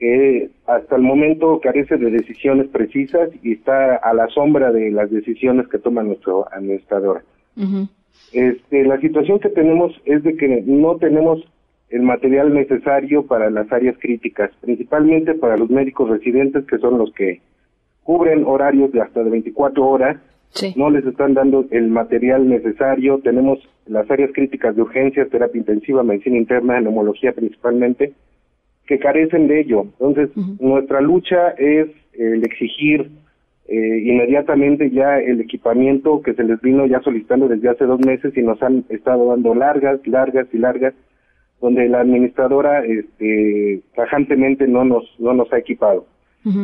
que 0.00 0.48
hasta 0.66 0.96
el 0.96 1.02
momento 1.02 1.60
carece 1.62 1.98
de 1.98 2.10
decisiones 2.10 2.68
precisas 2.68 3.28
y 3.42 3.52
está 3.52 3.96
a 3.96 4.14
la 4.14 4.26
sombra 4.28 4.72
de 4.72 4.90
las 4.90 5.10
decisiones 5.10 5.68
que 5.68 5.78
toma 5.78 6.02
nuestro 6.02 6.50
administrador. 6.52 7.22
este, 8.32 8.84
la 8.84 8.98
situación 9.00 9.38
que 9.40 9.50
tenemos 9.50 9.92
es 10.06 10.22
de 10.22 10.36
que 10.36 10.62
no 10.64 10.96
tenemos 10.96 11.44
el 11.90 12.02
material 12.02 12.54
necesario 12.54 13.26
para 13.26 13.50
las 13.50 13.70
áreas 13.70 13.96
críticas, 13.98 14.50
principalmente 14.62 15.34
para 15.34 15.58
los 15.58 15.68
médicos 15.68 16.08
residentes, 16.08 16.64
que 16.64 16.78
son 16.78 16.96
los 16.96 17.12
que 17.12 17.42
cubren 18.02 18.44
horarios 18.46 18.92
de 18.92 19.02
hasta 19.02 19.22
de 19.22 19.30
24 19.30 19.86
horas. 19.86 20.16
No 20.76 20.90
les 20.90 21.04
están 21.04 21.34
dando 21.34 21.66
el 21.70 21.88
material 21.88 22.48
necesario. 22.48 23.20
Tenemos 23.22 23.58
las 23.86 24.10
áreas 24.10 24.30
críticas 24.32 24.74
de 24.74 24.82
urgencias, 24.82 25.28
terapia 25.28 25.58
intensiva, 25.58 26.02
medicina 26.02 26.38
interna, 26.38 26.80
neumología 26.80 27.32
principalmente, 27.32 28.14
que 28.90 28.98
carecen 28.98 29.46
de 29.46 29.60
ello. 29.60 29.82
Entonces, 29.82 30.30
nuestra 30.58 31.00
lucha 31.00 31.50
es 31.50 31.86
el 32.14 32.42
exigir 32.42 33.08
eh, 33.68 34.02
inmediatamente 34.04 34.90
ya 34.90 35.20
el 35.20 35.40
equipamiento 35.40 36.22
que 36.22 36.34
se 36.34 36.42
les 36.42 36.60
vino 36.60 36.86
ya 36.86 37.00
solicitando 37.02 37.46
desde 37.46 37.68
hace 37.68 37.84
dos 37.84 38.00
meses 38.04 38.36
y 38.36 38.42
nos 38.42 38.60
han 38.64 38.84
estado 38.88 39.28
dando 39.28 39.54
largas, 39.54 40.04
largas 40.08 40.48
y 40.52 40.58
largas, 40.58 40.92
donde 41.60 41.88
la 41.88 42.00
administradora 42.00 42.84
este, 42.84 43.80
tajantemente 43.94 44.66
no 44.66 44.84
nos, 44.84 45.04
no 45.20 45.34
nos 45.34 45.52
ha 45.52 45.58
equipado. 45.58 46.04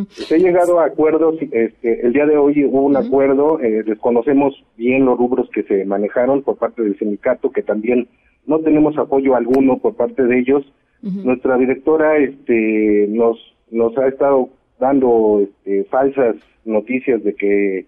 Se 0.09 0.35
ha 0.35 0.39
llegado 0.39 0.81
a 0.81 0.87
acuerdos, 0.87 1.37
este, 1.53 2.05
el 2.05 2.13
día 2.13 2.27
de 2.27 2.37
hoy 2.37 2.65
hubo 2.65 2.83
un 2.83 2.97
acuerdo, 2.97 3.61
eh, 3.61 3.85
desconocemos 3.85 4.65
bien 4.77 5.05
los 5.05 5.17
rubros 5.17 5.49
que 5.51 5.63
se 5.63 5.85
manejaron 5.85 6.43
por 6.43 6.57
parte 6.57 6.83
del 6.83 6.99
sindicato, 6.99 7.53
que 7.53 7.63
también 7.63 8.09
no 8.47 8.59
tenemos 8.59 8.99
apoyo 8.99 9.37
alguno 9.37 9.79
por 9.79 9.95
parte 9.95 10.25
de 10.25 10.41
ellos, 10.41 10.65
nuestra 11.03 11.57
directora 11.57 12.17
este, 12.19 13.07
nos, 13.09 13.39
nos 13.71 13.97
ha 13.99 14.09
estado 14.09 14.49
dando 14.79 15.41
este, 15.43 15.85
falsas 15.85 16.37
noticias 16.65 17.23
de 17.23 17.35
que 17.35 17.87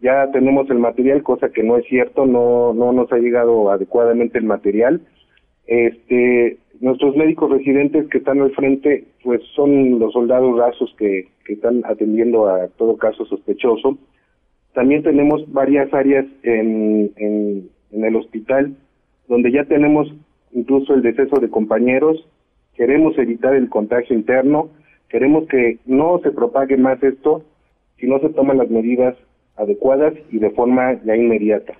ya 0.00 0.30
tenemos 0.32 0.68
el 0.70 0.78
material, 0.78 1.22
cosa 1.22 1.50
que 1.50 1.62
no 1.62 1.76
es 1.76 1.86
cierto, 1.86 2.26
no, 2.26 2.74
no 2.74 2.92
nos 2.92 3.12
ha 3.12 3.18
llegado 3.18 3.70
adecuadamente 3.70 4.38
el 4.38 4.44
material. 4.44 5.00
Este, 5.66 6.58
nuestros 6.80 7.16
médicos 7.16 7.50
residentes 7.50 8.08
que 8.08 8.18
están 8.18 8.40
al 8.40 8.52
frente, 8.52 9.04
pues 9.22 9.40
son 9.54 9.98
los 9.98 10.12
soldados 10.12 10.58
rasos 10.58 10.94
que, 10.98 11.28
están 11.48 11.82
atendiendo 11.84 12.46
a 12.46 12.68
todo 12.68 12.96
caso 12.96 13.26
sospechoso. 13.26 13.98
También 14.72 15.02
tenemos 15.02 15.52
varias 15.52 15.92
áreas 15.92 16.24
en, 16.44 17.12
en 17.16 18.04
el 18.04 18.16
hospital 18.16 18.74
donde 19.28 19.52
ya 19.52 19.64
tenemos 19.64 20.12
incluso 20.52 20.94
el 20.94 21.02
deceso 21.02 21.40
de 21.40 21.50
compañeros 21.50 22.26
queremos 22.82 23.16
evitar 23.16 23.54
el 23.54 23.68
contagio 23.68 24.16
interno, 24.16 24.68
queremos 25.08 25.46
que 25.46 25.78
no 25.86 26.18
se 26.24 26.32
propague 26.32 26.76
más 26.76 27.00
esto 27.00 27.44
si 27.96 28.08
no 28.08 28.18
se 28.18 28.30
toman 28.30 28.58
las 28.58 28.70
medidas 28.70 29.14
adecuadas 29.56 30.14
y 30.32 30.40
de 30.40 30.50
forma 30.50 31.00
ya 31.04 31.14
inmediata. 31.14 31.74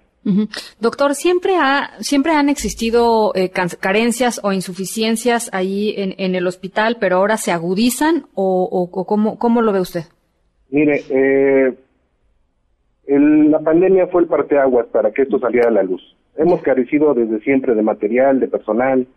Doctor, 0.79 1.17
siempre 1.17 1.57
ha, 1.57 1.91
siempre 1.99 2.35
han 2.35 2.49
existido 2.49 3.33
eh, 3.35 3.51
carencias 3.51 4.41
o 4.45 4.53
insuficiencias 4.53 5.51
ahí 5.53 5.93
en, 5.97 6.37
el 6.37 6.47
hospital, 6.47 6.99
pero 7.01 7.17
ahora 7.17 7.37
se 7.37 7.51
agudizan 7.51 8.27
o, 8.35 8.69
o, 8.71 9.05
cómo, 9.05 9.41
cómo, 9.41 9.61
lo 9.61 9.73
ve 9.73 9.81
usted? 9.81 10.03
Mire, 10.71 11.03
eh, 11.11 11.75
la 13.09 13.59
pandemia 13.59 14.07
fue 14.07 14.23
el 14.23 14.29
parteaguas 14.29 14.87
para 14.93 15.11
que 15.11 15.23
esto 15.23 15.41
saliera 15.41 15.69
a 15.69 15.73
la 15.73 15.83
luz. 15.83 16.01
Hemos 16.37 16.63
carecido 16.63 17.13
desde 17.13 17.41
siempre 17.41 17.75
de 17.75 17.83
material, 17.83 18.39
de 18.39 18.47
personal, 18.47 19.09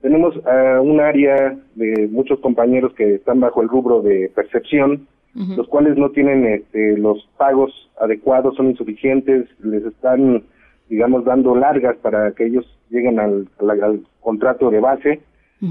tenemos 0.00 0.34
uh, 0.36 0.82
un 0.82 1.00
área 1.00 1.56
de 1.74 2.08
muchos 2.10 2.40
compañeros 2.40 2.94
que 2.94 3.16
están 3.16 3.40
bajo 3.40 3.62
el 3.62 3.68
rubro 3.68 4.02
de 4.02 4.30
percepción, 4.34 5.06
los 5.32 5.68
cuales 5.68 5.96
no 5.96 6.10
tienen 6.10 6.44
este, 6.44 6.98
los 6.98 7.28
pagos 7.36 7.70
adecuados, 8.00 8.56
son 8.56 8.70
insuficientes, 8.70 9.46
les 9.62 9.84
están, 9.84 10.42
digamos, 10.88 11.24
dando 11.24 11.54
largas 11.54 11.96
para 11.98 12.32
que 12.32 12.46
ellos 12.46 12.66
lleguen 12.90 13.20
al, 13.20 13.46
contrato 14.20 14.70
de 14.70 14.80
base. 14.80 15.20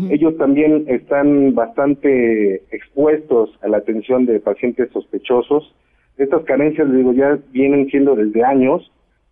Ellos 0.10 0.38
también 0.38 0.86
están 0.88 1.56
bastante 1.56 2.62
expuestos 2.72 3.50
a 3.62 3.68
la 3.68 3.78
atención 3.78 4.26
de 4.26 4.40
pacientes 4.40 4.90
sospechosos. 4.92 5.76
Estas 6.18 6.44
carencias, 6.44 6.90
digo, 6.94 7.12
ya 7.12 7.38
vienen 7.52 7.90
siendo 7.90 8.16
desde 8.16 8.44
años, 8.44 8.90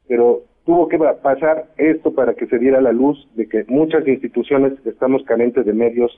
pero 0.10 0.42
tuvo 0.68 0.90
que 0.90 1.00
pasar 1.24 1.70
esto 1.78 2.14
para 2.14 2.34
que 2.34 2.46
se 2.46 2.60
diera 2.60 2.82
la 2.82 2.92
luz 2.92 3.18
de 3.36 3.48
que 3.48 3.64
muchas 3.70 4.06
instituciones 4.06 4.74
estamos 4.86 5.24
carentes 5.24 5.66
de 5.66 5.72
medios 5.72 6.12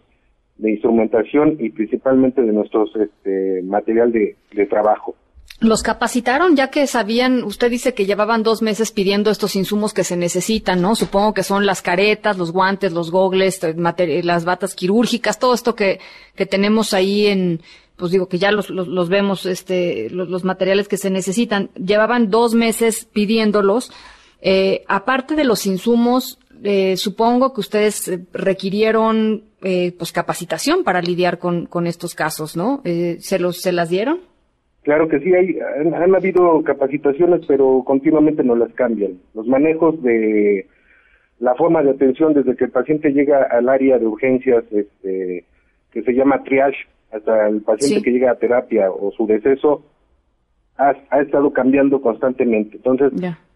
de 0.57 0.71
instrumentación 0.71 1.57
y 1.59 1.69
principalmente 1.69 2.41
de 2.41 2.51
nuestros 2.51 2.89
este, 2.95 3.61
material 3.61 4.11
de, 4.11 4.35
trabajo. 4.65 5.13
¿Los 5.61 5.83
capacitaron 5.83 6.55
ya 6.55 6.71
que 6.71 6.87
sabían, 6.87 7.43
usted 7.43 7.69
dice 7.69 7.93
que 7.93 8.07
llevaban 8.07 8.41
dos 8.41 8.63
meses 8.63 8.91
pidiendo 8.91 9.29
estos 9.29 9.55
insumos 9.55 9.93
que 9.93 10.03
se 10.03 10.17
necesitan, 10.17 10.81
¿no? 10.81 10.95
Supongo 10.95 11.35
que 11.35 11.43
son 11.43 11.67
las 11.67 11.83
caretas, 11.83 12.39
los 12.39 12.51
guantes, 12.51 12.91
los 12.91 13.11
gogles, 13.11 13.61
las 13.77 14.45
batas 14.45 14.73
quirúrgicas, 14.73 15.37
todo 15.37 15.53
esto 15.53 15.75
que, 15.75 15.99
que 16.35 16.47
tenemos 16.47 16.95
ahí 16.95 17.27
en, 17.27 17.61
pues 17.97 18.11
digo 18.11 18.27
que 18.27 18.39
ya 18.39 18.51
los, 18.51 18.71
los, 18.71 19.09
vemos, 19.09 19.45
este, 19.45 20.09
los, 20.09 20.27
los 20.27 20.43
materiales 20.43 20.87
que 20.87 20.97
se 20.97 21.11
necesitan. 21.11 21.69
Llevaban 21.75 22.31
dos 22.31 22.55
meses 22.55 23.05
pidiéndolos 23.05 23.91
eh, 24.41 24.83
aparte 24.87 25.35
de 25.35 25.43
los 25.43 25.65
insumos, 25.65 26.39
eh, 26.63 26.97
supongo 26.97 27.53
que 27.53 27.61
ustedes 27.61 28.07
eh, 28.07 28.19
requirieron 28.33 29.43
eh, 29.61 29.93
pues 29.97 30.11
capacitación 30.11 30.83
para 30.83 31.01
lidiar 31.01 31.39
con, 31.39 31.65
con 31.65 31.87
estos 31.87 32.15
casos, 32.15 32.55
¿no? 32.55 32.81
Eh, 32.85 33.17
¿se, 33.19 33.39
los, 33.39 33.61
¿Se 33.61 33.71
las 33.71 33.89
dieron? 33.89 34.19
Claro 34.83 35.07
que 35.07 35.19
sí, 35.19 35.33
hay, 35.33 35.57
han, 35.93 36.15
habido 36.15 36.63
capacitaciones, 36.63 37.41
pero 37.47 37.83
continuamente 37.85 38.43
no 38.43 38.55
las 38.55 38.73
cambian. 38.73 39.19
Los 39.33 39.47
manejos 39.47 40.01
de 40.01 40.67
la 41.39 41.55
forma 41.55 41.83
de 41.83 41.91
atención 41.91 42.33
desde 42.33 42.55
que 42.55 42.65
el 42.65 42.71
paciente 42.71 43.11
llega 43.11 43.43
al 43.43 43.69
área 43.69 43.99
de 43.99 44.07
urgencias, 44.07 44.63
este, 44.71 45.45
que 45.91 46.01
se 46.01 46.13
llama 46.13 46.43
triage, 46.43 46.87
hasta 47.11 47.47
el 47.47 47.61
paciente 47.61 48.03
que 48.03 48.11
llega 48.11 48.31
a 48.31 48.35
terapia 48.35 48.91
o 48.91 49.11
su 49.11 49.27
deceso, 49.27 49.83
ha, 50.77 50.93
ha 51.09 51.21
estado 51.21 51.51
cambiando 51.51 52.01
constantemente. 52.01 52.77
Entonces, 52.77 53.11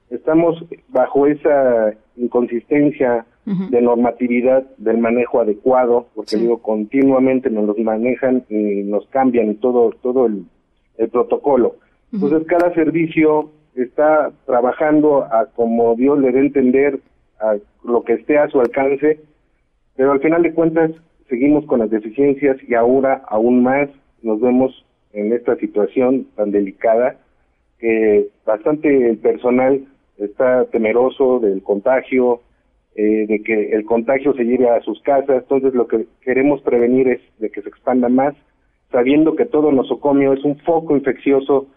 estamos 0.09 0.63
bajo 0.89 1.27
esa 1.27 1.93
inconsistencia 2.15 3.25
de 3.45 3.81
normatividad 3.81 4.63
del 4.77 4.99
manejo 4.99 5.41
adecuado, 5.41 6.07
porque 6.15 6.37
digo, 6.37 6.59
continuamente 6.59 7.49
nos 7.49 7.65
los 7.65 7.77
manejan 7.77 8.43
y 8.49 8.83
nos 8.83 9.05
cambian 9.07 9.55
todo, 9.55 9.91
todo 10.01 10.27
el, 10.27 10.45
protocolo. 11.11 11.75
Entonces, 12.13 12.47
cada 12.47 12.73
servicio 12.73 13.49
está 13.75 14.31
trabajando 14.45 15.23
a 15.23 15.47
como 15.47 15.95
Dios 15.95 16.19
le 16.19 16.31
dé 16.31 16.39
entender, 16.39 16.99
a 17.41 17.57
lo 17.83 18.03
que 18.03 18.13
esté 18.13 18.37
a 18.37 18.47
su 18.47 18.61
alcance, 18.61 19.19
pero 19.95 20.13
al 20.13 20.21
final 20.21 20.43
de 20.43 20.53
cuentas 20.53 20.91
seguimos 21.27 21.65
con 21.65 21.79
las 21.79 21.89
deficiencias 21.89 22.57
y 22.67 22.75
ahora 22.75 23.23
aún 23.27 23.63
más 23.63 23.89
nos 24.21 24.39
vemos 24.39 24.85
en 25.11 25.33
esta 25.33 25.55
situación 25.57 26.27
tan 26.35 26.51
delicada 26.51 27.17
que 27.79 28.29
bastante 28.45 29.15
personal 29.21 29.83
está 30.17 30.65
temeroso 30.65 31.39
del 31.39 31.61
contagio, 31.63 32.41
eh, 32.95 33.25
de 33.27 33.41
que 33.41 33.71
el 33.71 33.85
contagio 33.85 34.33
se 34.33 34.43
lleve 34.43 34.69
a 34.69 34.81
sus 34.81 35.01
casas. 35.01 35.43
Entonces 35.43 35.73
lo 35.73 35.87
que 35.87 36.05
queremos 36.21 36.61
prevenir 36.61 37.07
es 37.07 37.21
de 37.39 37.49
que 37.49 37.61
se 37.61 37.69
expanda 37.69 38.09
más, 38.09 38.35
sabiendo 38.91 39.35
que 39.35 39.45
todo 39.45 39.71
nosocomio 39.71 40.33
es 40.33 40.43
un 40.43 40.57
foco 40.59 40.95
infeccioso 40.95 41.67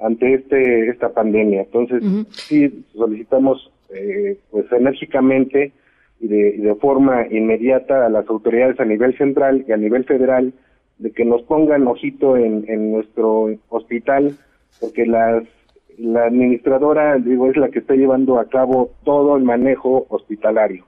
ante 0.00 0.34
este 0.34 0.88
esta 0.88 1.10
pandemia. 1.10 1.62
Entonces 1.62 2.02
sí 2.30 2.84
solicitamos 2.94 3.70
eh, 3.94 4.38
pues 4.50 4.70
enérgicamente 4.72 5.72
y 6.20 6.28
de, 6.28 6.52
de 6.52 6.74
forma 6.76 7.26
inmediata 7.30 8.06
a 8.06 8.08
las 8.08 8.28
autoridades 8.28 8.80
a 8.80 8.84
nivel 8.84 9.16
central 9.18 9.64
y 9.68 9.72
a 9.72 9.76
nivel 9.76 10.04
federal 10.04 10.52
de 10.98 11.10
que 11.10 11.24
nos 11.24 11.42
pongan 11.42 11.86
ojito 11.86 12.36
en, 12.36 12.64
en 12.68 12.92
nuestro 12.92 13.48
hospital 13.68 14.36
porque 14.80 15.04
las 15.04 15.44
la 15.98 16.24
administradora, 16.24 17.16
digo, 17.18 17.50
es 17.50 17.56
la 17.56 17.68
que 17.68 17.80
está 17.80 17.94
llevando 17.94 18.38
a 18.38 18.46
cabo 18.46 18.92
todo 19.04 19.36
el 19.36 19.44
manejo 19.44 20.06
hospitalario. 20.08 20.84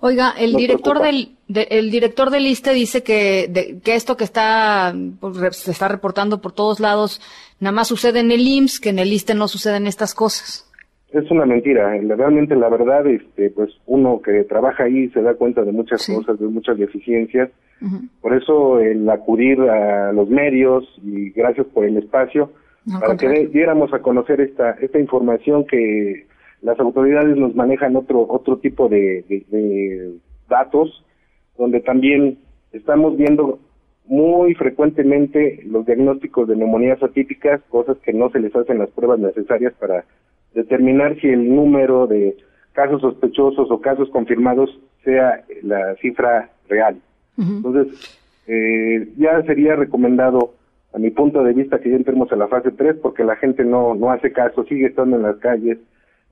Oiga, 0.00 0.34
el 0.38 0.54
director 0.54 1.00
del 1.00 1.30
el 1.48 1.90
director 1.90 2.30
del 2.30 2.46
ISTE 2.46 2.72
dice 2.72 3.02
que, 3.02 3.80
que 3.84 3.94
esto 3.94 4.16
que 4.16 4.24
está 4.24 4.94
pues, 5.20 5.56
se 5.56 5.70
está 5.70 5.88
reportando 5.88 6.40
por 6.40 6.52
todos 6.52 6.80
lados 6.80 7.20
nada 7.60 7.72
más 7.72 7.88
sucede 7.88 8.20
en 8.20 8.30
el 8.30 8.46
IMSS, 8.46 8.80
que 8.80 8.90
en 8.90 8.98
el 8.98 9.12
ISTE 9.12 9.34
no 9.34 9.48
suceden 9.48 9.86
estas 9.86 10.14
cosas. 10.14 10.70
Es 11.12 11.30
una 11.30 11.46
mentira. 11.46 11.90
Realmente 12.16 12.56
la 12.56 12.68
verdad, 12.68 13.06
este, 13.06 13.50
pues 13.50 13.70
uno 13.86 14.20
que 14.20 14.44
trabaja 14.44 14.84
ahí 14.84 15.08
se 15.10 15.22
da 15.22 15.34
cuenta 15.34 15.62
de 15.62 15.72
muchas 15.72 16.06
cosas, 16.06 16.38
de 16.38 16.46
muchas 16.46 16.78
deficiencias. 16.78 17.50
Por 18.20 18.34
eso 18.34 18.80
el 18.80 19.08
acudir 19.10 19.60
a 19.60 20.12
los 20.12 20.28
medios 20.28 20.84
y 21.02 21.30
gracias 21.30 21.66
por 21.66 21.84
el 21.84 21.98
espacio 21.98 22.50
para 23.00 23.16
que 23.16 23.46
diéramos 23.48 23.92
a 23.92 24.00
conocer 24.00 24.40
esta 24.40 24.72
esta 24.72 24.98
información 24.98 25.66
que 25.66 26.26
las 26.62 26.78
autoridades 26.80 27.36
nos 27.36 27.54
manejan 27.54 27.96
otro 27.96 28.26
otro 28.28 28.58
tipo 28.58 28.88
de, 28.88 29.24
de 29.28 30.18
datos 30.48 31.04
donde 31.56 31.80
también 31.80 32.38
estamos 32.72 33.16
viendo 33.16 33.58
muy 34.06 34.54
frecuentemente 34.54 35.62
los 35.66 35.86
diagnósticos 35.86 36.48
de 36.48 36.56
neumonías 36.56 37.02
atípicas, 37.02 37.62
cosas 37.70 37.96
que 37.98 38.12
no 38.12 38.30
se 38.30 38.40
les 38.40 38.54
hacen 38.54 38.78
las 38.78 38.90
pruebas 38.90 39.18
necesarias 39.18 39.72
para 39.78 40.04
determinar 40.54 41.18
si 41.20 41.28
el 41.28 41.54
número 41.54 42.06
de 42.06 42.36
casos 42.72 43.00
sospechosos 43.00 43.70
o 43.70 43.80
casos 43.80 44.10
confirmados 44.10 44.78
sea 45.04 45.44
la 45.62 45.94
cifra 45.96 46.50
real. 46.68 47.00
Entonces, 47.38 48.18
eh, 48.46 49.08
ya 49.16 49.42
sería 49.42 49.74
recomendado, 49.74 50.54
a 50.94 50.98
mi 50.98 51.10
punto 51.10 51.42
de 51.42 51.52
vista, 51.52 51.80
que 51.80 51.90
ya 51.90 51.96
entremos 51.96 52.30
a 52.32 52.36
la 52.36 52.46
fase 52.46 52.70
3 52.70 52.96
porque 53.02 53.24
la 53.24 53.36
gente 53.36 53.64
no, 53.64 53.94
no 53.94 54.10
hace 54.10 54.32
caso, 54.32 54.64
sigue 54.64 54.86
estando 54.86 55.16
en 55.16 55.22
las 55.22 55.36
calles, 55.36 55.78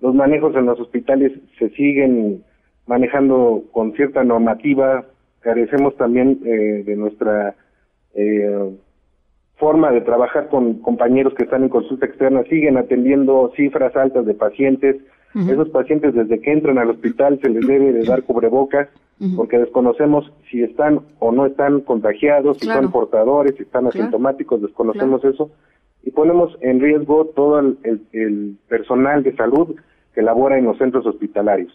los 0.00 0.14
manejos 0.14 0.54
en 0.54 0.66
los 0.66 0.78
hospitales 0.78 1.32
se 1.58 1.70
siguen 1.70 2.44
manejando 2.86 3.64
con 3.72 3.92
cierta 3.94 4.22
normativa, 4.24 5.04
carecemos 5.40 5.96
también 5.96 6.40
eh, 6.44 6.82
de 6.84 6.96
nuestra 6.96 7.54
eh, 8.14 8.70
forma 9.56 9.90
de 9.90 10.00
trabajar 10.00 10.48
con 10.48 10.74
compañeros 10.80 11.34
que 11.34 11.44
están 11.44 11.64
en 11.64 11.68
consulta 11.68 12.06
externa, 12.06 12.42
siguen 12.44 12.76
atendiendo 12.76 13.52
cifras 13.56 13.94
altas 13.96 14.26
de 14.26 14.34
pacientes. 14.34 14.96
Esos 15.34 15.70
pacientes 15.70 16.14
desde 16.14 16.40
que 16.42 16.52
entran 16.52 16.76
al 16.76 16.90
hospital 16.90 17.38
se 17.40 17.48
les 17.48 17.66
debe 17.66 17.94
de 17.94 18.04
dar 18.04 18.22
cubrebocas 18.22 18.88
porque 19.36 19.58
desconocemos 19.58 20.32
si 20.50 20.62
están 20.62 21.00
o 21.20 21.30
no 21.30 21.46
están 21.46 21.80
contagiados, 21.82 22.58
si 22.58 22.66
son 22.66 22.90
portadores, 22.90 23.54
si 23.56 23.62
están 23.62 23.86
asintomáticos, 23.86 24.60
desconocemos 24.60 25.24
eso. 25.24 25.50
Y 26.02 26.10
ponemos 26.10 26.56
en 26.60 26.80
riesgo 26.80 27.26
todo 27.36 27.60
el, 27.60 28.58
personal 28.68 29.22
de 29.22 29.36
salud 29.36 29.76
que 30.14 30.22
labora 30.22 30.58
en 30.58 30.64
los 30.64 30.76
centros 30.76 31.06
hospitalarios. 31.06 31.72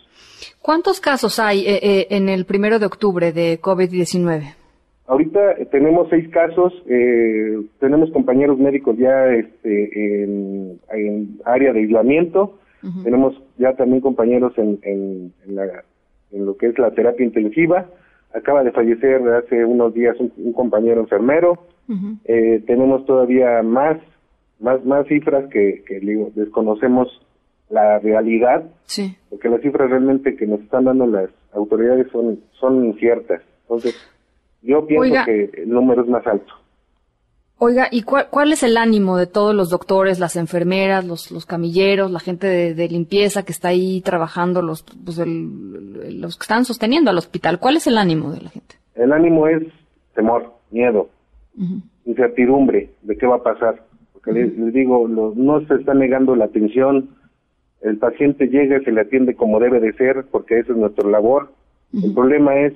¿Cuántos 0.62 1.00
casos 1.00 1.40
hay 1.40 1.62
eh, 1.62 1.80
eh, 1.82 2.08
en 2.12 2.30
el 2.30 2.46
primero 2.46 2.80
de 2.80 2.86
octubre 2.86 3.32
de 3.32 3.60
COVID-19? 3.62 4.54
Ahorita 5.08 5.40
tenemos 5.72 6.10
seis 6.10 6.28
casos, 6.30 6.74
eh, 6.86 7.62
tenemos 7.80 8.12
compañeros 8.12 8.60
médicos 8.60 8.98
ya 8.98 9.28
este, 9.28 10.24
en, 10.24 11.40
área 11.46 11.72
de 11.72 11.80
aislamiento, 11.80 12.60
tenemos 13.04 13.34
ya 13.58 13.74
también 13.74 14.02
compañeros 14.02 14.54
en, 14.58 14.80
en, 14.84 15.34
lo 16.32 16.58
que 16.58 16.68
es 16.68 16.80
la 16.80 16.92
terapia 16.92 17.26
intensiva, 17.26 17.86
acaba 18.34 18.64
de 18.64 18.72
fallecer 18.72 19.22
hace 19.30 19.66
unos 19.66 19.94
días 19.94 20.16
un, 20.20 20.54
compañero 20.54 21.02
enfermero, 21.02 21.60
eh, 22.26 22.62
tenemos 22.68 23.06
todavía 23.06 23.64
más, 23.64 23.98
más, 24.60 24.84
más 24.86 25.08
cifras 25.08 25.50
que, 25.50 25.84
que 25.88 26.00
desconocemos 26.36 27.22
la 27.70 28.00
realidad, 28.00 28.64
porque 29.30 29.50
las 29.50 29.62
cifras 29.62 29.90
realmente 29.90 30.36
que 30.36 30.48
nos 30.48 30.62
están 30.62 30.86
dando 30.86 31.06
las 31.06 31.30
autoridades 31.54 32.08
son, 32.12 32.40
son 32.60 32.86
inciertas. 32.86 33.42
Entonces, 33.64 33.96
yo 34.62 34.86
pienso 34.86 35.16
que 35.26 35.50
el 35.54 35.70
número 35.70 36.04
es 36.04 36.08
más 36.08 36.26
alto. 36.28 36.54
Oiga, 37.60 37.88
¿y 37.90 38.04
cuál, 38.04 38.54
es 38.54 38.62
el 38.62 38.78
ánimo 38.78 39.18
de 39.18 39.26
todos 39.26 39.56
los 39.56 39.72
doctores, 39.72 40.20
las 40.20 40.36
enfermeras, 40.36 41.06
los, 41.06 41.32
los 41.32 41.48
camilleros, 41.48 42.12
la 42.12 42.20
gente 42.20 42.76
de, 42.76 42.88
limpieza 42.88 43.44
que 43.44 43.52
está 43.52 43.70
ahí 43.70 44.02
trabajando, 44.02 44.62
los, 44.62 44.84
pues 44.84 45.18
los 45.18 46.38
que 46.38 46.44
están 46.44 46.66
sosteniendo 46.66 47.10
al 47.10 47.18
hospital? 47.18 47.60
¿Cuál 47.60 47.78
es 47.78 47.88
el 47.88 47.98
ánimo 47.98 48.32
de 48.32 48.42
la 48.42 48.50
gente? 48.50 48.76
El 48.94 49.12
ánimo 49.12 49.48
es 49.48 49.64
temor, 50.14 50.54
miedo, 50.70 51.10
incertidumbre 52.06 52.92
de 53.02 53.18
qué 53.18 53.26
va 53.26 53.38
a 53.38 53.44
pasar. 53.44 53.84
Porque 54.14 54.34
les, 54.34 54.74
digo, 54.74 55.08
no 55.08 55.66
se 55.66 55.74
está 55.76 55.96
negando 55.96 56.36
la 56.36 56.46
atención, 56.46 57.10
el 57.82 57.98
paciente 57.98 58.48
llega 58.48 58.78
y 58.78 58.84
se 58.84 58.92
le 58.92 59.02
atiende 59.02 59.36
como 59.36 59.60
debe 59.60 59.80
de 59.80 59.94
ser, 59.94 60.26
porque 60.32 60.60
esa 60.60 60.72
es 60.74 60.78
nuestra 60.78 61.10
labor. 61.10 61.52
El 61.94 62.14
problema 62.14 62.56
es 62.60 62.74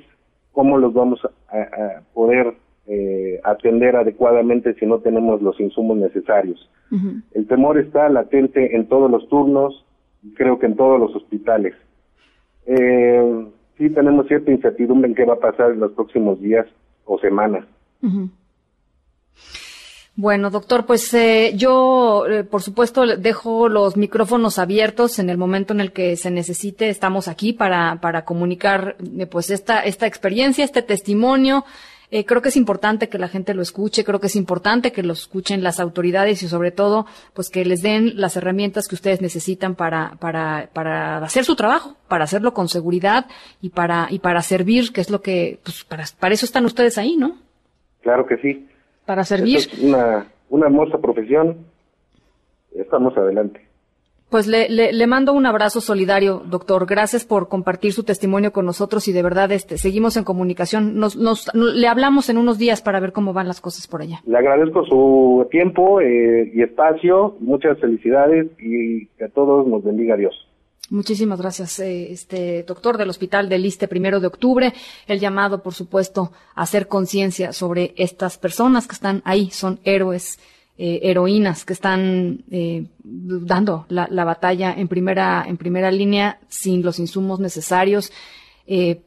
cómo 0.51 0.77
los 0.77 0.93
vamos 0.93 1.19
a, 1.49 2.01
poder 2.13 2.53
eh, 2.87 3.39
atender 3.43 3.95
adecuadamente 3.95 4.73
si 4.75 4.85
no 4.85 4.99
tenemos 4.99 5.41
los 5.41 5.59
insumos 5.59 5.97
necesarios. 5.97 6.69
El 7.33 7.47
temor 7.47 7.77
está 7.77 8.09
latente 8.09 8.75
en 8.75 8.87
todos 8.89 9.09
los 9.09 9.29
turnos, 9.29 9.85
creo 10.35 10.59
que 10.59 10.65
en 10.65 10.75
todos 10.75 10.99
los 10.99 11.15
hospitales. 11.15 11.73
Eh, 12.65 13.45
sí 13.77 13.89
tenemos 13.91 14.27
cierta 14.27 14.51
incertidumbre 14.51 15.07
en 15.07 15.15
qué 15.15 15.23
va 15.23 15.35
a 15.35 15.39
pasar 15.39 15.71
en 15.71 15.79
los 15.79 15.93
próximos 15.93 16.41
días 16.41 16.67
o 17.05 17.17
semanas. 17.19 17.65
Bueno, 20.15 20.49
doctor, 20.49 20.85
pues 20.85 21.13
eh, 21.13 21.53
yo, 21.55 22.25
eh, 22.27 22.43
por 22.43 22.61
supuesto, 22.61 23.05
dejo 23.17 23.69
los 23.69 23.95
micrófonos 23.95 24.59
abiertos 24.59 25.19
en 25.19 25.29
el 25.29 25.37
momento 25.37 25.73
en 25.73 25.79
el 25.79 25.93
que 25.93 26.17
se 26.17 26.29
necesite. 26.29 26.89
Estamos 26.89 27.29
aquí 27.29 27.53
para, 27.53 27.99
para 28.01 28.25
comunicar, 28.25 28.97
eh, 29.17 29.25
pues, 29.25 29.49
esta, 29.49 29.79
esta 29.79 30.07
experiencia, 30.07 30.65
este 30.65 30.81
testimonio. 30.81 31.63
Creo 32.25 32.41
que 32.41 32.49
es 32.49 32.57
importante 32.57 33.09
que 33.09 33.17
la 33.17 33.27
gente 33.27 33.53
lo 33.53 33.61
escuche, 33.61 34.03
creo 34.03 34.19
que 34.19 34.27
es 34.27 34.35
importante 34.35 34.91
que 34.91 35.03
lo 35.03 35.13
escuchen 35.13 35.63
las 35.63 35.79
autoridades 35.79 36.43
y 36.43 36.47
sobre 36.47 36.71
todo, 36.71 37.05
pues 37.33 37.49
que 37.49 37.63
les 37.65 37.81
den 37.81 38.19
las 38.19 38.35
herramientas 38.35 38.87
que 38.87 38.95
ustedes 38.95 39.21
necesitan 39.21 39.75
para, 39.75 40.17
para, 40.19 40.69
para 40.73 41.17
hacer 41.17 41.45
su 41.45 41.55
trabajo, 41.55 41.95
para 42.07 42.25
hacerlo 42.25 42.53
con 42.53 42.67
seguridad 42.67 43.25
y 43.61 43.69
para, 43.69 44.07
y 44.09 44.19
para 44.19 44.41
servir, 44.41 44.91
que 44.91 45.01
es 45.01 45.09
lo 45.09 45.21
que, 45.21 45.59
pues 45.63 45.83
para, 45.83 46.03
para 46.19 46.33
eso 46.33 46.45
están 46.45 46.65
ustedes 46.65 46.97
ahí, 46.97 47.15
¿no? 47.17 47.37
Claro 48.01 48.25
que 48.25 48.37
sí 48.37 48.67
para 49.05 49.25
servir. 49.25 49.59
una, 49.81 50.27
una 50.49 50.67
hermosa 50.67 50.97
profesión. 50.99 51.65
Estamos 52.73 53.17
adelante. 53.17 53.67
Pues 54.31 54.47
le, 54.47 54.69
le, 54.69 55.07
mando 55.07 55.33
un 55.33 55.45
abrazo 55.45 55.81
solidario, 55.81 56.41
doctor. 56.45 56.85
Gracias 56.85 57.25
por 57.25 57.49
compartir 57.49 57.91
su 57.91 58.03
testimonio 58.05 58.53
con 58.53 58.65
nosotros 58.65 59.09
y 59.09 59.11
de 59.11 59.21
verdad 59.21 59.51
este, 59.51 59.77
seguimos 59.77 60.15
en 60.15 60.23
comunicación. 60.23 60.97
Nos, 60.97 61.17
nos, 61.17 61.53
le 61.53 61.85
hablamos 61.89 62.29
en 62.29 62.37
unos 62.37 62.57
días 62.57 62.81
para 62.81 63.01
ver 63.01 63.11
cómo 63.11 63.33
van 63.33 63.49
las 63.49 63.59
cosas 63.59 63.87
por 63.87 64.01
allá. 64.01 64.21
Le 64.25 64.37
agradezco 64.37 64.85
su 64.85 65.45
tiempo 65.51 65.99
eh, 65.99 66.49
y 66.55 66.61
espacio. 66.61 67.35
Muchas 67.41 67.77
felicidades 67.79 68.47
y 68.57 69.07
que 69.17 69.25
a 69.25 69.27
todos 69.27 69.67
nos 69.67 69.83
bendiga 69.83 70.15
Dios. 70.15 70.33
Muchísimas 70.89 71.41
gracias, 71.41 71.79
eh, 71.81 72.13
este 72.13 72.63
doctor 72.63 72.97
del 72.97 73.09
Hospital 73.09 73.49
del 73.49 73.63
Liste, 73.63 73.89
primero 73.89 74.21
de 74.21 74.27
octubre. 74.27 74.71
El 75.07 75.19
llamado, 75.19 75.61
por 75.61 75.73
supuesto, 75.73 76.31
a 76.55 76.61
hacer 76.61 76.87
conciencia 76.87 77.51
sobre 77.51 77.93
estas 77.97 78.37
personas 78.37 78.87
que 78.87 78.95
están 78.95 79.21
ahí, 79.25 79.49
son 79.49 79.81
héroes, 79.83 80.39
eh, 80.83 80.99
heroínas 81.03 81.63
que 81.63 81.73
están 81.73 82.43
eh, 82.49 82.87
dando 83.03 83.85
la, 83.89 84.23
batalla 84.25 84.73
en 84.73 84.87
primera, 84.87 85.45
en 85.47 85.57
primera 85.57 85.91
línea 85.91 86.39
sin 86.47 86.81
los 86.81 86.97
insumos 86.97 87.39
necesarios. 87.39 88.11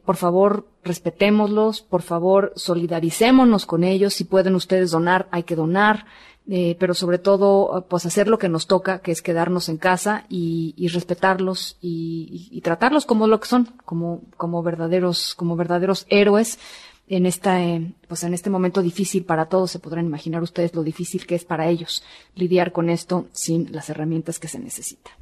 por 0.05 0.15
favor, 0.15 0.67
respetémoslos, 0.85 1.81
por 1.81 2.01
favor, 2.01 2.53
solidaricémonos 2.55 3.65
con 3.65 3.83
ellos. 3.83 4.13
Si 4.13 4.23
pueden 4.23 4.55
ustedes 4.55 4.91
donar, 4.91 5.27
hay 5.31 5.43
que 5.43 5.55
donar. 5.55 6.05
Eh, 6.47 6.77
pero 6.79 6.93
sobre 6.93 7.17
todo, 7.17 7.85
pues 7.89 8.05
hacer 8.05 8.27
lo 8.27 8.37
que 8.37 8.49
nos 8.49 8.67
toca, 8.67 8.99
que 8.99 9.11
es 9.11 9.23
quedarnos 9.23 9.67
en 9.67 9.77
casa 9.77 10.25
y, 10.29 10.75
respetarlos 10.93 11.77
y, 11.81 12.61
tratarlos 12.61 13.07
como 13.07 13.27
lo 13.27 13.39
que 13.39 13.47
son, 13.47 13.65
como, 13.83 14.21
como 14.37 14.61
verdaderos, 14.61 15.33
como 15.33 15.55
verdaderos 15.55 16.05
héroes 16.09 16.59
en 17.07 17.25
esta, 17.25 17.61
eh, 17.61 17.93
pues 18.07 18.23
en 18.23 18.33
este 18.33 18.49
momento 18.49 18.81
difícil 18.81 19.25
para 19.25 19.45
todos. 19.45 19.71
Se 19.71 19.79
podrán 19.79 20.05
imaginar 20.05 20.41
ustedes 20.41 20.73
lo 20.73 20.83
difícil 20.83 21.25
que 21.25 21.35
es 21.35 21.45
para 21.45 21.67
ellos 21.67 22.03
lidiar 22.35 22.71
con 22.71 22.89
esto 22.89 23.27
sin 23.31 23.71
las 23.71 23.89
herramientas 23.89 24.39
que 24.39 24.47
se 24.47 24.59
necesitan. 24.59 25.13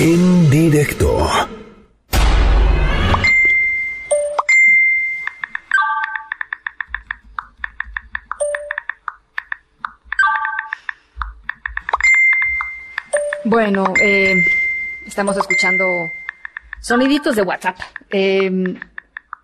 En 0.00 0.50
directo. 0.50 1.28
Bueno, 13.44 13.94
eh, 14.02 14.34
estamos 15.06 15.36
escuchando 15.36 16.10
soniditos 16.80 17.36
de 17.36 17.42
WhatsApp. 17.42 17.78
Eh, 18.10 18.76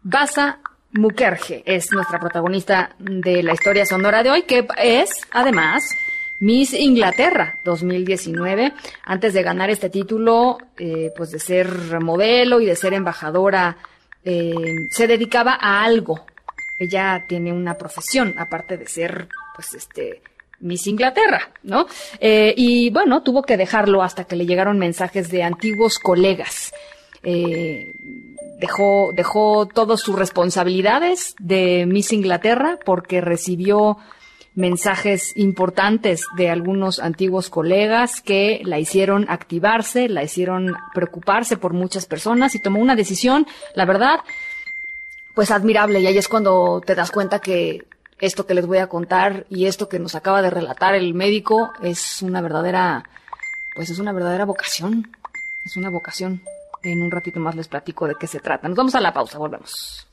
Basa 0.03 0.59
Mukerje 0.93 1.63
es 1.65 1.91
nuestra 1.91 2.21
protagonista 2.21 2.95
de 2.99 3.43
la 3.43 3.55
historia 3.55 3.87
sonora 3.87 4.23
de 4.23 4.31
hoy, 4.31 4.43
que 4.43 4.67
es, 4.77 5.11
además, 5.31 5.83
Miss 6.39 6.75
Inglaterra 6.75 7.59
2019. 7.65 8.75
Antes 9.05 9.33
de 9.33 9.43
ganar 9.43 9.71
este 9.71 9.89
título, 9.89 10.59
eh, 10.79 11.11
pues 11.17 11.31
de 11.31 11.39
ser 11.39 12.01
modelo 12.01 12.61
y 12.61 12.67
de 12.67 12.77
ser 12.77 12.93
embajadora, 12.93 13.79
eh, 14.25 14.53
se 14.91 15.07
dedicaba 15.07 15.57
a 15.59 15.83
algo. 15.83 16.27
Ella 16.79 17.25
tiene 17.27 17.53
una 17.53 17.79
profesión, 17.79 18.35
aparte 18.39 18.77
de 18.77 18.87
ser, 18.87 19.29
pues, 19.55 19.73
este, 19.75 20.21
Miss 20.61 20.87
Inglaterra, 20.87 21.53
¿no? 21.63 21.87
Eh, 22.21 22.53
y 22.57 22.91
bueno, 22.91 23.23
tuvo 23.23 23.43
que 23.43 23.57
dejarlo 23.57 24.03
hasta 24.03 24.25
que 24.25 24.37
le 24.37 24.47
llegaron 24.47 24.79
mensajes 24.79 25.31
de 25.31 25.43
antiguos 25.43 25.99
colegas. 25.99 26.73
Dejó, 28.63 29.11
dejó 29.13 29.67
todas 29.67 30.01
sus 30.01 30.15
responsabilidades 30.15 31.35
de 31.41 31.85
Miss 31.85 32.13
Inglaterra 32.13 32.79
porque 32.85 33.21
recibió 33.21 33.99
mensajes 34.55 35.37
importantes 35.37 36.27
de 36.37 36.49
algunos 36.49 37.01
antiguos 37.01 37.51
colegas 37.51 38.21
que 38.21 38.61
la 38.65 38.79
hicieron 38.79 39.27
activarse, 39.29 40.09
la 40.09 40.23
hicieron 40.23 40.77
preocuparse 40.95 41.57
por 41.57 41.73
muchas 41.73 42.07
personas 42.07 42.55
y 42.55 42.61
tomó 42.61 42.79
una 42.79 42.95
decisión, 42.95 43.49
la 43.75 43.85
verdad, 43.85 44.21
pues 45.35 45.51
admirable. 45.51 45.99
Y 45.99 46.07
ahí 46.07 46.17
es 46.17 46.29
cuando 46.29 46.81
te 46.87 46.95
das 46.95 47.11
cuenta 47.11 47.41
que 47.41 47.85
esto 48.21 48.47
que 48.47 48.55
les 48.55 48.67
voy 48.67 48.79
a 48.79 48.87
contar 48.87 49.45
y 49.51 49.67
esto 49.67 49.89
que 49.89 49.99
nos 49.99 50.15
acaba 50.15 50.41
de 50.41 50.51
relatar 50.51 50.95
el 50.95 51.15
médico 51.15 51.73
es 51.83 52.23
una 52.23 52.41
verdadera, 52.41 53.11
pues 53.75 53.91
es 53.91 53.99
una 53.99 54.13
verdadera 54.13 54.45
vocación. 54.45 55.11
Es 55.65 55.77
una 55.77 55.91
vocación. 55.91 56.43
En 56.85 57.03
un 57.03 57.11
ratito 57.11 57.39
más 57.41 57.55
les 57.55 57.69
platico 57.69 58.07
de 58.09 58.17
qué 58.17 58.27
se 58.27 58.41
trata. 58.41 58.69
Nos 58.69 58.77
vamos 58.77 58.95
a 58.95 59.01
la 59.01 59.13
pausa, 59.13 59.39
volvemos. 59.39 60.07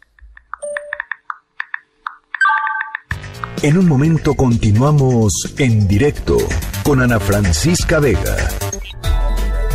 En 3.61 3.77
un 3.77 3.87
momento 3.87 4.35
continuamos 4.35 5.53
en 5.57 5.87
directo 5.87 6.37
con 6.83 7.01
Ana 7.01 7.19
Francisca 7.19 7.99
Vega. 7.99 8.37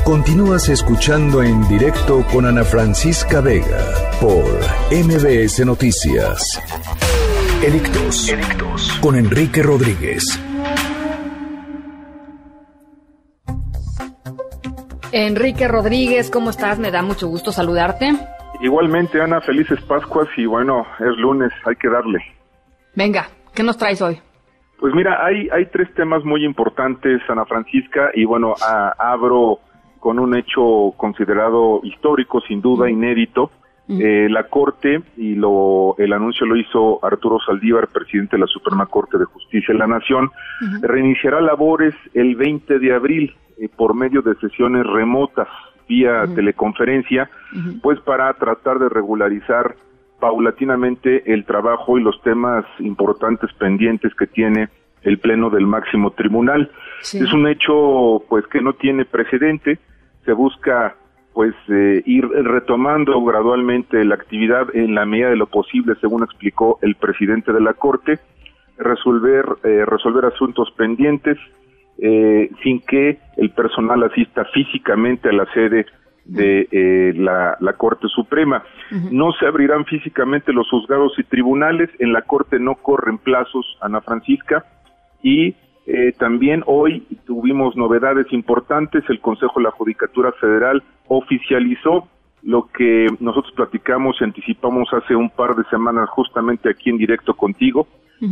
Continúas 0.04 0.68
escuchando 0.68 1.42
en 1.42 1.66
directo 1.68 2.24
con 2.32 2.46
Ana 2.46 2.64
Francisca 2.64 3.40
Vega 3.40 3.84
por 4.20 4.44
MBS 4.90 5.64
Noticias. 5.66 6.60
Elictos, 7.62 8.30
con 9.00 9.16
Enrique 9.16 9.62
Rodríguez. 9.62 10.38
Enrique 15.15 15.69
Rodríguez, 15.69 16.31
¿cómo 16.31 16.51
estás? 16.51 16.78
Me 16.78 16.91
da 16.91 17.01
mucho 17.03 17.28
gusto 17.28 17.53
saludarte. 17.53 18.12
Igualmente, 18.61 19.20
Ana, 19.20 19.41
felices 19.41 19.81
Pascuas 19.82 20.28
y 20.36 20.45
bueno, 20.45 20.86
es 20.99 21.16
lunes, 21.19 21.53
hay 21.65 21.77
que 21.77 21.89
darle. 21.89 22.19
Venga, 22.97 23.28
¿Qué 23.55 23.62
nos 23.62 23.78
traes 23.78 24.03
hoy? 24.03 24.19
Pues 24.81 24.93
mira, 24.95 25.24
hay, 25.24 25.49
hay 25.51 25.66
tres 25.66 25.93
temas 25.95 26.24
muy 26.24 26.45
importantes, 26.45 27.23
Ana 27.28 27.45
Francisca, 27.45 28.11
y 28.12 28.24
bueno, 28.24 28.55
abro 28.99 29.61
con 30.01 30.19
un 30.19 30.36
hecho 30.36 30.93
considerado 30.97 31.81
histórico, 31.85 32.41
sin 32.41 32.61
duda, 32.61 32.91
inédito. 32.91 33.51
Eh, 33.86 34.28
la 34.31 34.45
Corte, 34.45 35.03
y 35.19 35.35
lo, 35.35 35.95
el 35.99 36.15
anuncio 36.15 36.47
lo 36.47 36.57
hizo 36.57 37.05
Arturo 37.05 37.39
Saldívar, 37.47 37.89
presidente 37.89 38.36
de 38.36 38.41
la 38.41 38.47
Suprema 38.47 38.86
Corte 38.86 39.19
de 39.19 39.27
Justicia 39.27 39.74
de 39.74 39.78
la 39.78 39.86
Nación, 39.86 40.31
reiniciará 40.81 41.41
labores 41.43 41.95
el 42.15 42.35
20 42.35 42.78
de 42.78 42.95
abril 42.95 43.36
eh, 43.59 43.68
por 43.76 43.94
medio 43.94 44.22
de 44.22 44.35
sesiones 44.36 44.86
remotas 44.86 45.48
vía 45.89 46.24
teleconferencia, 46.35 47.28
pues 47.82 48.01
para 48.01 48.32
tratar 48.35 48.78
de 48.78 48.89
regularizar 48.89 49.76
paulatinamente 50.18 51.32
el 51.32 51.44
trabajo 51.44 51.98
y 51.98 52.02
los 52.02 52.20
temas 52.22 52.64
importantes 52.78 53.52
pendientes 53.59 54.14
que 54.14 54.26
tiene 54.26 54.68
el 55.02 55.18
pleno 55.18 55.51
del 55.51 55.66
máximo 55.66 56.12
tribunal. 56.12 56.70
Es 57.02 57.32
un 57.32 57.47
hecho 57.47 58.22
pues 58.28 58.47
que 58.47 58.62
no 58.62 58.72
tiene 58.72 59.05
precedente, 59.05 59.78
se 60.24 60.32
busca 60.32 60.97
pues 61.35 61.55
eh, 61.68 62.02
ir 62.06 62.26
retomando 62.28 63.22
gradualmente 63.22 64.05
la 64.05 64.14
actividad 64.14 64.74
en 64.74 64.94
la 64.94 65.05
medida 65.05 65.31
de 65.31 65.36
lo 65.36 65.47
posible, 65.47 65.94
según 66.01 66.22
explicó 66.22 66.78
el 66.81 66.94
presidente 66.94 67.52
de 67.52 67.60
la 67.60 67.74
Corte, 67.74 68.20
resolver 68.78 69.44
eh, 69.64 69.85
resolver 69.85 70.24
asuntos 70.24 70.70
pendientes 70.76 71.36
eh, 71.98 72.50
sin 72.62 72.80
que 72.80 73.18
el 73.36 73.50
personal 73.50 74.02
asista 74.02 74.44
físicamente 74.46 75.28
a 75.28 75.32
la 75.32 75.46
sede 75.52 75.86
de 76.24 76.68
eh, 76.70 77.12
la, 77.14 77.72
Corte 77.76 78.08
Suprema. 78.08 78.64
No 79.10 79.32
se 79.32 79.46
abrirán 79.46 79.84
físicamente 79.84 80.52
los 80.52 80.68
juzgados 80.70 81.18
y 81.18 81.24
tribunales, 81.24 81.90
en 81.98 82.12
la 82.12 82.22
Corte 82.22 82.58
no 82.58 82.76
corren 82.76 83.18
plazos, 83.18 83.76
Ana 83.80 84.00
Francisca, 84.00 84.64
y 85.22 85.54
eh, 85.86 86.12
también 86.18 86.62
hoy 86.66 87.06
tuvimos 87.26 87.76
novedades 87.76 88.32
importantes, 88.32 89.04
el 89.08 89.20
Consejo 89.20 89.60
de 89.60 89.64
la 89.64 89.70
Judicatura 89.70 90.32
Federal 90.32 90.82
oficializó 91.08 92.08
lo 92.42 92.68
que 92.68 93.06
nosotros 93.20 93.52
platicamos 93.54 94.16
y 94.20 94.24
anticipamos 94.24 94.88
hace 94.92 95.16
un 95.16 95.30
par 95.30 95.54
de 95.56 95.64
semanas 95.64 96.08
justamente 96.10 96.70
aquí 96.70 96.90
en 96.90 96.98
directo 96.98 97.34
contigo, 97.34 97.86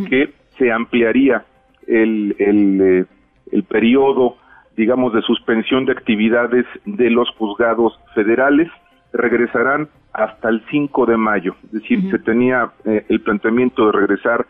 que 0.09 0.33
se 0.57 0.73
ampliaría 0.73 1.45
el, 1.87 2.35
el, 2.39 2.81
eh, 2.81 3.05
el 3.51 3.65
periodo 3.65 4.37
digamos, 4.77 5.13
de 5.13 5.23
suspensión 5.23 5.85
de 5.85 5.93
actividades 5.93 6.67
de 6.85 7.11
los 7.11 7.29
juzgados 7.37 7.99
federales 8.15 8.69
regresarán 9.13 9.89
hasta 10.13 10.49
el 10.49 10.63
5 10.71 11.07
de 11.07 11.17
mayo. 11.17 11.55
Es 11.65 11.73
decir, 11.73 12.11
se 12.11 12.19
tenía 12.19 12.73
eh, 12.85 13.05
el 13.09 13.21
planteamiento 13.21 13.87
de 13.87 13.93
regresar 13.93 14.47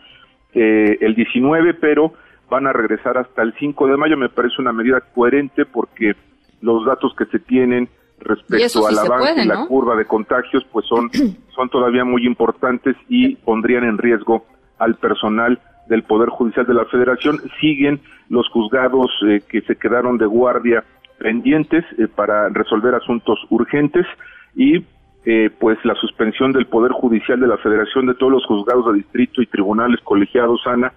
eh, 0.55 0.99
el 1.01 1.15
19, 1.15 1.75
pero 1.75 2.13
van 2.49 2.67
a 2.67 2.73
regresar 2.73 3.19
hasta 3.19 3.43
el 3.43 3.55
5 3.59 3.87
de 3.89 3.97
mayo. 3.97 4.17
Me 4.17 4.29
parece 4.29 4.57
una 4.59 4.73
medida 4.73 5.01
coherente 5.01 5.65
porque 5.65 6.15
los 6.61 6.85
datos 6.85 7.15
que 7.17 7.25
se 7.27 7.39
tienen 7.41 7.89
respecto 8.21 8.87
al 8.87 8.99
avance 8.99 9.43
y 9.43 9.47
la 9.47 9.67
curva 9.67 9.97
de 9.97 10.05
contagios, 10.05 10.65
pues 10.71 10.87
son, 10.87 11.11
son 11.55 11.69
todavía 11.71 12.05
muy 12.05 12.25
importantes 12.27 12.97
y 13.09 13.35
pondrían 13.37 13.85
en 13.85 13.99
riesgo 13.99 14.47
al 14.79 14.97
personal 14.97 15.61
del 15.89 16.03
Poder 16.03 16.29
Judicial 16.29 16.67
de 16.67 16.75
la 16.75 16.85
Federación. 16.87 17.41
Siguen 17.61 18.01
los 18.29 18.49
juzgados 18.49 19.11
eh, 19.27 19.43
que 19.49 19.61
se 19.63 19.77
quedaron 19.77 20.19
de 20.19 20.27
guardia 20.27 20.85
pendientes 21.19 21.85
eh, 21.99 22.09
para 22.09 22.49
resolver 22.49 22.95
asuntos 22.95 23.39
urgentes 23.51 24.07
y 24.55 24.85
eh, 25.25 25.51
pues 25.59 25.79
la 25.85 25.95
suspensión 25.95 26.53
del 26.53 26.67
Poder 26.67 26.93
Judicial 26.93 27.39
de 27.41 27.47
la 27.47 27.59
Federación 27.59 28.07
de 28.07 28.15
todos 28.15 28.33
los 28.33 28.47
juzgados 28.47 28.87
de 28.87 28.99
distrito 28.99 29.41
y 29.43 29.47
tribunales 29.47 30.01
colegiados, 30.03 30.67
Ana, 30.67 30.93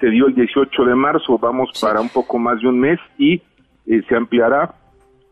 se 0.00 0.08
dio 0.08 0.28
el 0.28 0.34
18 0.34 0.84
de 0.84 0.94
marzo, 0.94 1.38
vamos 1.38 1.70
para 1.80 2.00
un 2.00 2.08
poco 2.08 2.38
más 2.38 2.60
de 2.60 2.68
un 2.68 2.78
mes 2.78 2.98
y 3.18 3.42
se 3.86 4.16
ampliará 4.16 4.74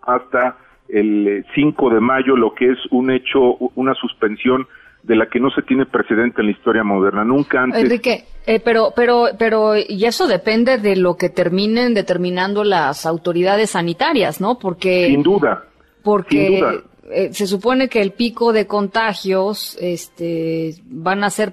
hasta 0.02 0.56
el 0.88 1.44
5 1.54 1.90
de 1.90 2.00
mayo, 2.00 2.36
lo 2.36 2.54
que 2.54 2.70
es 2.70 2.78
un 2.90 3.10
hecho, 3.10 3.56
una 3.74 3.94
suspensión 3.94 4.66
de 5.04 5.16
la 5.16 5.26
que 5.26 5.38
no 5.38 5.50
se 5.50 5.62
tiene 5.62 5.86
precedente 5.86 6.40
en 6.40 6.46
la 6.46 6.52
historia 6.52 6.82
moderna. 6.82 7.24
Nunca 7.24 7.62
antes. 7.62 7.82
Enrique, 7.82 8.24
eh, 8.46 8.60
pero, 8.64 8.92
pero, 8.96 9.26
pero, 9.38 9.76
y 9.76 10.04
eso 10.04 10.26
depende 10.26 10.78
de 10.78 10.96
lo 10.96 11.16
que 11.16 11.28
terminen 11.28 11.94
determinando 11.94 12.64
las 12.64 13.06
autoridades 13.06 13.70
sanitarias, 13.70 14.40
¿no? 14.40 14.58
Porque. 14.58 15.06
Sin 15.06 15.22
duda. 15.22 15.64
Porque. 16.02 16.82
Eh, 17.10 17.34
se 17.34 17.46
supone 17.46 17.90
que 17.90 18.00
el 18.00 18.12
pico 18.12 18.54
de 18.54 18.66
contagios 18.66 19.76
este, 19.78 20.74
van 20.86 21.22
a 21.22 21.28
ser 21.28 21.52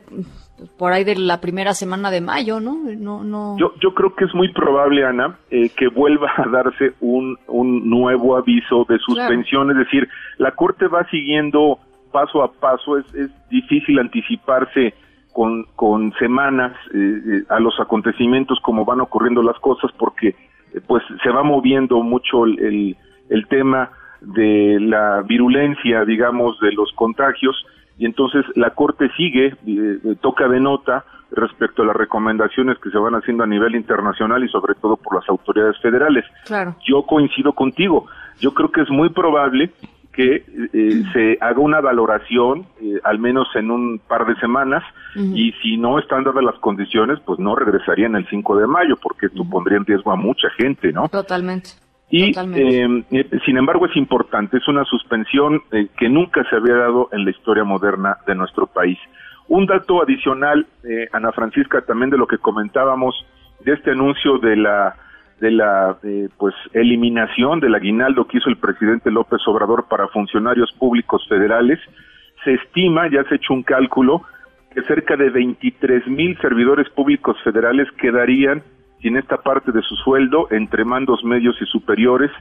por 0.77 0.93
ahí 0.93 1.03
de 1.03 1.15
la 1.15 1.41
primera 1.41 1.73
semana 1.73 2.09
de 2.09 2.21
mayo, 2.21 2.59
¿no? 2.59 2.77
no, 2.97 3.23
no... 3.23 3.57
Yo, 3.59 3.73
yo 3.81 3.93
creo 3.93 4.15
que 4.15 4.25
es 4.25 4.33
muy 4.33 4.51
probable, 4.53 5.03
Ana, 5.05 5.37
eh, 5.49 5.69
que 5.75 5.87
vuelva 5.87 6.31
a 6.37 6.47
darse 6.47 6.93
un, 7.01 7.37
un 7.47 7.89
nuevo 7.89 8.37
aviso 8.37 8.85
de 8.87 8.97
suspensión, 8.99 9.71
es 9.71 9.77
decir, 9.77 10.07
la 10.37 10.51
Corte 10.51 10.87
va 10.87 11.05
siguiendo 11.09 11.79
paso 12.11 12.43
a 12.43 12.51
paso, 12.51 12.97
es, 12.97 13.13
es 13.13 13.29
difícil 13.49 13.99
anticiparse 13.99 14.93
con, 15.33 15.63
con 15.75 16.13
semanas 16.19 16.73
eh, 16.93 16.97
eh, 16.97 17.43
a 17.49 17.59
los 17.59 17.79
acontecimientos 17.79 18.59
como 18.61 18.85
van 18.85 19.01
ocurriendo 19.01 19.41
las 19.41 19.57
cosas 19.59 19.91
porque 19.97 20.29
eh, 20.73 20.81
pues 20.85 21.03
se 21.23 21.29
va 21.29 21.43
moviendo 21.43 22.01
mucho 22.01 22.45
el, 22.45 22.97
el, 23.29 23.47
tema 23.47 23.91
de 24.21 24.77
la 24.79 25.21
virulencia, 25.21 26.05
digamos, 26.05 26.59
de 26.59 26.71
los 26.73 26.91
contagios 26.93 27.65
y 27.97 28.05
entonces 28.05 28.45
la 28.55 28.71
Corte 28.71 29.09
sigue, 29.15 29.55
toca 30.21 30.47
de 30.47 30.59
nota 30.59 31.05
respecto 31.31 31.83
a 31.83 31.85
las 31.85 31.95
recomendaciones 31.95 32.77
que 32.79 32.89
se 32.89 32.97
van 32.97 33.13
haciendo 33.13 33.43
a 33.43 33.47
nivel 33.47 33.75
internacional 33.75 34.43
y 34.43 34.49
sobre 34.49 34.75
todo 34.75 34.97
por 34.97 35.15
las 35.15 35.29
autoridades 35.29 35.79
federales. 35.81 36.25
Claro. 36.45 36.75
Yo 36.85 37.03
coincido 37.03 37.53
contigo, 37.53 38.07
yo 38.39 38.53
creo 38.53 38.71
que 38.71 38.81
es 38.81 38.89
muy 38.89 39.09
probable 39.09 39.71
que 40.11 40.43
eh, 40.73 41.03
se 41.13 41.37
haga 41.41 41.59
una 41.59 41.79
valoración, 41.79 42.65
eh, 42.81 42.99
al 43.03 43.19
menos 43.19 43.47
en 43.55 43.71
un 43.71 43.99
par 43.99 44.25
de 44.25 44.35
semanas, 44.35 44.83
y 45.13 45.51
si 45.61 45.75
no 45.77 45.99
están 45.99 46.23
dadas 46.23 46.43
las 46.43 46.55
condiciones, 46.59 47.19
pues 47.25 47.37
no 47.37 47.53
regresarían 47.53 48.15
el 48.15 48.25
5 48.29 48.57
de 48.57 48.67
mayo, 48.67 48.95
porque 49.01 49.25
esto 49.25 49.43
pondría 49.43 49.77
en 49.77 49.85
riesgo 49.85 50.11
a 50.11 50.15
mucha 50.15 50.49
gente, 50.51 50.93
¿no? 50.93 51.09
Totalmente. 51.09 51.71
Y, 52.09 52.31
eh, 52.37 53.27
sin 53.45 53.57
embargo, 53.57 53.85
es 53.87 53.95
importante, 53.97 54.57
es 54.57 54.67
una 54.69 54.85
suspensión 54.85 55.61
que 55.97 56.09
nunca 56.09 56.45
se 56.49 56.55
había 56.55 56.75
dado 56.75 57.09
en 57.11 57.25
la 57.25 57.31
historia 57.31 57.65
moderna 57.65 58.17
de 58.25 58.35
nuestro 58.35 58.67
país. 58.67 58.97
Un 59.49 59.65
dato 59.65 60.01
adicional, 60.01 60.65
Ana 61.11 61.33
Francisca, 61.33 61.81
también 61.81 62.09
de 62.09 62.17
lo 62.17 62.27
que 62.27 62.37
comentábamos, 62.37 63.13
de 63.65 63.73
este 63.73 63.91
anuncio 63.91 64.37
de 64.37 64.55
la 64.55 64.95
de 65.41 65.51
la 65.51 65.97
eh, 66.03 66.29
pues 66.37 66.53
eliminación 66.71 67.59
del 67.59 67.73
aguinaldo 67.73 68.27
que 68.27 68.37
hizo 68.37 68.49
el 68.49 68.57
presidente 68.57 69.09
López 69.09 69.41
Obrador 69.47 69.87
para 69.89 70.07
funcionarios 70.07 70.71
públicos 70.73 71.25
federales, 71.27 71.79
se 72.43 72.53
estima, 72.53 73.09
ya 73.09 73.23
se 73.23 73.33
ha 73.33 73.37
hecho 73.37 73.53
un 73.53 73.63
cálculo, 73.63 74.21
que 74.71 74.83
cerca 74.83 75.17
de 75.17 75.31
23 75.31 76.07
mil 76.07 76.37
servidores 76.37 76.87
públicos 76.89 77.35
federales 77.43 77.87
quedarían 77.99 78.61
sin 79.01 79.17
esta 79.17 79.37
parte 79.37 79.71
de 79.71 79.81
su 79.81 79.95
sueldo 79.95 80.47
entre 80.51 80.85
mandos 80.85 81.23
medios 81.23 81.59
y 81.59 81.65
superiores 81.65 82.31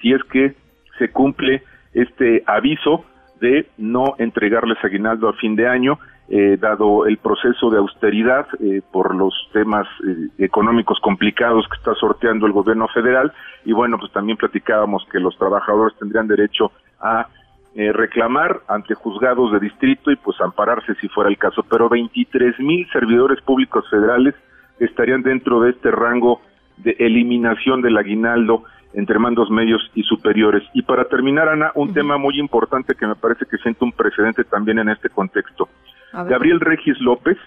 si 0.00 0.12
es 0.12 0.22
que 0.24 0.54
se 0.98 1.10
cumple 1.10 1.62
este 1.94 2.44
aviso 2.46 3.06
de 3.40 3.66
no 3.78 4.16
entregarles 4.18 4.76
aguinaldo 4.84 5.30
a 5.30 5.32
fin 5.32 5.56
de 5.56 5.66
año, 5.66 5.98
eh, 6.32 6.56
dado 6.60 7.06
el 7.06 7.18
proceso 7.18 7.70
de 7.70 7.78
austeridad 7.78 8.46
eh, 8.60 8.82
por 8.92 9.16
los 9.16 9.34
temas 9.52 9.88
eh, 10.06 10.28
económicos 10.38 11.00
complicados 11.00 11.66
que 11.66 11.76
está 11.76 11.92
sorteando 11.96 12.46
el 12.46 12.52
gobierno 12.52 12.86
federal. 12.86 13.32
Y 13.64 13.72
bueno, 13.72 13.98
pues 13.98 14.12
también 14.12 14.38
platicábamos 14.38 15.04
que 15.10 15.18
los 15.18 15.36
trabajadores 15.36 15.98
tendrían 15.98 16.28
derecho 16.28 16.70
a 17.00 17.26
reclamar 17.74 18.60
ante 18.68 18.94
juzgados 18.94 19.52
de 19.52 19.60
distrito 19.60 20.10
y 20.10 20.16
pues 20.16 20.40
ampararse 20.40 20.94
si 21.00 21.08
fuera 21.08 21.30
el 21.30 21.38
caso. 21.38 21.64
Pero 21.68 21.88
23 21.88 22.60
mil 22.60 22.88
servidores 22.92 23.40
públicos 23.42 23.88
federales 23.90 24.34
estarían 24.78 25.22
dentro 25.22 25.60
de 25.60 25.70
este 25.70 25.90
rango 25.90 26.40
de 26.76 26.94
eliminación 26.98 27.82
del 27.82 27.96
aguinaldo 27.96 28.64
entre 28.92 29.18
mandos 29.18 29.50
medios 29.50 29.82
y 29.94 30.02
superiores. 30.04 30.62
Y 30.74 30.82
para 30.82 31.06
terminar, 31.06 31.48
Ana, 31.48 31.72
un 31.74 31.92
tema 31.92 32.18
muy 32.18 32.38
importante 32.38 32.94
que 32.94 33.06
me 33.06 33.14
parece 33.16 33.46
que 33.46 33.56
siente 33.58 33.84
un 33.84 33.92
precedente 33.92 34.44
también 34.44 34.78
en 34.78 34.90
este 34.90 35.08
contexto. 35.08 35.68
Gabriel 36.12 36.60
Regis 36.60 36.98
López, 37.00 37.38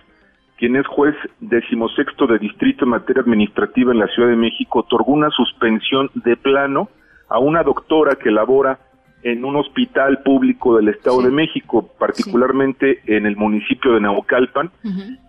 quien 0.57 0.75
es 0.75 0.87
juez 0.87 1.15
decimosexto 1.39 2.27
de 2.27 2.39
distrito 2.39 2.85
en 2.85 2.91
materia 2.91 3.21
administrativa 3.21 3.91
en 3.91 3.99
la 3.99 4.07
Ciudad 4.07 4.29
de 4.29 4.35
México, 4.35 4.79
otorgó 4.79 5.11
una 5.11 5.29
suspensión 5.29 6.09
de 6.13 6.37
plano 6.37 6.89
a 7.29 7.39
una 7.39 7.63
doctora 7.63 8.15
que 8.15 8.31
labora 8.31 8.79
en 9.23 9.45
un 9.45 9.55
hospital 9.55 10.21
público 10.21 10.75
del 10.75 10.89
Estado 10.89 11.21
de 11.21 11.31
México, 11.31 11.89
particularmente 11.97 12.99
en 13.05 13.25
el 13.25 13.37
municipio 13.37 13.93
de 13.93 14.01
Naucalpan, 14.01 14.69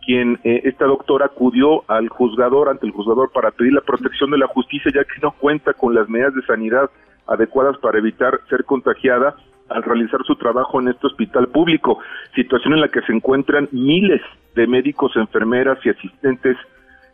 quien 0.04 0.38
eh, 0.42 0.62
esta 0.64 0.84
doctora 0.84 1.26
acudió 1.26 1.88
al 1.88 2.08
juzgador, 2.08 2.68
ante 2.68 2.86
el 2.86 2.92
juzgador, 2.92 3.30
para 3.32 3.52
pedir 3.52 3.72
la 3.72 3.82
protección 3.82 4.32
de 4.32 4.38
la 4.38 4.48
justicia, 4.48 4.90
ya 4.92 5.04
que 5.04 5.20
no 5.22 5.30
cuenta 5.32 5.74
con 5.74 5.94
las 5.94 6.08
medidas 6.08 6.34
de 6.34 6.42
sanidad 6.42 6.90
adecuadas 7.26 7.78
para 7.78 7.98
evitar 7.98 8.40
ser 8.50 8.64
contagiada 8.64 9.36
al 9.68 9.82
realizar 9.82 10.20
su 10.24 10.36
trabajo 10.36 10.80
en 10.80 10.88
este 10.88 11.06
hospital 11.06 11.48
público, 11.48 11.98
situación 12.34 12.74
en 12.74 12.80
la 12.80 12.88
que 12.88 13.02
se 13.02 13.12
encuentran 13.12 13.68
miles 13.72 14.20
de 14.54 14.66
médicos, 14.66 15.16
enfermeras 15.16 15.78
y 15.84 15.90
asistentes, 15.90 16.56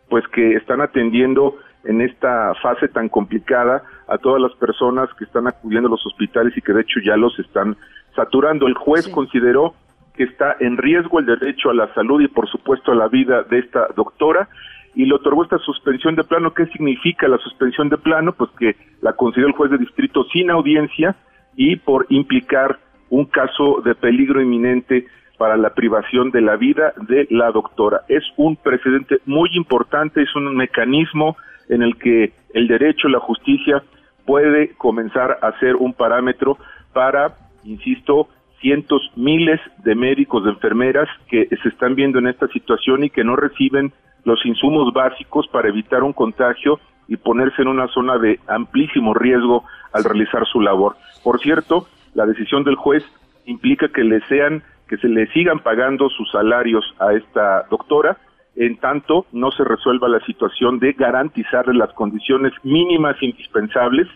pues 0.09 0.27
que 0.27 0.55
están 0.55 0.81
atendiendo 0.81 1.55
en 1.83 2.01
esta 2.01 2.53
fase 2.61 2.87
tan 2.87 3.09
complicada 3.09 3.83
a 4.07 4.17
todas 4.17 4.41
las 4.41 4.53
personas 4.55 5.09
que 5.17 5.23
están 5.23 5.47
acudiendo 5.47 5.87
a 5.87 5.91
los 5.91 6.05
hospitales 6.05 6.55
y 6.55 6.61
que 6.61 6.73
de 6.73 6.81
hecho 6.81 6.99
ya 7.03 7.17
los 7.17 7.37
están 7.39 7.77
saturando. 8.15 8.67
El 8.67 8.75
juez 8.75 9.07
consideró 9.07 9.73
que 10.13 10.23
está 10.23 10.55
en 10.59 10.77
riesgo 10.77 11.19
el 11.19 11.25
derecho 11.25 11.69
a 11.69 11.73
la 11.73 11.91
salud 11.93 12.21
y 12.21 12.27
por 12.27 12.47
supuesto 12.49 12.91
a 12.91 12.95
la 12.95 13.07
vida 13.07 13.43
de 13.43 13.59
esta 13.59 13.87
doctora 13.95 14.49
y 14.93 15.05
le 15.05 15.15
otorgó 15.15 15.43
esta 15.43 15.57
suspensión 15.59 16.15
de 16.15 16.23
plano. 16.23 16.53
¿Qué 16.53 16.65
significa 16.67 17.27
la 17.27 17.37
suspensión 17.37 17.89
de 17.89 17.97
plano? 17.97 18.33
Pues 18.33 18.51
que 18.59 18.75
la 19.01 19.13
concedió 19.13 19.47
el 19.47 19.53
juez 19.53 19.71
de 19.71 19.77
distrito 19.77 20.25
sin 20.25 20.51
audiencia 20.51 21.15
y 21.55 21.75
por 21.75 22.05
implicar 22.09 22.79
un 23.09 23.25
caso 23.25 23.81
de 23.83 23.95
peligro 23.95 24.41
inminente 24.41 25.05
para 25.37 25.57
la 25.57 25.73
privación 25.73 26.31
de 26.31 26.41
la 26.41 26.55
vida 26.55 26.93
de 27.07 27.27
la 27.29 27.51
doctora. 27.51 28.01
Es 28.07 28.23
un 28.37 28.55
precedente 28.55 29.19
muy 29.25 29.49
importante, 29.53 30.21
es 30.21 30.35
un 30.35 30.55
mecanismo 30.55 31.35
en 31.69 31.81
el 31.81 31.97
que 31.97 32.33
el 32.53 32.67
derecho, 32.67 33.07
la 33.07 33.19
justicia 33.19 33.83
puede 34.25 34.75
comenzar 34.75 35.39
a 35.41 35.57
ser 35.59 35.75
un 35.75 35.93
parámetro 35.93 36.57
para, 36.93 37.33
insisto, 37.63 38.29
cientos, 38.59 39.01
miles 39.15 39.59
de 39.83 39.95
médicos, 39.95 40.43
de 40.43 40.51
enfermeras 40.51 41.09
que 41.27 41.47
se 41.61 41.69
están 41.69 41.95
viendo 41.95 42.19
en 42.19 42.27
esta 42.27 42.47
situación 42.49 43.03
y 43.03 43.09
que 43.09 43.23
no 43.23 43.35
reciben 43.35 43.91
los 44.23 44.45
insumos 44.45 44.93
básicos 44.93 45.47
para 45.47 45.69
evitar 45.69 46.03
un 46.03 46.13
contagio 46.13 46.79
y 47.11 47.17
ponerse 47.17 47.61
en 47.61 47.67
una 47.67 47.89
zona 47.89 48.17
de 48.17 48.39
amplísimo 48.47 49.13
riesgo 49.13 49.65
al 49.91 50.05
realizar 50.05 50.45
su 50.45 50.61
labor. 50.61 50.95
Por 51.25 51.41
cierto, 51.41 51.85
la 52.13 52.25
decisión 52.25 52.63
del 52.63 52.75
juez 52.75 53.03
implica 53.45 53.89
que 53.89 54.05
le 54.05 54.21
sean 54.27 54.63
que 54.87 54.95
se 54.95 55.09
le 55.09 55.27
sigan 55.33 55.59
pagando 55.59 56.09
sus 56.09 56.31
salarios 56.31 56.85
a 56.99 57.11
esta 57.13 57.63
doctora 57.69 58.17
en 58.55 58.77
tanto 58.77 59.25
no 59.33 59.51
se 59.51 59.65
resuelva 59.65 60.07
la 60.07 60.21
situación 60.21 60.79
de 60.79 60.93
garantizarle 60.93 61.73
las 61.73 61.91
condiciones 61.93 62.53
mínimas 62.63 63.21
indispensables 63.21 64.07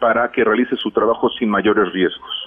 para 0.00 0.32
que 0.32 0.42
realice 0.42 0.74
su 0.74 0.90
trabajo 0.90 1.30
sin 1.30 1.48
mayores 1.48 1.92
riesgos. 1.92 2.43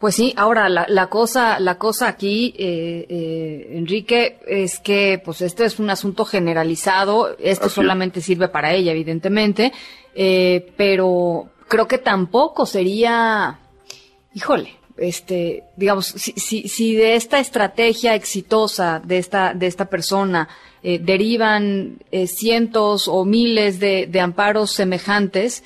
Pues 0.00 0.14
sí, 0.14 0.32
ahora 0.34 0.70
la, 0.70 0.86
la 0.88 1.08
cosa, 1.08 1.60
la 1.60 1.76
cosa 1.76 2.08
aquí, 2.08 2.54
eh, 2.58 3.04
eh, 3.06 3.68
Enrique, 3.72 4.40
es 4.46 4.78
que 4.78 5.20
pues 5.22 5.42
este 5.42 5.66
es 5.66 5.78
un 5.78 5.90
asunto 5.90 6.24
generalizado. 6.24 7.36
Esto 7.38 7.68
solamente 7.68 8.22
sirve 8.22 8.48
para 8.48 8.72
ella, 8.72 8.92
evidentemente, 8.92 9.74
eh, 10.14 10.72
pero 10.78 11.50
creo 11.68 11.86
que 11.86 11.98
tampoco 11.98 12.64
sería, 12.64 13.58
híjole, 14.32 14.78
este, 14.96 15.64
digamos, 15.76 16.06
si, 16.06 16.32
si, 16.32 16.66
si, 16.66 16.94
de 16.94 17.14
esta 17.16 17.38
estrategia 17.38 18.14
exitosa 18.14 19.02
de 19.04 19.18
esta, 19.18 19.52
de 19.52 19.66
esta 19.66 19.84
persona 19.90 20.48
eh, 20.82 20.98
derivan 20.98 21.98
eh, 22.10 22.26
cientos 22.26 23.06
o 23.06 23.26
miles 23.26 23.78
de, 23.80 24.06
de 24.06 24.20
amparos 24.20 24.70
semejantes, 24.70 25.62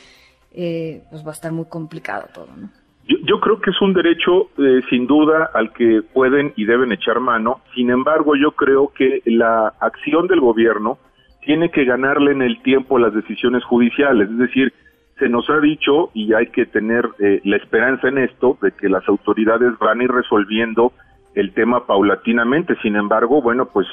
eh, 0.52 1.05
pues 1.09 1.24
va 1.24 1.31
a 1.31 1.35
estar 1.35 1.52
muy 1.52 1.66
complicado 1.66 2.28
todo, 2.35 2.48
¿no? 2.56 2.84
Yo, 3.06 3.18
yo 3.24 3.40
creo 3.40 3.60
que 3.60 3.70
es 3.70 3.81
un 3.81 3.93
derecho, 3.93 4.51
eh, 4.59 4.81
sin 4.89 5.06
duda, 5.06 5.51
al 5.52 5.72
que 5.72 6.02
pueden 6.02 6.52
y 6.56 6.64
deben 6.64 6.93
echar 6.93 7.20
mano. 7.20 7.60
Sin 7.74 7.90
embargo, 7.90 8.35
yo 8.36 8.52
creo 8.52 8.93
que 8.94 9.20
la 9.26 9.74
acción 9.81 10.26
del 10.26 10.40
gobierno 10.40 10.98
tiene 11.44 11.70
que 11.70 11.85
ganarle 11.85 12.32
en 12.32 12.43
el 12.43 12.62
tiempo 12.62 12.98
las 12.98 13.14
decisiones 13.14 13.62
judiciales. 13.64 14.31
Es 14.31 14.39
decir, 14.39 14.72
se 15.18 15.28
nos 15.28 15.48
ha 15.51 15.60
dicho, 15.60 16.10
y 16.14 16.32
hay 16.32 16.48
que 16.48 16.66
tener 16.66 17.09
eh, 17.18 17.40
la 17.44 17.56
esperanza 17.56 18.09
en 18.09 18.18
esto, 18.18 18.59
de 18.60 18.72
que 18.72 18.89
las 18.89 19.06
autoridades 19.09 19.78
van 19.78 20.01
a 20.01 20.05
ir 20.05 20.10
resolviendo 20.10 20.93
el 21.35 21.52
tema 21.52 21.86
paulatinamente. 21.86 22.76
Sin 22.82 22.97
embargo, 22.97 23.43
bueno, 23.43 23.66
pues 23.66 23.86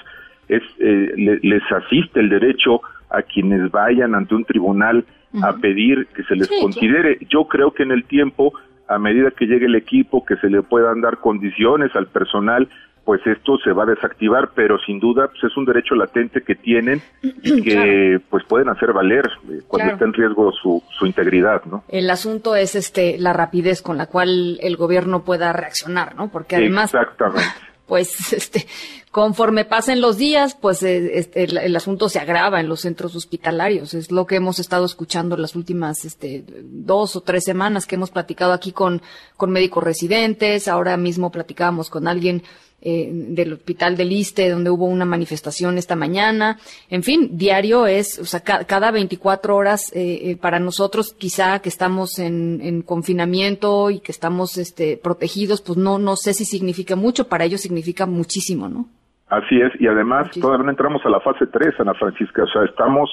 es, 0.48 0.64
eh, 0.80 1.40
les 1.42 1.64
asiste 1.72 2.20
el 2.20 2.30
derecho 2.30 2.82
a 3.10 3.22
quienes 3.22 3.70
vayan 3.72 4.16
ante 4.16 4.36
un 4.36 4.46
tribunal 4.46 5.06
a 5.44 5.54
pedir 5.54 6.08
que 6.08 6.24
se 6.24 6.36
les 6.36 6.50
considere. 6.50 7.18
Yo 7.30 7.46
creo 7.46 7.72
que 7.72 7.84
en 7.84 7.92
el 7.92 8.04
tiempo, 8.04 8.54
a 8.94 9.00
medida 9.00 9.32
que 9.32 9.46
llegue 9.46 9.66
el 9.66 9.76
equipo, 9.76 10.26
que 10.26 10.36
se 10.38 10.50
le 10.50 10.62
puedan 10.62 11.02
dar 11.02 11.18
condiciones 11.18 11.96
al 11.96 12.08
personal 12.08 12.68
pues 13.06 13.26
esto 13.26 13.58
se 13.64 13.72
va 13.72 13.84
a 13.84 13.88
desactivar, 13.88 14.52
pero 14.56 14.78
sin 14.80 15.00
duda 15.00 15.28
pues 15.28 15.44
es 15.44 15.58
un 15.58 15.66
derecho 15.66 15.96
latente 15.96 16.42
que 16.44 16.56
tienen 16.56 17.02
y 17.22 17.62
que 17.64 18.22
pues 18.30 18.44
pueden 18.46 18.70
hacer 18.70 18.94
valer 18.94 19.26
eh, 19.50 19.62
cuando 19.68 19.94
está 19.94 20.06
en 20.06 20.14
riesgo 20.14 20.52
su, 20.52 20.84
su 20.98 21.06
integridad, 21.06 21.64
¿no? 21.66 21.84
El 21.88 22.10
asunto 22.10 22.56
es 22.56 22.76
este 22.76 23.18
la 23.18 23.34
rapidez 23.34 23.82
con 23.82 23.98
la 23.98 24.06
cual 24.06 24.60
el 24.62 24.78
gobierno 24.78 25.24
pueda 25.24 25.52
reaccionar, 25.52 26.16
¿no? 26.16 26.30
Porque 26.30 26.58
además 26.58 26.94
Exactamente. 26.94 27.42
Pues 27.86 28.34
este 28.34 28.68
conforme 29.12 29.66
pasen 29.66 30.00
los 30.00 30.18
días, 30.18 30.56
pues 30.60 30.82
eh, 30.84 31.20
este, 31.20 31.44
el, 31.44 31.58
el, 31.58 31.76
asunto 31.76 32.08
se 32.08 32.20
agrava 32.20 32.62
en 32.62 32.70
los 32.70 32.82
centros 32.82 33.14
hospitalarios. 33.14 33.94
Es 33.94 34.10
lo 34.10 34.26
que 34.26 34.38
hemos 34.38 34.58
estado 34.58 34.86
escuchando 34.86 35.36
las 35.36 35.56
últimas 35.56 36.06
este, 36.06 36.46
dos 36.64 37.18
o 37.18 37.22
tres 37.22 37.44
semanas 37.44 37.86
que 37.86 37.96
hemos 37.96 38.10
platicado 38.10 38.54
aquí 38.54 38.72
con, 38.72 39.02
con 39.36 39.52
médicos 39.52 39.84
residentes. 39.84 40.70
Ahora 40.70 40.96
mismo 40.96 41.30
platicábamos 41.30 41.90
con 41.90 42.08
alguien 42.08 42.44
eh, 42.82 43.10
del 43.12 43.54
hospital 43.54 43.96
del 43.96 44.12
Iste, 44.12 44.50
donde 44.50 44.72
hubo 44.72 44.86
una 44.86 45.06
manifestación 45.06 45.78
esta 45.78 45.96
mañana. 45.96 46.58
En 46.90 47.04
fin, 47.04 47.38
diario 47.38 47.86
es, 47.86 48.18
o 48.20 48.26
sea, 48.26 48.40
ca 48.40 48.66
cada 48.66 48.90
24 48.90 49.56
horas 49.56 49.92
eh, 49.94 50.32
eh, 50.32 50.38
para 50.38 50.60
nosotros, 50.60 51.14
quizá 51.14 51.60
que 51.60 51.70
estamos 51.70 52.18
en, 52.18 52.60
en, 52.62 52.82
confinamiento 52.82 53.92
y 53.92 54.00
que 54.00 54.12
estamos 54.12 54.58
este, 54.58 54.98
protegidos, 54.98 55.62
pues 55.62 55.78
no, 55.78 56.00
no 56.00 56.16
sé 56.16 56.34
si 56.34 56.46
significa 56.46 56.96
mucho, 56.96 57.28
para 57.28 57.46
ellos 57.46 57.62
significa 57.62 58.06
muchísimo, 58.06 58.68
¿no? 58.68 58.88
Así 59.28 59.62
es, 59.62 59.80
y 59.80 59.88
además 59.88 60.24
muchísimo. 60.24 60.48
todavía 60.48 60.66
no 60.66 60.72
entramos 60.72 61.06
a 61.06 61.10
la 61.10 61.20
fase 61.20 61.48
3, 61.48 61.80
Ana 61.80 61.94
Francisca, 61.94 62.44
o 62.44 62.48
sea, 62.48 62.64
estamos 62.66 63.10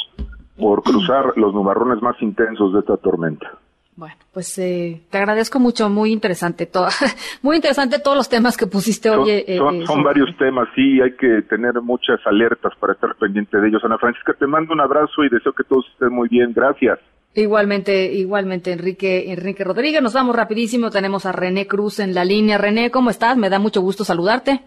por 0.59 0.83
cruzar 0.83 1.37
los 1.37 1.55
nubarrones 1.55 2.03
más 2.03 2.21
intensos 2.21 2.73
de 2.73 2.81
esta 2.81 2.97
tormenta. 2.97 3.59
Bueno, 3.99 4.15
pues 4.33 4.57
eh, 4.61 5.01
te 5.11 5.19
agradezco 5.19 5.59
mucho, 5.59 5.91
muy 5.91 6.13
interesante 6.13 6.67
todo, 6.67 6.87
muy 7.43 7.57
interesante 7.57 7.99
todos 7.99 8.17
los 8.17 8.29
temas 8.29 8.57
que 8.57 8.69
pusiste 8.69 9.09
son, 9.09 9.19
hoy. 9.19 9.31
Eh, 9.31 9.57
son, 9.59 9.83
eh, 9.83 9.87
son 9.87 10.05
varios 10.05 10.29
temas, 10.37 10.69
sí, 10.77 11.01
hay 11.01 11.17
que 11.17 11.43
tener 11.43 11.75
muchas 11.83 12.25
alertas 12.25 12.73
para 12.79 12.93
estar 12.93 13.17
pendiente 13.17 13.59
de 13.59 13.67
ellos. 13.67 13.83
Ana 13.85 13.99
Francisca, 13.99 14.35
te 14.39 14.47
mando 14.47 14.73
un 14.73 14.81
abrazo 14.81 15.25
y 15.25 15.29
deseo 15.29 15.53
que 15.53 15.65
todos 15.65 15.85
estén 15.95 16.13
muy 16.13 16.29
bien. 16.29 16.53
Gracias. 16.55 17.01
Igualmente, 17.35 18.13
igualmente, 18.13 18.71
Enrique, 18.71 19.33
Enrique 19.33 19.65
Rodríguez. 19.65 20.01
Nos 20.01 20.15
vamos 20.15 20.37
rapidísimo. 20.37 20.91
Tenemos 20.91 21.27
a 21.27 21.33
René 21.33 21.67
Cruz 21.67 21.99
en 21.99 22.15
la 22.15 22.25
línea. 22.25 22.57
René, 22.57 22.93
¿cómo 22.93 23.11
estás? 23.11 23.37
Me 23.37 23.51
da 23.51 23.59
mucho 23.59 23.81
gusto 23.81 24.05
saludarte. 24.05 24.61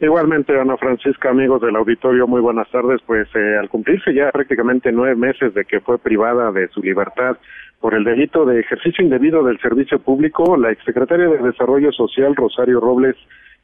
Igualmente, 0.00 0.56
Ana 0.56 0.76
Francisca, 0.76 1.30
amigos 1.30 1.60
del 1.60 1.74
auditorio, 1.74 2.28
muy 2.28 2.40
buenas 2.40 2.70
tardes. 2.70 3.00
Pues 3.04 3.26
eh, 3.34 3.58
al 3.58 3.68
cumplirse 3.68 4.14
ya 4.14 4.30
prácticamente 4.30 4.92
nueve 4.92 5.16
meses 5.16 5.52
de 5.54 5.64
que 5.64 5.80
fue 5.80 5.98
privada 5.98 6.52
de 6.52 6.68
su 6.68 6.80
libertad 6.80 7.36
por 7.80 7.94
el 7.94 8.04
delito 8.04 8.44
de 8.44 8.60
ejercicio 8.60 9.04
indebido 9.04 9.42
del 9.44 9.60
servicio 9.60 9.98
público, 9.98 10.56
la 10.56 10.72
exsecretaria 10.72 11.28
de 11.28 11.38
Desarrollo 11.38 11.92
Social, 11.92 12.34
Rosario 12.34 12.80
Robles, 12.80 13.16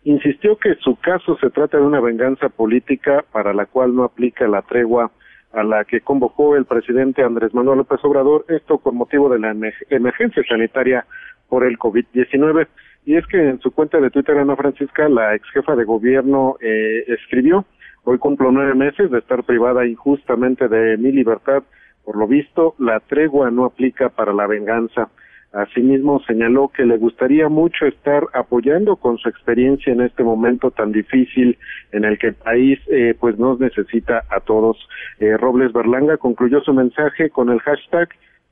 insistió 0.05 0.57
que 0.57 0.75
su 0.77 0.97
caso 0.97 1.37
se 1.41 1.51
trata 1.51 1.79
de 1.79 1.85
una 1.85 2.01
venganza 2.01 2.49
política 2.49 3.25
para 3.33 3.53
la 3.53 3.67
cual 3.67 3.95
no 3.95 4.05
aplica 4.05 4.47
la 4.47 4.63
tregua 4.63 5.11
a 5.53 5.63
la 5.63 5.85
que 5.85 6.01
convocó 6.01 6.57
el 6.57 6.65
presidente 6.65 7.23
Andrés 7.23 7.55
Manuel 7.55 7.79
López 7.79 8.01
Obrador, 8.03 8.45
esto 8.49 8.79
con 8.79 8.97
motivo 8.97 9.29
de 9.29 9.39
la 9.39 9.55
emergencia 9.91 10.43
sanitaria 10.49 11.07
por 11.49 11.65
el 11.65 11.79
COVID-19. 11.79 12.67
Y 13.07 13.17
es 13.17 13.27
que 13.27 13.39
en 13.39 13.61
su 13.61 13.71
cuenta 13.71 14.01
de 14.01 14.11
Twitter, 14.11 14.37
Ana 14.39 14.57
Francisca, 14.57 15.09
la 15.09 15.35
ex 15.35 15.49
jefa 15.51 15.77
de 15.77 15.85
gobierno 15.85 16.57
eh, 16.61 17.05
escribió, 17.09 17.65
hoy 18.05 18.19
cumplo 18.19 18.51
nueve 18.51 18.75
meses 18.75 19.11
de 19.11 19.19
estar 19.19 19.45
privada 19.45 19.87
injustamente 19.87 20.69
de 20.69 20.97
mi 20.97 21.13
libertad. 21.13 21.63
Por 22.05 22.17
lo 22.17 22.27
visto, 22.27 22.75
la 22.79 23.01
tregua 23.01 23.51
no 23.51 23.65
aplica 23.65 24.09
para 24.11 24.33
la 24.33 24.47
venganza. 24.47 25.09
Asimismo, 25.53 26.21
señaló 26.27 26.69
que 26.69 26.85
le 26.85 26.97
gustaría 26.97 27.49
mucho 27.49 27.87
estar 27.87 28.25
apoyando 28.33 28.97
con 28.97 29.19
su 29.19 29.29
experiencia 29.29 29.93
en 29.93 30.01
este 30.01 30.25
momento 30.25 30.73
tan 30.73 30.91
difícil 30.91 31.57
en 31.93 32.05
el 32.05 32.19
que 32.19 32.29
el 32.29 32.35
país 32.35 32.81
eh, 32.89 33.15
pues 33.19 33.39
nos 33.39 33.61
necesita 33.61 34.25
a 34.31 34.41
todos. 34.41 34.77
Eh, 35.21 35.37
Robles 35.37 35.73
Berlanga 35.73 36.17
concluyó 36.17 36.61
su 36.61 36.75
mensaje 36.75 37.31
con 37.31 37.51
el 37.51 37.61
hashtag 37.61 38.09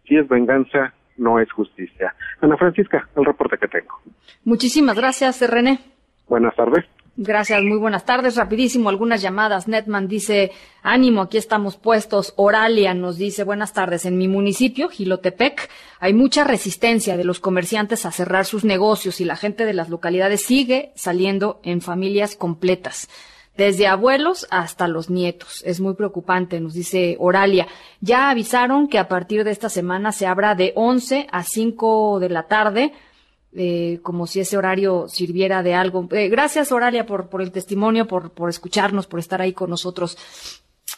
si 0.07 0.17
es 0.17 0.29
venganza, 0.29 0.95
no 1.17 1.41
es 1.41 1.51
justicia. 1.51 2.15
Ana 2.41 2.57
Francisca, 2.57 3.09
el 3.17 3.25
reporte 3.25 3.59
que 3.59 3.69
tengo. 3.69 4.01
Muchísimas 4.45 4.97
gracias, 4.97 5.43
René. 5.51 5.81
Buenas 6.29 6.55
tardes. 6.55 6.85
Gracias, 7.17 7.63
muy 7.63 7.77
buenas 7.77 8.07
tardes. 8.07 8.37
Rapidísimo, 8.37 8.89
algunas 8.89 9.21
llamadas. 9.21 9.69
Netman 9.69 10.09
dice, 10.09 10.51
ánimo, 10.83 11.21
aquí 11.21 11.37
estamos 11.37 11.77
puestos. 11.77 12.33
Oralia 12.37 12.95
nos 12.95 13.19
dice, 13.19 13.45
buenas 13.45 13.75
tardes. 13.75 14.07
En 14.07 14.17
mi 14.17 14.29
municipio, 14.29 14.89
Gilotepec, 14.89 15.69
hay 16.01 16.15
mucha 16.15 16.45
resistencia 16.45 17.19
de 17.19 17.25
los 17.25 17.39
comerciantes 17.39 18.07
a 18.07 18.13
cerrar 18.13 18.47
sus 18.47 18.65
negocios 18.65 19.21
y 19.21 19.27
la 19.27 19.37
gente 19.37 19.67
de 19.67 19.75
las 19.75 19.91
localidades 19.91 20.47
sigue 20.47 20.91
saliendo 20.95 21.61
en 21.65 21.83
familias 21.83 22.35
completas 22.35 23.11
desde 23.59 23.87
abuelos 23.87 24.47
hasta 24.51 24.89
los 24.89 25.11
nietos. 25.11 25.63
Es 25.67 25.81
muy 25.81 25.93
preocupante, 25.93 26.61
nos 26.61 26.73
dice 26.73 27.17
Oralia. 27.21 27.67
Ya 28.01 28.31
avisaron 28.31 28.89
que 28.89 28.99
a 28.99 29.09
partir 29.09 29.45
de 29.45 29.51
esta 29.51 29.69
semana 29.69 30.13
se 30.13 30.27
abra 30.27 30.55
de 30.55 30.73
11 30.77 31.27
a 31.31 31.43
5 31.43 32.21
de 32.21 32.29
la 32.31 32.45
tarde, 32.45 32.93
eh, 33.55 34.01
como 34.03 34.27
si 34.27 34.41
ese 34.41 34.57
horario 34.57 35.07
sirviera 35.09 35.63
de 35.63 35.75
algo. 35.75 36.09
Eh, 36.13 36.29
gracias, 36.29 36.73
Oralia, 36.73 37.07
por, 37.07 37.29
el 37.41 37.53
testimonio, 37.53 38.07
por, 38.07 38.33
escucharnos, 38.49 39.07
por 39.07 39.21
estar 39.21 39.41
ahí 39.41 39.53
con 39.53 39.71
nosotros. 39.71 40.17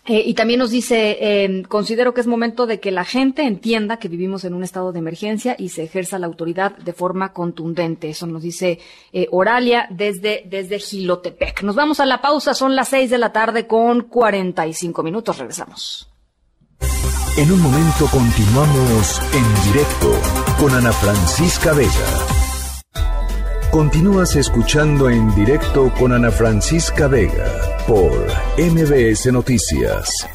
Eh, 0.07 0.23
y 0.27 0.35
también 0.35 0.61
nos 0.61 0.71
dice, 0.71 1.17
eh, 1.19 1.63
considero 1.67 2.13
que 2.13 2.21
es 2.21 2.27
momento 2.27 2.67
de 2.67 2.79
que 2.79 2.91
la 2.91 3.05
gente 3.05 3.43
entienda 3.43 3.99
que 3.99 4.09
vivimos 4.09 4.45
en 4.45 4.53
un 4.53 4.63
estado 4.63 4.93
de 4.93 4.99
emergencia 4.99 5.57
y 5.59 5.71
se 5.71 5.83
ejerza 5.83 6.19
la 6.19 6.27
autoridad 6.27 6.77
de 6.77 6.93
forma 6.93 7.33
contundente. 7.33 8.11
Eso 8.11 8.27
nos 8.27 8.43
dice 8.43 8.81
eh, 9.13 9.29
Oralia 9.31 9.87
desde, 9.91 10.45
desde 10.47 10.79
Gilotepec. 10.79 11.63
Nos 11.63 11.75
vamos 11.75 12.01
a 12.01 12.07
la 12.07 12.21
pausa, 12.21 12.53
son 12.53 12.77
las 12.77 12.89
seis 12.89 13.09
de 13.09 13.19
la 13.19 13.33
tarde 13.33 13.67
con 13.67 14.03
45 14.03 15.03
minutos. 15.03 15.39
Regresamos. 15.39 16.11
En 17.39 17.51
un 17.51 17.63
momento 17.63 18.07
continuamos 18.13 19.21
en 19.33 19.73
directo 19.73 20.13
con 20.61 20.75
Ana 20.75 20.93
Francisca 20.93 21.73
Vega. 21.73 22.34
Continúas 23.75 24.37
escuchando 24.37 25.11
en 25.11 25.35
directo 25.35 25.93
con 25.99 26.13
Ana 26.13 26.31
Francisca 26.31 27.09
Vega 27.09 27.45
por 27.89 28.13
MBS 28.57 29.33
Noticias. 29.33 30.29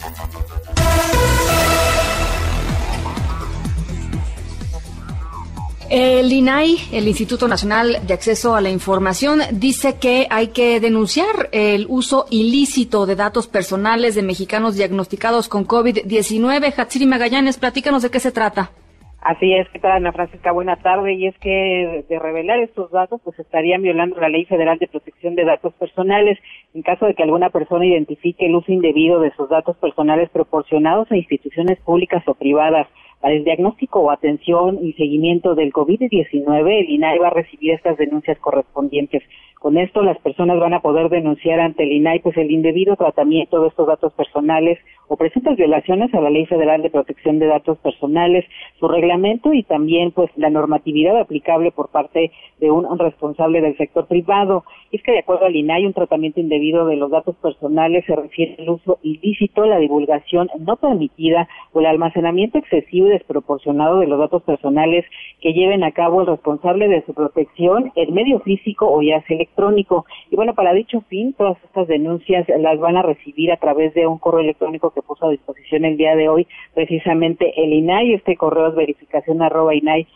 El 5.90 6.34
INAI, 6.34 6.90
el 6.92 7.08
Instituto 7.08 7.48
Nacional 7.48 8.02
de 8.06 8.14
Acceso 8.14 8.56
a 8.56 8.62
la 8.62 8.72
Información, 8.72 9.40
dice 9.54 9.96
que 9.96 10.28
hay 10.30 10.50
que 10.50 10.82
denunciar 10.82 11.48
el 11.54 11.86
uso 11.88 12.26
ilícito 12.30 13.06
de 13.06 13.16
datos 13.16 13.48
personales 13.48 14.16
de 14.16 14.22
mexicanos 14.22 14.76
diagnosticados 14.76 15.48
con 15.48 15.66
COVID-19. 15.66 16.74
Hatsiri 16.76 17.06
Magallanes, 17.06 17.58
platícanos 17.58 18.02
de 18.02 18.12
qué 18.12 18.20
se 18.20 18.34
trata. 18.34 18.72
Así 19.22 19.54
es, 19.54 19.68
¿qué 19.70 19.80
tal 19.80 19.92
Ana 19.92 20.14
Francisca? 20.14 20.54
Buena 20.54 20.78
tarde. 20.78 21.14
Y 21.14 21.28
es 21.28 21.38
que 21.40 22.06
de 22.08 22.20
revelar 22.20 22.60
estos 22.60 22.90
datos, 22.92 23.20
pues 23.24 23.38
estarían 23.38 23.82
violando 23.82 24.20
la 24.20 24.30
Ley 24.30 24.46
Federal 24.46 24.80
de 24.80 24.88
Protección 24.88 25.36
de 25.36 25.44
Datos 25.44 25.74
Personales 25.74 26.40
en 26.74 26.84
caso 26.84 27.06
de 27.06 27.16
que 27.16 27.24
alguna 27.24 27.50
persona 27.50 27.86
identifique 27.86 28.46
el 28.46 28.56
uso 28.56 28.72
indebido 28.72 29.20
de 29.20 29.32
sus 29.32 29.50
datos 29.50 29.76
personales 29.78 30.30
proporcionados 30.30 31.12
a 31.12 31.18
instituciones 31.18 31.80
públicas 31.80 32.24
o 32.28 32.34
privadas 32.34 32.88
para 33.20 33.34
el 33.34 33.44
diagnóstico 33.44 34.00
o 34.00 34.12
atención 34.12 34.80
y 34.82 34.94
seguimiento 34.94 35.54
del 35.54 35.74
COVID-19, 35.74 36.80
el 36.80 36.90
INAI 36.90 37.18
va 37.20 37.28
a 37.28 37.32
recibir 37.32 37.74
estas 37.74 37.98
denuncias 37.98 38.40
correspondientes. 38.40 39.24
Con 39.60 39.78
esto, 39.78 40.02
las 40.04 40.18
personas 40.20 40.58
van 40.58 40.74
a 40.74 40.80
poder 40.80 41.10
denunciar 41.10 41.60
ante 41.60 41.84
el 41.84 41.92
INAI 41.92 42.20
pues 42.20 42.38
el 42.38 42.50
indebido 42.50 42.96
tratamiento 42.96 43.62
de 43.62 43.68
estos 43.68 43.88
datos 43.88 44.14
personales 44.14 44.80
o 45.10 45.18
presuntas 45.18 45.58
violaciones 45.58 46.14
a 46.14 46.22
la 46.22 46.30
Ley 46.30 46.46
Federal 46.46 46.82
de 46.82 46.90
Protección 46.90 47.40
de 47.40 47.48
Datos 47.48 47.78
Personales, 47.80 48.46
su 48.80 48.88
reglamento 48.88 49.54
y 49.54 49.64
también 49.64 50.12
pues 50.12 50.30
la 50.38 50.50
normatividad 50.50 51.20
aplicable 51.20 51.72
por 51.72 51.90
parte 51.90 52.32
de 52.62 52.72
un 52.72 52.98
responsable 52.98 53.60
del 53.60 53.76
sector 53.76 54.08
privado. 54.08 54.64
Y 54.92 54.98
es 54.98 55.04
que 55.04 55.12
de 55.12 55.20
acuerdo 55.20 55.46
al 55.46 55.56
INAI, 55.56 55.86
un 55.88 55.94
tratamiento 55.94 56.40
indebido 56.40 56.86
de 56.86 56.96
los 56.96 57.12
datos 57.12 57.36
personales 57.38 58.06
se 58.06 58.16
refiere 58.16 58.56
al 58.60 58.70
uso 58.70 59.00
ilícito, 59.02 59.66
la 59.66 59.80
divulgación 59.80 60.50
no 60.58 60.78
permitida 60.78 61.50
o 61.74 61.82
el 61.82 61.88
almacenamiento 61.88 62.60
excesivo 62.60 63.08
y 63.08 63.12
desproporcionado 63.12 64.00
de 64.00 64.08
los 64.08 64.20
datos 64.20 64.44
personales 64.44 65.04
que 65.42 65.52
lleven 65.52 65.84
a 65.84 65.92
cabo 65.92 66.22
el 66.22 66.28
responsable 66.28 66.88
de 66.88 67.04
su 67.06 67.14
protección, 67.14 67.92
el 67.96 68.14
medio 68.14 68.40
físico 68.40 68.90
o 68.90 69.02
ya 69.02 69.22
sea 69.24 69.49
electrónico. 69.50 70.06
Y 70.30 70.36
bueno, 70.36 70.54
para 70.54 70.74
dicho 70.74 71.02
fin, 71.10 71.34
todas 71.34 71.58
estas 71.64 71.88
denuncias 71.88 72.48
las 72.60 72.80
van 72.80 72.98
a 72.98 73.02
recibir 73.02 73.52
a 73.52 73.58
través 73.58 73.94
de 73.94 74.08
un 74.08 74.18
correo 74.18 74.42
electrónico 74.42 74.92
que 74.92 75.02
puso 75.02 75.28
a 75.28 75.32
disposición 75.32 75.86
el 75.86 75.98
día 75.98 76.16
de 76.16 76.30
hoy 76.30 76.48
precisamente 76.74 77.54
el 77.62 77.74
INAI. 77.74 78.14
Este 78.14 78.36
correo 78.36 78.68
es 78.68 78.76
verificación 78.76 79.42
arroba 79.42 79.76
inai.org.mx 79.76 80.10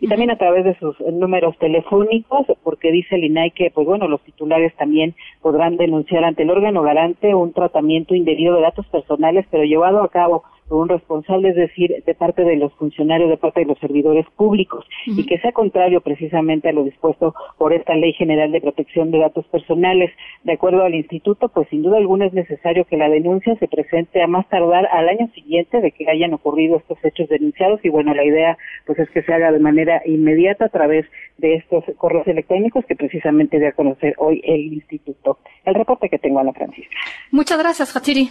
y 0.00 0.08
también 0.08 0.30
a 0.30 0.38
través 0.38 0.64
de 0.64 0.78
sus 0.78 1.00
números 1.00 1.56
telefónicos, 1.58 2.46
porque 2.62 2.92
dice 2.92 3.16
el 3.16 3.24
INAI 3.24 3.50
que, 3.52 3.70
pues 3.70 3.86
bueno, 3.86 4.08
los 4.08 4.20
titulares 4.22 4.74
también 4.76 5.14
podrán 5.42 5.76
denunciar 5.76 6.24
ante 6.24 6.42
el 6.42 6.50
órgano 6.50 6.82
garante 6.82 7.34
un 7.34 7.52
tratamiento 7.52 8.14
indebido 8.14 8.54
de 8.54 8.62
datos 8.62 8.86
personales, 8.86 9.46
pero 9.50 9.64
llevado 9.64 10.02
a 10.02 10.08
cabo 10.08 10.44
un 10.70 10.88
responsable, 10.88 11.50
es 11.50 11.56
decir, 11.56 12.02
de 12.04 12.14
parte 12.14 12.44
de 12.44 12.56
los 12.56 12.72
funcionarios, 12.74 13.30
de 13.30 13.36
parte 13.36 13.60
de 13.60 13.66
los 13.66 13.78
servidores 13.78 14.26
públicos, 14.36 14.84
y 15.06 15.24
que 15.26 15.38
sea 15.38 15.52
contrario 15.52 16.00
precisamente 16.00 16.68
a 16.68 16.72
lo 16.72 16.84
dispuesto 16.84 17.34
por 17.56 17.72
esta 17.72 17.94
Ley 17.94 18.12
General 18.12 18.50
de 18.52 18.60
Protección 18.60 19.10
de 19.10 19.18
Datos 19.18 19.46
Personales. 19.46 20.10
De 20.44 20.52
acuerdo 20.52 20.84
al 20.84 20.94
instituto, 20.94 21.48
pues 21.48 21.68
sin 21.68 21.82
duda 21.82 21.98
alguna 21.98 22.26
es 22.26 22.32
necesario 22.32 22.84
que 22.84 22.96
la 22.96 23.08
denuncia 23.08 23.56
se 23.56 23.68
presente 23.68 24.22
a 24.22 24.26
más 24.26 24.48
tardar 24.48 24.86
al 24.92 25.08
año 25.08 25.28
siguiente 25.34 25.80
de 25.80 25.90
que 25.92 26.10
hayan 26.10 26.34
ocurrido 26.34 26.76
estos 26.76 26.98
hechos 27.04 27.28
denunciados 27.28 27.80
y 27.84 27.88
bueno, 27.88 28.14
la 28.14 28.24
idea 28.24 28.58
pues 28.86 28.98
es 28.98 29.08
que 29.10 29.22
se 29.22 29.32
haga 29.32 29.52
de 29.52 29.58
manera 29.58 30.02
inmediata 30.04 30.66
a 30.66 30.68
través 30.68 31.06
de 31.38 31.54
estos 31.54 31.84
correos 31.96 32.26
electrónicos 32.26 32.84
que 32.86 32.96
precisamente 32.96 33.58
debe 33.58 33.72
conocer 33.72 34.14
hoy 34.18 34.40
el 34.44 34.72
instituto. 34.72 35.38
El 35.64 35.74
reporte 35.74 36.08
que 36.08 36.18
tengo, 36.18 36.40
Ana 36.40 36.52
Francisca. 36.52 36.96
Muchas 37.30 37.58
gracias, 37.58 37.94
Hatiri. 37.96 38.28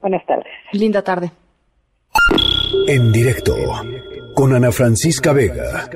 Buenas 0.00 0.24
tardes. 0.26 0.52
Linda 0.72 1.02
tarde. 1.02 1.30
En 2.86 3.12
directo 3.12 3.56
con 4.34 4.54
Ana 4.54 4.70
Francisca 4.70 5.32
Vega. 5.32 5.88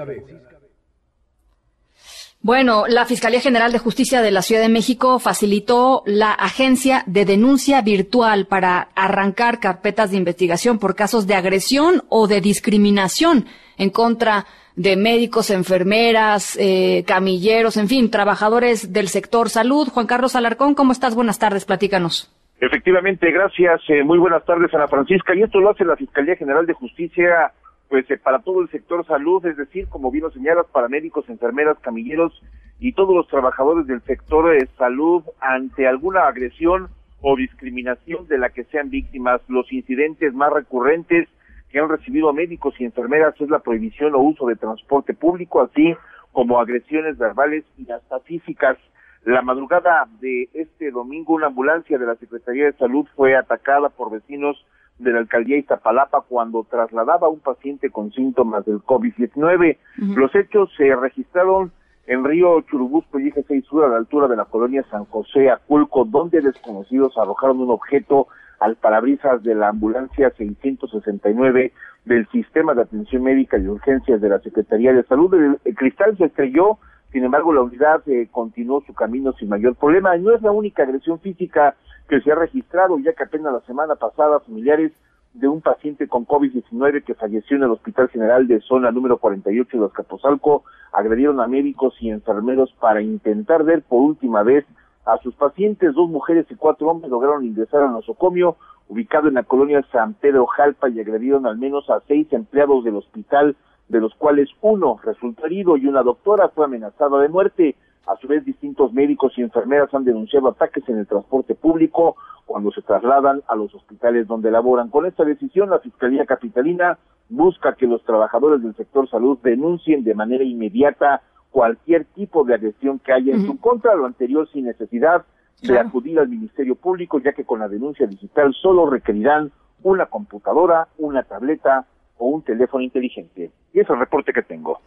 Bueno, 2.41 2.87
la 2.87 3.05
Fiscalía 3.05 3.41
General 3.41 3.73
de 3.73 3.79
Justicia 3.79 4.23
de 4.23 4.31
la 4.31 4.43
Ciudad 4.43 4.63
de 4.63 4.69
México 4.69 5.19
facilitó 5.19 6.03
la 6.07 6.33
agencia 6.33 7.03
de 7.07 7.25
denuncia 7.25 7.83
virtual 7.83 8.47
para 8.47 8.89
arrancar 8.95 9.61
carpetas 9.61 10.11
de 10.11 10.17
investigación 10.17 10.79
por 10.79 10.95
casos 10.95 11.27
de 11.27 11.35
agresión 11.35 12.05
o 12.09 12.27
de 12.27 12.41
discriminación 12.41 13.47
en 13.77 13.91
contra 13.91 14.47
de 14.77 14.97
médicos, 14.97 15.51
enfermeras, 15.51 16.57
eh, 16.59 17.05
camilleros, 17.07 17.77
en 17.77 17.89
fin, 17.89 18.11
trabajadores 18.11 18.93
del 18.93 19.09
sector 19.09 19.51
salud. 19.51 19.89
Juan 19.89 20.07
Carlos 20.07 20.37
Alarcón, 20.37 20.75
¿cómo 20.75 20.93
estás? 20.93 21.15
Buenas 21.15 21.39
tardes, 21.39 21.65
platícanos. 21.65 22.31
Efectivamente, 22.61 23.31
gracias. 23.31 23.81
Eh, 23.89 24.03
muy 24.03 24.19
buenas 24.19 24.45
tardes, 24.45 24.75
Ana 24.75 24.89
Francisca. 24.89 25.35
Y 25.35 25.43
esto 25.43 25.61
lo 25.61 25.71
hace 25.71 25.85
la 25.85 25.97
Fiscalía 25.97 26.35
General 26.35 26.67
de 26.67 26.73
Justicia, 26.73 27.53
pues 27.89 28.11
eh, 28.11 28.19
para 28.19 28.41
todo 28.41 28.63
el 28.63 28.69
sector 28.71 29.07
salud, 29.07 29.45
es 29.47 29.57
decir, 29.57 29.87
como 29.89 30.11
bien 30.11 30.25
lo 30.25 30.31
señalas, 30.33 30.67
para 30.73 30.89
médicos, 30.89 31.29
enfermeras, 31.29 31.79
camilleros 31.79 32.43
y 32.81 32.93
todos 32.93 33.15
los 33.15 33.29
trabajadores 33.29 33.87
del 33.87 34.03
sector 34.03 34.51
de 34.51 34.67
salud 34.77 35.23
ante 35.41 35.87
alguna 35.87 36.27
agresión 36.27 36.89
o 37.21 37.37
discriminación 37.37 38.27
de 38.27 38.39
la 38.39 38.51
que 38.51 38.65
sean 38.65 38.91
víctimas. 38.91 39.41
Los 39.49 39.73
incidentes 39.73 40.35
más 40.35 40.53
recurrentes 40.53 41.29
que 41.71 41.79
han 41.79 41.89
recibido 41.89 42.33
médicos 42.33 42.75
y 42.81 42.85
enfermeras 42.85 43.35
es 43.41 43.51
la 43.51 43.61
prohibición 43.61 44.15
o 44.17 44.19
uso 44.19 44.47
de 44.47 44.57
transporte 44.57 45.15
público, 45.15 45.61
así 45.61 45.95
como 46.33 46.61
agresiones 46.61 47.19
verbales 47.19 47.65
y 47.77 47.89
hasta 47.91 48.19
físicas. 48.21 48.79
La 49.25 49.43
madrugada 49.43 50.09
de 50.21 50.49
este 50.55 50.91
domingo, 50.91 51.35
una 51.35 51.49
ambulancia 51.49 51.99
de 51.99 52.07
la 52.07 52.17
Secretaría 52.17 52.67
de 52.67 52.73
Salud 52.75 53.07
fue 53.15 53.37
atacada 53.37 53.89
por 53.89 54.11
vecinos 54.11 54.65
de 54.99 55.13
la 55.13 55.19
alcaldía 55.19 55.59
Iztapalapa 55.59 56.23
cuando 56.23 56.65
trasladaba 56.65 57.27
a 57.27 57.31
un 57.31 57.41
paciente 57.41 57.91
con 57.91 58.13
síntomas 58.13 58.65
del 58.65 58.79
COVID-19. 58.79 59.77
Los 60.17 60.35
hechos 60.35 60.71
se 60.77 60.95
registraron 60.97 61.73
en 62.07 62.25
Río 62.25 62.61
Churubusco 62.63 63.21
y 63.21 63.29
Eje 63.29 63.45
6 63.47 63.65
Sur 63.67 63.85
a 63.85 63.89
la 63.89 63.99
altura 63.99 64.29
de 64.29 64.37
la 64.37 64.47
colonia 64.47 64.85
San 64.91 65.05
José 65.05 65.51
Aculco, 65.51 66.05
donde 66.05 66.41
desconocidos 66.41 67.17
arrojaron 67.19 67.61
un 67.61 67.71
objeto 67.71 68.29
al 68.61 68.77
parabrisas 68.77 69.43
de 69.43 69.55
la 69.55 69.69
ambulancia 69.69 70.33
669 70.37 71.73
del 72.07 72.27
Sistema 72.29 72.75
de 72.75 72.83
Atención 72.83 73.23
Médica 73.23 73.59
y 73.59 73.69
Urgencias 73.69 74.21
de 74.21 74.29
la 74.29 74.41
Secretaría 74.41 74.93
de 74.93 75.05
Salud. 75.05 75.33
El, 75.65 75.75
cristal 75.75 76.17
se 76.17 76.25
estrelló, 76.25 76.79
sin 77.13 77.25
embargo 77.25 77.53
la 77.53 77.63
unidad 77.63 78.03
eh, 78.09 78.29
continuó 78.31 78.83
su 78.87 78.95
camino 78.95 79.33
sin 79.33 79.49
mayor 79.49 79.75
problema. 79.77 80.17
no 80.17 80.35
es 80.35 80.43
la 80.43 80.53
única 80.53 80.83
agresión 80.83 81.21
física 81.21 81.77
que 82.09 82.21
se 82.21 82.33
ha 82.33 82.35
registrado, 82.35 82.99
ya 82.99 83.13
que 83.13 83.25
apenas 83.25 83.53
la 83.53 83.61
semana 83.61 83.97
pasada 83.97 84.41
familiares 84.41 84.93
de 85.35 85.47
un 85.47 85.61
paciente 85.61 86.09
con 86.09 86.27
COVID-19 86.27 87.05
que 87.05 87.15
falleció 87.15 87.57
en 87.57 87.65
el 87.65 87.71
Hospital 87.71 88.09
General 88.09 88.47
de 88.47 88.61
Zona 88.61 88.91
número 88.91 89.19
48 89.19 89.79
de 89.79 89.87
Azcapotzalco 89.87 90.65
agredieron 90.93 91.41
a 91.41 91.47
médicos 91.47 91.95
y 92.01 92.11
enfermeros 92.11 92.73
para 92.81 93.03
intentar 93.03 93.63
ver 93.63 93.83
por 93.83 94.01
última 94.01 94.43
vez 94.43 94.65
a 95.05 95.19
sus 95.19 95.35
pacientes. 95.35 95.95
Dos 95.95 96.09
mujeres 96.09 96.47
y 96.51 96.55
cuatro 96.55 96.89
hombres 96.89 97.11
lograron 97.11 97.45
ingresar 97.45 97.83
al 97.83 97.93
nosocomio 97.93 98.57
ubicado 98.89 99.29
en 99.29 99.35
la 99.35 99.43
colonia 99.43 99.85
San 99.93 100.15
Pedro 100.15 100.47
Jalpa 100.47 100.89
y 100.89 101.01
agredieron 101.01 101.47
al 101.47 101.59
menos 101.59 101.89
a 101.91 102.01
seis 102.09 102.27
empleados 102.33 102.85
del 102.85 102.97
hospital, 102.97 103.55
de 103.89 104.01
los 104.01 104.15
cuales 104.15 104.49
uno 104.61 104.99
resultó 105.03 105.47
herido 105.47 105.77
y 105.77 105.87
una 105.87 106.03
doctora 106.03 106.49
fue 106.51 106.67
amenazada 106.67 107.21
de 107.21 107.29
muerte. 107.29 107.77
A 108.07 108.17
su 108.17 108.27
vez, 108.27 108.45
distintos 108.45 108.93
médicos 108.93 109.33
y 109.37 109.43
enfermeras 109.43 109.93
han 109.93 110.05
denunciado 110.05 110.49
ataques 110.49 110.89
en 110.89 110.99
el 110.99 111.07
transporte 111.07 111.55
público 111.55 112.17
cuando 112.47 112.71
se 112.73 112.81
trasladan 112.83 113.43
a 113.47 113.55
los 113.55 113.75
hospitales 113.75 114.27
donde 114.27 114.51
laboran. 114.51 114.89
Con 114.89 115.05
esta 115.05 115.25
decisión, 115.25 115.71
la 115.71 115.81
Fiscalía 115.81 116.25
Capitalina 116.25 116.99
busca 117.29 117.75
que 117.75 117.87
los 117.87 118.03
trabajadores 118.05 118.63
del 118.63 118.75
sector 118.75 119.09
salud 119.09 119.39
denuncien 119.43 120.05
de 120.05 120.15
manera 120.15 120.45
inmediata 120.45 121.23
cualquier 121.51 122.05
tipo 122.07 122.45
de 122.45 122.55
agresión 122.55 122.99
que 122.99 123.13
haya 123.13 123.35
en 123.35 123.47
su 123.47 123.59
contra, 123.59 123.95
lo 123.95 124.07
anterior 124.07 124.49
sin 124.53 124.65
necesidad 124.65 125.25
de 125.63 125.79
acudir 125.79 126.19
al 126.19 126.29
Ministerio 126.29 126.77
Público, 126.77 127.19
ya 127.19 127.33
que 127.33 127.45
con 127.45 127.61
la 127.61 127.69
denuncia 127.69 128.07
digital 128.07 128.55
solo 128.55 128.89
requerirán 128.89 129.51
una 129.83 130.07
computadora, 130.07 130.89
una 130.99 131.23
tableta 131.25 131.87
o 132.19 132.27
un 132.29 132.43
teléfono 132.43 132.83
inteligente. 132.83 133.51
Y 133.73 133.81
es 133.81 133.89
el 133.89 133.99
reporte 133.99 134.33
que 134.33 134.43
tengo. 134.43 134.81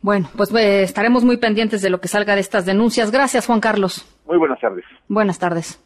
Bueno, 0.00 0.28
pues 0.36 0.52
eh, 0.54 0.82
estaremos 0.82 1.24
muy 1.24 1.38
pendientes 1.38 1.80
de 1.80 1.88
lo 1.88 2.00
que 2.00 2.08
salga 2.08 2.34
de 2.34 2.42
estas 2.42 2.66
denuncias. 2.66 3.10
Gracias, 3.10 3.46
Juan 3.46 3.60
Carlos. 3.60 4.04
Muy 4.26 4.36
buenas 4.36 4.60
tardes. 4.60 4.84
Buenas 5.08 5.38
tardes. 5.38 5.82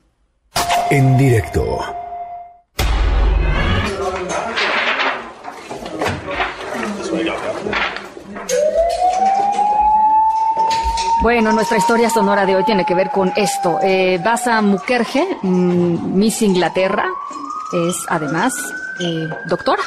En 0.90 1.16
directo. 1.16 1.78
Bueno, 11.20 11.52
nuestra 11.52 11.78
historia 11.78 12.10
sonora 12.10 12.46
de 12.46 12.54
hoy 12.54 12.64
tiene 12.64 12.84
que 12.84 12.94
ver 12.94 13.10
con 13.10 13.32
esto. 13.36 13.78
Eh, 13.82 14.20
Basa 14.24 14.62
Mukerje, 14.62 15.26
mm, 15.42 16.16
Miss 16.16 16.42
Inglaterra, 16.42 17.08
es 17.72 18.06
además 18.08 18.54
eh, 19.00 19.28
doctora. 19.48 19.82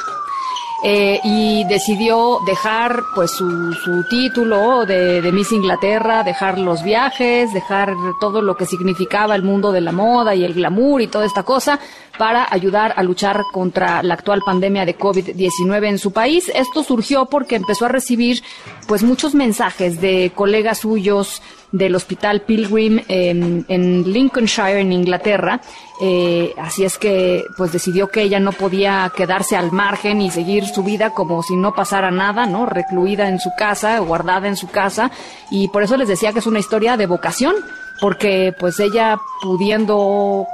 Eh, 0.84 1.20
y 1.22 1.62
decidió 1.68 2.40
dejar 2.44 3.04
pues 3.14 3.30
su, 3.30 3.72
su 3.72 4.02
título 4.08 4.84
de, 4.84 5.22
de, 5.22 5.30
Miss 5.30 5.52
Inglaterra, 5.52 6.24
dejar 6.24 6.58
los 6.58 6.82
viajes, 6.82 7.54
dejar 7.54 7.94
todo 8.20 8.42
lo 8.42 8.56
que 8.56 8.66
significaba 8.66 9.36
el 9.36 9.44
mundo 9.44 9.70
de 9.70 9.80
la 9.80 9.92
moda 9.92 10.34
y 10.34 10.42
el 10.42 10.54
glamour 10.54 11.00
y 11.00 11.06
toda 11.06 11.24
esta 11.24 11.44
cosa 11.44 11.78
para 12.18 12.48
ayudar 12.50 12.94
a 12.96 13.04
luchar 13.04 13.42
contra 13.52 14.02
la 14.02 14.14
actual 14.14 14.42
pandemia 14.44 14.84
de 14.84 14.98
COVID-19 14.98 15.86
en 15.86 15.98
su 15.98 16.12
país. 16.12 16.50
Esto 16.52 16.82
surgió 16.82 17.26
porque 17.26 17.54
empezó 17.54 17.86
a 17.86 17.88
recibir 17.88 18.42
pues 18.88 19.04
muchos 19.04 19.36
mensajes 19.36 20.00
de 20.00 20.32
colegas 20.34 20.78
suyos, 20.78 21.42
del 21.72 21.94
Hospital 21.94 22.42
Pilgrim 22.42 23.00
en 23.08 24.12
Lincolnshire, 24.12 24.80
en 24.80 24.92
Inglaterra. 24.92 25.60
Eh, 26.04 26.52
así 26.58 26.84
es 26.84 26.98
que, 26.98 27.44
pues 27.56 27.70
decidió 27.70 28.08
que 28.08 28.22
ella 28.22 28.40
no 28.40 28.50
podía 28.50 29.12
quedarse 29.16 29.56
al 29.56 29.70
margen 29.70 30.20
y 30.20 30.32
seguir 30.32 30.66
su 30.66 30.82
vida 30.82 31.10
como 31.10 31.44
si 31.44 31.54
no 31.54 31.74
pasara 31.74 32.10
nada, 32.10 32.44
¿no? 32.44 32.66
Recluida 32.66 33.28
en 33.28 33.38
su 33.38 33.50
casa, 33.56 34.00
guardada 34.00 34.48
en 34.48 34.56
su 34.56 34.68
casa. 34.68 35.12
Y 35.50 35.68
por 35.68 35.84
eso 35.84 35.96
les 35.96 36.08
decía 36.08 36.32
que 36.32 36.40
es 36.40 36.46
una 36.48 36.58
historia 36.58 36.96
de 36.96 37.06
vocación, 37.06 37.54
porque 38.00 38.52
pues 38.58 38.80
ella 38.80 39.16
pudiendo 39.42 40.44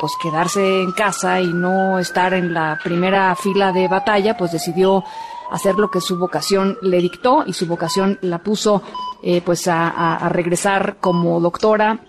pues 0.00 0.12
quedarse 0.20 0.82
en 0.82 0.90
casa 0.92 1.40
y 1.40 1.52
no 1.52 2.00
estar 2.00 2.34
en 2.34 2.52
la 2.52 2.76
primera 2.82 3.36
fila 3.36 3.70
de 3.70 3.86
batalla, 3.86 4.36
pues 4.36 4.50
decidió 4.50 5.04
hacer 5.50 5.76
lo 5.76 5.90
que 5.90 6.00
su 6.00 6.18
vocación 6.18 6.78
le 6.82 6.98
dictó 6.98 7.44
y 7.46 7.52
su 7.52 7.66
vocación 7.66 8.18
la 8.22 8.38
puso 8.38 8.82
eh, 9.22 9.42
pues 9.44 9.68
a, 9.68 10.28
regresar 10.30 10.96
como 11.00 11.40
doctora 11.40 12.00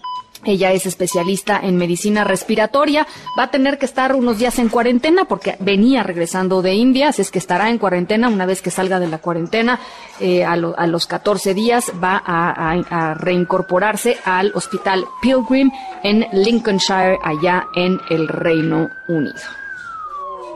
ella 0.43 0.71
es 0.71 0.87
especialista 0.87 1.59
en 1.61 1.77
medicina 1.77 2.23
respiratoria. 2.23 3.05
Va 3.37 3.43
a 3.43 3.51
tener 3.51 3.77
que 3.77 3.85
estar 3.85 4.15
unos 4.15 4.39
días 4.39 4.57
en 4.57 4.69
cuarentena 4.69 5.25
porque 5.25 5.55
venía 5.59 6.01
regresando 6.01 6.63
de 6.63 6.73
India, 6.73 7.09
así 7.09 7.21
es 7.21 7.29
que 7.29 7.37
estará 7.37 7.69
en 7.69 7.77
cuarentena. 7.77 8.27
Una 8.27 8.47
vez 8.47 8.61
que 8.61 8.71
salga 8.71 8.99
de 8.99 9.07
la 9.07 9.19
cuarentena, 9.19 9.79
eh, 10.19 10.43
a, 10.43 10.55
los 10.55 11.05
14 11.05 11.53
días 11.53 11.91
va 12.03 12.21
a, 12.25 13.13
reincorporarse 13.13 14.17
al 14.25 14.51
Hospital 14.55 15.05
Pilgrim 15.21 15.69
en 16.03 16.25
Lincolnshire, 16.33 17.19
allá 17.23 17.67
en 17.75 17.99
el 18.09 18.27
Reino 18.27 18.89
Unido. 19.07 19.60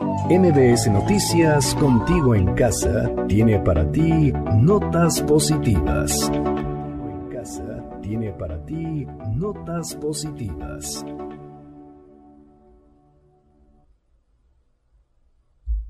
MBS 0.00 0.88
Noticias 0.90 1.74
Contigo 1.76 2.34
en 2.34 2.54
Casa 2.54 3.10
tiene 3.28 3.58
para 3.60 3.90
ti 3.90 4.30
notas 4.54 5.22
positivas. 5.22 6.30
En 6.30 7.30
Casa 7.30 7.82
tiene 8.02 8.32
para 8.32 8.62
ti 8.66 9.06
notas 9.34 9.94
positivas. 9.94 11.04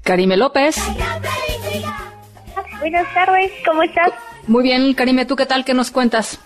Karime 0.05 0.37
López. 0.37 0.77
Buenas 2.78 3.12
tardes, 3.15 3.51
¿cómo 3.65 3.83
estás? 3.83 4.12
Muy 4.47 4.62
bien, 4.62 4.95
Karime, 4.95 5.27
¿tú 5.27 5.35
qué 5.35 5.47
tal? 5.47 5.65
¿Qué 5.65 5.74
nos 5.74 5.91
cuentas? 5.91 6.39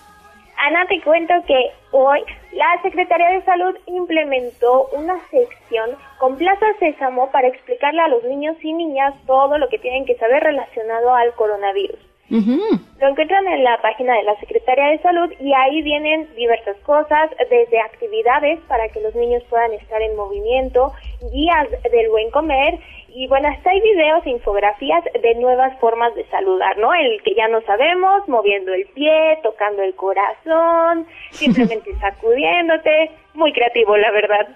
Ana, 0.57 0.85
te 0.87 0.99
cuento 1.03 1.33
que 1.45 1.55
hoy 1.91 2.21
la 2.53 2.81
Secretaría 2.81 3.29
de 3.29 3.43
Salud 3.43 3.75
implementó 3.87 4.87
una 4.93 5.19
sección 5.29 5.91
con 6.19 6.37
Plaza 6.37 6.65
Sésamo 6.79 7.31
para 7.31 7.47
explicarle 7.47 8.01
a 8.01 8.09
los 8.09 8.23
niños 8.23 8.57
y 8.61 8.73
niñas 8.73 9.13
todo 9.25 9.57
lo 9.57 9.69
que 9.69 9.79
tienen 9.79 10.05
que 10.05 10.15
saber 10.17 10.43
relacionado 10.43 11.13
al 11.13 11.33
coronavirus. 11.33 11.99
Lo 12.31 13.09
encuentran 13.09 13.45
en 13.47 13.63
la 13.65 13.81
página 13.81 14.15
de 14.15 14.23
la 14.23 14.39
Secretaría 14.39 14.85
de 14.85 14.99
Salud 14.99 15.33
y 15.39 15.53
ahí 15.53 15.81
vienen 15.81 16.33
diversas 16.35 16.77
cosas, 16.77 17.29
desde 17.49 17.81
actividades 17.81 18.59
para 18.69 18.87
que 18.87 19.01
los 19.01 19.13
niños 19.15 19.43
puedan 19.49 19.73
estar 19.73 20.01
en 20.01 20.15
movimiento, 20.15 20.93
guías 21.33 21.69
del 21.91 22.09
buen 22.09 22.31
comer 22.31 22.79
y 23.13 23.27
bueno, 23.27 23.49
hasta 23.49 23.69
hay 23.69 23.81
videos 23.81 24.25
e 24.25 24.29
infografías 24.29 25.03
de 25.21 25.35
nuevas 25.35 25.77
formas 25.79 26.15
de 26.15 26.25
saludar, 26.29 26.77
¿no? 26.77 26.93
El 26.93 27.21
que 27.23 27.35
ya 27.35 27.47
no 27.47 27.61
sabemos, 27.61 28.27
moviendo 28.27 28.73
el 28.73 28.85
pie, 28.87 29.37
tocando 29.43 29.83
el 29.83 29.95
corazón, 29.95 31.05
simplemente 31.31 31.93
sacudiéndote. 31.99 33.11
Muy 33.33 33.53
creativo, 33.53 33.95
la 33.97 34.11
verdad. 34.11 34.47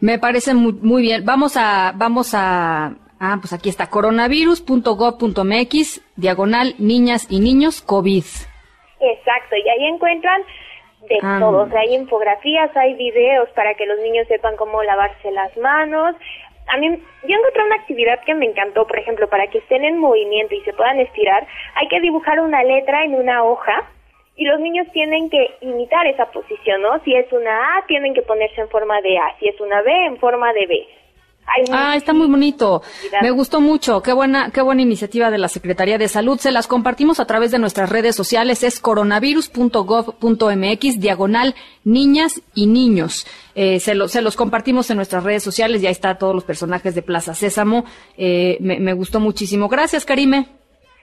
Me 0.00 0.18
parece 0.18 0.54
muy, 0.54 0.72
muy 0.72 1.02
bien. 1.02 1.24
Vamos 1.24 1.56
a, 1.56 1.92
vamos 1.94 2.34
a, 2.34 2.96
ah, 3.20 3.36
pues 3.40 3.52
aquí 3.52 3.68
está, 3.68 3.88
coronavirus.gov.mx, 3.88 6.02
diagonal, 6.16 6.74
niñas 6.78 7.28
y 7.30 7.38
niños, 7.40 7.82
COVID. 7.82 8.24
Exacto, 9.00 9.56
y 9.56 9.68
ahí 9.68 9.84
encuentran 9.86 10.42
de 11.08 11.18
ah. 11.22 11.38
todo. 11.40 11.64
O 11.64 11.68
sea, 11.68 11.80
hay 11.80 11.94
infografías, 11.94 12.74
hay 12.76 12.94
videos 12.94 13.48
para 13.50 13.74
que 13.74 13.84
los 13.86 13.98
niños 14.00 14.26
sepan 14.28 14.56
cómo 14.56 14.82
lavarse 14.82 15.30
las 15.30 15.56
manos, 15.56 16.16
a 16.68 16.76
mí, 16.78 16.88
yo 17.28 17.36
encontré 17.36 17.64
una 17.64 17.76
actividad 17.76 18.20
que 18.24 18.34
me 18.34 18.46
encantó, 18.46 18.86
por 18.86 18.98
ejemplo, 18.98 19.28
para 19.28 19.46
que 19.48 19.58
estén 19.58 19.84
en 19.84 19.98
movimiento 19.98 20.54
y 20.54 20.60
se 20.62 20.72
puedan 20.72 21.00
estirar, 21.00 21.46
hay 21.74 21.88
que 21.88 22.00
dibujar 22.00 22.40
una 22.40 22.62
letra 22.64 23.04
en 23.04 23.14
una 23.14 23.44
hoja 23.44 23.88
y 24.36 24.44
los 24.44 24.60
niños 24.60 24.86
tienen 24.92 25.30
que 25.30 25.56
imitar 25.60 26.06
esa 26.06 26.26
posición, 26.30 26.82
¿no? 26.82 26.98
Si 27.04 27.14
es 27.14 27.32
una 27.32 27.78
A, 27.78 27.86
tienen 27.86 28.14
que 28.14 28.22
ponerse 28.22 28.60
en 28.60 28.68
forma 28.68 29.00
de 29.00 29.18
A, 29.18 29.36
si 29.38 29.48
es 29.48 29.60
una 29.60 29.80
B, 29.82 29.92
en 30.06 30.18
forma 30.18 30.52
de 30.52 30.66
B 30.66 30.86
ah, 31.72 31.96
está 31.96 32.12
muy 32.12 32.26
bonito. 32.26 32.82
Me 33.22 33.30
gustó 33.30 33.60
mucho. 33.60 34.02
Qué 34.02 34.12
buena, 34.12 34.50
qué 34.50 34.60
buena 34.62 34.82
iniciativa 34.82 35.30
de 35.30 35.38
la 35.38 35.46
Secretaría 35.48 35.96
de 35.98 36.08
Salud. 36.08 36.38
Se 36.38 36.50
las 36.52 36.66
compartimos 36.66 37.20
a 37.20 37.26
través 37.26 37.50
de 37.50 37.58
nuestras 37.58 37.90
redes 37.90 38.16
sociales. 38.16 38.62
Es 38.62 38.80
coronavirus.gov.mx, 38.80 41.00
diagonal 41.00 41.54
niñas 41.84 42.42
y 42.54 42.66
niños. 42.66 43.26
Eh, 43.54 43.80
se, 43.80 44.08
se, 44.08 44.22
los 44.22 44.36
compartimos 44.36 44.90
en 44.90 44.96
nuestras 44.96 45.24
redes 45.24 45.42
sociales. 45.42 45.82
Ya 45.82 45.90
está 45.90 46.18
todos 46.18 46.34
los 46.34 46.44
personajes 46.44 46.94
de 46.94 47.02
Plaza 47.02 47.34
Sésamo. 47.34 47.84
Eh, 48.16 48.56
me, 48.60 48.80
me 48.80 48.92
gustó 48.92 49.20
muchísimo. 49.20 49.68
Gracias, 49.68 50.04
Karime. 50.04 50.48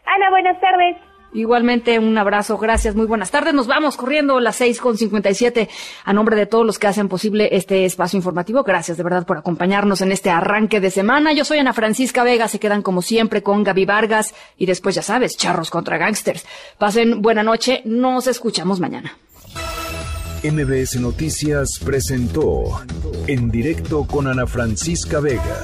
Ana, 0.05 0.29
buenas 0.29 0.59
tardes. 0.59 0.97
Igualmente, 1.33 1.97
un 1.97 2.15
abrazo, 2.17 2.57
gracias, 2.59 2.95
muy 2.95 3.07
buenas 3.07 3.31
tardes. 3.31 3.53
Nos 3.53 3.65
vamos 3.65 3.97
corriendo 3.97 4.39
las 4.39 4.57
seis 4.57 4.79
con 4.79 4.97
cincuenta 4.97 5.31
y 5.31 5.35
siete. 5.35 5.69
A 6.05 6.13
nombre 6.13 6.35
de 6.35 6.45
todos 6.45 6.65
los 6.65 6.77
que 6.77 6.87
hacen 6.87 7.09
posible 7.09 7.49
este 7.53 7.85
espacio 7.85 8.17
informativo, 8.17 8.63
gracias 8.63 8.97
de 8.97 9.03
verdad 9.03 9.25
por 9.25 9.37
acompañarnos 9.37 10.01
en 10.01 10.11
este 10.11 10.29
arranque 10.29 10.79
de 10.79 10.91
semana. 10.91 11.33
Yo 11.33 11.43
soy 11.43 11.57
Ana 11.57 11.73
Francisca 11.73 12.23
Vega, 12.23 12.47
se 12.47 12.59
quedan 12.59 12.83
como 12.83 13.01
siempre 13.01 13.41
con 13.41 13.63
Gaby 13.63 13.85
Vargas 13.85 14.35
y 14.57 14.67
después, 14.67 14.93
ya 14.93 15.01
sabes, 15.01 15.35
charros 15.35 15.71
contra 15.71 15.97
gangsters. 15.97 16.45
Pasen 16.77 17.21
buena 17.21 17.41
noche, 17.41 17.81
nos 17.85 18.27
escuchamos 18.27 18.79
mañana. 18.79 19.17
MBS 20.43 20.99
Noticias 20.99 21.79
presentó 21.83 22.81
en 23.27 23.49
directo 23.49 24.05
con 24.05 24.27
Ana 24.27 24.45
Francisca 24.45 25.19
Vega. 25.19 25.63